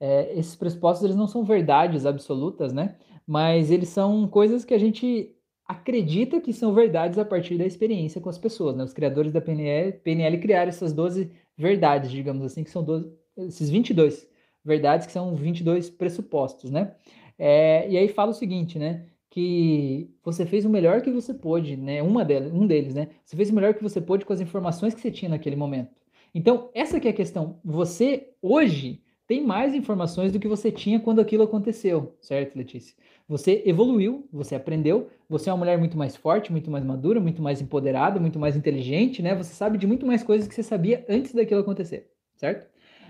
é, 0.00 0.32
esses 0.38 0.54
pressupostos 0.56 1.04
eles 1.04 1.16
não 1.16 1.26
são 1.26 1.44
verdades 1.44 2.06
absolutas, 2.06 2.72
né? 2.72 2.96
Mas 3.26 3.70
eles 3.70 3.88
são 3.88 4.26
coisas 4.28 4.64
que 4.64 4.74
a 4.74 4.78
gente 4.78 5.34
acredita 5.66 6.40
que 6.40 6.52
são 6.52 6.72
verdades 6.72 7.18
a 7.18 7.24
partir 7.24 7.58
da 7.58 7.66
experiência 7.66 8.20
com 8.20 8.30
as 8.30 8.38
pessoas, 8.38 8.76
né? 8.76 8.84
Os 8.84 8.92
criadores 8.92 9.32
da 9.32 9.40
PNL, 9.40 9.92
PNL 9.92 10.38
criaram 10.38 10.70
essas 10.70 10.92
12 10.92 11.30
verdades, 11.56 12.10
digamos 12.10 12.44
assim, 12.44 12.64
que 12.64 12.70
são 12.70 12.82
12, 12.82 13.12
esses 13.36 13.68
22 13.68 14.26
verdades 14.64 15.06
que 15.06 15.12
são 15.12 15.34
22 15.34 15.90
pressupostos, 15.90 16.70
né? 16.70 16.94
É, 17.38 17.88
e 17.90 17.96
aí 17.96 18.08
fala 18.08 18.30
o 18.30 18.34
seguinte, 18.34 18.78
né? 18.78 19.06
Que 19.30 20.10
você 20.24 20.46
fez 20.46 20.64
o 20.64 20.70
melhor 20.70 21.02
que 21.02 21.10
você 21.10 21.34
pôde, 21.34 21.76
né? 21.76 22.02
Uma 22.02 22.24
delas, 22.24 22.52
um 22.52 22.66
deles, 22.66 22.94
né? 22.94 23.08
Você 23.24 23.36
fez 23.36 23.50
o 23.50 23.54
melhor 23.54 23.74
que 23.74 23.82
você 23.82 24.00
pôde 24.00 24.24
com 24.24 24.32
as 24.32 24.40
informações 24.40 24.94
que 24.94 25.00
você 25.00 25.10
tinha 25.10 25.28
naquele 25.28 25.56
momento. 25.56 25.90
Então, 26.34 26.70
essa 26.74 27.00
que 27.00 27.08
é 27.08 27.10
a 27.10 27.14
questão. 27.14 27.60
Você 27.64 28.30
hoje 28.40 29.02
tem 29.26 29.44
mais 29.44 29.74
informações 29.74 30.32
do 30.32 30.38
que 30.38 30.48
você 30.48 30.72
tinha 30.72 30.98
quando 30.98 31.20
aquilo 31.20 31.42
aconteceu, 31.42 32.16
certo, 32.20 32.56
Letícia? 32.56 32.96
Você 33.28 33.62
evoluiu, 33.66 34.26
você 34.32 34.54
aprendeu, 34.54 35.10
você 35.28 35.50
é 35.50 35.52
uma 35.52 35.58
mulher 35.58 35.78
muito 35.78 35.98
mais 35.98 36.16
forte, 36.16 36.50
muito 36.50 36.70
mais 36.70 36.82
madura, 36.82 37.20
muito 37.20 37.42
mais 37.42 37.60
empoderada, 37.60 38.18
muito 38.18 38.38
mais 38.38 38.56
inteligente, 38.56 39.20
né? 39.20 39.34
Você 39.34 39.52
sabe 39.52 39.76
de 39.76 39.86
muito 39.86 40.06
mais 40.06 40.22
coisas 40.22 40.48
que 40.48 40.54
você 40.54 40.62
sabia 40.62 41.04
antes 41.08 41.34
daquilo 41.34 41.60
acontecer, 41.60 42.10
certo? 42.36 42.66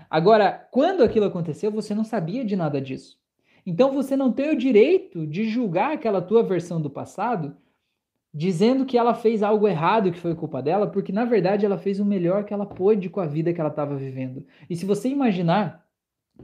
Agora, 0.09 0.67
quando 0.71 1.03
aquilo 1.03 1.25
aconteceu, 1.25 1.71
você 1.71 1.93
não 1.93 2.03
sabia 2.03 2.43
de 2.43 2.55
nada 2.55 2.81
disso. 2.81 3.18
Então 3.69 3.91
você 3.91 4.17
não 4.17 4.31
tem 4.31 4.49
o 4.49 4.57
direito 4.57 5.27
de 5.27 5.47
julgar 5.47 5.93
aquela 5.93 6.23
tua 6.23 6.41
versão 6.41 6.81
do 6.81 6.89
passado 6.89 7.55
dizendo 8.33 8.83
que 8.83 8.97
ela 8.97 9.13
fez 9.13 9.43
algo 9.43 9.67
errado 9.67 10.11
que 10.11 10.17
foi 10.17 10.33
culpa 10.33 10.59
dela, 10.59 10.87
porque 10.87 11.11
na 11.11 11.23
verdade 11.23 11.67
ela 11.67 11.77
fez 11.77 11.99
o 11.99 12.05
melhor 12.05 12.45
que 12.45 12.51
ela 12.51 12.65
pôde 12.65 13.11
com 13.11 13.19
a 13.19 13.27
vida 13.27 13.53
que 13.53 13.61
ela 13.61 13.69
estava 13.69 13.95
vivendo. 13.95 14.43
E 14.67 14.75
se 14.75 14.87
você 14.87 15.07
imaginar 15.07 15.87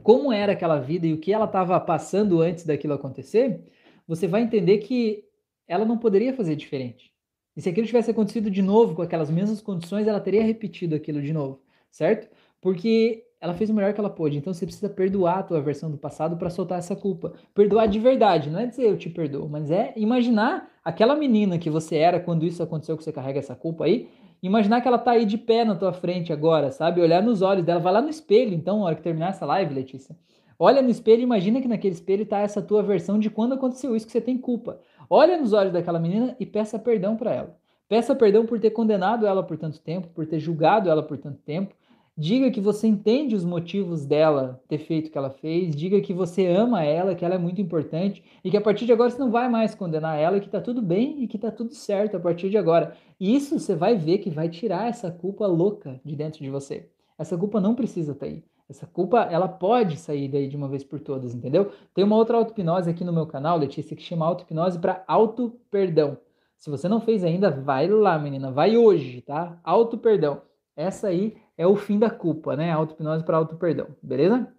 como 0.04 0.32
era 0.32 0.52
aquela 0.52 0.78
vida 0.78 1.04
e 1.04 1.12
o 1.14 1.18
que 1.18 1.32
ela 1.32 1.46
estava 1.46 1.80
passando 1.80 2.40
antes 2.40 2.64
daquilo 2.64 2.94
acontecer, 2.94 3.60
você 4.06 4.28
vai 4.28 4.42
entender 4.42 4.78
que 4.78 5.24
ela 5.66 5.84
não 5.84 5.98
poderia 5.98 6.32
fazer 6.32 6.54
diferente. 6.54 7.12
E 7.56 7.60
se 7.60 7.68
aquilo 7.68 7.88
tivesse 7.88 8.12
acontecido 8.12 8.48
de 8.48 8.62
novo 8.62 8.94
com 8.94 9.02
aquelas 9.02 9.30
mesmas 9.30 9.60
condições, 9.60 10.06
ela 10.06 10.20
teria 10.20 10.44
repetido 10.44 10.94
aquilo 10.94 11.20
de 11.20 11.32
novo, 11.32 11.60
certo? 11.90 12.28
Porque 12.60 13.25
ela 13.40 13.54
fez 13.54 13.70
o 13.70 13.74
melhor 13.74 13.92
que 13.92 14.00
ela 14.00 14.10
pôde. 14.10 14.38
Então 14.38 14.52
você 14.52 14.64
precisa 14.64 14.88
perdoar 14.88 15.38
a 15.38 15.42
tua 15.42 15.60
versão 15.60 15.90
do 15.90 15.98
passado 15.98 16.36
para 16.36 16.50
soltar 16.50 16.78
essa 16.78 16.96
culpa. 16.96 17.32
Perdoar 17.54 17.86
de 17.86 17.98
verdade, 17.98 18.50
não 18.50 18.58
é 18.58 18.66
dizer 18.66 18.88
eu 18.88 18.96
te 18.96 19.10
perdoo, 19.10 19.48
mas 19.48 19.70
é 19.70 19.92
imaginar 19.96 20.70
aquela 20.84 21.14
menina 21.14 21.58
que 21.58 21.70
você 21.70 21.96
era 21.96 22.18
quando 22.18 22.44
isso 22.44 22.62
aconteceu, 22.62 22.96
que 22.96 23.04
você 23.04 23.12
carrega 23.12 23.38
essa 23.38 23.54
culpa 23.54 23.84
aí. 23.84 24.08
Imaginar 24.42 24.80
que 24.80 24.88
ela 24.88 24.98
tá 24.98 25.12
aí 25.12 25.24
de 25.24 25.38
pé 25.38 25.64
na 25.64 25.74
tua 25.74 25.92
frente 25.92 26.32
agora, 26.32 26.70
sabe? 26.70 27.00
Olhar 27.00 27.22
nos 27.22 27.42
olhos 27.42 27.64
dela, 27.64 27.80
vai 27.80 27.92
lá 27.92 28.02
no 28.02 28.10
espelho, 28.10 28.54
então, 28.54 28.80
na 28.80 28.84
hora 28.86 28.94
que 28.94 29.02
terminar 29.02 29.30
essa 29.30 29.46
live, 29.46 29.74
Letícia. 29.74 30.16
Olha 30.58 30.80
no 30.80 30.88
espelho 30.88 31.20
e 31.20 31.24
imagina 31.24 31.60
que 31.60 31.68
naquele 31.68 31.94
espelho 31.94 32.24
tá 32.24 32.38
essa 32.38 32.62
tua 32.62 32.82
versão 32.82 33.18
de 33.18 33.28
quando 33.28 33.54
aconteceu 33.54 33.94
isso 33.94 34.06
que 34.06 34.12
você 34.12 34.20
tem 34.20 34.38
culpa. 34.38 34.80
Olha 35.08 35.38
nos 35.38 35.52
olhos 35.52 35.72
daquela 35.72 35.98
menina 35.98 36.34
e 36.40 36.46
peça 36.46 36.78
perdão 36.78 37.16
para 37.16 37.32
ela. 37.32 37.56
Peça 37.88 38.14
perdão 38.14 38.46
por 38.46 38.58
ter 38.58 38.70
condenado 38.70 39.26
ela 39.26 39.42
por 39.42 39.56
tanto 39.56 39.78
tempo, 39.80 40.08
por 40.08 40.26
ter 40.26 40.38
julgado 40.38 40.88
ela 40.90 41.02
por 41.02 41.18
tanto 41.18 41.38
tempo, 41.42 41.74
Diga 42.18 42.50
que 42.50 42.62
você 42.62 42.86
entende 42.86 43.34
os 43.34 43.44
motivos 43.44 44.06
dela 44.06 44.62
ter 44.66 44.78
feito 44.78 45.08
o 45.08 45.10
que 45.10 45.18
ela 45.18 45.28
fez. 45.28 45.76
Diga 45.76 46.00
que 46.00 46.14
você 46.14 46.46
ama 46.46 46.82
ela, 46.82 47.14
que 47.14 47.22
ela 47.22 47.34
é 47.34 47.38
muito 47.38 47.60
importante 47.60 48.24
e 48.42 48.50
que 48.50 48.56
a 48.56 48.60
partir 48.60 48.86
de 48.86 48.92
agora 48.92 49.10
você 49.10 49.18
não 49.18 49.30
vai 49.30 49.50
mais 49.50 49.74
condenar 49.74 50.18
ela, 50.18 50.40
que 50.40 50.48
tá 50.48 50.58
tudo 50.58 50.80
bem 50.80 51.22
e 51.22 51.28
que 51.28 51.36
tá 51.36 51.50
tudo 51.50 51.74
certo 51.74 52.16
a 52.16 52.20
partir 52.20 52.48
de 52.48 52.56
agora. 52.56 52.96
E 53.20 53.36
isso 53.36 53.58
você 53.58 53.74
vai 53.74 53.96
ver 53.96 54.18
que 54.18 54.30
vai 54.30 54.48
tirar 54.48 54.88
essa 54.88 55.10
culpa 55.10 55.46
louca 55.46 56.00
de 56.02 56.16
dentro 56.16 56.42
de 56.42 56.48
você. 56.48 56.88
Essa 57.18 57.36
culpa 57.36 57.60
não 57.60 57.74
precisa 57.74 58.12
estar 58.12 58.24
tá 58.24 58.32
aí. 58.32 58.42
Essa 58.68 58.86
culpa, 58.86 59.28
ela 59.30 59.46
pode 59.46 59.98
sair 59.98 60.26
daí 60.26 60.48
de 60.48 60.56
uma 60.56 60.68
vez 60.68 60.82
por 60.82 60.98
todas, 60.98 61.34
entendeu? 61.34 61.70
Tem 61.94 62.02
uma 62.02 62.16
outra 62.16 62.38
auto-hipnose 62.38 62.90
aqui 62.90 63.04
no 63.04 63.12
meu 63.12 63.26
canal, 63.26 63.58
Letícia, 63.58 63.94
que 63.94 64.02
chama 64.02 64.26
auto-hipnose 64.26 64.78
para 64.78 65.04
auto-perdão. 65.06 66.16
Se 66.56 66.70
você 66.70 66.88
não 66.88 67.00
fez 67.00 67.22
ainda, 67.22 67.50
vai 67.50 67.86
lá, 67.86 68.18
menina, 68.18 68.50
vai 68.50 68.76
hoje, 68.76 69.20
tá? 69.20 69.60
Auto-perdão. 69.62 70.40
Essa 70.74 71.08
aí 71.08 71.36
é 71.56 71.66
o 71.66 71.76
fim 71.76 71.98
da 71.98 72.10
culpa, 72.10 72.56
né? 72.56 72.70
Auto-hipnose 72.72 73.24
para 73.24 73.36
auto-perdão, 73.38 73.88
beleza? 74.02 74.52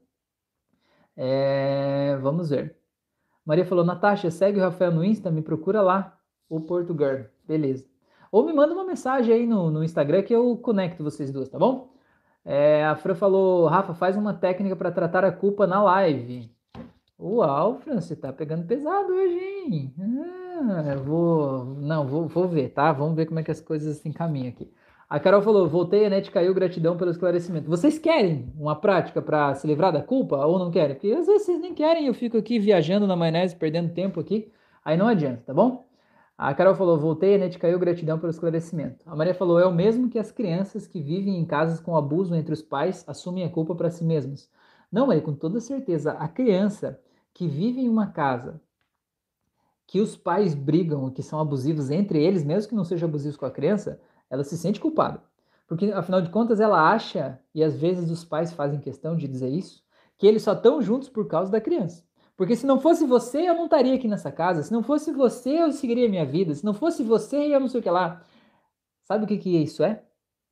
É, 1.15 2.17
vamos 2.21 2.49
ver. 2.49 2.75
Maria 3.45 3.65
falou, 3.65 3.85
Natasha, 3.85 4.29
segue 4.29 4.59
o 4.59 4.61
Rafael 4.61 4.91
no 4.91 5.03
Insta, 5.03 5.31
me 5.31 5.41
procura 5.41 5.81
lá, 5.81 6.19
o 6.49 6.59
Portugal, 6.59 7.25
beleza. 7.47 7.85
Ou 8.31 8.45
me 8.45 8.53
manda 8.53 8.73
uma 8.73 8.83
mensagem 8.85 9.33
aí 9.33 9.45
no, 9.47 9.71
no 9.71 9.83
Instagram 9.83 10.21
que 10.23 10.35
eu 10.35 10.57
conecto 10.57 11.03
vocês 11.03 11.31
duas, 11.31 11.49
tá 11.49 11.57
bom? 11.57 11.93
É, 12.43 12.85
a 12.85 12.95
Fran 12.95 13.15
falou, 13.15 13.67
Rafa, 13.67 13.93
faz 13.93 14.15
uma 14.15 14.33
técnica 14.33 14.75
para 14.75 14.91
tratar 14.91 15.25
a 15.25 15.31
culpa 15.31 15.65
na 15.67 15.81
live. 15.83 16.49
Uau, 17.19 17.75
Fran, 17.75 17.99
você 17.99 18.15
tá 18.15 18.31
pegando 18.31 18.65
pesado 18.65 19.11
hoje, 19.13 19.37
hein? 19.37 19.93
Ah, 19.99 20.95
vou, 20.95 21.65
não, 21.65 22.07
vou, 22.07 22.27
vou 22.27 22.47
ver, 22.47 22.69
tá? 22.69 22.91
Vamos 22.91 23.15
ver 23.15 23.25
como 23.25 23.39
é 23.39 23.43
que 23.43 23.51
as 23.51 23.61
coisas 23.61 23.97
se 23.97 24.07
encaminham 24.07 24.49
aqui. 24.49 24.71
A 25.09 25.19
Carol 25.19 25.41
falou: 25.41 25.67
voltei, 25.69 26.05
a 26.05 26.09
net 26.09 26.29
caiu, 26.29 26.53
gratidão 26.53 26.97
pelo 26.97 27.11
esclarecimento. 27.11 27.69
Vocês 27.69 27.97
querem 27.97 28.51
uma 28.57 28.75
prática 28.75 29.21
para 29.21 29.55
se 29.55 29.65
livrar 29.65 29.93
da 29.93 30.01
culpa 30.01 30.45
ou 30.45 30.59
não 30.59 30.69
querem? 30.69 30.95
Porque 30.95 31.11
às 31.11 31.27
vezes 31.27 31.43
vocês 31.43 31.61
nem 31.61 31.73
querem, 31.73 32.07
eu 32.07 32.13
fico 32.13 32.37
aqui 32.37 32.59
viajando 32.59 33.07
na 33.07 33.15
maionese, 33.15 33.55
perdendo 33.55 33.93
tempo 33.93 34.19
aqui. 34.19 34.51
Aí 34.83 34.97
não 34.97 35.07
adianta, 35.07 35.43
tá 35.45 35.53
bom? 35.53 35.87
A 36.37 36.53
Carol 36.53 36.75
falou: 36.75 36.99
voltei, 36.99 37.35
a 37.35 37.37
net 37.37 37.57
caiu, 37.57 37.79
gratidão 37.79 38.19
pelo 38.19 38.31
esclarecimento. 38.31 38.97
A 39.05 39.15
Maria 39.15 39.33
falou: 39.33 39.59
é 39.59 39.65
o 39.65 39.73
mesmo 39.73 40.09
que 40.09 40.19
as 40.19 40.29
crianças 40.29 40.85
que 40.85 41.01
vivem 41.01 41.39
em 41.39 41.45
casas 41.45 41.79
com 41.79 41.95
abuso 41.95 42.35
entre 42.35 42.53
os 42.53 42.61
pais 42.61 43.05
assumem 43.07 43.45
a 43.45 43.49
culpa 43.49 43.73
para 43.75 43.89
si 43.89 44.03
mesmas. 44.03 44.49
Não, 44.91 45.07
Maria, 45.07 45.21
com 45.21 45.33
toda 45.33 45.61
certeza. 45.61 46.11
A 46.11 46.27
criança 46.27 46.99
que 47.33 47.47
vive 47.47 47.79
em 47.79 47.87
uma 47.87 48.07
casa 48.07 48.59
que 49.87 50.01
os 50.01 50.17
pais 50.17 50.53
brigam, 50.53 51.09
que 51.09 51.23
são 51.23 51.39
abusivos 51.39 51.89
entre 51.89 52.21
eles, 52.21 52.43
mesmo 52.43 52.69
que 52.69 52.75
não 52.75 52.83
sejam 52.83 53.07
abusivos 53.07 53.37
com 53.37 53.45
a 53.45 53.51
criança, 53.51 54.01
ela 54.29 54.43
se 54.43 54.57
sente 54.57 54.79
culpada. 54.79 55.21
Porque, 55.67 55.91
afinal 55.91 56.21
de 56.21 56.29
contas, 56.29 56.59
ela 56.59 56.91
acha, 56.91 57.39
e 57.53 57.63
às 57.63 57.75
vezes 57.75 58.09
os 58.09 58.23
pais 58.23 58.53
fazem 58.53 58.79
questão 58.79 59.15
de 59.15 59.27
dizer 59.27 59.49
isso, 59.49 59.83
que 60.17 60.25
eles 60.25 60.41
só 60.41 60.53
estão 60.53 60.81
juntos 60.81 61.09
por 61.09 61.27
causa 61.27 61.51
da 61.51 61.61
criança. 61.61 62.07
Porque 62.37 62.55
se 62.55 62.65
não 62.65 62.79
fosse 62.79 63.05
você, 63.05 63.49
eu 63.49 63.55
não 63.55 63.65
estaria 63.65 63.95
aqui 63.95 64.07
nessa 64.07 64.31
casa. 64.31 64.61
Se 64.61 64.71
não 64.71 64.83
fosse 64.83 65.11
você, 65.11 65.63
eu 65.63 65.71
seguiria 65.71 66.07
minha 66.07 66.25
vida. 66.25 66.53
Se 66.53 66.63
não 66.63 66.73
fosse 66.73 67.03
você, 67.03 67.35
eu 67.35 67.59
não 67.59 67.67
sei 67.67 67.79
o 67.79 67.83
que 67.83 67.89
lá. 67.89 68.23
Sabe 69.03 69.25
o 69.25 69.27
que, 69.27 69.37
que 69.37 69.57
isso 69.57 69.83
é? 69.83 70.03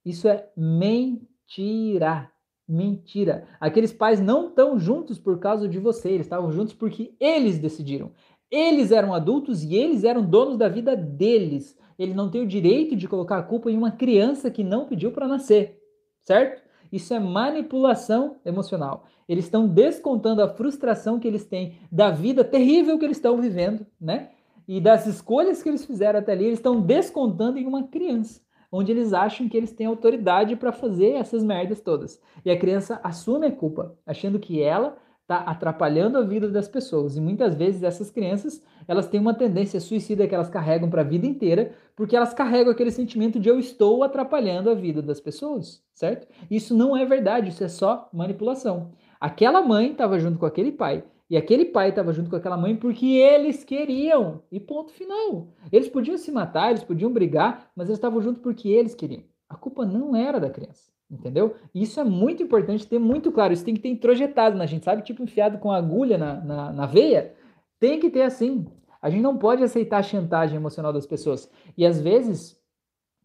Isso 0.04 0.28
é 0.28 0.50
mentira. 0.58 2.32
Mentira. 2.68 3.48
Aqueles 3.60 3.94
pais 3.94 4.20
não 4.20 4.48
estão 4.48 4.80
juntos 4.80 5.20
por 5.20 5.38
causa 5.38 5.70
de 5.70 5.78
você. 5.78 6.10
Eles 6.10 6.26
estavam 6.26 6.52
juntos 6.52 6.74
porque 6.74 7.16
eles 7.20 7.60
decidiram. 7.60 8.12
Eles 8.50 8.92
eram 8.92 9.14
adultos 9.14 9.64
e 9.64 9.76
eles 9.76 10.04
eram 10.04 10.26
donos 10.26 10.58
da 10.58 10.68
vida 10.68 10.96
deles 10.96 11.78
ele 11.98 12.14
não 12.14 12.30
tem 12.30 12.42
o 12.42 12.48
direito 12.48 12.96
de 12.96 13.08
colocar 13.08 13.38
a 13.38 13.44
culpa 13.44 13.72
em 13.72 13.78
uma 13.78 13.92
criança 13.92 14.52
que 14.52 14.64
não 14.64 14.86
pediu 14.86 15.12
para 15.12 15.28
nascer, 15.28 15.80
certo? 16.24 16.64
Isso 16.92 17.14
é 17.14 17.20
manipulação 17.20 18.38
emocional. 18.46 19.06
Eles 19.28 19.46
estão 19.46 19.68
descontando 19.68 20.42
a 20.42 20.50
frustração 20.50 21.20
que 21.20 21.28
eles 21.28 21.46
têm 21.46 21.78
da 21.92 22.12
vida 22.12 22.44
terrível 22.44 22.98
que 23.00 23.06
eles 23.06 23.18
estão 23.18 23.42
vivendo, 23.42 23.86
né? 24.00 24.30
E 24.68 24.80
das 24.80 25.06
escolhas 25.06 25.62
que 25.62 25.70
eles 25.70 25.86
fizeram 25.86 26.20
até 26.20 26.32
ali, 26.32 26.46
eles 26.46 26.60
estão 26.60 26.80
descontando 26.80 27.58
em 27.58 27.66
uma 27.66 27.84
criança, 27.88 28.42
onde 28.72 28.92
eles 28.92 29.14
acham 29.14 29.48
que 29.48 29.56
eles 29.56 29.72
têm 29.72 29.88
autoridade 29.88 30.56
para 30.56 30.72
fazer 30.72 31.12
essas 31.12 31.44
merdas 31.44 31.82
todas. 31.82 32.20
E 32.44 32.50
a 32.50 32.58
criança 32.58 33.00
assume 33.04 33.48
a 33.48 33.52
culpa, 33.52 33.96
achando 34.06 34.40
que 34.40 34.62
ela 34.62 34.98
está 35.26 35.38
atrapalhando 35.38 36.20
a 36.20 36.22
vida 36.22 36.48
das 36.48 36.68
pessoas. 36.68 37.18
E 37.18 37.22
muitas 37.22 37.56
vezes 37.56 37.82
essas 37.82 38.12
crianças, 38.12 38.64
elas 38.88 39.08
têm 39.08 39.20
uma 39.20 39.34
tendência 39.34 39.80
suicida 39.80 40.28
que 40.28 40.36
elas 40.36 40.50
carregam 40.50 40.88
para 40.88 41.02
a 41.02 41.06
vida 41.06 41.26
inteira, 41.26 41.72
porque 41.96 42.16
elas 42.16 42.34
carregam 42.34 42.72
aquele 42.72 42.92
sentimento 42.92 43.40
de 43.40 43.50
eu 43.50 43.58
estou 43.58 44.04
atrapalhando 44.04 44.70
a 44.70 44.76
vida 44.76 45.02
das 45.02 45.20
pessoas, 45.20 45.84
certo? 45.96 46.28
Isso 46.50 46.78
não 46.78 46.96
é 46.96 47.04
verdade, 47.06 47.50
isso 47.50 47.64
é 47.64 47.68
só 47.68 48.08
manipulação. 48.14 48.92
Aquela 49.20 49.64
mãe 49.64 49.92
estava 49.92 50.20
junto 50.20 50.38
com 50.38 50.46
aquele 50.46 50.72
pai, 50.72 51.04
e 51.28 51.36
aquele 51.36 51.66
pai 51.66 51.90
estava 51.90 52.14
junto 52.14 52.30
com 52.30 52.36
aquela 52.36 52.56
mãe 52.56 52.76
porque 52.76 53.08
eles 53.08 53.64
queriam. 53.64 54.44
E 54.52 54.60
ponto 54.60 54.92
final. 54.92 55.48
Eles 55.72 55.90
podiam 55.90 56.18
se 56.20 56.32
matar, 56.32 56.70
eles 56.70 56.84
podiam 56.84 57.12
brigar, 57.12 57.72
mas 57.76 57.88
eles 57.88 57.98
estavam 57.98 58.22
junto 58.22 58.42
porque 58.42 58.70
eles 58.70 58.94
queriam. 58.94 59.24
A 59.50 59.56
culpa 59.56 59.86
não 59.86 60.16
era 60.16 60.40
da 60.40 60.52
criança. 60.52 60.95
Entendeu? 61.10 61.56
Isso 61.74 62.00
é 62.00 62.04
muito 62.04 62.42
importante 62.42 62.88
ter 62.88 62.98
muito 62.98 63.32
claro. 63.32 63.54
Isso 63.54 63.64
tem 63.64 63.76
que 63.76 63.82
ter 63.82 63.90
introjetado 63.90 64.58
na 64.58 64.66
gente, 64.66 64.86
sabe? 64.86 65.04
Tipo 65.04 65.24
enfiado 65.24 65.60
com 65.60 65.72
agulha 65.72 66.18
na, 66.18 66.42
na, 66.42 66.74
na 66.74 66.86
veia. 66.86 67.34
Tem 67.80 68.00
que 68.00 68.10
ter 68.10 68.24
assim. 68.24 68.66
A 69.02 69.10
gente 69.10 69.22
não 69.22 69.38
pode 69.38 69.64
aceitar 69.64 70.00
a 70.00 70.04
chantagem 70.04 70.56
emocional 70.56 70.92
das 70.92 71.06
pessoas. 71.06 71.50
E 71.78 71.86
às 71.86 72.02
vezes, 72.02 72.60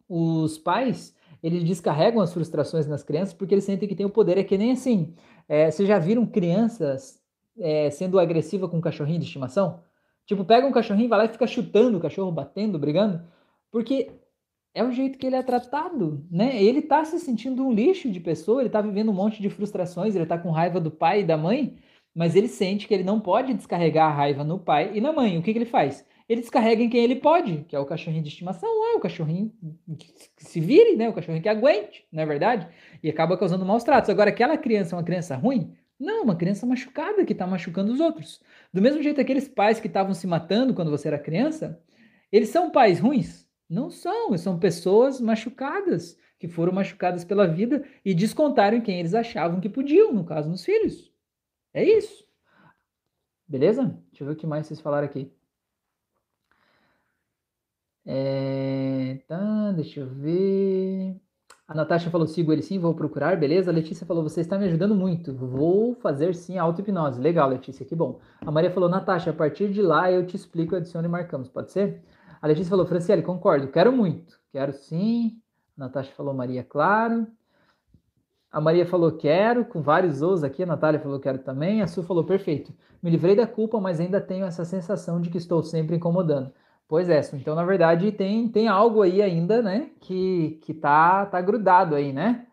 os 0.07 0.59
pais, 0.59 1.15
eles 1.41 1.63
descarregam 1.63 2.21
as 2.21 2.31
frustrações 2.31 2.85
nas 2.85 3.01
crianças 3.01 3.33
porque 3.33 3.55
eles 3.55 3.63
sentem 3.63 3.89
que 3.89 3.95
tem 3.95 4.05
o 4.05 4.09
poder. 4.09 4.37
É 4.37 4.43
que 4.43 4.57
nem 4.57 4.73
assim. 4.73 5.15
É, 5.49 5.71
vocês 5.71 5.87
já 5.87 5.97
viram 5.97 6.25
crianças 6.25 7.19
é, 7.57 7.89
sendo 7.89 8.19
agressiva 8.19 8.69
com 8.69 8.77
um 8.77 8.81
cachorrinho 8.81 9.19
de 9.19 9.25
estimação? 9.25 9.81
Tipo, 10.25 10.45
pega 10.45 10.67
um 10.67 10.71
cachorrinho, 10.71 11.09
vai 11.09 11.19
lá 11.19 11.25
e 11.25 11.29
fica 11.29 11.47
chutando 11.47 11.97
o 11.97 12.01
cachorro, 12.01 12.31
batendo, 12.31 12.77
brigando. 12.77 13.21
Porque 13.71 14.11
é 14.73 14.83
o 14.83 14.91
jeito 14.91 15.17
que 15.17 15.27
ele 15.27 15.35
é 15.35 15.43
tratado, 15.43 16.25
né? 16.31 16.61
Ele 16.61 16.81
tá 16.81 17.03
se 17.03 17.19
sentindo 17.19 17.65
um 17.65 17.71
lixo 17.71 18.09
de 18.09 18.19
pessoa, 18.19 18.61
ele 18.61 18.69
tá 18.69 18.81
vivendo 18.81 19.09
um 19.09 19.13
monte 19.13 19.41
de 19.41 19.49
frustrações, 19.49 20.15
ele 20.15 20.25
tá 20.25 20.37
com 20.37 20.49
raiva 20.51 20.79
do 20.79 20.89
pai 20.89 21.21
e 21.21 21.25
da 21.25 21.37
mãe, 21.37 21.77
mas 22.15 22.35
ele 22.35 22.47
sente 22.47 22.87
que 22.87 22.93
ele 22.93 23.03
não 23.03 23.19
pode 23.19 23.53
descarregar 23.53 24.09
a 24.09 24.13
raiva 24.13 24.43
no 24.43 24.59
pai 24.59 24.91
e 24.93 25.01
na 25.01 25.11
mãe. 25.11 25.37
O 25.37 25.43
que, 25.43 25.51
que 25.51 25.59
ele 25.59 25.65
faz? 25.65 26.05
Ele 26.27 26.39
descarrega 26.39 26.81
em 26.81 26.89
quem 26.89 27.03
ele 27.03 27.17
pode, 27.17 27.65
que 27.67 27.75
é 27.75 27.79
o 27.79 27.85
cachorrinho 27.85 28.23
de 28.23 28.29
estimação, 28.29 28.69
é 28.93 28.95
o 28.95 29.01
cachorrinho 29.01 29.51
que 29.97 30.45
se 30.45 30.61
vire, 30.61 30.95
né? 30.95 31.09
O 31.09 31.13
cachorrinho 31.13 31.43
que 31.43 31.49
aguente, 31.49 32.05
não 32.11 32.23
é 32.23 32.25
verdade? 32.25 32.67
E 33.03 33.09
acaba 33.09 33.37
causando 33.37 33.65
maus 33.65 33.83
tratos. 33.83 34.09
Agora, 34.09 34.29
aquela 34.29 34.57
criança 34.57 34.95
é 34.95 34.97
uma 34.97 35.03
criança 35.03 35.35
ruim? 35.35 35.75
Não, 35.99 36.23
uma 36.23 36.35
criança 36.35 36.65
machucada 36.65 37.25
que 37.25 37.33
está 37.33 37.45
machucando 37.45 37.91
os 37.91 37.99
outros. 37.99 38.41
Do 38.73 38.81
mesmo 38.81 39.03
jeito, 39.03 39.19
aqueles 39.19 39.47
pais 39.49 39.79
que 39.81 39.87
estavam 39.87 40.13
se 40.13 40.25
matando 40.25 40.73
quando 40.73 40.89
você 40.89 41.09
era 41.09 41.19
criança, 41.19 41.79
eles 42.31 42.49
são 42.49 42.71
pais 42.71 42.99
ruins? 42.99 43.45
Não 43.71 43.89
são, 43.89 44.37
são 44.37 44.59
pessoas 44.59 45.21
machucadas, 45.21 46.17
que 46.37 46.45
foram 46.49 46.73
machucadas 46.73 47.23
pela 47.23 47.47
vida 47.47 47.87
e 48.03 48.13
descontaram 48.13 48.75
em 48.75 48.81
quem 48.81 48.99
eles 48.99 49.13
achavam 49.13 49.61
que 49.61 49.69
podiam, 49.69 50.11
no 50.11 50.25
caso, 50.25 50.49
nos 50.49 50.65
filhos. 50.65 51.09
É 51.73 51.81
isso. 51.81 52.27
Beleza? 53.47 53.85
Deixa 54.09 54.23
eu 54.23 54.27
ver 54.27 54.33
o 54.33 54.35
que 54.35 54.45
mais 54.45 54.67
vocês 54.67 54.81
falaram 54.81 55.05
aqui. 55.05 55.31
É... 58.05 59.21
Tá, 59.25 59.71
deixa 59.71 60.01
eu 60.01 60.07
ver. 60.09 61.15
A 61.65 61.73
Natasha 61.73 62.09
falou: 62.09 62.27
sigo 62.27 62.51
ele 62.51 62.61
sim, 62.61 62.77
vou 62.77 62.93
procurar, 62.93 63.37
beleza? 63.37 63.71
A 63.71 63.73
Letícia 63.73 64.05
falou: 64.05 64.21
você 64.21 64.41
está 64.41 64.57
me 64.59 64.65
ajudando 64.65 64.93
muito. 64.93 65.33
Vou 65.33 65.95
fazer 65.95 66.35
sim 66.35 66.57
a 66.57 66.63
auto-hipnose. 66.63 67.21
Legal, 67.21 67.47
Letícia, 67.47 67.85
que 67.85 67.95
bom. 67.95 68.19
A 68.41 68.51
Maria 68.51 68.71
falou: 68.71 68.89
Natasha, 68.89 69.29
a 69.29 69.33
partir 69.33 69.71
de 69.71 69.81
lá 69.81 70.11
eu 70.11 70.25
te 70.25 70.35
explico, 70.35 70.75
adiciono 70.75 71.07
e 71.07 71.09
marcamos. 71.09 71.47
Pode 71.47 71.71
ser? 71.71 72.03
A 72.41 72.47
Letícia 72.47 72.69
falou, 72.69 72.85
Franciele, 72.85 73.21
concordo, 73.21 73.67
quero 73.67 73.91
muito. 73.91 74.39
Quero 74.51 74.73
sim. 74.73 75.39
A 75.77 75.85
Natasha 75.85 76.11
falou, 76.13 76.33
Maria, 76.33 76.63
claro. 76.63 77.27
A 78.51 78.59
Maria 78.59 78.85
falou, 78.85 79.11
quero, 79.13 79.63
com 79.63 79.81
vários 79.81 80.21
os 80.21 80.43
aqui. 80.43 80.63
A 80.63 80.65
Natália 80.65 80.99
falou, 80.99 81.19
quero 81.19 81.37
também. 81.39 81.81
A 81.81 81.87
Su 81.87 82.03
falou, 82.03 82.23
perfeito. 82.23 82.73
Me 83.01 83.09
livrei 83.09 83.35
da 83.35 83.47
culpa, 83.47 83.79
mas 83.79 83.99
ainda 83.99 84.19
tenho 84.19 84.45
essa 84.45 84.65
sensação 84.65 85.21
de 85.21 85.29
que 85.29 85.37
estou 85.37 85.63
sempre 85.63 85.95
incomodando. 85.95 86.51
Pois 86.87 87.09
é, 87.09 87.21
Su. 87.21 87.35
Então, 87.37 87.55
na 87.55 87.63
verdade, 87.63 88.11
tem, 88.11 88.49
tem 88.49 88.67
algo 88.67 89.01
aí 89.01 89.21
ainda, 89.21 89.61
né? 89.61 89.91
Que, 90.01 90.59
que 90.63 90.73
tá, 90.73 91.25
tá 91.27 91.39
grudado 91.39 91.95
aí, 91.95 92.11
né? 92.11 92.47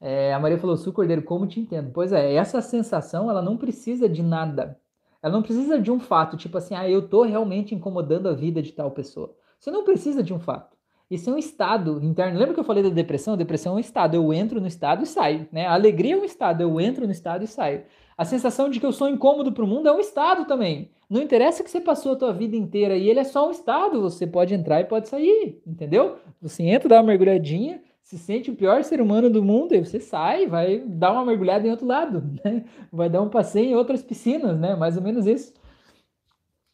É, 0.00 0.34
a 0.34 0.38
Maria 0.38 0.58
falou, 0.58 0.76
Su 0.76 0.92
Cordeiro, 0.92 1.22
como 1.22 1.46
te 1.46 1.60
entendo? 1.60 1.90
Pois 1.92 2.12
é, 2.12 2.34
essa 2.34 2.60
sensação, 2.60 3.30
ela 3.30 3.40
não 3.40 3.56
precisa 3.56 4.08
de 4.08 4.22
nada. 4.22 4.78
Ela 5.24 5.32
não 5.32 5.42
precisa 5.42 5.80
de 5.80 5.90
um 5.90 5.98
fato, 5.98 6.36
tipo 6.36 6.58
assim, 6.58 6.74
ah, 6.74 6.86
eu 6.86 7.08
tô 7.08 7.22
realmente 7.22 7.74
incomodando 7.74 8.28
a 8.28 8.34
vida 8.34 8.60
de 8.60 8.70
tal 8.72 8.90
pessoa. 8.90 9.34
Você 9.58 9.70
não 9.70 9.82
precisa 9.82 10.22
de 10.22 10.34
um 10.34 10.38
fato. 10.38 10.76
Isso 11.10 11.30
é 11.30 11.32
um 11.32 11.38
estado 11.38 11.98
interno. 12.04 12.38
Lembra 12.38 12.52
que 12.52 12.60
eu 12.60 12.64
falei 12.64 12.82
da 12.82 12.90
depressão? 12.90 13.32
A 13.32 13.36
depressão 13.38 13.72
é 13.72 13.76
um 13.76 13.78
estado. 13.78 14.14
Eu 14.14 14.34
entro 14.34 14.60
no 14.60 14.66
estado 14.66 15.02
e 15.02 15.06
saio. 15.06 15.48
Né? 15.50 15.64
A 15.64 15.72
alegria 15.72 16.12
é 16.12 16.18
um 16.18 16.24
estado. 16.24 16.60
Eu 16.60 16.78
entro 16.78 17.06
no 17.06 17.10
estado 17.12 17.42
e 17.42 17.46
saio. 17.46 17.84
A 18.18 18.26
sensação 18.26 18.68
de 18.68 18.78
que 18.78 18.84
eu 18.84 18.92
sou 18.92 19.08
incômodo 19.08 19.50
para 19.50 19.64
o 19.64 19.66
mundo 19.66 19.88
é 19.88 19.92
um 19.92 19.98
estado 19.98 20.44
também. 20.44 20.90
Não 21.08 21.22
interessa 21.22 21.64
que 21.64 21.70
você 21.70 21.80
passou 21.80 22.12
a 22.12 22.16
tua 22.16 22.32
vida 22.34 22.54
inteira 22.54 22.94
e 22.94 23.08
ele 23.08 23.20
é 23.20 23.24
só 23.24 23.48
um 23.48 23.50
estado. 23.50 24.02
Você 24.02 24.26
pode 24.26 24.52
entrar 24.52 24.82
e 24.82 24.84
pode 24.84 25.08
sair, 25.08 25.58
entendeu? 25.66 26.16
Você 26.42 26.64
entra, 26.64 26.86
dá 26.86 26.96
uma 26.96 27.04
mergulhadinha, 27.04 27.80
se 28.04 28.18
sente 28.18 28.50
o 28.50 28.54
pior 28.54 28.84
ser 28.84 29.00
humano 29.00 29.30
do 29.30 29.42
mundo, 29.42 29.74
e 29.74 29.82
você 29.82 29.98
sai, 29.98 30.46
vai 30.46 30.78
dar 30.78 31.12
uma 31.12 31.24
mergulhada 31.24 31.66
em 31.66 31.70
outro 31.70 31.86
lado, 31.86 32.22
né? 32.44 32.64
Vai 32.92 33.08
dar 33.08 33.22
um 33.22 33.30
passeio 33.30 33.70
em 33.70 33.74
outras 33.74 34.02
piscinas, 34.02 34.58
né? 34.58 34.76
Mais 34.76 34.96
ou 34.96 35.02
menos 35.02 35.26
isso. 35.26 35.54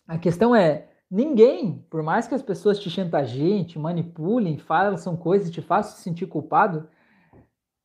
A 0.08 0.18
questão 0.18 0.54
é, 0.54 0.88
ninguém, 1.08 1.84
por 1.88 2.02
mais 2.02 2.26
que 2.26 2.34
as 2.34 2.42
pessoas 2.42 2.80
te 2.80 2.90
chantagiem, 2.90 3.62
te 3.62 3.78
manipulem, 3.78 4.58
façam 4.58 5.16
coisas, 5.16 5.52
te 5.52 5.62
façam 5.62 5.96
se 5.96 6.02
sentir 6.02 6.26
culpado, 6.26 6.88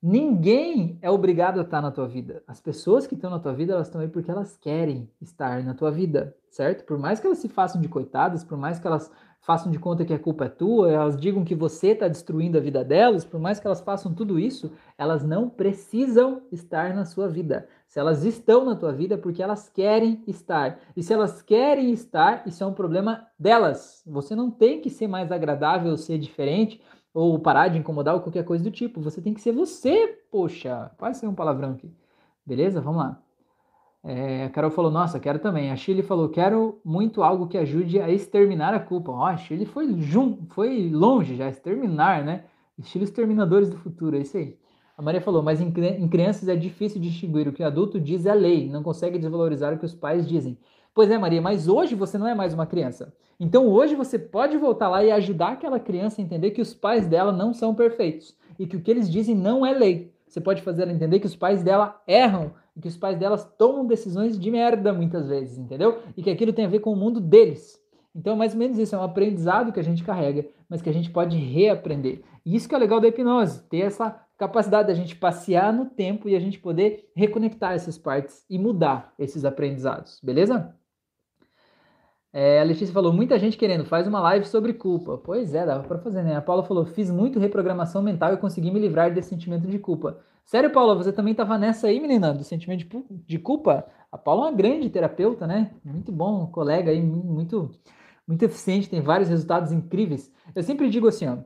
ninguém 0.01 0.97
é 0.99 1.11
obrigado 1.11 1.59
a 1.59 1.63
estar 1.63 1.83
na 1.83 1.91
tua 1.91 2.07
vida. 2.07 2.43
As 2.47 2.59
pessoas 2.59 3.05
que 3.05 3.13
estão 3.13 3.29
na 3.29 3.39
tua 3.39 3.53
vida, 3.53 3.73
elas 3.73 3.87
estão 3.87 4.01
aí 4.01 4.07
porque 4.07 4.31
elas 4.31 4.57
querem 4.57 5.07
estar 5.21 5.63
na 5.63 5.75
tua 5.75 5.91
vida, 5.91 6.35
certo? 6.49 6.83
Por 6.83 6.97
mais 6.97 7.19
que 7.19 7.27
elas 7.27 7.37
se 7.37 7.47
façam 7.47 7.79
de 7.79 7.87
coitadas, 7.87 8.43
por 8.43 8.57
mais 8.57 8.79
que 8.79 8.87
elas 8.87 9.11
façam 9.45 9.71
de 9.71 9.77
conta 9.77 10.03
que 10.03 10.13
a 10.13 10.17
culpa 10.17 10.45
é 10.45 10.49
tua, 10.49 10.91
elas 10.91 11.15
digam 11.15 11.45
que 11.45 11.53
você 11.53 11.89
está 11.89 12.07
destruindo 12.07 12.57
a 12.57 12.61
vida 12.61 12.83
delas, 12.83 13.23
por 13.23 13.39
mais 13.39 13.59
que 13.59 13.67
elas 13.67 13.79
façam 13.79 14.11
tudo 14.11 14.39
isso, 14.39 14.71
elas 14.97 15.23
não 15.23 15.47
precisam 15.47 16.41
estar 16.51 16.95
na 16.95 17.05
sua 17.05 17.27
vida. 17.27 17.67
Se 17.87 17.99
elas 17.99 18.25
estão 18.25 18.65
na 18.65 18.75
tua 18.75 18.91
vida, 18.91 19.13
é 19.13 19.17
porque 19.17 19.43
elas 19.43 19.69
querem 19.69 20.23
estar. 20.25 20.79
E 20.97 21.03
se 21.03 21.13
elas 21.13 21.43
querem 21.43 21.91
estar, 21.91 22.45
isso 22.47 22.63
é 22.63 22.67
um 22.67 22.73
problema 22.73 23.27
delas. 23.37 24.01
Você 24.07 24.35
não 24.35 24.49
tem 24.49 24.81
que 24.81 24.89
ser 24.89 25.07
mais 25.07 25.31
agradável, 25.31 25.95
ser 25.95 26.17
diferente, 26.17 26.81
ou 27.13 27.37
parar 27.39 27.67
de 27.67 27.77
incomodar 27.77 28.15
ou 28.15 28.21
qualquer 28.21 28.43
coisa 28.43 28.63
do 28.63 28.71
tipo. 28.71 28.99
Você 29.01 29.21
tem 29.21 29.33
que 29.33 29.41
ser 29.41 29.51
você, 29.51 30.07
poxa. 30.31 30.91
Quase 30.97 31.19
ser 31.19 31.27
um 31.27 31.35
palavrão 31.35 31.71
aqui. 31.71 31.93
Beleza? 32.45 32.81
Vamos 32.81 33.01
lá. 33.03 33.24
É, 34.07 34.45
a 34.45 34.49
Carol 34.51 34.69
falou, 34.69 34.91
nossa, 34.91 35.19
quero 35.19 35.39
também. 35.39 35.71
A 35.71 35.75
Chile 35.75 36.03
falou, 36.03 36.29
quero 36.29 36.79
muito 36.85 37.23
algo 37.23 37.47
que 37.47 37.57
ajude 37.57 37.99
a 37.99 38.07
exterminar 38.07 38.71
a 38.71 38.79
culpa. 38.79 39.11
Ó, 39.11 39.25
a 39.25 39.35
Chile 39.35 39.65
foi, 39.65 39.99
jun... 39.99 40.37
foi 40.49 40.89
longe 40.89 41.35
já, 41.35 41.49
exterminar, 41.49 42.23
né? 42.23 42.43
Estilo 42.77 43.03
exterminadores 43.03 43.67
do 43.69 43.77
futuro, 43.77 44.15
é 44.15 44.19
isso 44.19 44.37
aí. 44.37 44.57
A 44.95 45.01
Maria 45.01 45.19
falou, 45.19 45.41
mas 45.41 45.59
em, 45.59 45.73
em 45.99 46.07
crianças 46.07 46.47
é 46.47 46.55
difícil 46.55 47.01
distinguir 47.01 47.47
o 47.47 47.51
que 47.51 47.63
o 47.63 47.65
adulto 47.65 47.99
diz 47.99 48.27
é 48.27 48.33
lei, 48.33 48.69
não 48.69 48.83
consegue 48.83 49.17
desvalorizar 49.17 49.73
o 49.73 49.77
que 49.79 49.85
os 49.85 49.95
pais 49.95 50.27
dizem. 50.27 50.57
Pois 50.93 51.09
é, 51.09 51.17
Maria, 51.17 51.41
mas 51.41 51.67
hoje 51.67 51.95
você 51.95 52.17
não 52.17 52.27
é 52.27 52.35
mais 52.35 52.53
uma 52.53 52.65
criança. 52.65 53.13
Então 53.39 53.67
hoje 53.67 53.95
você 53.95 54.19
pode 54.19 54.55
voltar 54.55 54.87
lá 54.87 55.03
e 55.03 55.11
ajudar 55.11 55.53
aquela 55.53 55.79
criança 55.79 56.21
a 56.21 56.23
entender 56.23 56.51
que 56.51 56.61
os 56.61 56.73
pais 56.73 57.07
dela 57.07 57.31
não 57.31 57.53
são 57.53 57.73
perfeitos 57.73 58.37
e 58.57 58.67
que 58.67 58.77
o 58.77 58.81
que 58.81 58.91
eles 58.91 59.11
dizem 59.11 59.35
não 59.35 59.65
é 59.65 59.73
lei. 59.73 60.13
Você 60.27 60.39
pode 60.39 60.61
fazer 60.61 60.83
ela 60.83 60.93
entender 60.93 61.19
que 61.19 61.25
os 61.25 61.35
pais 61.35 61.63
dela 61.63 62.01
erram 62.07 62.51
e 62.75 62.81
que 62.81 62.87
os 62.87 62.97
pais 62.97 63.17
delas 63.17 63.45
tomam 63.57 63.85
decisões 63.85 64.37
de 64.37 64.51
merda 64.51 64.91
muitas 64.91 65.27
vezes, 65.27 65.57
entendeu? 65.57 65.99
E 66.15 66.21
que 66.21 66.29
aquilo 66.29 66.53
tem 66.53 66.65
a 66.65 66.69
ver 66.69 66.79
com 66.79 66.91
o 66.91 66.95
mundo 66.95 67.19
deles. 67.21 67.79
Então, 68.15 68.35
mais 68.35 68.53
ou 68.53 68.59
menos 68.59 68.77
isso, 68.77 68.95
é 68.95 68.97
um 68.97 69.03
aprendizado 69.03 69.73
que 69.73 69.79
a 69.79 69.83
gente 69.83 70.03
carrega, 70.03 70.45
mas 70.69 70.81
que 70.81 70.89
a 70.89 70.93
gente 70.93 71.09
pode 71.09 71.37
reaprender. 71.37 72.21
E 72.45 72.55
isso 72.55 72.67
que 72.67 72.75
é 72.75 72.77
legal 72.77 72.99
da 73.01 73.07
hipnose, 73.07 73.63
ter 73.63 73.79
essa 73.79 74.21
capacidade 74.37 74.87
da 74.87 74.93
gente 74.93 75.15
passear 75.15 75.73
no 75.73 75.85
tempo 75.85 76.29
e 76.29 76.35
a 76.35 76.39
gente 76.39 76.59
poder 76.59 77.09
reconectar 77.15 77.73
essas 77.73 77.97
partes 77.97 78.45
e 78.49 78.57
mudar 78.57 79.13
esses 79.19 79.43
aprendizados, 79.43 80.19
beleza? 80.23 80.73
É, 82.37 82.59
a 82.59 82.63
Letícia 82.63 82.93
falou, 82.93 83.13
muita 83.13 83.39
gente 83.39 83.57
querendo, 83.57 83.85
faz 83.85 84.05
uma 84.07 84.19
live 84.19 84.45
sobre 84.45 84.73
culpa. 84.73 85.17
Pois 85.17 85.55
é, 85.55 85.65
dava 85.65 85.87
para 85.87 85.99
fazer, 85.99 86.21
né? 86.21 86.35
A 86.35 86.41
Paula 86.41 86.63
falou, 86.63 86.85
fiz 86.85 87.09
muito 87.09 87.39
reprogramação 87.39 88.01
mental 88.01 88.33
e 88.33 88.37
consegui 88.37 88.71
me 88.71 88.79
livrar 88.79 89.13
desse 89.13 89.29
sentimento 89.29 89.65
de 89.67 89.79
culpa. 89.79 90.19
Sério, 90.45 90.71
Paula, 90.71 90.93
você 90.93 91.11
também 91.11 91.31
estava 91.31 91.57
nessa 91.57 91.87
aí, 91.87 91.99
menina, 91.99 92.31
do 92.33 92.43
sentimento 92.43 92.85
de, 93.25 93.39
culpa? 93.39 93.85
A 94.11 94.17
Paula 94.17 94.45
é 94.45 94.49
uma 94.51 94.55
grande 94.55 94.89
terapeuta, 94.89 95.47
né? 95.47 95.73
Muito 95.83 96.11
bom, 96.11 96.45
colega 96.47 96.91
aí, 96.91 97.01
muito, 97.01 97.71
muito 98.27 98.43
eficiente, 98.43 98.89
tem 98.89 99.01
vários 99.01 99.27
resultados 99.27 99.71
incríveis. 99.71 100.31
Eu 100.53 100.61
sempre 100.61 100.87
digo 100.89 101.07
assim, 101.07 101.27
ó, 101.27 101.39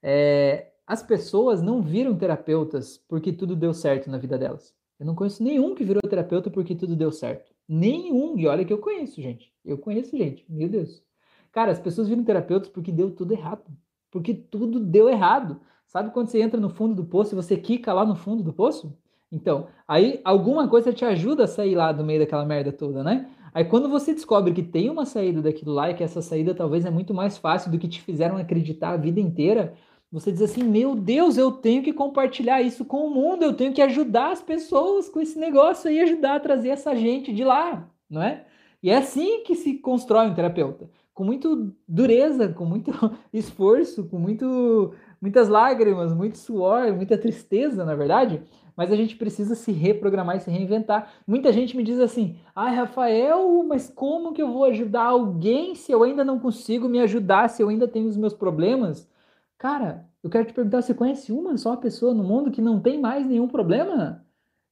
é, 0.00 0.70
as 0.86 1.02
pessoas 1.02 1.62
não 1.62 1.82
viram 1.82 2.16
terapeutas 2.16 2.96
porque 3.08 3.32
tudo 3.32 3.56
deu 3.56 3.74
certo 3.74 4.08
na 4.08 4.18
vida 4.18 4.38
delas. 4.38 4.72
Eu 5.00 5.06
não 5.06 5.16
conheço 5.16 5.42
nenhum 5.42 5.74
que 5.74 5.82
virou 5.84 6.00
terapeuta 6.02 6.48
porque 6.48 6.76
tudo 6.76 6.94
deu 6.94 7.10
certo. 7.10 7.52
Nenhum. 7.68 8.38
E 8.38 8.46
olha 8.46 8.64
que 8.64 8.72
eu 8.72 8.78
conheço, 8.78 9.20
gente. 9.20 9.52
Eu 9.64 9.78
conheço 9.78 10.16
gente. 10.16 10.44
Meu 10.48 10.68
Deus. 10.68 11.02
Cara, 11.50 11.72
as 11.72 11.80
pessoas 11.80 12.08
viram 12.08 12.22
terapeutas 12.22 12.68
porque 12.68 12.92
deu 12.92 13.10
tudo 13.10 13.32
errado. 13.32 13.64
Porque 14.10 14.32
tudo 14.32 14.78
deu 14.78 15.08
errado. 15.08 15.60
Sabe 15.94 16.10
quando 16.10 16.26
você 16.26 16.42
entra 16.42 16.58
no 16.58 16.68
fundo 16.68 16.92
do 16.92 17.04
poço 17.04 17.32
e 17.32 17.36
você 17.36 17.56
quica 17.56 17.92
lá 17.92 18.04
no 18.04 18.16
fundo 18.16 18.42
do 18.42 18.52
poço? 18.52 18.98
Então, 19.30 19.68
aí 19.86 20.20
alguma 20.24 20.66
coisa 20.66 20.92
te 20.92 21.04
ajuda 21.04 21.44
a 21.44 21.46
sair 21.46 21.76
lá 21.76 21.92
do 21.92 22.02
meio 22.02 22.18
daquela 22.18 22.44
merda 22.44 22.72
toda, 22.72 23.04
né? 23.04 23.30
Aí 23.54 23.64
quando 23.64 23.88
você 23.88 24.12
descobre 24.12 24.52
que 24.52 24.64
tem 24.64 24.90
uma 24.90 25.06
saída 25.06 25.40
daquilo 25.40 25.72
lá 25.72 25.88
e 25.88 25.94
que 25.94 26.02
essa 26.02 26.20
saída 26.20 26.52
talvez 26.52 26.84
é 26.84 26.90
muito 26.90 27.14
mais 27.14 27.38
fácil 27.38 27.70
do 27.70 27.78
que 27.78 27.86
te 27.86 28.02
fizeram 28.02 28.36
acreditar 28.36 28.90
a 28.90 28.96
vida 28.96 29.20
inteira, 29.20 29.74
você 30.10 30.32
diz 30.32 30.42
assim: 30.42 30.64
Meu 30.64 30.96
Deus, 30.96 31.38
eu 31.38 31.52
tenho 31.52 31.80
que 31.80 31.92
compartilhar 31.92 32.60
isso 32.60 32.84
com 32.84 33.06
o 33.06 33.10
mundo, 33.10 33.44
eu 33.44 33.54
tenho 33.54 33.72
que 33.72 33.80
ajudar 33.80 34.32
as 34.32 34.42
pessoas 34.42 35.08
com 35.08 35.20
esse 35.20 35.38
negócio 35.38 35.88
e 35.88 36.00
ajudar 36.00 36.34
a 36.34 36.40
trazer 36.40 36.70
essa 36.70 36.96
gente 36.96 37.32
de 37.32 37.44
lá, 37.44 37.88
não 38.10 38.20
é? 38.20 38.44
E 38.82 38.90
é 38.90 38.96
assim 38.96 39.44
que 39.44 39.54
se 39.54 39.74
constrói 39.74 40.26
um 40.26 40.34
terapeuta, 40.34 40.90
com 41.14 41.22
muito 41.22 41.72
dureza, 41.86 42.48
com 42.48 42.64
muito 42.64 42.90
esforço, 43.32 44.04
com 44.08 44.18
muito, 44.18 44.92
muitas 45.24 45.48
lágrimas, 45.48 46.12
muito 46.12 46.36
suor, 46.36 46.92
muita 46.92 47.16
tristeza, 47.16 47.82
na 47.82 47.94
verdade. 47.94 48.42
Mas 48.76 48.92
a 48.92 48.96
gente 48.96 49.16
precisa 49.16 49.54
se 49.54 49.72
reprogramar 49.72 50.36
e 50.36 50.40
se 50.40 50.50
reinventar. 50.50 51.10
Muita 51.26 51.50
gente 51.50 51.74
me 51.74 51.82
diz 51.82 51.98
assim: 51.98 52.36
ai, 52.54 52.74
Rafael, 52.74 53.64
mas 53.66 53.88
como 53.88 54.34
que 54.34 54.42
eu 54.42 54.52
vou 54.52 54.64
ajudar 54.64 55.04
alguém 55.04 55.74
se 55.74 55.90
eu 55.90 56.02
ainda 56.02 56.22
não 56.24 56.38
consigo 56.38 56.88
me 56.90 57.00
ajudar, 57.00 57.48
se 57.48 57.62
eu 57.62 57.70
ainda 57.70 57.88
tenho 57.88 58.06
os 58.06 58.18
meus 58.18 58.34
problemas? 58.34 59.08
Cara, 59.56 60.06
eu 60.22 60.28
quero 60.28 60.44
te 60.44 60.52
perguntar: 60.52 60.82
você 60.82 60.92
conhece 60.92 61.32
uma 61.32 61.56
só 61.56 61.74
pessoa 61.74 62.12
no 62.12 62.22
mundo 62.22 62.50
que 62.50 62.60
não 62.60 62.78
tem 62.78 63.00
mais 63.00 63.26
nenhum 63.26 63.48
problema? 63.48 64.22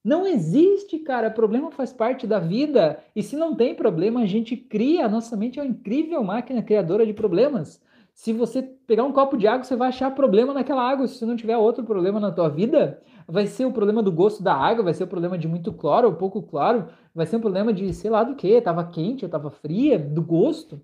Não 0.04 0.26
existe, 0.26 0.98
cara. 0.98 1.30
Problema 1.30 1.70
faz 1.70 1.94
parte 1.94 2.26
da 2.26 2.38
vida. 2.38 3.02
E 3.16 3.22
se 3.22 3.36
não 3.36 3.54
tem 3.54 3.74
problema, 3.74 4.20
a 4.20 4.26
gente 4.26 4.54
cria. 4.54 5.06
A 5.06 5.08
nossa 5.08 5.34
mente 5.34 5.58
é 5.58 5.62
uma 5.62 5.70
incrível 5.70 6.22
máquina 6.22 6.62
criadora 6.62 7.06
de 7.06 7.14
problemas. 7.14 7.80
Se 8.14 8.32
você 8.32 8.62
pegar 8.62 9.04
um 9.04 9.12
copo 9.12 9.36
de 9.36 9.46
água, 9.46 9.64
você 9.64 9.74
vai 9.74 9.88
achar 9.88 10.10
problema 10.14 10.52
naquela 10.54 10.82
água. 10.88 11.08
Se 11.08 11.24
não 11.24 11.36
tiver 11.36 11.56
outro 11.56 11.82
problema 11.84 12.20
na 12.20 12.30
tua 12.30 12.48
vida, 12.48 13.02
vai 13.26 13.46
ser 13.46 13.64
o 13.64 13.72
problema 13.72 14.02
do 14.02 14.12
gosto 14.12 14.42
da 14.42 14.54
água, 14.54 14.84
vai 14.84 14.94
ser 14.94 15.04
o 15.04 15.08
problema 15.08 15.38
de 15.38 15.48
muito 15.48 15.72
cloro 15.72 16.08
ou 16.08 16.14
pouco 16.14 16.42
cloro, 16.42 16.88
vai 17.14 17.26
ser 17.26 17.36
um 17.36 17.40
problema 17.40 17.72
de 17.72 17.92
sei 17.94 18.10
lá 18.10 18.22
do 18.22 18.36
que, 18.36 18.60
tava 18.60 18.84
quente 18.84 19.24
ou 19.24 19.30
tava 19.30 19.50
fria, 19.50 19.98
do 19.98 20.22
gosto. 20.22 20.80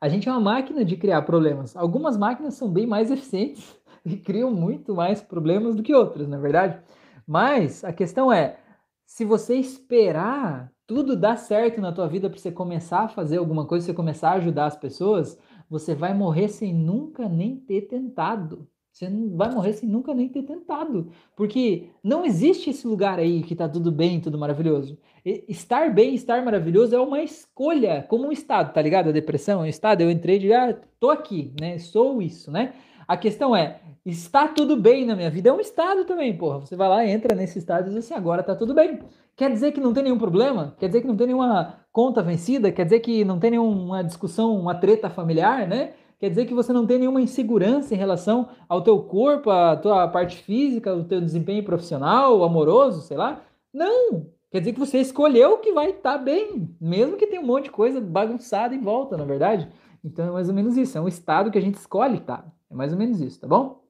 A 0.00 0.08
gente 0.08 0.28
é 0.28 0.32
uma 0.32 0.40
máquina 0.40 0.84
de 0.84 0.96
criar 0.96 1.22
problemas. 1.22 1.74
Algumas 1.76 2.16
máquinas 2.16 2.54
são 2.54 2.70
bem 2.70 2.86
mais 2.86 3.10
eficientes 3.10 3.76
e 4.04 4.16
criam 4.16 4.50
muito 4.50 4.94
mais 4.94 5.22
problemas 5.22 5.74
do 5.74 5.82
que 5.82 5.94
outras, 5.94 6.28
na 6.28 6.36
é 6.36 6.40
verdade. 6.40 6.80
Mas 7.26 7.82
a 7.82 7.92
questão 7.92 8.32
é, 8.32 8.58
se 9.04 9.24
você 9.24 9.56
esperar 9.56 10.70
tudo 10.86 11.16
dar 11.16 11.36
certo 11.36 11.80
na 11.80 11.92
tua 11.92 12.06
vida 12.06 12.30
para 12.30 12.38
você 12.38 12.52
começar 12.52 13.00
a 13.00 13.08
fazer 13.08 13.38
alguma 13.38 13.66
coisa, 13.66 13.86
você 13.86 13.94
começar 13.94 14.30
a 14.30 14.34
ajudar 14.34 14.66
as 14.66 14.76
pessoas, 14.76 15.38
você 15.68 15.94
vai 15.94 16.14
morrer 16.14 16.48
sem 16.48 16.74
nunca 16.74 17.28
nem 17.28 17.56
ter 17.56 17.82
tentado. 17.82 18.68
Você 18.96 19.10
não 19.10 19.36
vai 19.36 19.52
morrer 19.52 19.74
sem 19.74 19.86
nunca 19.86 20.14
nem 20.14 20.26
ter 20.26 20.42
tentado. 20.42 21.10
Porque 21.36 21.90
não 22.02 22.24
existe 22.24 22.70
esse 22.70 22.86
lugar 22.86 23.18
aí 23.18 23.42
que 23.42 23.54
tá 23.54 23.68
tudo 23.68 23.92
bem, 23.92 24.20
tudo 24.22 24.38
maravilhoso. 24.38 24.98
Estar 25.22 25.92
bem, 25.92 26.14
estar 26.14 26.42
maravilhoso 26.42 26.96
é 26.96 27.00
uma 27.00 27.22
escolha, 27.22 28.06
como 28.08 28.26
um 28.26 28.32
estado, 28.32 28.72
tá 28.72 28.80
ligado? 28.80 29.10
A 29.10 29.12
depressão 29.12 29.60
é 29.60 29.64
um 29.64 29.68
estado. 29.68 30.00
Eu 30.00 30.10
entrei 30.10 30.38
de, 30.38 30.50
ah, 30.50 30.74
tô 30.98 31.10
aqui, 31.10 31.52
né? 31.60 31.76
Sou 31.78 32.22
isso, 32.22 32.50
né? 32.50 32.72
A 33.06 33.18
questão 33.18 33.54
é, 33.54 33.80
está 34.04 34.48
tudo 34.48 34.76
bem 34.76 35.04
na 35.04 35.14
minha 35.14 35.28
vida? 35.28 35.50
É 35.50 35.52
um 35.52 35.60
estado 35.60 36.06
também, 36.06 36.34
porra. 36.34 36.60
Você 36.60 36.74
vai 36.74 36.88
lá, 36.88 37.06
entra 37.06 37.34
nesse 37.34 37.58
estado 37.58 37.86
e 37.86 37.88
diz 37.90 37.98
assim, 37.98 38.14
agora 38.14 38.42
tá 38.42 38.54
tudo 38.54 38.72
bem. 38.72 38.98
Quer 39.36 39.52
dizer 39.52 39.72
que 39.72 39.80
não 39.80 39.92
tem 39.92 40.02
nenhum 40.04 40.18
problema? 40.18 40.74
Quer 40.78 40.86
dizer 40.86 41.02
que 41.02 41.06
não 41.06 41.16
tem 41.16 41.26
nenhuma 41.26 41.80
conta 41.92 42.22
vencida? 42.22 42.72
Quer 42.72 42.84
dizer 42.84 43.00
que 43.00 43.24
não 43.24 43.38
tem 43.38 43.50
nenhuma 43.50 44.02
discussão, 44.02 44.58
uma 44.58 44.74
treta 44.74 45.10
familiar, 45.10 45.68
né? 45.68 45.92
quer 46.18 46.30
dizer 46.30 46.46
que 46.46 46.54
você 46.54 46.72
não 46.72 46.86
tem 46.86 46.98
nenhuma 46.98 47.20
insegurança 47.20 47.94
em 47.94 47.98
relação 47.98 48.48
ao 48.68 48.82
teu 48.82 48.98
corpo, 49.02 49.50
à 49.50 49.76
tua 49.76 50.08
parte 50.08 50.42
física, 50.42 50.94
o 50.94 51.04
teu 51.04 51.20
desempenho 51.20 51.62
profissional, 51.64 52.42
amoroso, 52.42 53.02
sei 53.02 53.16
lá. 53.16 53.42
Não! 53.72 54.26
Quer 54.50 54.60
dizer 54.60 54.72
que 54.72 54.80
você 54.80 54.98
escolheu 54.98 55.58
que 55.58 55.72
vai 55.72 55.90
estar 55.90 56.16
tá 56.16 56.18
bem, 56.18 56.74
mesmo 56.80 57.16
que 57.16 57.26
tenha 57.26 57.42
um 57.42 57.46
monte 57.46 57.64
de 57.64 57.70
coisa 57.70 58.00
bagunçada 58.00 58.74
em 58.74 58.80
volta, 58.80 59.16
na 59.16 59.24
verdade. 59.24 59.68
Então 60.02 60.28
é 60.28 60.30
mais 60.30 60.48
ou 60.48 60.54
menos 60.54 60.76
isso, 60.76 60.96
é 60.96 61.00
um 61.00 61.08
estado 61.08 61.50
que 61.50 61.58
a 61.58 61.60
gente 61.60 61.74
escolhe 61.74 62.20
tá. 62.20 62.44
É 62.70 62.74
mais 62.74 62.92
ou 62.92 62.98
menos 62.98 63.20
isso, 63.20 63.40
tá 63.40 63.46
bom? 63.46 63.84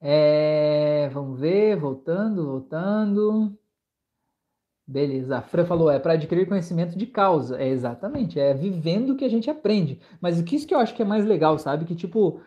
É, 0.00 1.10
vamos 1.12 1.38
ver, 1.38 1.76
voltando, 1.76 2.46
voltando. 2.46 3.58
Beleza, 4.88 5.36
a 5.36 5.42
Fran 5.42 5.66
falou, 5.66 5.90
é 5.90 5.98
para 5.98 6.14
adquirir 6.14 6.48
conhecimento 6.48 6.96
de 6.96 7.06
causa. 7.06 7.60
É 7.60 7.68
exatamente, 7.68 8.40
é 8.40 8.54
vivendo 8.54 9.16
que 9.16 9.24
a 9.24 9.28
gente 9.28 9.50
aprende. 9.50 10.00
Mas 10.18 10.40
o 10.40 10.44
que 10.44 10.56
isso 10.56 10.66
que 10.66 10.74
eu 10.74 10.78
acho 10.78 10.94
que 10.94 11.02
é 11.02 11.04
mais 11.04 11.26
legal, 11.26 11.58
sabe? 11.58 11.84
Que 11.84 11.94
tipo, 11.94 12.40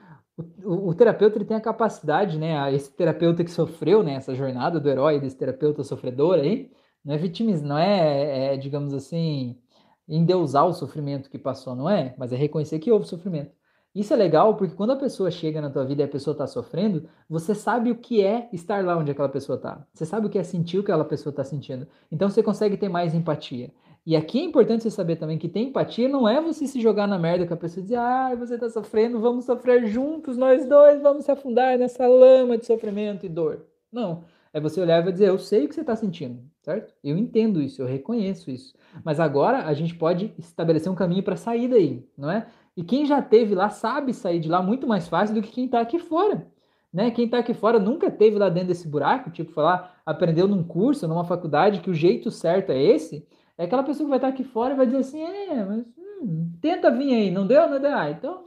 o, 0.64 0.90
o, 0.90 0.96
terapeuta 0.96 1.38
ele 1.38 1.46
tem 1.46 1.56
a 1.56 1.62
capacidade, 1.62 2.40
né? 2.40 2.74
Esse 2.74 2.92
terapeuta 2.92 3.44
que 3.44 3.52
sofreu, 3.52 4.02
né? 4.02 4.16
Essa 4.16 4.34
jornada 4.34 4.80
do 4.80 4.90
herói, 4.90 5.20
desse 5.20 5.38
terapeuta 5.38 5.84
sofredor 5.84 6.40
aí, 6.40 6.72
não 7.06 7.14
é 7.14 7.18
vitimizar, 7.18 7.68
não 7.68 7.78
é, 7.78 8.54
é, 8.56 8.58
digamos 8.58 8.94
assim, 8.94 9.60
endeusar 10.08 10.66
o 10.68 10.74
sofrimento 10.74 11.30
que 11.30 11.38
passou, 11.40 11.76
não 11.76 11.90
é? 11.90 12.16
Mas 12.18 12.34
é 12.34 12.36
reconhecer 12.36 12.80
que 12.80 12.92
houve 12.92 13.08
sofrimento. 13.08 13.52
Isso 13.94 14.14
é 14.14 14.16
legal 14.16 14.56
porque 14.56 14.74
quando 14.74 14.92
a 14.92 14.96
pessoa 14.96 15.30
chega 15.30 15.60
na 15.60 15.70
tua 15.70 15.84
vida 15.84 16.02
e 16.02 16.06
a 16.06 16.08
pessoa 16.08 16.34
está 16.34 16.48
sofrendo, 16.48 17.10
você 17.30 17.54
sabe 17.54 17.92
o 17.92 17.96
que 17.96 18.24
é 18.24 18.48
estar 18.54 18.84
lá 18.86 18.98
onde 18.98 19.12
aquela 19.12 19.28
pessoa 19.28 19.58
está. 19.58 19.86
Você 19.94 20.06
sabe 20.06 20.28
o 20.28 20.30
que 20.30 20.40
é 20.40 20.44
sentir 20.44 20.80
o 20.80 20.84
que 20.84 20.92
aquela 20.92 21.04
pessoa 21.04 21.32
está 21.32 21.44
sentindo. 21.44 21.86
Então 22.10 22.30
você 22.30 22.42
consegue 22.42 22.78
ter 22.78 22.88
mais 22.88 23.14
empatia. 23.14 23.70
E 24.06 24.16
aqui 24.16 24.40
é 24.40 24.44
importante 24.44 24.84
você 24.84 24.90
saber 24.90 25.18
também 25.18 25.38
que 25.38 25.50
ter 25.50 25.60
empatia 25.60 26.08
não 26.08 26.28
é 26.28 26.42
você 26.42 26.66
se 26.66 26.80
jogar 26.82 27.06
na 27.06 27.20
merda 27.20 27.46
com 27.46 27.54
a 27.54 27.58
pessoa 27.58 27.82
e 27.82 27.84
dizer, 27.84 27.98
ah, 27.98 28.34
você 28.34 28.56
está 28.56 28.70
sofrendo, 28.70 29.20
vamos 29.20 29.46
sofrer 29.46 29.86
juntos, 29.86 30.38
nós 30.38 30.66
dois 30.66 31.02
vamos 31.02 31.26
se 31.26 31.32
afundar 31.32 31.78
nessa 31.78 32.08
lama 32.08 32.58
de 32.58 32.66
sofrimento 32.66 33.26
e 33.26 33.30
dor. 33.30 33.66
Não. 33.92 34.24
É 34.54 34.60
você 34.60 34.82
olhar 34.82 35.08
e 35.08 35.12
dizer, 35.12 35.30
eu 35.30 35.38
sei 35.38 35.64
o 35.64 35.70
que 35.70 35.76
você 35.76 35.80
está 35.80 35.96
sentindo, 35.96 36.44
certo? 36.62 36.94
Eu 37.02 37.18
entendo 37.18 37.62
isso, 37.62 37.82
eu 37.82 37.86
reconheço 37.86 38.52
isso. 38.52 38.76
Mas 39.02 39.18
agora 39.18 39.66
a 39.66 39.74
gente 39.74 39.96
pode 39.96 40.34
estabelecer 40.38 40.92
um 40.92 40.96
caminho 40.96 41.24
para 41.24 41.38
sair 41.38 41.70
daí, 41.70 42.06
não 42.18 42.30
é? 42.30 42.48
E 42.76 42.84
quem 42.84 43.06
já 43.06 43.22
teve 43.22 43.54
lá 43.54 43.70
sabe 43.70 44.14
sair 44.14 44.40
de 44.40 44.50
lá 44.50 44.62
muito 44.62 44.88
mais 44.88 45.08
fácil 45.08 45.36
do 45.36 45.42
que 45.42 45.52
quem 45.52 45.66
está 45.66 45.82
aqui 45.82 46.00
fora. 46.00 46.48
Né? 46.92 47.12
Quem 47.12 47.26
está 47.26 47.40
aqui 47.40 47.54
fora 47.54 47.80
nunca 47.80 48.12
teve 48.12 48.38
lá 48.38 48.50
dentro 48.50 48.70
desse 48.70 48.88
buraco, 48.88 49.30
tipo, 49.32 49.52
falar, 49.52 50.02
aprendeu 50.06 50.48
num 50.48 50.64
curso, 50.64 51.08
numa 51.08 51.26
faculdade, 51.26 51.80
que 51.80 51.90
o 51.90 51.94
jeito 51.94 52.30
certo 52.30 52.72
é 52.72 52.82
esse. 52.82 53.28
É 53.58 53.66
aquela 53.66 53.84
pessoa 53.84 54.06
que 54.06 54.10
vai 54.10 54.18
estar 54.18 54.28
tá 54.28 54.34
aqui 54.34 54.44
fora 54.44 54.74
e 54.74 54.78
vai 54.78 54.86
dizer 54.86 55.00
assim, 55.00 55.22
é, 55.22 55.64
mas 55.64 55.86
hum, 55.98 56.52
tenta 56.62 56.92
vir 56.92 57.14
aí, 57.14 57.32
não 57.32 57.48
deu, 57.48 57.70
não 57.70 57.80
deu, 57.80 57.94
ah, 57.94 58.10
então 58.10 58.46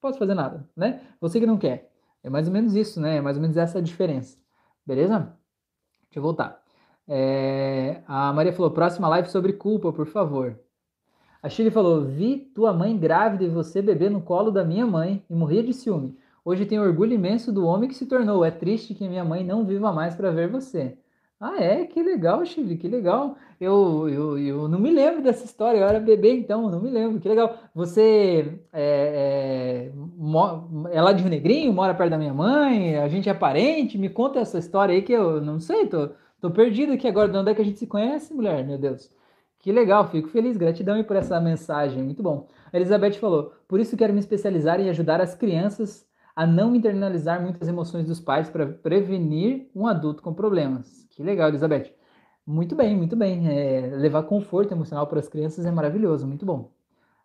posso 0.00 0.18
fazer 0.18 0.34
nada, 0.34 0.68
né? 0.76 1.00
Você 1.20 1.38
que 1.38 1.46
não 1.46 1.56
quer. 1.56 1.92
É 2.24 2.30
mais 2.30 2.48
ou 2.48 2.52
menos 2.52 2.74
isso, 2.74 3.00
né? 3.00 3.16
É 3.18 3.20
mais 3.20 3.36
ou 3.36 3.42
menos 3.42 3.56
essa 3.56 3.78
a 3.78 3.82
diferença. 3.82 4.36
Beleza? 4.84 5.18
Deixa 6.04 6.18
eu 6.18 6.22
voltar. 6.22 6.60
É... 7.08 8.02
A 8.06 8.32
Maria 8.32 8.52
falou, 8.52 8.70
próxima 8.70 9.08
live 9.08 9.28
sobre 9.28 9.52
culpa, 9.52 9.92
por 9.92 10.06
favor. 10.06 10.58
A 11.42 11.48
Shirley 11.48 11.72
falou: 11.72 12.02
Vi 12.04 12.38
tua 12.54 12.72
mãe 12.72 12.96
grávida 12.96 13.44
e 13.44 13.48
você 13.48 13.82
bebê 13.82 14.08
no 14.08 14.22
colo 14.22 14.50
da 14.50 14.64
minha 14.64 14.86
mãe 14.86 15.22
e 15.28 15.34
morria 15.34 15.62
de 15.62 15.72
ciúme. 15.72 16.16
Hoje 16.44 16.66
tenho 16.66 16.82
orgulho 16.82 17.12
imenso 17.12 17.52
do 17.52 17.66
homem 17.66 17.88
que 17.88 17.94
se 17.96 18.06
tornou. 18.06 18.44
É 18.44 18.50
triste 18.50 18.94
que 18.94 19.08
minha 19.08 19.24
mãe 19.24 19.44
não 19.44 19.64
viva 19.64 19.92
mais 19.92 20.14
para 20.14 20.30
ver 20.30 20.48
você. 20.48 20.96
Ah, 21.40 21.60
é? 21.60 21.84
Que 21.86 22.00
legal, 22.00 22.44
Chile, 22.46 22.76
que 22.76 22.86
legal. 22.86 23.36
Eu, 23.60 24.08
eu, 24.08 24.38
eu 24.38 24.68
não 24.68 24.78
me 24.78 24.90
lembro 24.92 25.22
dessa 25.22 25.44
história, 25.44 25.78
eu 25.78 25.88
era 25.88 25.98
bebê, 25.98 26.32
então, 26.32 26.70
não 26.70 26.80
me 26.80 26.88
lembro. 26.88 27.20
Que 27.20 27.28
legal. 27.28 27.58
Você 27.74 28.60
é, 28.72 29.90
é, 29.90 30.96
é 30.96 31.02
lá 31.02 31.12
de 31.12 31.22
Rio 31.22 31.30
Negrinho, 31.30 31.72
mora 31.72 31.94
perto 31.94 32.10
da 32.10 32.18
minha 32.18 32.32
mãe, 32.32 32.96
a 32.96 33.08
gente 33.08 33.28
é 33.28 33.34
parente, 33.34 33.98
me 33.98 34.08
conta 34.08 34.38
essa 34.38 34.58
história 34.58 34.94
aí 34.94 35.02
que 35.02 35.12
eu 35.12 35.40
não 35.40 35.58
sei, 35.58 35.86
tô, 35.88 36.10
tô 36.40 36.50
perdido 36.52 36.92
aqui 36.92 37.08
agora. 37.08 37.28
De 37.28 37.36
onde 37.36 37.50
é 37.50 37.54
que 37.54 37.62
a 37.62 37.64
gente 37.64 37.78
se 37.80 37.86
conhece, 37.88 38.32
mulher? 38.32 38.64
Meu 38.64 38.78
Deus. 38.78 39.10
Que 39.62 39.70
legal, 39.72 40.08
fico 40.10 40.28
feliz. 40.28 40.56
Gratidão 40.56 41.02
por 41.04 41.16
essa 41.16 41.40
mensagem, 41.40 42.02
muito 42.02 42.22
bom. 42.22 42.48
A 42.72 42.76
Elizabeth 42.76 43.14
falou: 43.14 43.52
por 43.68 43.80
isso 43.80 43.96
quero 43.96 44.12
me 44.12 44.18
especializar 44.18 44.80
em 44.80 44.90
ajudar 44.90 45.20
as 45.20 45.34
crianças 45.34 46.04
a 46.34 46.46
não 46.46 46.74
internalizar 46.74 47.40
muitas 47.40 47.68
emoções 47.68 48.06
dos 48.06 48.18
pais 48.18 48.50
para 48.50 48.66
prevenir 48.66 49.70
um 49.74 49.86
adulto 49.86 50.22
com 50.22 50.34
problemas. 50.34 51.06
Que 51.10 51.22
legal, 51.22 51.48
Elizabeth. 51.48 51.92
Muito 52.44 52.74
bem, 52.74 52.96
muito 52.96 53.14
bem. 53.14 53.48
É, 53.48 53.94
levar 53.96 54.24
conforto 54.24 54.72
emocional 54.72 55.06
para 55.06 55.20
as 55.20 55.28
crianças 55.28 55.64
é 55.64 55.70
maravilhoso, 55.70 56.26
muito 56.26 56.44
bom. 56.44 56.72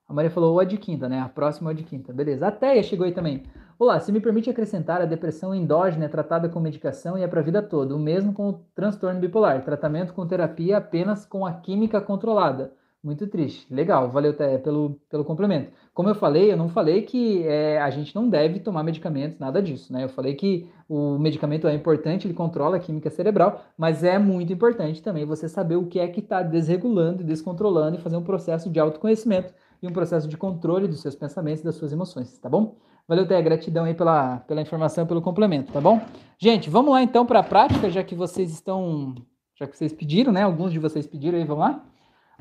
A 0.07 0.13
Maria 0.13 0.29
falou 0.29 0.57
o 0.57 0.63
de 0.63 0.77
quinta, 0.77 1.09
né? 1.09 1.19
A 1.19 1.27
próxima 1.27 1.71
é 1.71 1.73
de 1.73 1.83
quinta. 1.83 2.13
Beleza. 2.13 2.47
A 2.47 2.51
Teia 2.51 2.83
chegou 2.83 3.05
aí 3.05 3.11
também. 3.11 3.43
Olá, 3.79 3.99
se 3.99 4.11
me 4.11 4.19
permite 4.19 4.49
acrescentar, 4.49 5.03
a 5.03 5.05
depressão 5.05 5.53
endógena 5.53 6.05
é 6.05 6.07
tratada 6.07 6.49
com 6.49 6.59
medicação 6.59 7.15
e 7.15 7.21
é 7.21 7.27
para 7.27 7.41
a 7.41 7.43
vida 7.43 7.61
toda. 7.61 7.95
O 7.95 7.99
mesmo 7.99 8.33
com 8.33 8.49
o 8.49 8.53
transtorno 8.73 9.19
bipolar. 9.19 9.63
Tratamento 9.63 10.15
com 10.15 10.25
terapia 10.25 10.77
apenas 10.77 11.27
com 11.27 11.45
a 11.45 11.53
química 11.53 12.01
controlada. 12.01 12.73
Muito 13.03 13.27
triste. 13.27 13.71
Legal, 13.71 14.09
valeu 14.09 14.33
pelo, 14.33 14.99
pelo 15.07 15.23
complemento. 15.23 15.71
Como 15.93 16.09
eu 16.09 16.15
falei, 16.15 16.51
eu 16.51 16.57
não 16.57 16.69
falei 16.69 17.03
que 17.03 17.43
é, 17.47 17.79
a 17.79 17.91
gente 17.91 18.15
não 18.15 18.27
deve 18.27 18.59
tomar 18.59 18.81
medicamentos, 18.81 19.37
nada 19.37 19.61
disso, 19.61 19.93
né? 19.93 20.05
Eu 20.05 20.09
falei 20.09 20.33
que 20.33 20.67
o 20.89 21.19
medicamento 21.19 21.67
é 21.67 21.73
importante, 21.75 22.25
ele 22.25 22.33
controla 22.33 22.77
a 22.77 22.79
química 22.79 23.11
cerebral, 23.11 23.61
mas 23.77 24.03
é 24.03 24.17
muito 24.17 24.51
importante 24.51 25.03
também 25.03 25.23
você 25.23 25.47
saber 25.47 25.75
o 25.75 25.85
que 25.85 25.99
é 25.99 26.07
que 26.07 26.19
está 26.19 26.41
desregulando 26.41 27.21
e 27.21 27.25
descontrolando 27.25 27.97
e 27.97 28.01
fazer 28.01 28.17
um 28.17 28.23
processo 28.23 28.71
de 28.71 28.79
autoconhecimento 28.79 29.53
e 29.81 29.87
um 29.87 29.93
processo 29.93 30.27
de 30.27 30.35
controle 30.35 30.87
dos 30.87 30.99
seus 30.99 31.13
pensamentos 31.13 31.61
e 31.61 31.65
das 31.65 31.75
suas 31.75 31.93
emoções, 31.93 32.39
tá 32.39 32.49
bom? 32.49 32.75
Valeu, 33.07 33.25
Té, 33.25 33.41
gratidão 33.41 33.85
aí 33.85 33.93
pela, 33.93 34.39
pela 34.39 34.61
informação, 34.61 35.07
pelo 35.07 35.21
complemento, 35.21 35.71
tá 35.71 35.79
bom? 35.79 36.01
Gente, 36.37 36.69
vamos 36.69 36.91
lá 36.91 37.01
então 37.01 37.25
para 37.25 37.39
a 37.39 37.43
prática, 37.43 37.89
já 37.89 38.03
que 38.03 38.13
vocês 38.13 38.51
estão, 38.51 39.15
já 39.55 39.65
que 39.65 39.77
vocês 39.77 39.93
pediram, 39.93 40.33
né? 40.33 40.43
Alguns 40.43 40.73
de 40.73 40.79
vocês 40.79 41.07
pediram 41.07 41.37
aí, 41.37 41.45
vamos 41.45 41.63
lá? 41.63 41.85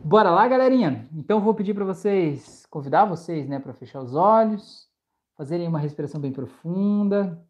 Bora 0.02 0.28
lá, 0.28 0.48
galerinha. 0.48 1.08
Então 1.14 1.40
vou 1.40 1.54
pedir 1.54 1.72
para 1.72 1.84
vocês, 1.84 2.66
convidar 2.66 3.04
vocês, 3.04 3.48
né, 3.48 3.60
para 3.60 3.72
fechar 3.72 4.02
os 4.02 4.16
olhos, 4.16 4.88
fazerem 5.36 5.68
uma 5.68 5.78
respiração 5.78 6.20
bem 6.20 6.32
profunda, 6.32 7.40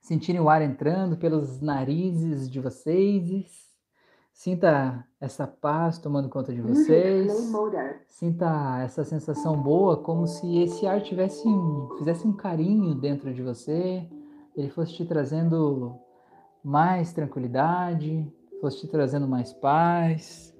sentirem 0.00 0.40
o 0.40 0.50
ar 0.50 0.62
entrando 0.62 1.16
pelos 1.16 1.60
narizes 1.60 2.50
de 2.50 2.58
vocês 2.58 3.71
Sinta 4.32 5.06
essa 5.20 5.46
paz 5.46 5.98
tomando 5.98 6.28
conta 6.28 6.52
de 6.52 6.60
vocês. 6.60 7.32
Sinta 8.08 8.80
essa 8.82 9.04
sensação 9.04 9.62
boa, 9.62 9.96
como 9.96 10.26
se 10.26 10.58
esse 10.58 10.86
ar 10.86 11.00
tivesse 11.02 11.46
um, 11.46 11.96
fizesse 11.98 12.26
um 12.26 12.32
carinho 12.32 12.94
dentro 12.94 13.32
de 13.32 13.42
você. 13.42 14.08
Ele 14.56 14.68
fosse 14.68 14.94
te 14.94 15.04
trazendo 15.04 15.94
mais 16.64 17.12
tranquilidade, 17.12 18.26
fosse 18.60 18.80
te 18.80 18.88
trazendo 18.88 19.28
mais 19.28 19.52
paz. 19.52 20.52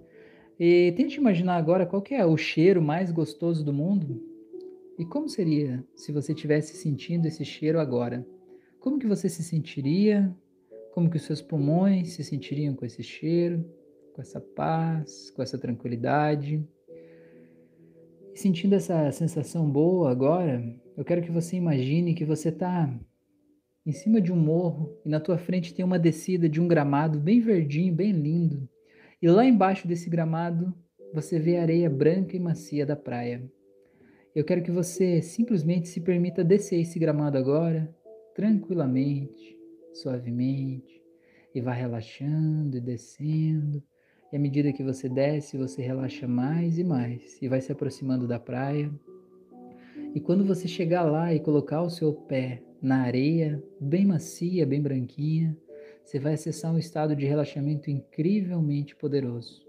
E 0.58 0.92
tente 0.96 1.18
imaginar 1.18 1.56
agora 1.56 1.86
qual 1.86 2.04
é 2.10 2.24
o 2.24 2.36
cheiro 2.36 2.80
mais 2.80 3.10
gostoso 3.10 3.64
do 3.64 3.72
mundo. 3.72 4.22
E 4.98 5.04
como 5.04 5.28
seria 5.28 5.84
se 5.96 6.12
você 6.12 6.32
estivesse 6.32 6.76
sentindo 6.76 7.26
esse 7.26 7.44
cheiro 7.44 7.80
agora? 7.80 8.24
Como 8.78 8.98
que 8.98 9.06
você 9.06 9.28
se 9.28 9.42
sentiria? 9.42 10.32
Como 10.92 11.08
que 11.10 11.16
os 11.16 11.22
seus 11.22 11.42
pulmões 11.42 12.12
se 12.12 12.22
sentiriam 12.22 12.74
com 12.74 12.84
esse 12.84 13.02
cheiro, 13.02 13.64
com 14.12 14.20
essa 14.20 14.40
paz, 14.40 15.30
com 15.30 15.42
essa 15.42 15.58
tranquilidade. 15.58 16.62
E 18.32 18.38
sentindo 18.38 18.74
essa 18.74 19.10
sensação 19.10 19.68
boa 19.68 20.10
agora, 20.10 20.62
eu 20.96 21.04
quero 21.04 21.22
que 21.22 21.30
você 21.30 21.56
imagine 21.56 22.14
que 22.14 22.24
você 22.24 22.50
está 22.50 22.94
em 23.84 23.92
cima 23.92 24.20
de 24.20 24.32
um 24.32 24.36
morro 24.36 24.94
e 25.04 25.08
na 25.08 25.18
tua 25.18 25.38
frente 25.38 25.74
tem 25.74 25.84
uma 25.84 25.98
descida 25.98 26.48
de 26.48 26.60
um 26.60 26.68
gramado 26.68 27.18
bem 27.18 27.40
verdinho, 27.40 27.94
bem 27.94 28.12
lindo. 28.12 28.68
E 29.20 29.28
lá 29.28 29.44
embaixo 29.44 29.88
desse 29.88 30.10
gramado 30.10 30.74
você 31.12 31.38
vê 31.38 31.56
a 31.56 31.62
areia 31.62 31.88
branca 31.88 32.36
e 32.36 32.40
macia 32.40 32.84
da 32.84 32.96
praia. 32.96 33.42
Eu 34.34 34.44
quero 34.44 34.62
que 34.62 34.70
você 34.70 35.20
simplesmente 35.22 35.88
se 35.88 36.00
permita 36.00 36.44
descer 36.44 36.80
esse 36.80 36.98
gramado 36.98 37.36
agora, 37.36 37.94
tranquilamente, 38.34 39.61
suavemente 39.92 41.02
e 41.54 41.60
vá 41.60 41.72
relaxando 41.72 42.76
e 42.76 42.80
descendo. 42.80 43.82
E 44.32 44.36
à 44.36 44.38
medida 44.38 44.72
que 44.72 44.82
você 44.82 45.08
desce, 45.08 45.58
você 45.58 45.82
relaxa 45.82 46.26
mais 46.26 46.78
e 46.78 46.84
mais 46.84 47.40
e 47.42 47.48
vai 47.48 47.60
se 47.60 47.70
aproximando 47.70 48.26
da 48.26 48.38
praia. 48.38 48.90
E 50.14 50.20
quando 50.20 50.44
você 50.44 50.66
chegar 50.66 51.02
lá 51.04 51.34
e 51.34 51.40
colocar 51.40 51.82
o 51.82 51.90
seu 51.90 52.12
pé 52.12 52.62
na 52.80 53.02
areia, 53.02 53.62
bem 53.80 54.06
macia, 54.06 54.66
bem 54.66 54.80
branquinha, 54.80 55.56
você 56.04 56.18
vai 56.18 56.34
acessar 56.34 56.72
um 56.72 56.78
estado 56.78 57.14
de 57.14 57.26
relaxamento 57.26 57.90
incrivelmente 57.90 58.96
poderoso. 58.96 59.62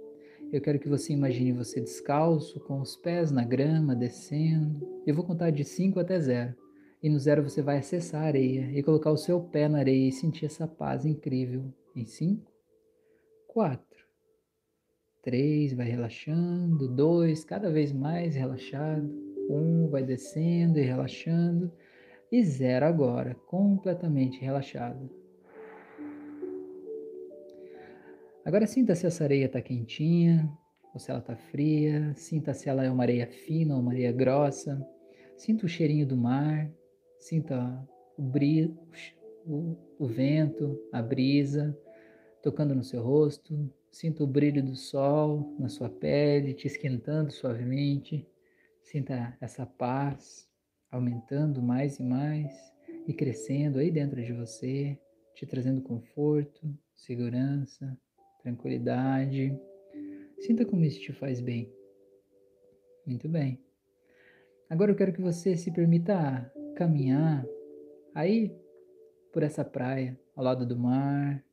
Eu 0.52 0.62
quero 0.62 0.80
que 0.80 0.88
você 0.88 1.14
imagine 1.14 1.52
você 1.52 1.82
descalço, 1.82 2.60
com 2.60 2.80
os 2.80 2.95
pés 2.95 3.32
na 3.32 3.44
grama, 3.44 3.95
descendo. 3.95 4.88
Eu 5.06 5.16
vou 5.16 5.26
contar 5.26 5.50
de 5.50 5.64
5 5.64 6.00
até 6.00 6.20
0. 6.20 6.62
E 7.04 7.10
no 7.10 7.20
zero 7.20 7.44
você 7.44 7.62
vai 7.62 7.80
acessar 7.80 8.24
a 8.24 8.28
areia 8.28 8.72
e 8.72 8.82
colocar 8.82 9.12
o 9.12 9.18
seu 9.18 9.42
pé 9.42 9.68
na 9.68 9.80
areia 9.80 10.08
e 10.08 10.12
sentir 10.14 10.46
essa 10.46 10.66
paz 10.66 11.06
incrível. 11.06 11.66
Em 11.94 12.06
cinco, 12.06 12.50
quatro, 13.46 14.08
três, 15.22 15.74
vai 15.74 15.90
relaxando, 15.90 16.88
dois, 16.88 17.44
cada 17.44 17.70
vez 17.70 17.92
mais 17.92 18.36
relaxado, 18.36 19.14
um 19.50 19.90
vai 19.90 20.02
descendo 20.02 20.80
e 20.80 20.82
relaxando, 20.82 21.70
e 22.32 22.42
zero 22.42 22.86
agora, 22.86 23.36
completamente 23.48 24.40
relaxado. 24.40 25.10
Agora 28.46 28.66
sinta 28.66 28.96
se 28.96 29.06
essa 29.06 29.26
areia 29.26 29.46
está 29.46 29.62
quentinha 29.62 30.50
ou 30.94 31.00
se 31.00 31.12
ela 31.12 31.20
está 31.20 31.36
fria, 31.36 32.14
sinta 32.16 32.54
se 32.54 32.70
ela 32.70 32.86
é 32.86 32.90
uma 32.90 33.04
areia 33.04 33.28
fina 33.28 33.76
ou 33.76 33.82
uma 33.82 33.92
areia 33.92 34.12
grossa, 34.14 34.82
sinta 35.36 35.66
o 35.66 35.70
cheirinho 35.70 36.08
do 36.08 36.16
mar, 36.16 36.72
Sinta 37.24 37.88
o, 38.18 38.22
brilho, 38.22 38.78
o, 39.48 40.06
vento, 40.06 40.78
a 40.91 41.02
brisa 41.02 41.74
tocando 42.41 42.76
no 42.76 42.84
seu 42.84 43.02
rosto. 43.02 43.74
Sinta 43.90 44.26
o 44.26 44.28
brilho 44.28 44.62
do 44.62 44.76
sol 44.76 45.56
na 45.58 45.70
sua 45.70 45.90
pele, 45.90 46.54
te 46.54 46.68
esquentando 46.68 47.32
suavemente. 47.32 48.28
Sinta 48.82 49.38
essa 49.40 49.66
paz 49.66 50.50
aumentando 50.91 51.62
mais 51.62 51.98
e 51.98 52.04
mais 52.04 52.52
e 53.08 53.14
crescendo 53.14 53.80
aí 53.80 53.90
dentro 53.90 54.22
de 54.22 54.34
você, 54.34 55.00
te 55.34 55.45
trazendo 55.45 55.82
conforto, 55.82 56.78
segurança, 56.94 57.98
tranquilidade. 58.41 59.58
Sinta 60.40 60.66
como 60.66 60.84
isso 60.84 61.00
te 61.00 61.14
faz 61.14 61.40
bem. 61.40 61.72
Muito 63.08 63.30
bem. 63.30 63.64
Agora 64.70 64.91
eu 64.91 64.95
quero 64.95 65.14
que 65.14 65.22
você 65.22 65.56
se 65.56 65.72
permita 65.72 66.52
caminhar 66.76 67.45
aí 68.14 68.56
por 69.32 69.44
essa 69.44 69.64
praia, 69.64 70.20
ao 70.36 70.44
lado 70.44 70.66
do 70.66 70.78
mar, 70.78 71.44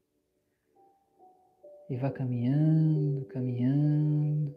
e 1.88 1.96
vá 1.96 2.10
caminhando, 2.10 3.24
caminhando. 3.26 4.54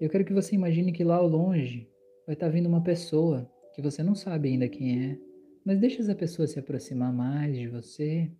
Eu 0.00 0.10
quero 0.10 0.24
que 0.24 0.34
você 0.34 0.54
imagine 0.54 0.92
que 0.92 1.04
lá 1.04 1.16
ao 1.16 1.26
longe 1.26 1.88
vai 2.26 2.34
estar 2.34 2.48
vindo 2.48 2.68
uma 2.68 2.82
pessoa 2.82 3.50
que 3.74 3.80
você 3.80 4.02
não 4.02 4.14
sabe 4.14 4.48
ainda 4.48 4.68
quem 4.68 5.10
é, 5.10 5.18
mas 5.64 5.80
deixa 5.80 6.02
essa 6.02 6.14
pessoa 6.14 6.46
se 6.46 6.58
aproximar 6.58 7.12
mais 7.12 7.56
de 7.56 7.66
você, 7.68 8.30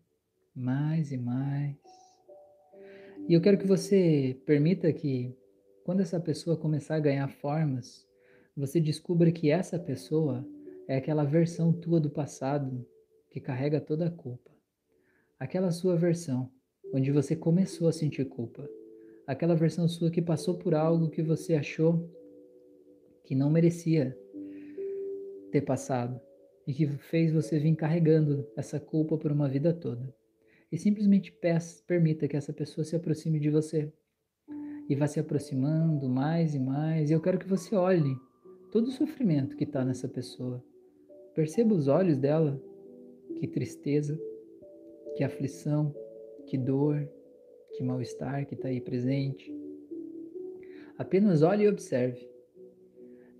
mais 0.55 1.11
e 1.11 1.17
mais. 1.17 1.77
E 3.27 3.33
eu 3.33 3.41
quero 3.41 3.57
que 3.57 3.67
você 3.67 4.39
permita 4.45 4.93
que, 4.93 5.35
quando 5.85 6.01
essa 6.01 6.21
pessoa 6.21 6.57
começar 6.57 6.97
a 6.97 7.01
ganhar 7.01 7.29
formas, 7.29 8.07
você 8.55 8.79
descubra 8.79 9.33
que 9.33 9.51
essa 9.51 9.79
pessoa 9.79 10.47
é 10.86 10.97
aquela 10.97 11.24
versão 11.24 11.73
tua 11.73 12.01
do 12.01 12.11
passado 12.11 12.86
que 13.31 13.40
carrega 13.40 13.81
toda 13.81 14.06
a 14.06 14.11
culpa. 14.11 14.51
Aquela 15.39 15.70
sua 15.70 15.97
versão 15.97 16.51
onde 16.93 17.11
você 17.11 17.35
começou 17.35 17.89
a 17.89 17.93
sentir 17.93 18.24
culpa. 18.27 18.69
Aquela 19.27 19.55
versão 19.55 19.89
sua 19.89 20.11
que 20.11 20.23
passou 20.23 20.56
por 20.56 20.74
algo 20.74 21.11
que 21.11 21.23
você 21.23 21.55
achou 21.55 22.09
que 23.24 23.35
não 23.35 23.51
merecia 23.51 24.16
ter 25.51 25.62
passado 25.62 26.20
e 26.66 26.73
que 26.73 26.86
fez 26.86 27.32
você 27.32 27.59
vir 27.59 27.74
carregando 27.74 28.47
essa 28.56 28.78
culpa 28.78 29.16
por 29.16 29.32
uma 29.32 29.48
vida 29.48 29.73
toda. 29.73 30.15
E 30.70 30.78
simplesmente 30.78 31.32
peça, 31.32 31.82
permita 31.86 32.28
que 32.28 32.36
essa 32.36 32.52
pessoa 32.52 32.85
se 32.85 32.94
aproxime 32.94 33.40
de 33.40 33.51
você 33.51 33.93
e 34.89 34.94
vá 34.94 35.06
se 35.06 35.19
aproximando 35.19 36.09
mais 36.09 36.55
e 36.55 36.59
mais. 36.59 37.11
E 37.11 37.12
eu 37.12 37.20
quero 37.20 37.39
que 37.39 37.48
você 37.48 37.74
olhe 37.74 38.15
todo 38.70 38.89
o 38.89 38.93
sofrimento 38.93 39.56
que 39.56 39.65
está 39.65 39.85
nessa 39.85 40.09
pessoa 40.09 40.62
Perceba 41.35 41.74
os 41.74 41.89
olhos 41.89 42.16
dela, 42.16 42.61
que 43.36 43.48
tristeza, 43.48 44.19
que 45.16 45.24
aflição, 45.24 45.94
que 46.47 46.56
dor, 46.56 47.09
que 47.77 47.82
mal-estar 47.82 48.47
que 48.47 48.55
está 48.55 48.69
aí 48.69 48.81
presente. 48.81 49.52
Apenas 50.97 51.43
olhe 51.43 51.65
e 51.65 51.69
observe. 51.69 52.28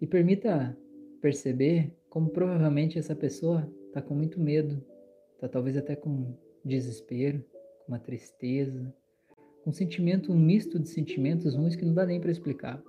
E 0.00 0.06
permita 0.06 0.76
perceber 1.20 1.92
como 2.10 2.30
provavelmente 2.30 2.98
essa 2.98 3.14
pessoa 3.14 3.72
está 3.86 4.02
com 4.02 4.14
muito 4.14 4.40
medo, 4.40 4.84
está 5.34 5.48
talvez 5.48 5.76
até 5.76 5.94
com 5.94 6.34
desespero, 6.64 7.44
com 7.78 7.92
uma 7.92 7.98
tristeza, 7.98 8.92
com 9.62 9.70
um 9.70 9.72
sentimento, 9.72 10.32
um 10.32 10.38
misto 10.38 10.78
de 10.78 10.88
sentimentos 10.88 11.54
ruins 11.54 11.76
que 11.76 11.84
não 11.84 11.94
dá 11.94 12.04
nem 12.04 12.20
para 12.20 12.32
explicar. 12.32 12.82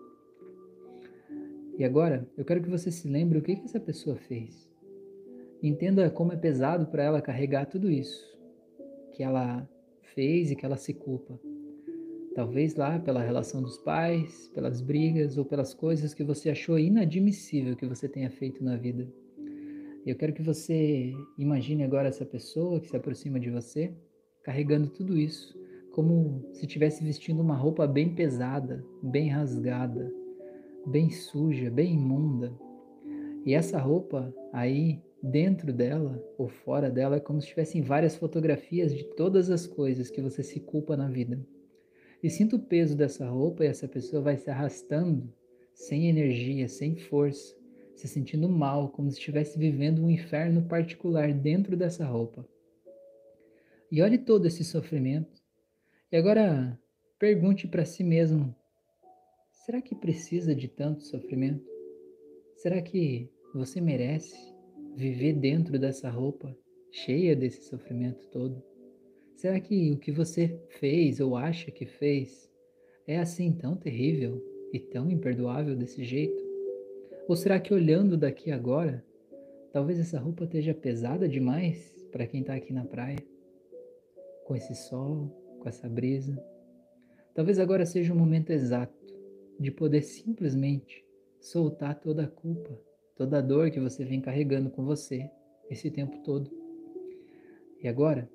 E 1.77 1.83
agora, 1.83 2.27
eu 2.37 2.43
quero 2.43 2.63
que 2.63 2.69
você 2.69 2.89
se 2.89 3.07
lembre 3.07 3.37
o 3.37 3.41
que, 3.41 3.55
que 3.55 3.65
essa 3.65 3.79
pessoa 3.79 4.15
fez. 4.15 4.69
Entenda 5.67 6.11
como 6.11 6.31
é 6.31 6.35
pesado 6.35 6.85
para 6.85 7.03
ela 7.03 7.19
carregar 7.19 7.65
tudo 7.65 7.89
isso 7.89 8.23
que 9.13 9.23
ela 9.23 9.67
fez 10.13 10.51
e 10.51 10.55
que 10.55 10.63
ela 10.63 10.77
se 10.77 10.93
culpa. 10.93 11.39
Talvez 12.35 12.75
lá 12.75 12.99
pela 12.99 13.23
relação 13.23 13.63
dos 13.63 13.79
pais, 13.79 14.47
pelas 14.53 14.79
brigas 14.79 15.39
ou 15.39 15.43
pelas 15.43 15.73
coisas 15.73 16.13
que 16.13 16.23
você 16.23 16.51
achou 16.51 16.77
inadmissível 16.77 17.75
que 17.75 17.87
você 17.87 18.07
tenha 18.07 18.29
feito 18.29 18.63
na 18.63 18.77
vida. 18.77 19.11
Eu 20.05 20.15
quero 20.15 20.33
que 20.33 20.43
você 20.43 21.11
imagine 21.35 21.83
agora 21.83 22.09
essa 22.09 22.27
pessoa 22.27 22.79
que 22.79 22.87
se 22.87 22.95
aproxima 22.95 23.39
de 23.39 23.49
você 23.49 23.91
carregando 24.43 24.87
tudo 24.89 25.17
isso, 25.17 25.59
como 25.93 26.47
se 26.53 26.67
estivesse 26.67 27.03
vestindo 27.03 27.41
uma 27.41 27.55
roupa 27.55 27.87
bem 27.87 28.13
pesada, 28.13 28.85
bem 29.01 29.29
rasgada, 29.29 30.13
bem 30.85 31.09
suja, 31.09 31.71
bem 31.71 31.95
imunda. 31.95 32.53
E 33.43 33.55
essa 33.55 33.79
roupa 33.79 34.31
aí 34.53 35.01
dentro 35.25 35.73
dela 35.73 36.23
ou 36.37 36.47
fora 36.47 36.89
dela 36.89 37.15
é 37.15 37.19
como 37.19 37.41
se 37.41 37.47
tivessem 37.47 37.81
várias 37.81 38.15
fotografias 38.15 38.93
de 38.93 39.03
todas 39.15 39.49
as 39.49 39.65
coisas 39.65 40.09
que 40.09 40.21
você 40.21 40.43
se 40.43 40.59
culpa 40.59 40.95
na 40.95 41.09
vida. 41.09 41.39
E 42.21 42.29
sinta 42.29 42.55
o 42.55 42.59
peso 42.59 42.95
dessa 42.95 43.27
roupa 43.27 43.63
e 43.63 43.67
essa 43.67 43.87
pessoa 43.87 44.21
vai 44.21 44.37
se 44.37 44.49
arrastando 44.49 45.33
sem 45.73 46.07
energia, 46.07 46.67
sem 46.67 46.95
força, 46.95 47.55
se 47.95 48.07
sentindo 48.07 48.47
mal, 48.47 48.89
como 48.89 49.09
se 49.09 49.17
estivesse 49.17 49.57
vivendo 49.57 50.03
um 50.03 50.09
inferno 50.09 50.61
particular 50.63 51.33
dentro 51.33 51.75
dessa 51.75 52.05
roupa. 52.05 52.47
E 53.91 54.01
olhe 54.01 54.17
todo 54.17 54.45
esse 54.45 54.63
sofrimento. 54.63 55.41
E 56.11 56.17
agora 56.17 56.79
pergunte 57.17 57.67
para 57.67 57.85
si 57.85 58.03
mesmo: 58.03 58.55
será 59.51 59.81
que 59.81 59.95
precisa 59.95 60.55
de 60.55 60.67
tanto 60.67 61.03
sofrimento? 61.03 61.65
Será 62.55 62.81
que 62.81 63.29
você 63.53 63.81
merece 63.81 64.54
viver 64.95 65.33
dentro 65.33 65.77
dessa 65.77 66.09
roupa 66.09 66.55
cheia 66.91 67.35
desse 67.35 67.63
sofrimento 67.63 68.27
todo? 68.27 68.63
Será 69.35 69.59
que 69.59 69.91
o 69.91 69.97
que 69.97 70.11
você 70.11 70.59
fez 70.79 71.19
ou 71.19 71.35
acha 71.35 71.69
que 71.69 71.85
fez 71.85 72.49
é 73.05 73.19
assim 73.19 73.51
tão 73.51 73.75
terrível 73.75 74.41
e 74.71 74.79
tão 74.79 75.11
imperdoável 75.11 75.75
desse 75.75 76.03
jeito? 76.03 76.41
Ou 77.27 77.35
será 77.35 77.59
que 77.59 77.73
olhando 77.73 78.17
daqui 78.17 78.49
agora, 78.51 79.03
talvez 79.73 79.99
essa 79.99 80.19
roupa 80.19 80.45
esteja 80.45 80.73
pesada 80.73 81.27
demais 81.27 82.07
para 82.11 82.25
quem 82.25 82.41
está 82.41 82.55
aqui 82.55 82.71
na 82.71 82.85
praia? 82.85 83.19
Com 84.45 84.55
esse 84.55 84.73
sol, 84.73 85.27
com 85.59 85.67
essa 85.67 85.89
brisa. 85.89 86.41
Talvez 87.33 87.59
agora 87.59 87.85
seja 87.85 88.13
o 88.13 88.17
momento 88.17 88.51
exato 88.51 89.05
de 89.59 89.71
poder 89.71 90.01
simplesmente 90.01 91.03
soltar 91.41 91.99
toda 91.99 92.23
a 92.23 92.27
culpa, 92.27 92.79
toda 93.15 93.37
a 93.37 93.41
dor 93.41 93.71
que 93.71 93.79
você 93.79 94.03
vem 94.03 94.21
carregando 94.21 94.69
com 94.69 94.83
você 94.83 95.29
esse 95.69 95.89
tempo 95.89 96.17
todo. 96.23 96.51
E 97.81 97.87
agora, 97.87 98.29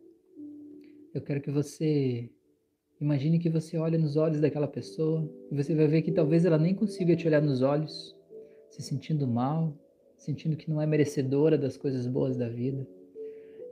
eu 1.15 1.21
quero 1.21 1.41
que 1.41 1.51
você 1.51 2.31
imagine 3.01 3.39
que 3.39 3.51
você 3.51 3.77
olha 3.77 3.99
nos 3.99 4.17
olhos 4.17 4.41
daquela 4.41 4.69
pessoa 4.69 5.29
e 5.51 5.55
você 5.55 5.75
vai 5.75 5.87
ver 5.87 6.03
que 6.03 6.13
talvez 6.13 6.45
ela 6.45 6.59
nem 6.59 6.75
consiga 6.75 7.15
te 7.15 7.27
olhar 7.27 7.43
nos 7.43 7.63
olhos, 7.63 8.17
se 8.71 8.83
sentindo 8.83 9.27
mal, 9.27 9.77
sentindo 10.17 10.57
que 10.57 10.71
não 10.71 10.81
é 10.81 10.87
merecedora 10.87 11.59
das 11.59 11.77
coisas 11.77 12.07
boas 12.07 12.37
da 12.37 12.49
vida. 12.49 12.87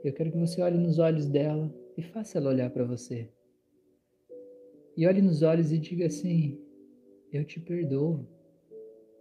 Eu 0.03 0.13
quero 0.13 0.31
que 0.31 0.37
você 0.37 0.61
olhe 0.61 0.77
nos 0.77 0.99
olhos 0.99 1.27
dela 1.27 1.73
e 1.97 2.01
faça 2.01 2.37
ela 2.37 2.49
olhar 2.49 2.69
para 2.69 2.85
você. 2.85 3.29
E 4.95 5.07
olhe 5.07 5.21
nos 5.21 5.41
olhos 5.41 5.71
e 5.71 5.77
diga 5.77 6.07
assim: 6.07 6.59
Eu 7.31 7.43
te 7.45 7.59
perdoo. 7.59 8.25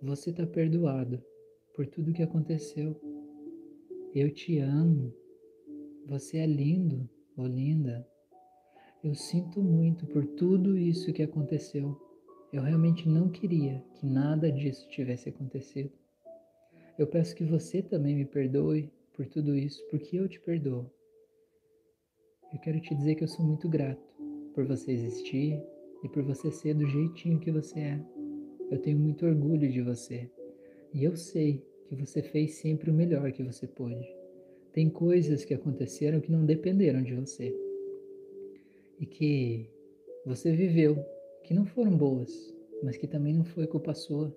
Você 0.01 0.31
está 0.31 0.47
perdoado 0.47 1.23
por 1.78 1.86
tudo 1.86 2.12
que 2.12 2.24
aconteceu. 2.24 3.00
Eu 4.12 4.34
te 4.34 4.59
amo. 4.59 5.14
Você 6.06 6.38
é 6.38 6.44
lindo 6.44 7.09
ou 7.36 7.46
linda. 7.46 8.05
Eu 9.05 9.14
sinto 9.14 9.62
muito 9.62 10.05
por 10.05 10.26
tudo 10.26 10.76
isso 10.76 11.12
que 11.12 11.22
aconteceu. 11.22 11.96
Eu 12.52 12.64
realmente 12.64 13.09
não 13.09 13.28
queria 13.28 13.80
que 13.94 14.05
nada 14.05 14.50
disso 14.50 14.88
tivesse 14.88 15.28
acontecido. 15.28 15.92
Eu 16.98 17.06
peço 17.06 17.36
que 17.36 17.44
você 17.44 17.80
também 17.80 18.16
me 18.16 18.24
perdoe 18.24 18.92
por 19.14 19.28
tudo 19.28 19.56
isso, 19.56 19.80
porque 19.88 20.18
eu 20.18 20.28
te 20.28 20.40
perdoo. 20.40 20.90
Eu 22.52 22.59
quero 22.59 22.80
te 22.80 22.92
dizer 22.92 23.14
que 23.14 23.22
eu 23.22 23.28
sou 23.28 23.46
muito 23.46 23.68
grato 23.68 24.02
por 24.52 24.66
você 24.66 24.90
existir 24.90 25.62
e 26.02 26.09
por 26.09 26.24
você 26.24 26.50
ser 26.50 26.74
do 26.74 26.88
jeitinho 26.88 27.38
que 27.38 27.52
você 27.52 27.78
é. 27.78 28.05
Eu 28.68 28.82
tenho 28.82 28.98
muito 28.98 29.24
orgulho 29.24 29.70
de 29.70 29.80
você 29.80 30.28
e 30.93 31.05
eu 31.05 31.16
sei 31.16 31.65
que 31.89 31.94
você 31.94 32.23
fez 32.23 32.55
sempre 32.55 32.90
o 32.90 32.94
melhor 32.94 33.31
que 33.32 33.43
você 33.43 33.66
pôde. 33.66 34.06
Tem 34.73 34.89
coisas 34.89 35.44
que 35.44 35.55
aconteceram 35.55 36.20
que 36.20 36.31
não 36.31 36.44
dependeram 36.44 37.02
de 37.02 37.15
você 37.15 37.55
e 39.01 39.06
que 39.06 39.70
você 40.24 40.52
viveu 40.52 41.05
que 41.44 41.55
não 41.55 41.65
foram 41.65 41.97
boas, 41.97 42.55
mas 42.82 42.97
que 42.97 43.06
também 43.06 43.32
não 43.32 43.44
foi 43.44 43.66
culpa 43.66 43.94
sua. 43.94 44.36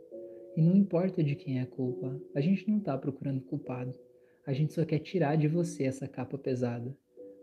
E 0.55 0.61
não 0.61 0.75
importa 0.75 1.23
de 1.23 1.35
quem 1.35 1.59
é 1.59 1.61
a 1.61 1.67
culpa, 1.67 2.19
a 2.35 2.41
gente 2.41 2.69
não 2.69 2.77
está 2.77 2.97
procurando 2.97 3.41
culpado. 3.41 3.93
A 4.45 4.53
gente 4.53 4.73
só 4.73 4.83
quer 4.83 4.99
tirar 4.99 5.35
de 5.37 5.47
você 5.47 5.83
essa 5.83 6.07
capa 6.07 6.37
pesada. 6.37 6.95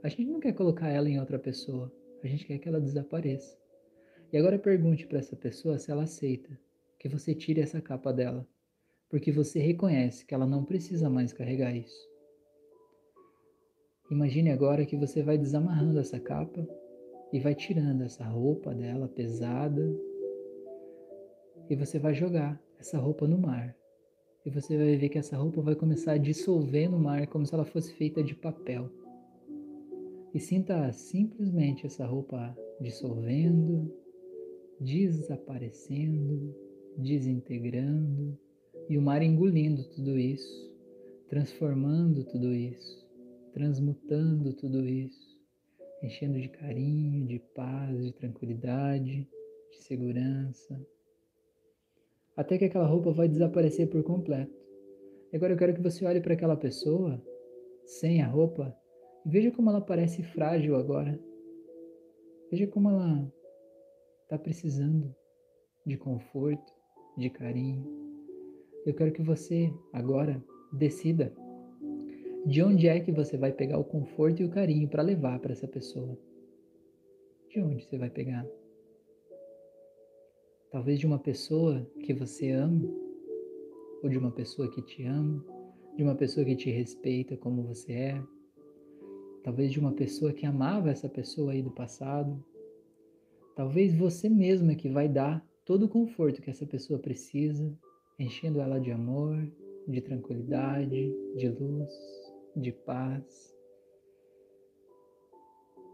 A 0.03 0.09
gente 0.09 0.27
não 0.27 0.41
quer 0.41 0.53
colocar 0.53 0.89
ela 0.89 1.09
em 1.09 1.19
outra 1.19 1.39
pessoa, 1.39 1.93
a 2.23 2.27
gente 2.27 2.47
quer 2.47 2.59
que 2.59 2.69
ela 2.69 2.81
desapareça. 2.81 3.57
E 4.33 4.37
agora 4.37 4.59
pergunte 4.59 5.07
para 5.07 5.19
essa 5.19 5.35
pessoa 5.37 5.79
se 5.79 5.91
ela 5.91 6.03
aceita 6.03 6.59
que 6.99 7.09
você 7.09 7.35
tire 7.35 7.61
essa 7.61 7.81
capa 7.81 8.13
dela, 8.13 8.47
porque 9.09 9.33
você 9.33 9.59
reconhece 9.59 10.25
que 10.25 10.35
ela 10.35 10.47
não 10.47 10.65
precisa 10.65 11.09
mais 11.09 11.33
carregar 11.33 11.75
isso. 11.75 12.09
Imagine 14.11 14.51
agora 14.51 14.87
que 14.87 14.97
você 14.97 15.23
vai 15.23 15.37
desamarrando 15.37 15.99
essa 15.99 16.19
capa 16.19 16.67
e 17.33 17.41
vai 17.41 17.55
tirando 17.55 18.03
essa 18.03 18.25
roupa 18.25 18.75
dela 18.75 19.09
pesada 19.09 19.95
e 21.69 21.77
você 21.77 21.99
vai 21.99 22.15
jogar 22.15 22.61
essa 22.79 22.99
roupa 22.99 23.27
no 23.27 23.39
mar. 23.39 23.77
E 24.47 24.51
você 24.51 24.79
vai 24.79 24.97
ver 24.97 25.09
que 25.11 25.19
essa 25.19 25.37
roupa 25.37 25.61
vai 25.61 25.75
começar 25.75 26.13
a 26.13 26.19
dissolver 26.19 26.91
no 26.91 26.99
mar 26.99 27.27
como 27.27 27.45
se 27.45 27.55
ela 27.55 27.67
fosse 27.67 27.93
feita 27.95 28.23
de 28.23 28.35
papel. 28.35 28.91
E 30.33 30.41
sinta 30.41 30.91
simplesmente 30.93 31.85
essa 31.85 32.07
roupa 32.07 32.57
dissolvendo, 32.81 33.93
desaparecendo, 34.81 36.55
desintegrando 36.97 38.39
e 38.89 38.97
o 38.97 39.03
mar 39.03 39.23
engolindo 39.23 39.85
tudo 39.91 40.19
isso, 40.19 40.73
transformando 41.29 42.25
tudo 42.25 42.53
isso, 42.53 43.07
transmutando 43.53 44.53
tudo 44.55 44.87
isso 44.87 45.29
enchendo 46.03 46.41
de 46.41 46.49
carinho, 46.49 47.27
de 47.27 47.39
paz, 47.55 48.05
de 48.05 48.13
tranquilidade, 48.13 49.29
de 49.71 49.83
segurança, 49.83 50.81
até 52.37 52.57
que 52.57 52.67
aquela 52.67 52.87
roupa 52.87 53.13
vai 53.13 53.29
desaparecer 53.29 53.89
por 53.89 54.03
completo. 54.03 54.57
Agora 55.33 55.53
eu 55.53 55.59
quero 55.59 55.75
que 55.75 55.83
você 55.83 56.05
olhe 56.05 56.21
para 56.21 56.35
aquela 56.35 56.57
pessoa 56.57 57.23
sem 57.85 58.23
a 58.23 58.29
roupa 58.29 58.75
e 59.27 59.29
veja 59.29 59.51
como 59.51 59.71
ela 59.71 59.81
parece 59.81 60.23
frágil 60.23 60.77
agora. 60.77 61.19
Veja 62.51 62.67
como 62.67 62.89
ela 62.89 63.31
está 64.23 64.39
precisando 64.39 65.15
de 65.85 65.97
conforto, 65.97 66.73
de 67.17 67.29
carinho. 67.29 67.98
Eu 68.89 68.95
quero 68.95 69.13
que 69.13 69.21
você 69.21 69.71
agora 69.93 70.43
decida 70.73 71.31
de 72.47 72.63
onde 72.63 72.89
é 72.89 72.99
que 72.99 73.13
você 73.13 73.37
vai 73.37 73.53
pegar 73.53 73.79
o 73.79 73.85
conforto 73.85 74.41
e 74.41 74.47
o 74.47 74.49
carinho 74.49 74.89
para 74.89 75.03
levar 75.03 75.39
para 75.41 75.53
essa 75.53 75.69
pessoa? 75.69 76.19
De 77.51 77.61
onde 77.61 77.85
você 77.85 77.99
vai 77.99 78.09
pegar? 78.09 78.47
Talvez 80.71 80.99
de 80.99 81.07
uma 81.07 81.19
pessoa 81.19 81.87
que 82.03 82.15
você 82.15 82.51
ama, 82.51 82.89
ou 84.03 84.09
de 84.09 84.17
uma 84.17 84.31
pessoa 84.31 84.71
que 84.71 84.81
te 84.81 85.05
ama, 85.05 85.45
de 85.95 86.03
uma 86.03 86.15
pessoa 86.15 86.47
que 86.47 86.57
te 86.57 86.71
respeita 86.71 87.37
como 87.37 87.65
você 87.65 87.93
é, 87.93 88.23
talvez 89.45 89.71
de 89.71 89.79
uma 89.79 89.93
pessoa 89.93 90.33
que 90.33 90.47
amava 90.47 90.89
essa 90.89 91.11
pessoa 91.11 91.53
aí 91.53 91.61
do 91.61 91.71
passado. 91.71 92.43
Talvez 93.55 93.95
você 93.95 94.31
mesma 94.31 94.75
que 94.75 94.89
vai 94.89 95.11
dar 95.11 95.47
todo 95.63 95.83
o 95.83 95.89
conforto 95.91 96.41
que 96.41 96.49
essa 96.49 96.65
pessoa 96.65 96.99
precisa, 96.99 97.71
enchendo 98.19 98.61
ela 98.61 98.81
de 98.81 98.91
amor, 98.91 99.37
de 99.87 100.01
tranquilidade, 100.01 101.13
de 101.37 101.49
luz 101.49 101.89
de 102.57 102.73
paz. 102.73 103.57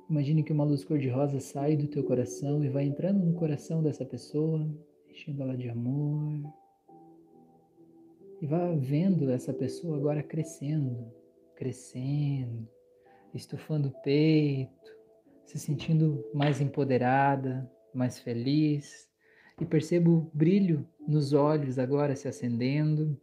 Imagine 0.09 0.43
que 0.43 0.53
uma 0.53 0.65
luz 0.65 0.85
cor-de-rosa 0.85 1.41
sai 1.41 1.77
do 1.77 1.89
teu 1.89 2.05
coração 2.05 2.65
e 2.65 2.69
vai 2.69 2.85
entrando 2.85 3.25
no 3.25 3.35
coração 3.35 3.83
dessa 3.83 4.05
pessoa, 4.05 4.67
enchendo 5.09 5.43
ela 5.43 5.57
de 5.57 5.69
amor. 5.69 6.53
E 8.41 8.47
vá 8.47 8.71
vendo 8.73 9.31
essa 9.31 9.53
pessoa 9.53 9.97
agora 9.97 10.23
crescendo, 10.23 11.11
crescendo, 11.55 12.69
estufando 13.33 13.89
o 13.89 14.03
peito, 14.03 14.97
se 15.47 15.59
sentindo 15.59 16.25
mais 16.35 16.61
empoderada, 16.61 17.71
mais 17.95 18.19
feliz. 18.19 19.09
E 19.61 19.65
perceba 19.65 20.11
o 20.11 20.31
brilho 20.35 20.87
nos 21.07 21.33
olhos 21.33 21.79
agora 21.79 22.17
se 22.17 22.27
acendendo. 22.27 23.21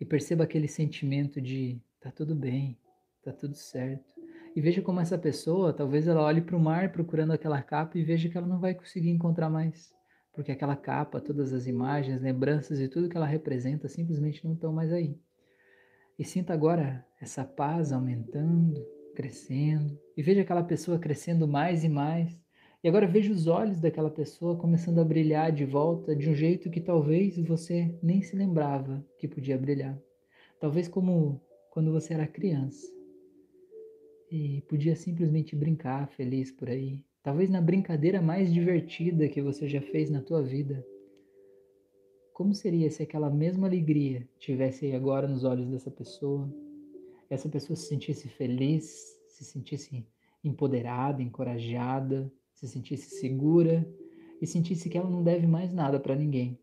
E 0.00 0.04
perceba 0.04 0.44
aquele 0.44 0.66
sentimento 0.66 1.40
de 1.40 1.80
tá 2.00 2.10
tudo 2.10 2.34
bem, 2.34 2.76
tá 3.22 3.32
tudo 3.32 3.54
certo. 3.54 4.12
E 4.54 4.60
veja 4.60 4.82
como 4.82 5.00
essa 5.00 5.16
pessoa, 5.16 5.72
talvez 5.72 6.06
ela 6.06 6.22
olhe 6.22 6.42
para 6.42 6.56
o 6.56 6.60
mar 6.60 6.92
procurando 6.92 7.32
aquela 7.32 7.62
capa 7.62 7.96
e 7.96 8.04
veja 8.04 8.28
que 8.28 8.36
ela 8.36 8.46
não 8.46 8.60
vai 8.60 8.74
conseguir 8.74 9.08
encontrar 9.08 9.48
mais, 9.48 9.94
porque 10.34 10.52
aquela 10.52 10.76
capa, 10.76 11.20
todas 11.20 11.54
as 11.54 11.66
imagens, 11.66 12.20
lembranças 12.20 12.78
e 12.78 12.88
tudo 12.88 13.08
que 13.08 13.16
ela 13.16 13.26
representa 13.26 13.88
simplesmente 13.88 14.44
não 14.44 14.52
estão 14.52 14.72
mais 14.72 14.92
aí. 14.92 15.18
E 16.18 16.24
sinta 16.24 16.52
agora 16.52 17.04
essa 17.18 17.44
paz 17.44 17.92
aumentando, 17.92 18.84
crescendo, 19.14 19.98
e 20.16 20.22
veja 20.22 20.42
aquela 20.42 20.62
pessoa 20.62 20.98
crescendo 20.98 21.48
mais 21.48 21.82
e 21.84 21.88
mais. 21.88 22.38
E 22.82 22.88
agora 22.88 23.06
veja 23.06 23.32
os 23.32 23.46
olhos 23.46 23.78
daquela 23.78 24.10
pessoa 24.10 24.56
começando 24.56 24.98
a 24.98 25.04
brilhar 25.04 25.52
de 25.52 25.64
volta 25.64 26.16
de 26.16 26.28
um 26.28 26.34
jeito 26.34 26.68
que 26.68 26.80
talvez 26.80 27.38
você 27.38 27.94
nem 28.02 28.22
se 28.22 28.34
lembrava 28.34 29.06
que 29.18 29.28
podia 29.28 29.56
brilhar. 29.56 29.96
Talvez 30.58 30.88
como 30.88 31.40
quando 31.70 31.92
você 31.92 32.12
era 32.12 32.26
criança 32.26 32.92
e 34.28 34.62
podia 34.62 34.96
simplesmente 34.96 35.54
brincar 35.54 36.08
feliz 36.08 36.50
por 36.50 36.68
aí. 36.68 37.00
Talvez 37.22 37.48
na 37.48 37.60
brincadeira 37.60 38.20
mais 38.20 38.52
divertida 38.52 39.28
que 39.28 39.40
você 39.40 39.68
já 39.68 39.80
fez 39.80 40.10
na 40.10 40.20
tua 40.20 40.42
vida. 40.42 40.84
Como 42.32 42.52
seria 42.52 42.90
se 42.90 43.04
aquela 43.04 43.30
mesma 43.30 43.68
alegria 43.68 44.28
tivesse 44.40 44.86
aí 44.86 44.96
agora 44.96 45.28
nos 45.28 45.44
olhos 45.44 45.68
dessa 45.68 45.90
pessoa? 45.90 46.52
Essa 47.30 47.48
pessoa 47.48 47.76
se 47.76 47.86
sentisse 47.86 48.28
feliz, 48.28 49.16
se 49.28 49.44
sentisse 49.44 50.04
empoderada, 50.42 51.22
encorajada, 51.22 52.28
se 52.62 52.68
sentisse 52.68 53.16
segura 53.16 53.84
e 54.40 54.46
sentisse 54.46 54.88
que 54.88 54.96
ela 54.96 55.10
não 55.10 55.20
deve 55.20 55.48
mais 55.48 55.72
nada 55.72 55.98
para 55.98 56.14
ninguém. 56.14 56.56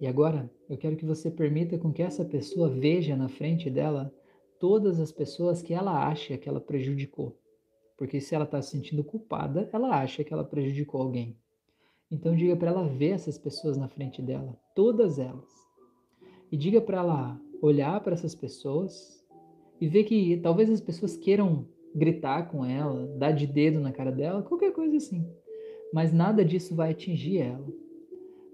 E 0.00 0.06
agora, 0.06 0.50
eu 0.66 0.78
quero 0.78 0.96
que 0.96 1.04
você 1.04 1.30
permita 1.30 1.76
com 1.76 1.92
que 1.92 2.02
essa 2.02 2.24
pessoa 2.24 2.70
veja 2.70 3.14
na 3.14 3.28
frente 3.28 3.68
dela 3.68 4.10
todas 4.58 4.98
as 4.98 5.12
pessoas 5.12 5.60
que 5.60 5.74
ela 5.74 6.08
acha 6.08 6.38
que 6.38 6.48
ela 6.48 6.58
prejudicou. 6.58 7.38
Porque 7.98 8.18
se 8.18 8.34
ela 8.34 8.44
está 8.44 8.62
se 8.62 8.70
sentindo 8.70 9.04
culpada, 9.04 9.68
ela 9.74 10.00
acha 10.00 10.24
que 10.24 10.32
ela 10.32 10.44
prejudicou 10.44 11.02
alguém. 11.02 11.36
Então 12.10 12.34
diga 12.34 12.56
para 12.56 12.70
ela 12.70 12.88
ver 12.88 13.10
essas 13.10 13.36
pessoas 13.36 13.76
na 13.76 13.88
frente 13.88 14.22
dela, 14.22 14.58
todas 14.74 15.18
elas. 15.18 15.52
E 16.50 16.56
diga 16.56 16.80
para 16.80 16.98
ela 16.98 17.40
olhar 17.60 18.00
para 18.02 18.14
essas 18.14 18.34
pessoas 18.34 19.22
e 19.78 19.86
ver 19.86 20.04
que 20.04 20.38
talvez 20.38 20.70
as 20.70 20.80
pessoas 20.80 21.14
queiram 21.14 21.66
gritar 21.94 22.50
com 22.50 22.64
ela, 22.64 23.06
dar 23.16 23.32
de 23.32 23.46
dedo 23.46 23.80
na 23.80 23.92
cara 23.92 24.12
dela, 24.12 24.42
qualquer 24.42 24.72
coisa 24.72 24.96
assim. 24.96 25.26
Mas 25.92 26.12
nada 26.12 26.44
disso 26.44 26.74
vai 26.74 26.90
atingir 26.90 27.38
ela, 27.38 27.66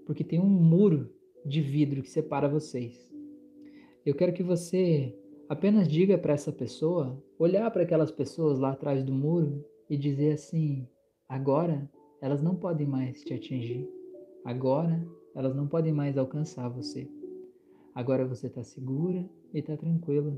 porque 0.05 0.23
tem 0.23 0.39
um 0.39 0.49
muro 0.49 1.09
de 1.45 1.61
vidro 1.61 2.01
que 2.01 2.09
separa 2.09 2.47
vocês. 2.47 3.13
Eu 4.05 4.15
quero 4.15 4.33
que 4.33 4.43
você 4.43 5.13
apenas 5.49 5.87
diga 5.87 6.17
para 6.17 6.33
essa 6.33 6.51
pessoa, 6.51 7.21
olhar 7.37 7.69
para 7.71 7.83
aquelas 7.83 8.11
pessoas 8.11 8.59
lá 8.59 8.71
atrás 8.71 9.03
do 9.03 9.13
muro 9.13 9.63
e 9.89 9.97
dizer 9.97 10.33
assim: 10.33 10.87
agora 11.27 11.89
elas 12.21 12.41
não 12.41 12.55
podem 12.55 12.87
mais 12.87 13.21
te 13.23 13.33
atingir, 13.33 13.89
agora 14.43 15.05
elas 15.35 15.55
não 15.55 15.67
podem 15.67 15.93
mais 15.93 16.17
alcançar 16.17 16.69
você. 16.69 17.09
Agora 17.93 18.25
você 18.25 18.47
está 18.47 18.63
segura 18.63 19.25
e 19.53 19.59
está 19.59 19.77
tranquila. 19.77 20.37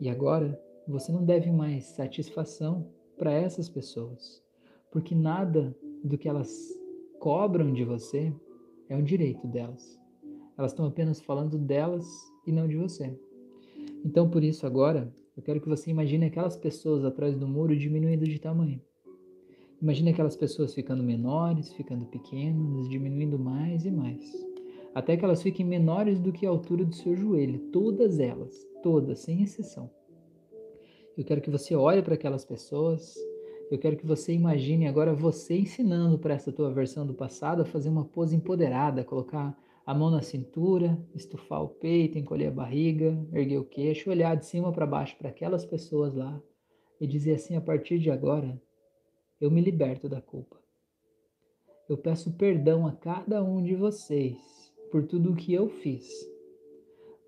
E 0.00 0.08
agora 0.08 0.60
você 0.86 1.10
não 1.10 1.24
deve 1.24 1.50
mais 1.50 1.84
satisfação 1.84 2.86
para 3.16 3.32
essas 3.32 3.68
pessoas, 3.68 4.42
porque 4.90 5.14
nada 5.14 5.76
do 6.02 6.18
que 6.18 6.28
elas 6.28 6.50
cobram 7.18 7.72
de 7.72 7.84
você 7.84 8.32
é 8.88 8.96
um 8.96 9.02
direito 9.02 9.46
delas. 9.46 9.98
Elas 10.56 10.72
estão 10.72 10.86
apenas 10.86 11.20
falando 11.20 11.58
delas 11.58 12.06
e 12.46 12.52
não 12.52 12.68
de 12.68 12.76
você. 12.76 13.18
Então, 14.04 14.28
por 14.28 14.44
isso, 14.44 14.66
agora, 14.66 15.12
eu 15.36 15.42
quero 15.42 15.60
que 15.60 15.68
você 15.68 15.90
imagine 15.90 16.26
aquelas 16.26 16.56
pessoas 16.56 17.04
atrás 17.04 17.36
do 17.36 17.48
muro 17.48 17.76
diminuindo 17.76 18.24
de 18.24 18.38
tamanho. 18.38 18.80
Imagine 19.80 20.10
aquelas 20.10 20.36
pessoas 20.36 20.74
ficando 20.74 21.02
menores, 21.02 21.72
ficando 21.72 22.06
pequenas, 22.06 22.88
diminuindo 22.88 23.38
mais 23.38 23.84
e 23.84 23.90
mais. 23.90 24.32
Até 24.94 25.16
que 25.16 25.24
elas 25.24 25.42
fiquem 25.42 25.66
menores 25.66 26.20
do 26.20 26.32
que 26.32 26.46
a 26.46 26.50
altura 26.50 26.84
do 26.84 26.94
seu 26.94 27.16
joelho. 27.16 27.58
Todas 27.72 28.20
elas, 28.20 28.54
todas, 28.82 29.18
sem 29.18 29.42
exceção. 29.42 29.90
Eu 31.16 31.24
quero 31.24 31.40
que 31.40 31.50
você 31.50 31.76
olhe 31.76 32.02
para 32.02 32.14
aquelas 32.14 32.44
pessoas. 32.44 33.14
Eu 33.70 33.78
quero 33.78 33.96
que 33.96 34.06
você 34.06 34.32
imagine 34.32 34.88
agora 34.88 35.14
você 35.14 35.56
ensinando 35.56 36.18
para 36.18 36.34
essa 36.34 36.52
tua 36.52 36.72
versão 36.72 37.06
do 37.06 37.14
passado 37.14 37.62
a 37.62 37.64
fazer 37.64 37.88
uma 37.88 38.04
pose 38.04 38.34
empoderada, 38.34 39.04
colocar 39.04 39.56
a 39.86 39.94
mão 39.94 40.10
na 40.10 40.22
cintura, 40.22 40.98
estufar 41.14 41.62
o 41.62 41.68
peito, 41.68 42.18
encolher 42.18 42.48
a 42.48 42.50
barriga, 42.50 43.16
erguer 43.32 43.58
o 43.58 43.64
queixo, 43.64 44.10
olhar 44.10 44.34
de 44.34 44.44
cima 44.46 44.72
para 44.72 44.86
baixo 44.86 45.16
para 45.16 45.28
aquelas 45.28 45.64
pessoas 45.64 46.14
lá 46.14 46.40
e 47.00 47.06
dizer 47.06 47.34
assim: 47.34 47.54
a 47.54 47.60
partir 47.60 47.98
de 47.98 48.10
agora, 48.10 48.60
eu 49.40 49.50
me 49.50 49.60
liberto 49.60 50.08
da 50.08 50.20
culpa. 50.20 50.56
Eu 51.88 51.96
peço 51.96 52.32
perdão 52.32 52.86
a 52.86 52.92
cada 52.92 53.44
um 53.44 53.62
de 53.62 53.76
vocês 53.76 54.72
por 54.90 55.06
tudo 55.06 55.32
o 55.32 55.36
que 55.36 55.52
eu 55.52 55.68
fiz. 55.68 56.08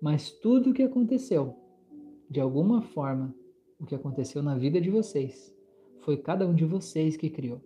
Mas 0.01 0.31
tudo 0.31 0.71
o 0.71 0.73
que 0.73 0.83
aconteceu, 0.83 1.55
de 2.29 2.39
alguma 2.39 2.81
forma, 2.81 3.33
o 3.79 3.85
que 3.85 3.95
aconteceu 3.95 4.41
na 4.41 4.57
vida 4.57 4.81
de 4.81 4.89
vocês, 4.89 5.55
foi 5.99 6.17
cada 6.17 6.47
um 6.47 6.53
de 6.53 6.65
vocês 6.65 7.17
que 7.17 7.29
criou. 7.29 7.61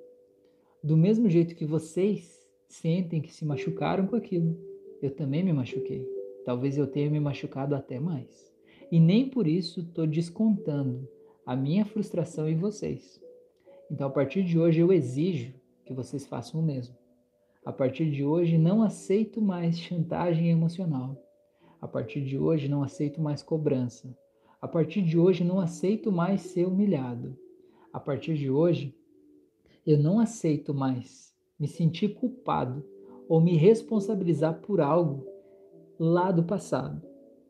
Do 0.84 0.98
mesmo 0.98 1.30
jeito 1.30 1.56
que 1.56 1.66
vocês 1.66 2.46
sentem 2.68 3.22
que 3.22 3.34
se 3.34 3.46
machucaram 3.46 4.08
com 4.08 4.16
aquilo, 4.16 4.58
eu 5.02 5.12
também 5.12 5.44
me 5.44 5.54
machuquei. 5.54 6.08
Talvez 6.44 6.78
eu 6.78 6.88
tenha 6.88 7.10
me 7.10 7.20
machucado 7.20 7.76
até 7.76 8.00
mais. 8.00 8.52
E 8.92 9.00
nem 9.00 9.30
por 9.30 9.48
isso 9.48 9.82
estou 9.82 10.08
descontando 10.08 11.08
a 11.46 11.56
minha 11.56 11.86
frustração 11.86 12.50
em 12.50 12.56
vocês. 12.56 13.22
Então, 13.90 14.08
a 14.08 14.12
partir 14.12 14.44
de 14.44 14.58
hoje, 14.58 14.80
eu 14.80 14.92
exijo 14.92 15.54
que 15.86 15.94
vocês 15.94 16.26
façam 16.26 16.60
o 16.60 16.64
mesmo. 16.64 16.96
A 17.64 17.72
partir 17.72 18.10
de 18.10 18.24
hoje, 18.26 18.58
não 18.58 18.82
aceito 18.82 19.42
mais 19.42 19.80
chantagem 19.80 20.50
emocional. 20.50 21.16
A 21.80 21.88
partir 21.88 22.22
de 22.22 22.38
hoje, 22.38 22.68
não 22.68 22.82
aceito 22.82 23.22
mais 23.22 23.44
cobrança. 23.44 24.18
A 24.62 24.68
partir 24.68 25.02
de 25.02 25.18
hoje, 25.18 25.44
não 25.44 25.60
aceito 25.60 26.12
mais 26.12 26.42
ser 26.42 26.68
humilhado. 26.68 27.36
A 27.92 28.00
partir 28.00 28.36
de 28.36 28.50
hoje, 28.50 28.96
eu 29.86 29.98
não 29.98 30.20
aceito 30.20 30.72
mais 30.74 31.36
me 31.60 31.68
sentir 31.68 32.14
culpado 32.14 32.86
ou 33.28 33.42
me 33.42 33.56
responsabilizar 33.56 34.62
por 34.62 34.80
algo 34.80 35.26
lá 36.00 36.32
do 36.32 36.44
passado 36.44 37.02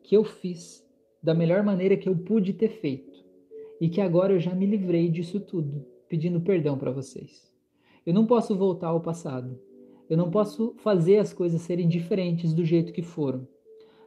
que 0.02 0.16
eu 0.16 0.24
fiz 0.24 0.86
da 1.22 1.34
melhor 1.34 1.62
maneira 1.62 1.96
que 1.96 2.08
eu 2.08 2.16
pude 2.16 2.52
ter 2.52 2.68
feito 2.68 3.22
e 3.80 3.88
que 3.88 4.00
agora 4.00 4.32
eu 4.32 4.40
já 4.40 4.54
me 4.54 4.66
livrei 4.66 5.08
disso 5.08 5.38
tudo, 5.38 5.84
pedindo 6.08 6.40
perdão 6.40 6.78
para 6.78 6.90
vocês. 6.90 7.52
Eu 8.06 8.14
não 8.14 8.26
posso 8.26 8.56
voltar 8.56 8.88
ao 8.88 9.00
passado. 9.00 9.58
Eu 10.08 10.16
não 10.16 10.30
posso 10.30 10.74
fazer 10.78 11.18
as 11.18 11.32
coisas 11.32 11.60
serem 11.62 11.88
diferentes 11.88 12.52
do 12.52 12.64
jeito 12.64 12.92
que 12.92 13.02
foram. 13.02 13.46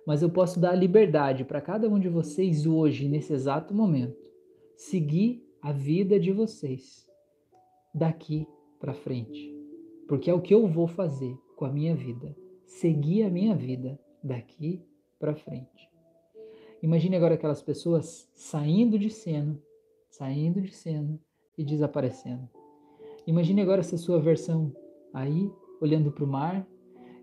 Mas 0.06 0.22
eu 0.22 0.30
posso 0.30 0.60
dar 0.60 0.76
liberdade 0.76 1.44
para 1.44 1.60
cada 1.60 1.90
um 1.90 2.00
de 2.00 2.08
vocês 2.08 2.66
hoje, 2.66 3.10
nesse 3.10 3.34
exato 3.34 3.74
momento, 3.74 4.30
seguir 4.76 5.44
a 5.62 5.72
vida 5.72 6.20
de 6.20 6.32
vocês 6.32 7.10
daqui 7.94 8.48
para 8.80 8.94
frente. 8.94 9.52
Porque 10.08 10.30
é 10.30 10.34
o 10.34 10.42
que 10.42 10.54
eu 10.54 10.68
vou 10.68 10.88
fazer 10.88 11.36
com 11.56 11.66
a 11.66 11.72
minha 11.72 11.96
vida, 11.96 12.36
seguir 12.66 13.24
a 13.24 13.30
minha 13.30 13.56
vida 13.56 14.00
daqui 14.24 14.82
para 15.18 15.34
frente. 15.34 15.90
Imagine 16.84 17.16
agora 17.16 17.34
aquelas 17.34 17.64
pessoas 17.64 18.30
saindo 18.34 19.00
de 19.00 19.10
cena, 19.10 19.60
saindo 20.08 20.62
de 20.62 20.72
cena 20.72 21.20
e 21.58 21.64
desaparecendo. 21.64 22.48
Imagine 23.26 23.62
agora 23.62 23.80
essa 23.80 23.98
sua 23.98 24.20
versão 24.20 24.72
aí, 25.12 25.50
olhando 25.82 26.12
para 26.12 26.24
o 26.24 26.28
mar 26.28 26.68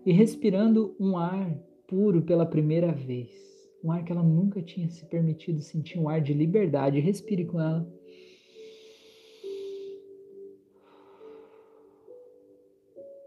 e 0.05 0.11
respirando 0.11 0.93
um 0.99 1.17
ar 1.17 1.57
puro 1.93 2.23
pela 2.23 2.43
primeira 2.43 2.91
vez. 2.91 3.29
Um 3.83 3.91
ar 3.91 4.03
que 4.03 4.11
ela 4.11 4.23
nunca 4.23 4.63
tinha 4.63 4.89
se 4.89 5.05
permitido 5.05 5.61
sentir, 5.61 5.99
um 5.99 6.09
ar 6.09 6.19
de 6.19 6.33
liberdade. 6.33 6.99
Respire 6.99 7.45
com 7.45 7.61
ela. 7.61 7.87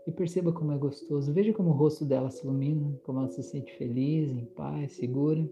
e 0.06 0.12
perceba 0.12 0.52
como 0.52 0.72
é 0.72 0.78
gostoso. 0.78 1.32
Veja 1.32 1.52
como 1.52 1.70
o 1.70 1.72
rosto 1.72 2.05
dela 2.05 2.30
se 2.30 2.44
ilumina, 2.44 2.97
como 3.02 3.18
ela 3.18 3.28
se 3.28 3.43
sente 3.43 3.76
feliz, 3.76 4.30
em 4.30 4.44
paz, 4.44 4.93
segura. 4.93 5.44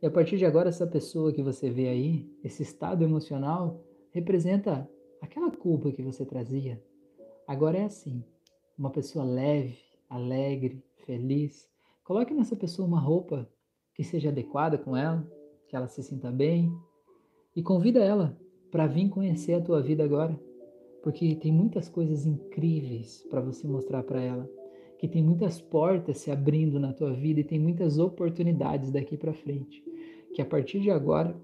E 0.00 0.06
a 0.06 0.10
partir 0.10 0.38
de 0.38 0.46
agora, 0.46 0.70
essa 0.70 0.86
pessoa 0.86 1.30
que 1.30 1.42
você 1.42 1.68
vê 1.68 1.88
aí, 1.88 2.26
esse 2.42 2.62
estado 2.62 3.04
emocional, 3.04 3.84
representa 4.12 4.88
aquela 5.20 5.50
culpa 5.50 5.92
que 5.92 6.02
você 6.02 6.24
trazia. 6.24 6.82
Agora 7.46 7.76
é 7.76 7.84
assim: 7.84 8.24
uma 8.78 8.90
pessoa 8.90 9.26
leve, 9.26 9.78
alegre, 10.08 10.82
feliz. 11.04 11.73
Coloque 12.04 12.32
nessa 12.32 12.54
pessoa 12.54 12.86
uma 12.86 13.00
roupa 13.00 13.48
que 13.94 14.04
seja 14.04 14.28
adequada 14.28 14.78
com 14.78 14.96
ela, 14.96 15.26
que 15.68 15.74
ela 15.74 15.88
se 15.88 16.02
sinta 16.02 16.30
bem, 16.30 16.72
e 17.56 17.62
convida 17.62 18.04
ela 18.04 18.38
para 18.70 18.86
vir 18.86 19.08
conhecer 19.08 19.54
a 19.54 19.60
tua 19.60 19.82
vida 19.82 20.04
agora 20.04 20.38
porque 21.04 21.34
tem 21.34 21.52
muitas 21.52 21.86
coisas 21.86 22.24
incríveis 22.24 23.22
para 23.28 23.42
você 23.42 23.68
mostrar 23.68 24.02
para 24.02 24.22
ela, 24.22 24.50
que 24.98 25.06
tem 25.06 25.22
muitas 25.22 25.60
portas 25.60 26.16
se 26.16 26.30
abrindo 26.30 26.80
na 26.80 26.94
tua 26.94 27.12
vida 27.12 27.40
e 27.40 27.44
tem 27.44 27.58
muitas 27.58 27.98
oportunidades 27.98 28.90
daqui 28.90 29.14
para 29.14 29.34
frente, 29.34 29.84
que 30.32 30.40
a 30.40 30.46
partir 30.46 30.80
de 30.80 30.90
agora 30.90 31.38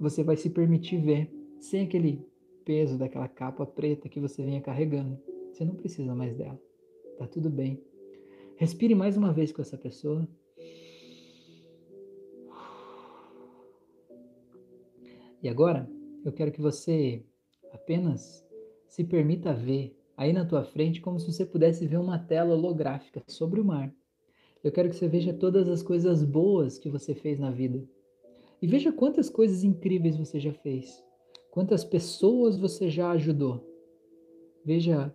você 0.00 0.24
vai 0.24 0.34
se 0.34 0.48
permitir 0.48 0.96
ver 0.96 1.30
sem 1.60 1.82
aquele 1.82 2.26
peso 2.64 2.96
daquela 2.96 3.28
capa 3.28 3.66
preta 3.66 4.08
que 4.08 4.18
você 4.18 4.42
vinha 4.42 4.62
carregando. 4.62 5.18
Você 5.52 5.62
não 5.62 5.74
precisa 5.74 6.14
mais 6.14 6.34
dela. 6.34 6.58
Tá 7.18 7.26
tudo 7.26 7.50
bem. 7.50 7.78
Respire 8.56 8.94
mais 8.94 9.16
uma 9.16 9.32
vez 9.32 9.52
com 9.52 9.60
essa 9.60 9.76
pessoa. 9.76 10.26
E 15.42 15.48
agora, 15.48 15.88
eu 16.24 16.32
quero 16.32 16.50
que 16.50 16.60
você 16.60 17.22
apenas 17.70 18.44
se 18.88 19.04
permita 19.04 19.52
ver 19.52 19.94
aí 20.16 20.32
na 20.32 20.46
tua 20.46 20.64
frente 20.64 21.02
como 21.02 21.20
se 21.20 21.30
você 21.30 21.44
pudesse 21.44 21.86
ver 21.86 21.98
uma 21.98 22.18
tela 22.18 22.54
holográfica 22.54 23.22
sobre 23.28 23.60
o 23.60 23.64
mar. 23.64 23.94
Eu 24.64 24.72
quero 24.72 24.88
que 24.88 24.96
você 24.96 25.06
veja 25.06 25.34
todas 25.34 25.68
as 25.68 25.82
coisas 25.82 26.24
boas 26.24 26.78
que 26.78 26.88
você 26.88 27.14
fez 27.14 27.38
na 27.38 27.50
vida. 27.50 27.86
E 28.60 28.66
veja 28.66 28.90
quantas 28.90 29.28
coisas 29.28 29.62
incríveis 29.62 30.16
você 30.16 30.40
já 30.40 30.52
fez. 30.52 31.04
Quantas 31.50 31.84
pessoas 31.84 32.56
você 32.56 32.88
já 32.88 33.10
ajudou. 33.10 33.62
Veja 34.64 35.14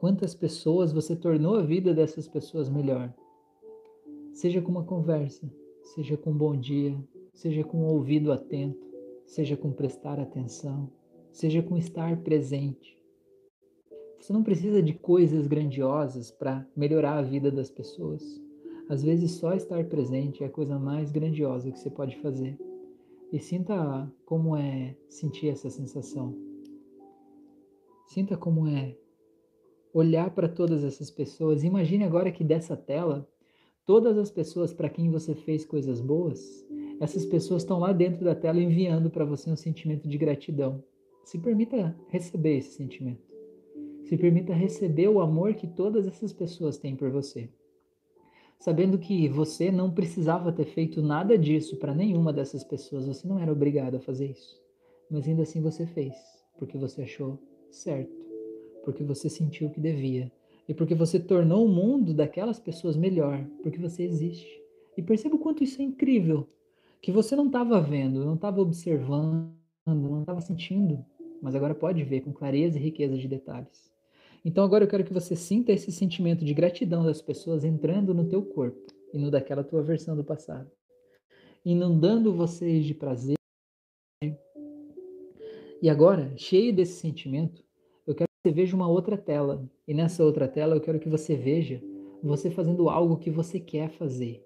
Quantas 0.00 0.34
pessoas 0.34 0.94
você 0.94 1.14
tornou 1.14 1.56
a 1.56 1.62
vida 1.62 1.92
dessas 1.92 2.26
pessoas 2.26 2.70
melhor? 2.70 3.12
Seja 4.32 4.62
com 4.62 4.70
uma 4.70 4.82
conversa, 4.82 5.46
seja 5.82 6.16
com 6.16 6.30
um 6.30 6.38
bom 6.38 6.56
dia, 6.56 6.98
seja 7.34 7.62
com 7.62 7.82
um 7.82 7.86
ouvido 7.86 8.32
atento, 8.32 8.82
seja 9.26 9.58
com 9.58 9.70
prestar 9.70 10.18
atenção, 10.18 10.90
seja 11.30 11.62
com 11.62 11.76
estar 11.76 12.16
presente. 12.22 12.98
Você 14.18 14.32
não 14.32 14.42
precisa 14.42 14.82
de 14.82 14.94
coisas 14.94 15.46
grandiosas 15.46 16.30
para 16.30 16.66
melhorar 16.74 17.18
a 17.18 17.22
vida 17.22 17.50
das 17.50 17.70
pessoas. 17.70 18.22
Às 18.88 19.02
vezes, 19.02 19.32
só 19.32 19.52
estar 19.52 19.84
presente 19.84 20.42
é 20.42 20.46
a 20.46 20.50
coisa 20.50 20.78
mais 20.78 21.12
grandiosa 21.12 21.70
que 21.70 21.78
você 21.78 21.90
pode 21.90 22.16
fazer. 22.20 22.58
E 23.30 23.38
sinta 23.38 24.10
como 24.24 24.56
é 24.56 24.96
sentir 25.10 25.48
essa 25.48 25.68
sensação. 25.68 26.34
Sinta 28.06 28.34
como 28.34 28.66
é 28.66 28.96
olhar 29.92 30.30
para 30.30 30.48
todas 30.48 30.84
essas 30.84 31.10
pessoas. 31.10 31.64
Imagine 31.64 32.04
agora 32.04 32.30
que 32.30 32.44
dessa 32.44 32.76
tela, 32.76 33.28
todas 33.84 34.16
as 34.16 34.30
pessoas 34.30 34.72
para 34.72 34.88
quem 34.88 35.10
você 35.10 35.34
fez 35.34 35.64
coisas 35.64 36.00
boas, 36.00 36.66
essas 37.00 37.24
pessoas 37.24 37.62
estão 37.62 37.78
lá 37.78 37.92
dentro 37.92 38.24
da 38.24 38.34
tela 38.34 38.60
enviando 38.60 39.10
para 39.10 39.24
você 39.24 39.50
um 39.50 39.56
sentimento 39.56 40.08
de 40.08 40.18
gratidão. 40.18 40.82
Se 41.24 41.38
permita 41.38 41.96
receber 42.08 42.58
esse 42.58 42.72
sentimento. 42.72 43.30
Se 44.04 44.16
permita 44.16 44.52
receber 44.52 45.08
o 45.08 45.20
amor 45.20 45.54
que 45.54 45.66
todas 45.66 46.06
essas 46.06 46.32
pessoas 46.32 46.76
têm 46.76 46.96
por 46.96 47.10
você. 47.10 47.48
Sabendo 48.58 48.98
que 48.98 49.26
você 49.28 49.70
não 49.70 49.90
precisava 49.90 50.52
ter 50.52 50.66
feito 50.66 51.00
nada 51.00 51.38
disso 51.38 51.78
para 51.78 51.94
nenhuma 51.94 52.30
dessas 52.30 52.62
pessoas, 52.62 53.06
você 53.06 53.26
não 53.26 53.38
era 53.38 53.50
obrigado 53.50 53.96
a 53.96 54.00
fazer 54.00 54.26
isso. 54.26 54.60
Mas 55.10 55.26
ainda 55.26 55.42
assim 55.42 55.62
você 55.62 55.86
fez, 55.86 56.14
porque 56.58 56.76
você 56.76 57.02
achou 57.02 57.38
certo, 57.70 58.19
porque 58.84 59.04
você 59.04 59.28
sentiu 59.28 59.70
que 59.70 59.80
devia 59.80 60.30
e 60.68 60.74
porque 60.74 60.94
você 60.94 61.18
tornou 61.18 61.66
o 61.66 61.68
mundo 61.68 62.14
daquelas 62.14 62.60
pessoas 62.60 62.96
melhor, 62.96 63.44
porque 63.62 63.78
você 63.78 64.04
existe. 64.04 64.60
E 64.96 65.02
perceba 65.02 65.34
o 65.34 65.38
quanto 65.38 65.64
isso 65.64 65.80
é 65.82 65.84
incrível, 65.84 66.48
que 67.00 67.10
você 67.10 67.34
não 67.34 67.46
estava 67.46 67.80
vendo, 67.80 68.24
não 68.24 68.34
estava 68.34 68.60
observando, 68.60 69.50
não 69.86 70.20
estava 70.20 70.40
sentindo, 70.40 71.04
mas 71.42 71.54
agora 71.54 71.74
pode 71.74 72.04
ver 72.04 72.20
com 72.20 72.32
clareza 72.32 72.78
e 72.78 72.82
riqueza 72.82 73.16
de 73.16 73.26
detalhes. 73.26 73.90
Então 74.44 74.64
agora 74.64 74.84
eu 74.84 74.88
quero 74.88 75.04
que 75.04 75.12
você 75.12 75.34
sinta 75.34 75.72
esse 75.72 75.90
sentimento 75.90 76.44
de 76.44 76.54
gratidão 76.54 77.04
das 77.04 77.20
pessoas 77.20 77.64
entrando 77.64 78.14
no 78.14 78.28
teu 78.28 78.42
corpo 78.42 78.86
e 79.12 79.18
no 79.18 79.30
daquela 79.30 79.64
tua 79.64 79.82
versão 79.82 80.16
do 80.16 80.24
passado, 80.24 80.70
inundando 81.64 82.32
vocês 82.32 82.84
de 82.84 82.94
prazer. 82.94 83.36
E 85.82 85.88
agora, 85.88 86.32
cheio 86.36 86.74
desse 86.74 87.00
sentimento, 87.00 87.64
você 88.42 88.52
veja 88.52 88.74
uma 88.74 88.88
outra 88.88 89.18
tela. 89.18 89.68
E 89.86 89.92
nessa 89.92 90.24
outra 90.24 90.48
tela 90.48 90.74
eu 90.74 90.80
quero 90.80 90.98
que 90.98 91.08
você 91.08 91.36
veja 91.36 91.82
você 92.22 92.50
fazendo 92.50 92.88
algo 92.88 93.16
que 93.16 93.30
você 93.30 93.58
quer 93.58 93.90
fazer, 93.90 94.42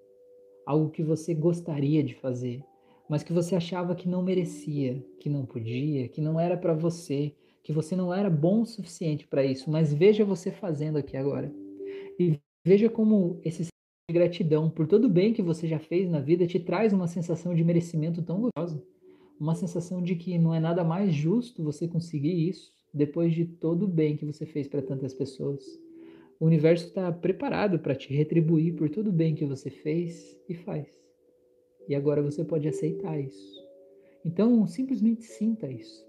algo 0.65 0.89
que 0.89 1.03
você 1.03 1.33
gostaria 1.33 2.03
de 2.03 2.13
fazer, 2.15 2.63
mas 3.09 3.23
que 3.23 3.33
você 3.33 3.55
achava 3.55 3.95
que 3.95 4.07
não 4.07 4.21
merecia, 4.21 5.03
que 5.19 5.29
não 5.29 5.45
podia, 5.45 6.07
que 6.07 6.21
não 6.21 6.39
era 6.39 6.57
para 6.57 6.73
você, 6.73 7.33
que 7.63 7.73
você 7.73 7.95
não 7.95 8.13
era 8.13 8.29
bom 8.29 8.61
o 8.61 8.65
suficiente 8.65 9.27
para 9.27 9.43
isso, 9.43 9.69
mas 9.69 9.93
veja 9.93 10.23
você 10.23 10.51
fazendo 10.51 10.97
aqui 10.97 11.17
agora. 11.17 11.53
E 12.17 12.39
veja 12.65 12.89
como 12.89 13.39
esse 13.43 13.63
de 13.63 14.13
gratidão 14.13 14.69
por 14.69 14.87
todo 14.87 15.05
o 15.05 15.09
bem 15.09 15.33
que 15.33 15.41
você 15.41 15.67
já 15.67 15.79
fez 15.79 16.09
na 16.09 16.19
vida 16.19 16.45
te 16.45 16.59
traz 16.59 16.93
uma 16.93 17.07
sensação 17.07 17.55
de 17.55 17.63
merecimento 17.63 18.21
tão 18.21 18.39
gostosa. 18.39 18.81
Uma 19.39 19.55
sensação 19.55 20.01
de 20.01 20.15
que 20.15 20.37
não 20.37 20.53
é 20.53 20.59
nada 20.59 20.83
mais 20.83 21.13
justo 21.13 21.63
você 21.63 21.87
conseguir 21.87 22.47
isso 22.47 22.71
depois 22.95 23.33
de 23.33 23.45
todo 23.45 23.83
o 23.83 23.87
bem 23.87 24.15
que 24.15 24.25
você 24.25 24.45
fez 24.45 24.67
para 24.69 24.81
tantas 24.81 25.13
pessoas. 25.13 25.63
O 26.39 26.45
universo 26.45 26.87
está 26.87 27.11
preparado 27.11 27.77
para 27.77 27.93
te 27.93 28.13
retribuir 28.13 28.73
por 28.75 28.89
todo 28.89 29.09
o 29.09 29.13
bem 29.13 29.35
que 29.35 29.45
você 29.45 29.69
fez 29.69 30.37
e 30.47 30.53
faz. 30.53 30.87
E 31.89 31.93
agora 31.93 32.21
você 32.23 32.43
pode 32.43 32.67
aceitar 32.67 33.19
isso. 33.19 33.63
Então, 34.23 34.65
simplesmente 34.65 35.23
sinta 35.23 35.69
isso. 35.69 36.05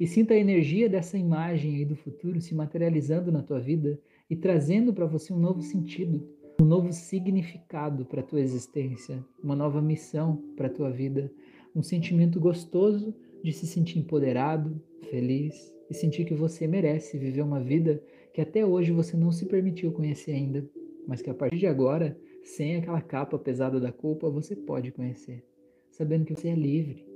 E 0.00 0.06
sinta 0.06 0.34
a 0.34 0.38
energia 0.38 0.88
dessa 0.88 1.16
imagem 1.16 1.76
aí 1.76 1.84
do 1.84 1.94
futuro 1.94 2.40
se 2.40 2.54
materializando 2.54 3.30
na 3.30 3.42
tua 3.42 3.60
vida 3.60 4.00
e 4.28 4.34
trazendo 4.34 4.92
para 4.92 5.06
você 5.06 5.32
um 5.32 5.38
novo 5.38 5.62
sentido, 5.62 6.26
um 6.60 6.64
novo 6.64 6.92
significado 6.92 8.04
para 8.04 8.20
a 8.20 8.24
tua 8.24 8.40
existência, 8.40 9.24
uma 9.42 9.54
nova 9.54 9.80
missão 9.80 10.42
para 10.56 10.66
a 10.66 10.70
tua 10.70 10.90
vida, 10.90 11.30
um 11.76 11.82
sentimento 11.82 12.40
gostoso 12.40 13.14
de 13.44 13.52
se 13.52 13.66
sentir 13.66 13.98
empoderado, 13.98 14.80
feliz 15.10 15.70
e 15.90 15.92
sentir 15.92 16.24
que 16.24 16.32
você 16.32 16.66
merece 16.66 17.18
viver 17.18 17.42
uma 17.42 17.60
vida 17.60 18.02
que 18.32 18.40
até 18.40 18.64
hoje 18.64 18.90
você 18.90 19.18
não 19.18 19.30
se 19.30 19.44
permitiu 19.44 19.92
conhecer 19.92 20.32
ainda, 20.32 20.66
mas 21.06 21.20
que 21.20 21.28
a 21.28 21.34
partir 21.34 21.58
de 21.58 21.66
agora 21.66 22.18
sem 22.42 22.76
aquela 22.76 23.02
capa 23.02 23.38
pesada 23.38 23.78
da 23.78 23.92
culpa, 23.92 24.30
você 24.30 24.56
pode 24.56 24.90
conhecer, 24.92 25.44
sabendo 25.90 26.24
que 26.24 26.34
você 26.34 26.48
é 26.48 26.54
livre 26.54 27.06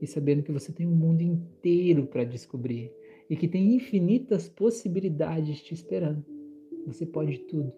e 0.00 0.06
sabendo 0.06 0.42
que 0.42 0.50
você 0.50 0.72
tem 0.72 0.84
um 0.84 0.96
mundo 0.96 1.22
inteiro 1.22 2.06
para 2.06 2.24
descobrir 2.24 2.92
e 3.30 3.36
que 3.36 3.46
tem 3.46 3.76
infinitas 3.76 4.48
possibilidades 4.48 5.62
te 5.62 5.74
esperando. 5.74 6.24
Você 6.86 7.06
pode 7.06 7.38
tudo. 7.38 7.72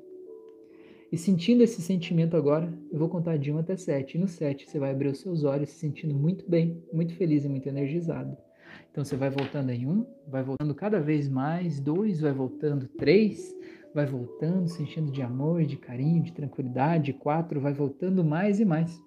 E 1.15 1.17
sentindo 1.17 1.63
esse 1.63 1.81
sentimento 1.81 2.37
agora, 2.37 2.77
eu 2.91 2.99
vou 2.99 3.09
contar 3.09 3.37
de 3.37 3.53
1 3.53 3.59
até 3.59 3.77
7. 3.77 4.17
E 4.17 4.21
no 4.21 4.27
7 4.27 4.69
você 4.69 4.81
vai 4.81 4.91
abrir 4.91 5.07
os 5.07 5.21
seus 5.21 5.45
olhos 5.45 5.71
se 5.71 5.77
sentindo 5.77 6.13
muito 6.13 6.45
bem, 6.51 6.83
muito 6.93 7.15
feliz 7.15 7.45
e 7.45 7.49
muito 7.49 7.69
energizado. 7.69 8.37
Então 8.91 9.05
você 9.05 9.15
vai 9.15 9.31
voltando 9.31 9.71
em 9.71 9.87
1, 9.87 10.07
vai 10.27 10.43
voltando 10.43 10.75
cada 10.75 10.99
vez 10.99 11.29
mais, 11.29 11.79
2 11.79 12.21
vai 12.21 12.33
voltando, 12.33 12.89
3 12.99 13.55
vai 13.95 14.07
voltando, 14.07 14.67
se 14.67 14.83
enchendo 14.83 15.13
de 15.13 15.23
amor, 15.23 15.63
de 15.63 15.77
carinho, 15.77 16.21
de 16.21 16.33
tranquilidade. 16.33 17.13
Quatro, 17.13 17.61
vai 17.61 17.73
voltando 17.73 18.25
mais 18.25 18.59
e 18.59 18.65
mais. 18.65 19.01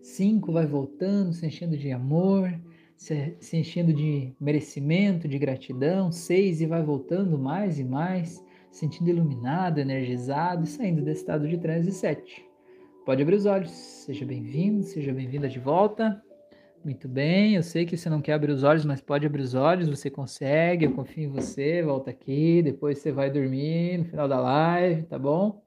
Cinco, 0.00 0.50
vai 0.50 0.64
voltando, 0.64 1.34
se 1.34 1.44
enchendo 1.44 1.76
de 1.76 1.90
amor, 1.90 2.58
se, 2.96 3.36
enchendo 3.52 3.92
de 3.92 4.34
merecimento, 4.40 5.28
de 5.28 5.38
gratidão. 5.38 6.10
Seis, 6.10 6.62
e 6.62 6.66
vai 6.66 6.82
voltando 6.82 7.38
mais 7.38 7.78
e 7.78 7.84
mais, 7.84 8.42
sentindo 8.72 9.10
iluminado, 9.10 9.78
energizado 9.78 10.64
e 10.64 10.66
saindo 10.66 11.02
desse 11.02 11.20
estado 11.20 11.46
de 11.46 11.58
transe. 11.58 11.92
Sete, 11.92 12.44
pode 13.04 13.22
abrir 13.22 13.36
os 13.36 13.46
olhos. 13.46 13.70
Seja 13.70 14.24
bem-vindo, 14.24 14.82
seja 14.82 15.12
bem-vinda 15.12 15.48
de 15.48 15.60
volta. 15.60 16.20
Muito 16.84 17.06
bem, 17.06 17.54
eu 17.54 17.62
sei 17.62 17.86
que 17.86 17.96
você 17.96 18.10
não 18.10 18.20
quer 18.20 18.32
abrir 18.32 18.50
os 18.50 18.64
olhos, 18.64 18.84
mas 18.84 19.00
pode 19.00 19.24
abrir 19.24 19.42
os 19.42 19.54
olhos, 19.54 19.88
você 19.88 20.10
consegue, 20.10 20.84
eu 20.84 20.92
confio 20.92 21.24
em 21.24 21.28
você, 21.28 21.80
volta 21.80 22.10
aqui, 22.10 22.60
depois 22.60 22.98
você 22.98 23.12
vai 23.12 23.30
dormir 23.30 23.98
no 23.98 24.04
final 24.04 24.26
da 24.26 24.40
live, 24.40 25.04
tá 25.04 25.16
bom? 25.16 25.62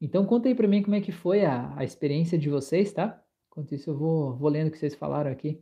Então 0.00 0.24
conta 0.24 0.48
aí 0.48 0.54
para 0.54 0.68
mim 0.68 0.80
como 0.80 0.94
é 0.94 1.00
que 1.00 1.10
foi 1.10 1.44
a, 1.44 1.72
a 1.76 1.82
experiência 1.82 2.38
de 2.38 2.48
vocês, 2.48 2.92
tá? 2.92 3.20
Enquanto 3.48 3.74
isso 3.74 3.90
eu 3.90 3.98
vou, 3.98 4.36
vou 4.36 4.48
lendo 4.48 4.68
o 4.68 4.70
que 4.70 4.78
vocês 4.78 4.94
falaram 4.94 5.30
aqui. 5.32 5.60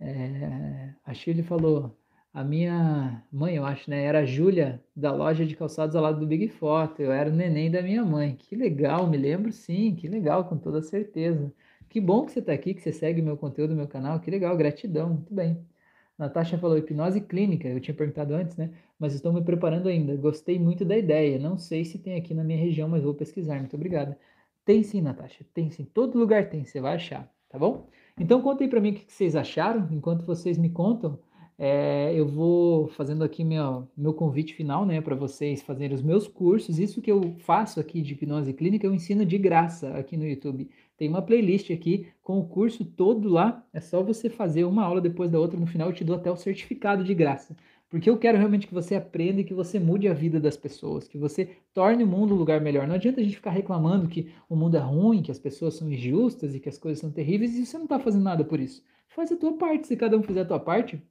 É, 0.00 0.92
a 1.02 1.14
Shirley 1.14 1.42
falou, 1.42 1.97
a 2.38 2.44
minha 2.44 3.20
mãe, 3.32 3.56
eu 3.56 3.64
acho, 3.64 3.90
né, 3.90 4.04
era 4.04 4.20
a 4.20 4.24
Júlia, 4.24 4.80
da 4.94 5.12
loja 5.12 5.44
de 5.44 5.56
calçados 5.56 5.96
ao 5.96 6.02
lado 6.02 6.20
do 6.20 6.26
Big 6.26 6.46
Foto, 6.48 7.02
eu 7.02 7.10
era 7.10 7.28
o 7.28 7.32
neném 7.32 7.68
da 7.68 7.82
minha 7.82 8.04
mãe, 8.04 8.36
que 8.36 8.54
legal, 8.54 9.08
me 9.08 9.16
lembro 9.16 9.52
sim, 9.52 9.96
que 9.96 10.06
legal, 10.06 10.44
com 10.44 10.56
toda 10.56 10.80
certeza. 10.80 11.52
Que 11.88 12.00
bom 12.00 12.24
que 12.24 12.30
você 12.30 12.38
está 12.38 12.52
aqui, 12.52 12.74
que 12.74 12.80
você 12.80 12.92
segue 12.92 13.20
meu 13.20 13.36
conteúdo, 13.36 13.74
meu 13.74 13.88
canal. 13.88 14.20
Que 14.20 14.30
legal, 14.30 14.56
gratidão. 14.56 15.08
Muito 15.14 15.34
bem. 15.34 15.58
Natasha 16.18 16.58
falou 16.58 16.78
hipnose 16.78 17.20
clínica, 17.22 17.66
eu 17.66 17.80
tinha 17.80 17.94
perguntado 17.94 18.34
antes, 18.34 18.56
né? 18.56 18.70
Mas 18.98 19.14
estou 19.14 19.32
me 19.32 19.42
preparando 19.42 19.88
ainda. 19.88 20.14
Gostei 20.16 20.58
muito 20.60 20.84
da 20.84 20.96
ideia. 20.96 21.38
Não 21.38 21.56
sei 21.56 21.84
se 21.84 21.98
tem 21.98 22.16
aqui 22.16 22.34
na 22.34 22.44
minha 22.44 22.58
região, 22.58 22.88
mas 22.88 23.02
vou 23.02 23.14
pesquisar. 23.14 23.58
Muito 23.58 23.74
obrigada. 23.74 24.18
Tem 24.64 24.82
sim, 24.84 25.00
Natasha. 25.00 25.44
Tem 25.54 25.70
sim. 25.70 25.84
Todo 25.86 26.18
lugar 26.18 26.50
tem, 26.50 26.64
você 26.64 26.80
vai 26.80 26.94
achar, 26.96 27.28
tá 27.48 27.58
bom? 27.58 27.88
Então 28.18 28.42
contem 28.42 28.68
para 28.68 28.80
mim 28.80 28.90
o 28.90 28.94
que 28.94 29.10
vocês 29.10 29.34
acharam. 29.34 29.88
Enquanto 29.90 30.26
vocês 30.26 30.58
me 30.58 30.68
contam, 30.70 31.18
é, 31.58 32.12
eu 32.14 32.24
vou 32.24 32.86
fazendo 32.86 33.24
aqui 33.24 33.42
meu, 33.42 33.88
meu 33.96 34.14
convite 34.14 34.54
final, 34.54 34.86
né, 34.86 35.00
para 35.00 35.16
vocês 35.16 35.60
fazerem 35.60 35.94
os 35.94 36.02
meus 36.02 36.28
cursos. 36.28 36.78
Isso 36.78 37.02
que 37.02 37.10
eu 37.10 37.34
faço 37.38 37.80
aqui 37.80 38.00
de 38.00 38.12
hipnose 38.12 38.52
clínica, 38.52 38.86
eu 38.86 38.94
ensino 38.94 39.26
de 39.26 39.36
graça 39.36 39.88
aqui 39.94 40.16
no 40.16 40.24
YouTube. 40.24 40.70
Tem 40.96 41.08
uma 41.08 41.20
playlist 41.20 41.70
aqui 41.72 42.06
com 42.22 42.38
o 42.38 42.46
curso 42.46 42.84
todo 42.84 43.28
lá. 43.28 43.66
É 43.72 43.80
só 43.80 44.02
você 44.02 44.30
fazer 44.30 44.64
uma 44.64 44.84
aula 44.84 45.00
depois 45.00 45.30
da 45.30 45.40
outra. 45.40 45.58
No 45.58 45.66
final 45.66 45.88
eu 45.88 45.94
te 45.94 46.04
dou 46.04 46.14
até 46.14 46.30
o 46.30 46.36
certificado 46.36 47.02
de 47.02 47.12
graça. 47.12 47.56
Porque 47.90 48.08
eu 48.08 48.18
quero 48.18 48.38
realmente 48.38 48.66
que 48.66 48.74
você 48.74 48.94
aprenda 48.94 49.40
e 49.40 49.44
que 49.44 49.54
você 49.54 49.80
mude 49.80 50.06
a 50.06 50.14
vida 50.14 50.38
das 50.38 50.56
pessoas, 50.56 51.08
que 51.08 51.16
você 51.16 51.56
torne 51.72 52.04
o 52.04 52.06
mundo 52.06 52.34
um 52.34 52.38
lugar 52.38 52.60
melhor. 52.60 52.86
Não 52.86 52.94
adianta 52.94 53.20
a 53.20 53.24
gente 53.24 53.36
ficar 53.36 53.50
reclamando 53.50 54.08
que 54.08 54.30
o 54.48 54.54
mundo 54.54 54.76
é 54.76 54.80
ruim, 54.80 55.22
que 55.22 55.30
as 55.30 55.38
pessoas 55.38 55.74
são 55.74 55.90
injustas 55.90 56.54
e 56.54 56.60
que 56.60 56.68
as 56.68 56.78
coisas 56.78 57.00
são 57.00 57.10
terríveis 57.10 57.56
e 57.56 57.64
você 57.64 57.76
não 57.78 57.84
está 57.84 57.98
fazendo 57.98 58.22
nada 58.24 58.44
por 58.44 58.60
isso. 58.60 58.84
Faz 59.08 59.32
a 59.32 59.36
tua 59.36 59.54
parte. 59.54 59.86
Se 59.86 59.96
cada 59.96 60.18
um 60.18 60.22
fizer 60.22 60.42
a 60.42 60.44
tua 60.44 60.60
parte, 60.60 61.02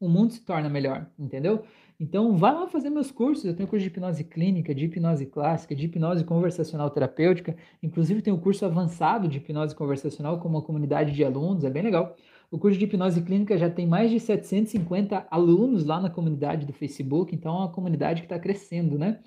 o 0.00 0.08
mundo 0.08 0.32
se 0.32 0.40
torna 0.40 0.68
melhor, 0.68 1.06
entendeu? 1.18 1.62
Então, 2.00 2.34
vá 2.34 2.50
lá 2.50 2.66
fazer 2.66 2.88
meus 2.88 3.10
cursos. 3.10 3.44
Eu 3.44 3.54
tenho 3.54 3.68
curso 3.68 3.82
de 3.82 3.88
hipnose 3.88 4.24
clínica, 4.24 4.74
de 4.74 4.86
hipnose 4.86 5.26
clássica, 5.26 5.76
de 5.76 5.84
hipnose 5.84 6.24
conversacional 6.24 6.88
terapêutica. 6.88 7.54
Inclusive, 7.82 8.22
tenho 8.22 8.38
curso 8.38 8.64
avançado 8.64 9.28
de 9.28 9.36
hipnose 9.36 9.74
conversacional 9.74 10.38
com 10.38 10.48
uma 10.48 10.62
comunidade 10.62 11.12
de 11.12 11.22
alunos, 11.22 11.62
é 11.62 11.68
bem 11.68 11.82
legal. 11.82 12.16
O 12.50 12.58
curso 12.58 12.78
de 12.78 12.86
hipnose 12.86 13.20
clínica 13.20 13.58
já 13.58 13.68
tem 13.68 13.86
mais 13.86 14.10
de 14.10 14.18
750 14.18 15.26
alunos 15.30 15.84
lá 15.84 16.00
na 16.00 16.08
comunidade 16.08 16.64
do 16.64 16.72
Facebook, 16.72 17.34
então 17.34 17.54
é 17.54 17.58
uma 17.58 17.70
comunidade 17.70 18.22
que 18.22 18.26
está 18.26 18.38
crescendo, 18.38 18.98
né? 18.98 19.20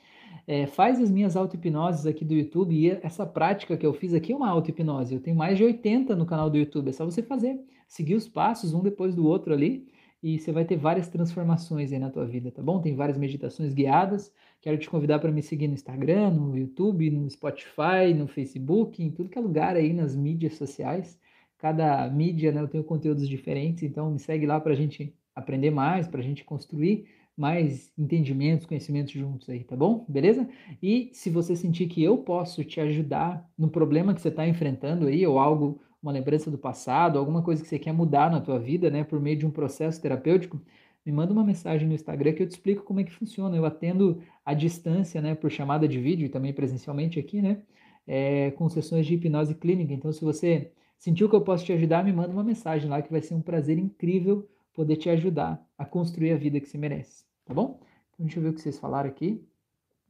É, 0.47 0.65
faz 0.65 0.99
as 0.99 1.09
minhas 1.09 1.37
auto-hipnoses 1.37 2.05
aqui 2.05 2.25
do 2.25 2.33
YouTube 2.33 2.75
e 2.75 2.89
essa 3.01 3.25
prática 3.25 3.77
que 3.77 3.85
eu 3.85 3.93
fiz 3.93 4.13
aqui 4.13 4.33
é 4.33 4.35
uma 4.35 4.49
auto-hipnose. 4.49 5.13
Eu 5.13 5.21
tenho 5.21 5.37
mais 5.37 5.57
de 5.57 5.63
80 5.63 6.15
no 6.15 6.25
canal 6.25 6.49
do 6.49 6.57
YouTube, 6.57 6.89
é 6.89 6.91
só 6.91 7.05
você 7.05 7.21
fazer, 7.21 7.61
seguir 7.87 8.15
os 8.15 8.27
passos 8.27 8.73
um 8.73 8.81
depois 8.81 9.15
do 9.15 9.25
outro 9.25 9.53
ali 9.53 9.85
e 10.23 10.39
você 10.39 10.53
vai 10.53 10.63
ter 10.63 10.77
várias 10.77 11.09
transformações 11.09 11.91
aí 11.91 11.99
na 11.99 12.09
tua 12.09 12.25
vida, 12.25 12.49
tá 12.49 12.63
bom? 12.63 12.79
Tem 12.79 12.95
várias 12.95 13.17
meditações 13.17 13.73
guiadas. 13.73 14.33
Quero 14.61 14.77
te 14.77 14.89
convidar 14.89 15.19
para 15.19 15.29
me 15.29 15.43
seguir 15.43 15.67
no 15.67 15.73
Instagram, 15.73 16.31
no 16.31 16.57
YouTube, 16.57 17.11
no 17.11 17.29
Spotify, 17.29 18.13
no 18.15 18.25
Facebook, 18.25 19.03
em 19.03 19.11
tudo 19.11 19.27
que 19.27 19.37
é 19.37 19.41
lugar 19.41 19.75
aí 19.75 19.91
nas 19.91 20.15
mídias 20.15 20.53
sociais. 20.53 21.19
Cada 21.57 22.09
mídia, 22.09 22.53
né, 22.53 22.61
eu 22.61 22.69
tenho 22.69 22.85
conteúdos 22.85 23.27
diferentes, 23.27 23.83
então 23.83 24.09
me 24.11 24.19
segue 24.19 24.45
lá 24.45 24.61
para 24.61 24.71
a 24.71 24.75
gente 24.75 25.13
aprender 25.35 25.71
mais, 25.71 26.07
para 26.07 26.21
a 26.21 26.23
gente 26.23 26.45
construir 26.45 27.05
mais 27.35 27.91
entendimentos, 27.97 28.65
conhecimentos 28.65 29.11
juntos 29.11 29.49
aí, 29.49 29.63
tá 29.65 29.75
bom? 29.75 30.05
Beleza? 30.07 30.47
E 30.81 31.09
se 31.11 31.29
você 31.29 31.53
sentir 31.53 31.87
que 31.87 32.01
eu 32.01 32.19
posso 32.19 32.63
te 32.63 32.79
ajudar 32.79 33.45
no 33.57 33.69
problema 33.69 34.13
que 34.13 34.21
você 34.21 34.29
está 34.29 34.47
enfrentando 34.47 35.07
aí, 35.07 35.25
ou 35.27 35.37
algo 35.37 35.81
uma 36.03 36.11
lembrança 36.11 36.51
do 36.51 36.57
passado, 36.57 37.17
alguma 37.17 37.41
coisa 37.41 37.63
que 37.63 37.69
você 37.69 37.79
quer 37.79 37.93
mudar 37.93 38.29
na 38.29 38.41
tua 38.41 38.59
vida, 38.59 38.91
né, 38.91 39.05
por 39.05 39.21
meio 39.21 39.37
de 39.37 39.45
um 39.45 39.49
processo 39.49 40.01
terapêutico, 40.01 40.61
me 41.05 41.11
manda 41.11 41.31
uma 41.31 41.43
mensagem 41.43 41.87
no 41.87 41.93
Instagram 41.93 42.33
que 42.33 42.43
eu 42.43 42.47
te 42.47 42.51
explico 42.51 42.83
como 42.83 42.99
é 42.99 43.03
que 43.03 43.11
funciona. 43.11 43.55
Eu 43.55 43.65
atendo 43.65 44.21
à 44.45 44.53
distância, 44.53 45.21
né, 45.21 45.33
por 45.33 45.49
chamada 45.49 45.87
de 45.87 45.99
vídeo 45.99 46.25
e 46.25 46.29
também 46.29 46.53
presencialmente 46.53 47.19
aqui, 47.19 47.41
né, 47.41 47.61
é, 48.05 48.51
com 48.51 48.67
sessões 48.69 49.05
de 49.05 49.13
hipnose 49.15 49.55
clínica. 49.55 49.93
Então, 49.93 50.11
se 50.11 50.23
você 50.23 50.71
sentiu 50.97 51.29
que 51.29 51.35
eu 51.35 51.41
posso 51.41 51.65
te 51.65 51.71
ajudar, 51.71 52.03
me 52.03 52.11
manda 52.11 52.33
uma 52.33 52.43
mensagem 52.43 52.89
lá 52.89 53.01
que 53.01 53.11
vai 53.11 53.21
ser 53.21 53.33
um 53.33 53.41
prazer 53.41 53.77
incrível 53.77 54.47
poder 54.73 54.97
te 54.97 55.09
ajudar 55.09 55.65
a 55.77 55.85
construir 55.85 56.31
a 56.31 56.37
vida 56.37 56.59
que 56.59 56.67
você 56.67 56.77
merece, 56.77 57.23
tá 57.45 57.53
bom? 57.53 57.79
Então, 58.13 58.25
deixa 58.25 58.39
eu 58.39 58.43
ver 58.43 58.49
o 58.49 58.53
que 58.53 58.61
vocês 58.61 58.77
falaram 58.77 59.09
aqui, 59.09 59.41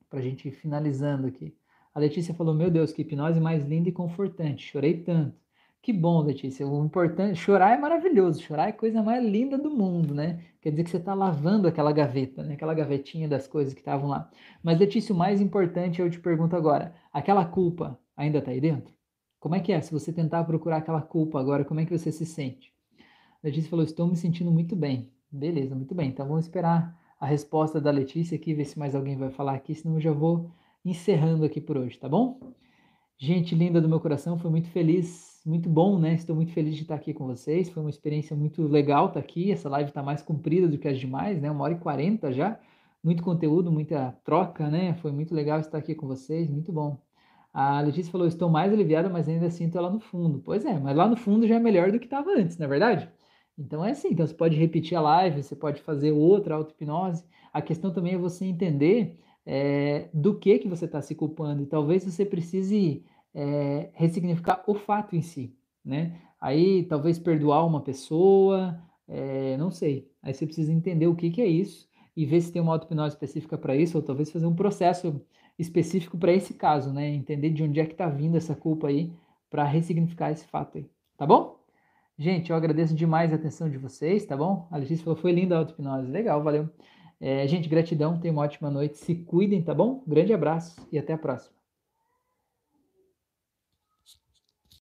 para 0.09 0.19
a 0.19 0.21
gente 0.21 0.47
ir 0.47 0.51
finalizando 0.51 1.27
aqui. 1.27 1.55
A 1.93 1.99
Letícia 1.99 2.33
falou: 2.33 2.53
Meu 2.53 2.71
Deus, 2.71 2.91
que 2.91 3.01
hipnose 3.01 3.39
mais 3.39 3.63
linda 3.65 3.89
e 3.89 3.91
confortante. 3.91 4.65
Chorei 4.65 4.99
tanto. 4.99 5.42
Que 5.84 5.91
bom, 5.91 6.22
Letícia. 6.22 6.65
O 6.65 6.85
importante, 6.85 7.38
chorar 7.38 7.77
é 7.77 7.77
maravilhoso. 7.77 8.41
Chorar 8.41 8.68
é 8.68 8.69
a 8.69 8.73
coisa 8.73 9.03
mais 9.03 9.22
linda 9.22 9.57
do 9.57 9.69
mundo, 9.69 10.15
né? 10.15 10.41
Quer 10.61 10.69
dizer 10.69 10.85
que 10.85 10.89
você 10.89 10.95
está 10.95 11.14
lavando 11.14 11.68
aquela 11.68 11.91
gaveta, 11.91 12.41
né? 12.41 12.53
Aquela 12.53 12.73
gavetinha 12.73 13.27
das 13.27 13.47
coisas 13.47 13.73
que 13.73 13.81
estavam 13.81 14.07
lá. 14.10 14.31
Mas, 14.64 14.80
Letícia, 14.80 15.14
o 15.14 15.18
mais 15.18 15.41
importante 15.41 16.01
eu 16.01 16.10
te 16.10 16.22
pergunto 16.22 16.55
agora: 16.55 16.95
aquela 17.11 17.43
culpa 17.45 17.99
ainda 18.15 18.38
está 18.38 18.51
aí 18.51 18.61
dentro? 18.61 18.93
Como 19.41 19.55
é 19.55 19.60
que 19.60 19.73
é? 19.73 19.81
Se 19.81 19.91
você 19.91 20.14
tentar 20.14 20.45
procurar 20.45 20.77
aquela 20.77 21.01
culpa 21.01 21.38
agora, 21.38 21.65
como 21.65 21.81
é 21.81 21.85
que 21.85 21.97
você 21.97 22.14
se 22.14 22.26
sente? 22.26 22.73
Letícia 23.43 23.69
falou: 23.69 23.84
Estou 23.84 24.07
me 24.07 24.15
sentindo 24.15 24.51
muito 24.51 24.77
bem. 24.77 25.11
Beleza, 25.30 25.76
muito 25.76 25.93
bem. 25.93 26.07
Então 26.10 26.26
vamos 26.26 26.45
esperar 26.45 26.97
a 27.19 27.26
resposta 27.26 27.81
da 27.81 27.91
Letícia 27.91 28.38
aqui, 28.38 28.53
ver 28.53 28.65
se 28.65 28.80
mais 28.80 28.95
alguém 28.95 29.18
vai 29.18 29.31
falar 29.31 29.55
aqui, 29.55 29.76
senão 29.76 29.95
eu 29.95 30.01
já 30.01 30.14
vou 30.14 30.49
encerrando 30.85 31.43
aqui 31.43 31.60
por 31.60 31.77
hoje, 31.77 31.99
tá 31.99 32.07
bom? 32.07 32.39
Gente 33.18 33.53
linda 33.53 33.81
do 33.81 33.89
meu 33.89 33.99
coração, 33.99 34.38
foi 34.38 34.49
muito 34.49 34.69
feliz, 34.69 35.32
muito 35.45 35.69
bom, 35.69 35.99
né? 35.99 36.13
Estou 36.13 36.35
muito 36.35 36.51
feliz 36.53 36.75
de 36.75 36.83
estar 36.83 36.95
aqui 36.95 37.13
com 37.13 37.27
vocês. 37.27 37.69
Foi 37.69 37.83
uma 37.83 37.89
experiência 37.89 38.35
muito 38.35 38.67
legal 38.67 39.07
estar 39.07 39.19
aqui. 39.19 39.51
Essa 39.51 39.69
live 39.69 39.89
está 39.89 40.01
mais 40.01 40.21
comprida 40.21 40.67
do 40.67 40.77
que 40.77 40.87
as 40.87 40.99
demais, 40.99 41.41
né? 41.41 41.51
Uma 41.51 41.65
hora 41.65 41.73
e 41.73 41.79
quarenta 41.79 42.31
já. 42.31 42.59
Muito 43.03 43.21
conteúdo, 43.23 43.71
muita 43.71 44.17
troca, 44.23 44.69
né? 44.69 44.93
Foi 44.95 45.11
muito 45.11 45.35
legal 45.35 45.59
estar 45.59 45.77
aqui 45.77 45.93
com 45.95 46.07
vocês, 46.07 46.49
muito 46.49 46.71
bom. 46.71 46.97
A 47.53 47.81
Letícia 47.81 48.11
falou: 48.11 48.27
estou 48.27 48.49
mais 48.49 48.71
aliviada, 48.73 49.09
mas 49.09 49.27
ainda 49.29 49.49
sinto 49.49 49.77
ela 49.77 49.89
no 49.89 49.99
fundo. 49.99 50.39
Pois 50.39 50.65
é, 50.65 50.79
mas 50.79 50.95
lá 50.95 51.07
no 51.07 51.17
fundo 51.17 51.47
já 51.47 51.55
é 51.55 51.59
melhor 51.59 51.91
do 51.91 51.99
que 51.99 52.05
estava 52.05 52.31
antes, 52.31 52.57
não 52.57 52.65
é 52.65 52.69
verdade? 52.69 53.09
Então 53.57 53.85
é 53.85 53.91
assim, 53.91 54.09
então 54.11 54.25
você 54.25 54.33
pode 54.33 54.55
repetir 54.57 54.97
a 54.97 55.01
live, 55.01 55.43
você 55.43 55.55
pode 55.55 55.81
fazer 55.81 56.11
outra 56.11 56.55
auto-hipnose. 56.55 57.23
A 57.51 57.61
questão 57.61 57.93
também 57.93 58.15
é 58.15 58.17
você 58.17 58.45
entender 58.45 59.19
é, 59.45 60.09
do 60.13 60.37
que 60.39 60.57
que 60.59 60.67
você 60.67 60.85
está 60.85 61.01
se 61.01 61.13
culpando. 61.13 61.61
E 61.63 61.65
talvez 61.67 62.03
você 62.03 62.25
precise 62.25 63.03
é, 63.34 63.89
ressignificar 63.93 64.64
o 64.68 64.76
fato 64.76 65.15
em 65.15 65.22
si, 65.22 65.55
né? 65.84 66.19
Aí 66.39 66.84
talvez 66.84 67.18
perdoar 67.18 67.65
uma 67.65 67.81
pessoa, 67.81 68.80
é, 69.07 69.57
não 69.57 69.72
sei. 69.72 70.11
Aí 70.22 70.34
você 70.34 70.45
precisa 70.45 70.72
entender 70.72 71.07
o 71.07 71.15
que, 71.15 71.30
que 71.30 71.41
é 71.41 71.47
isso 71.47 71.88
e 72.15 72.26
ver 72.26 72.41
se 72.41 72.51
tem 72.51 72.61
uma 72.61 72.73
auto-hipnose 72.73 73.15
específica 73.15 73.57
para 73.57 73.76
isso, 73.76 73.97
ou 73.97 74.03
talvez 74.03 74.31
fazer 74.31 74.45
um 74.45 74.55
processo 74.55 75.22
específico 75.57 76.18
para 76.18 76.34
esse 76.34 76.53
caso, 76.53 76.91
né? 76.93 77.10
Entender 77.10 77.49
de 77.49 77.64
onde 77.64 77.80
é 77.80 77.85
que 77.85 77.93
está 77.93 78.07
vindo 78.07 78.38
essa 78.38 78.55
culpa 78.55 78.88
aí 78.88 79.11
para 79.49 79.64
ressignificar 79.64 80.31
esse 80.31 80.45
fato 80.47 80.77
aí, 80.77 80.89
tá 81.18 81.26
bom? 81.26 81.60
Gente, 82.18 82.51
eu 82.51 82.55
agradeço 82.55 82.93
demais 82.93 83.31
a 83.31 83.35
atenção 83.35 83.69
de 83.69 83.77
vocês, 83.77 84.26
tá 84.26 84.38
bom? 84.38 84.68
A 84.69 84.77
Letícia 84.77 85.03
falou, 85.03 85.19
foi 85.19 85.31
linda 85.31 85.55
a 85.55 85.60
auto-hipnose. 85.60 86.07
Legal, 86.10 86.43
valeu. 86.43 86.69
É, 87.19 87.47
gente, 87.47 87.68
gratidão, 87.69 88.19
tenham 88.19 88.35
uma 88.35 88.43
ótima 88.43 88.69
noite. 88.69 88.97
Se 88.97 89.15
cuidem, 89.15 89.64
tá 89.64 89.73
bom? 89.73 90.03
Grande 90.05 90.34
abraço 90.34 90.88
e 90.91 90.99
até 90.99 91.14
a 91.14 91.18
próxima. 91.18 91.62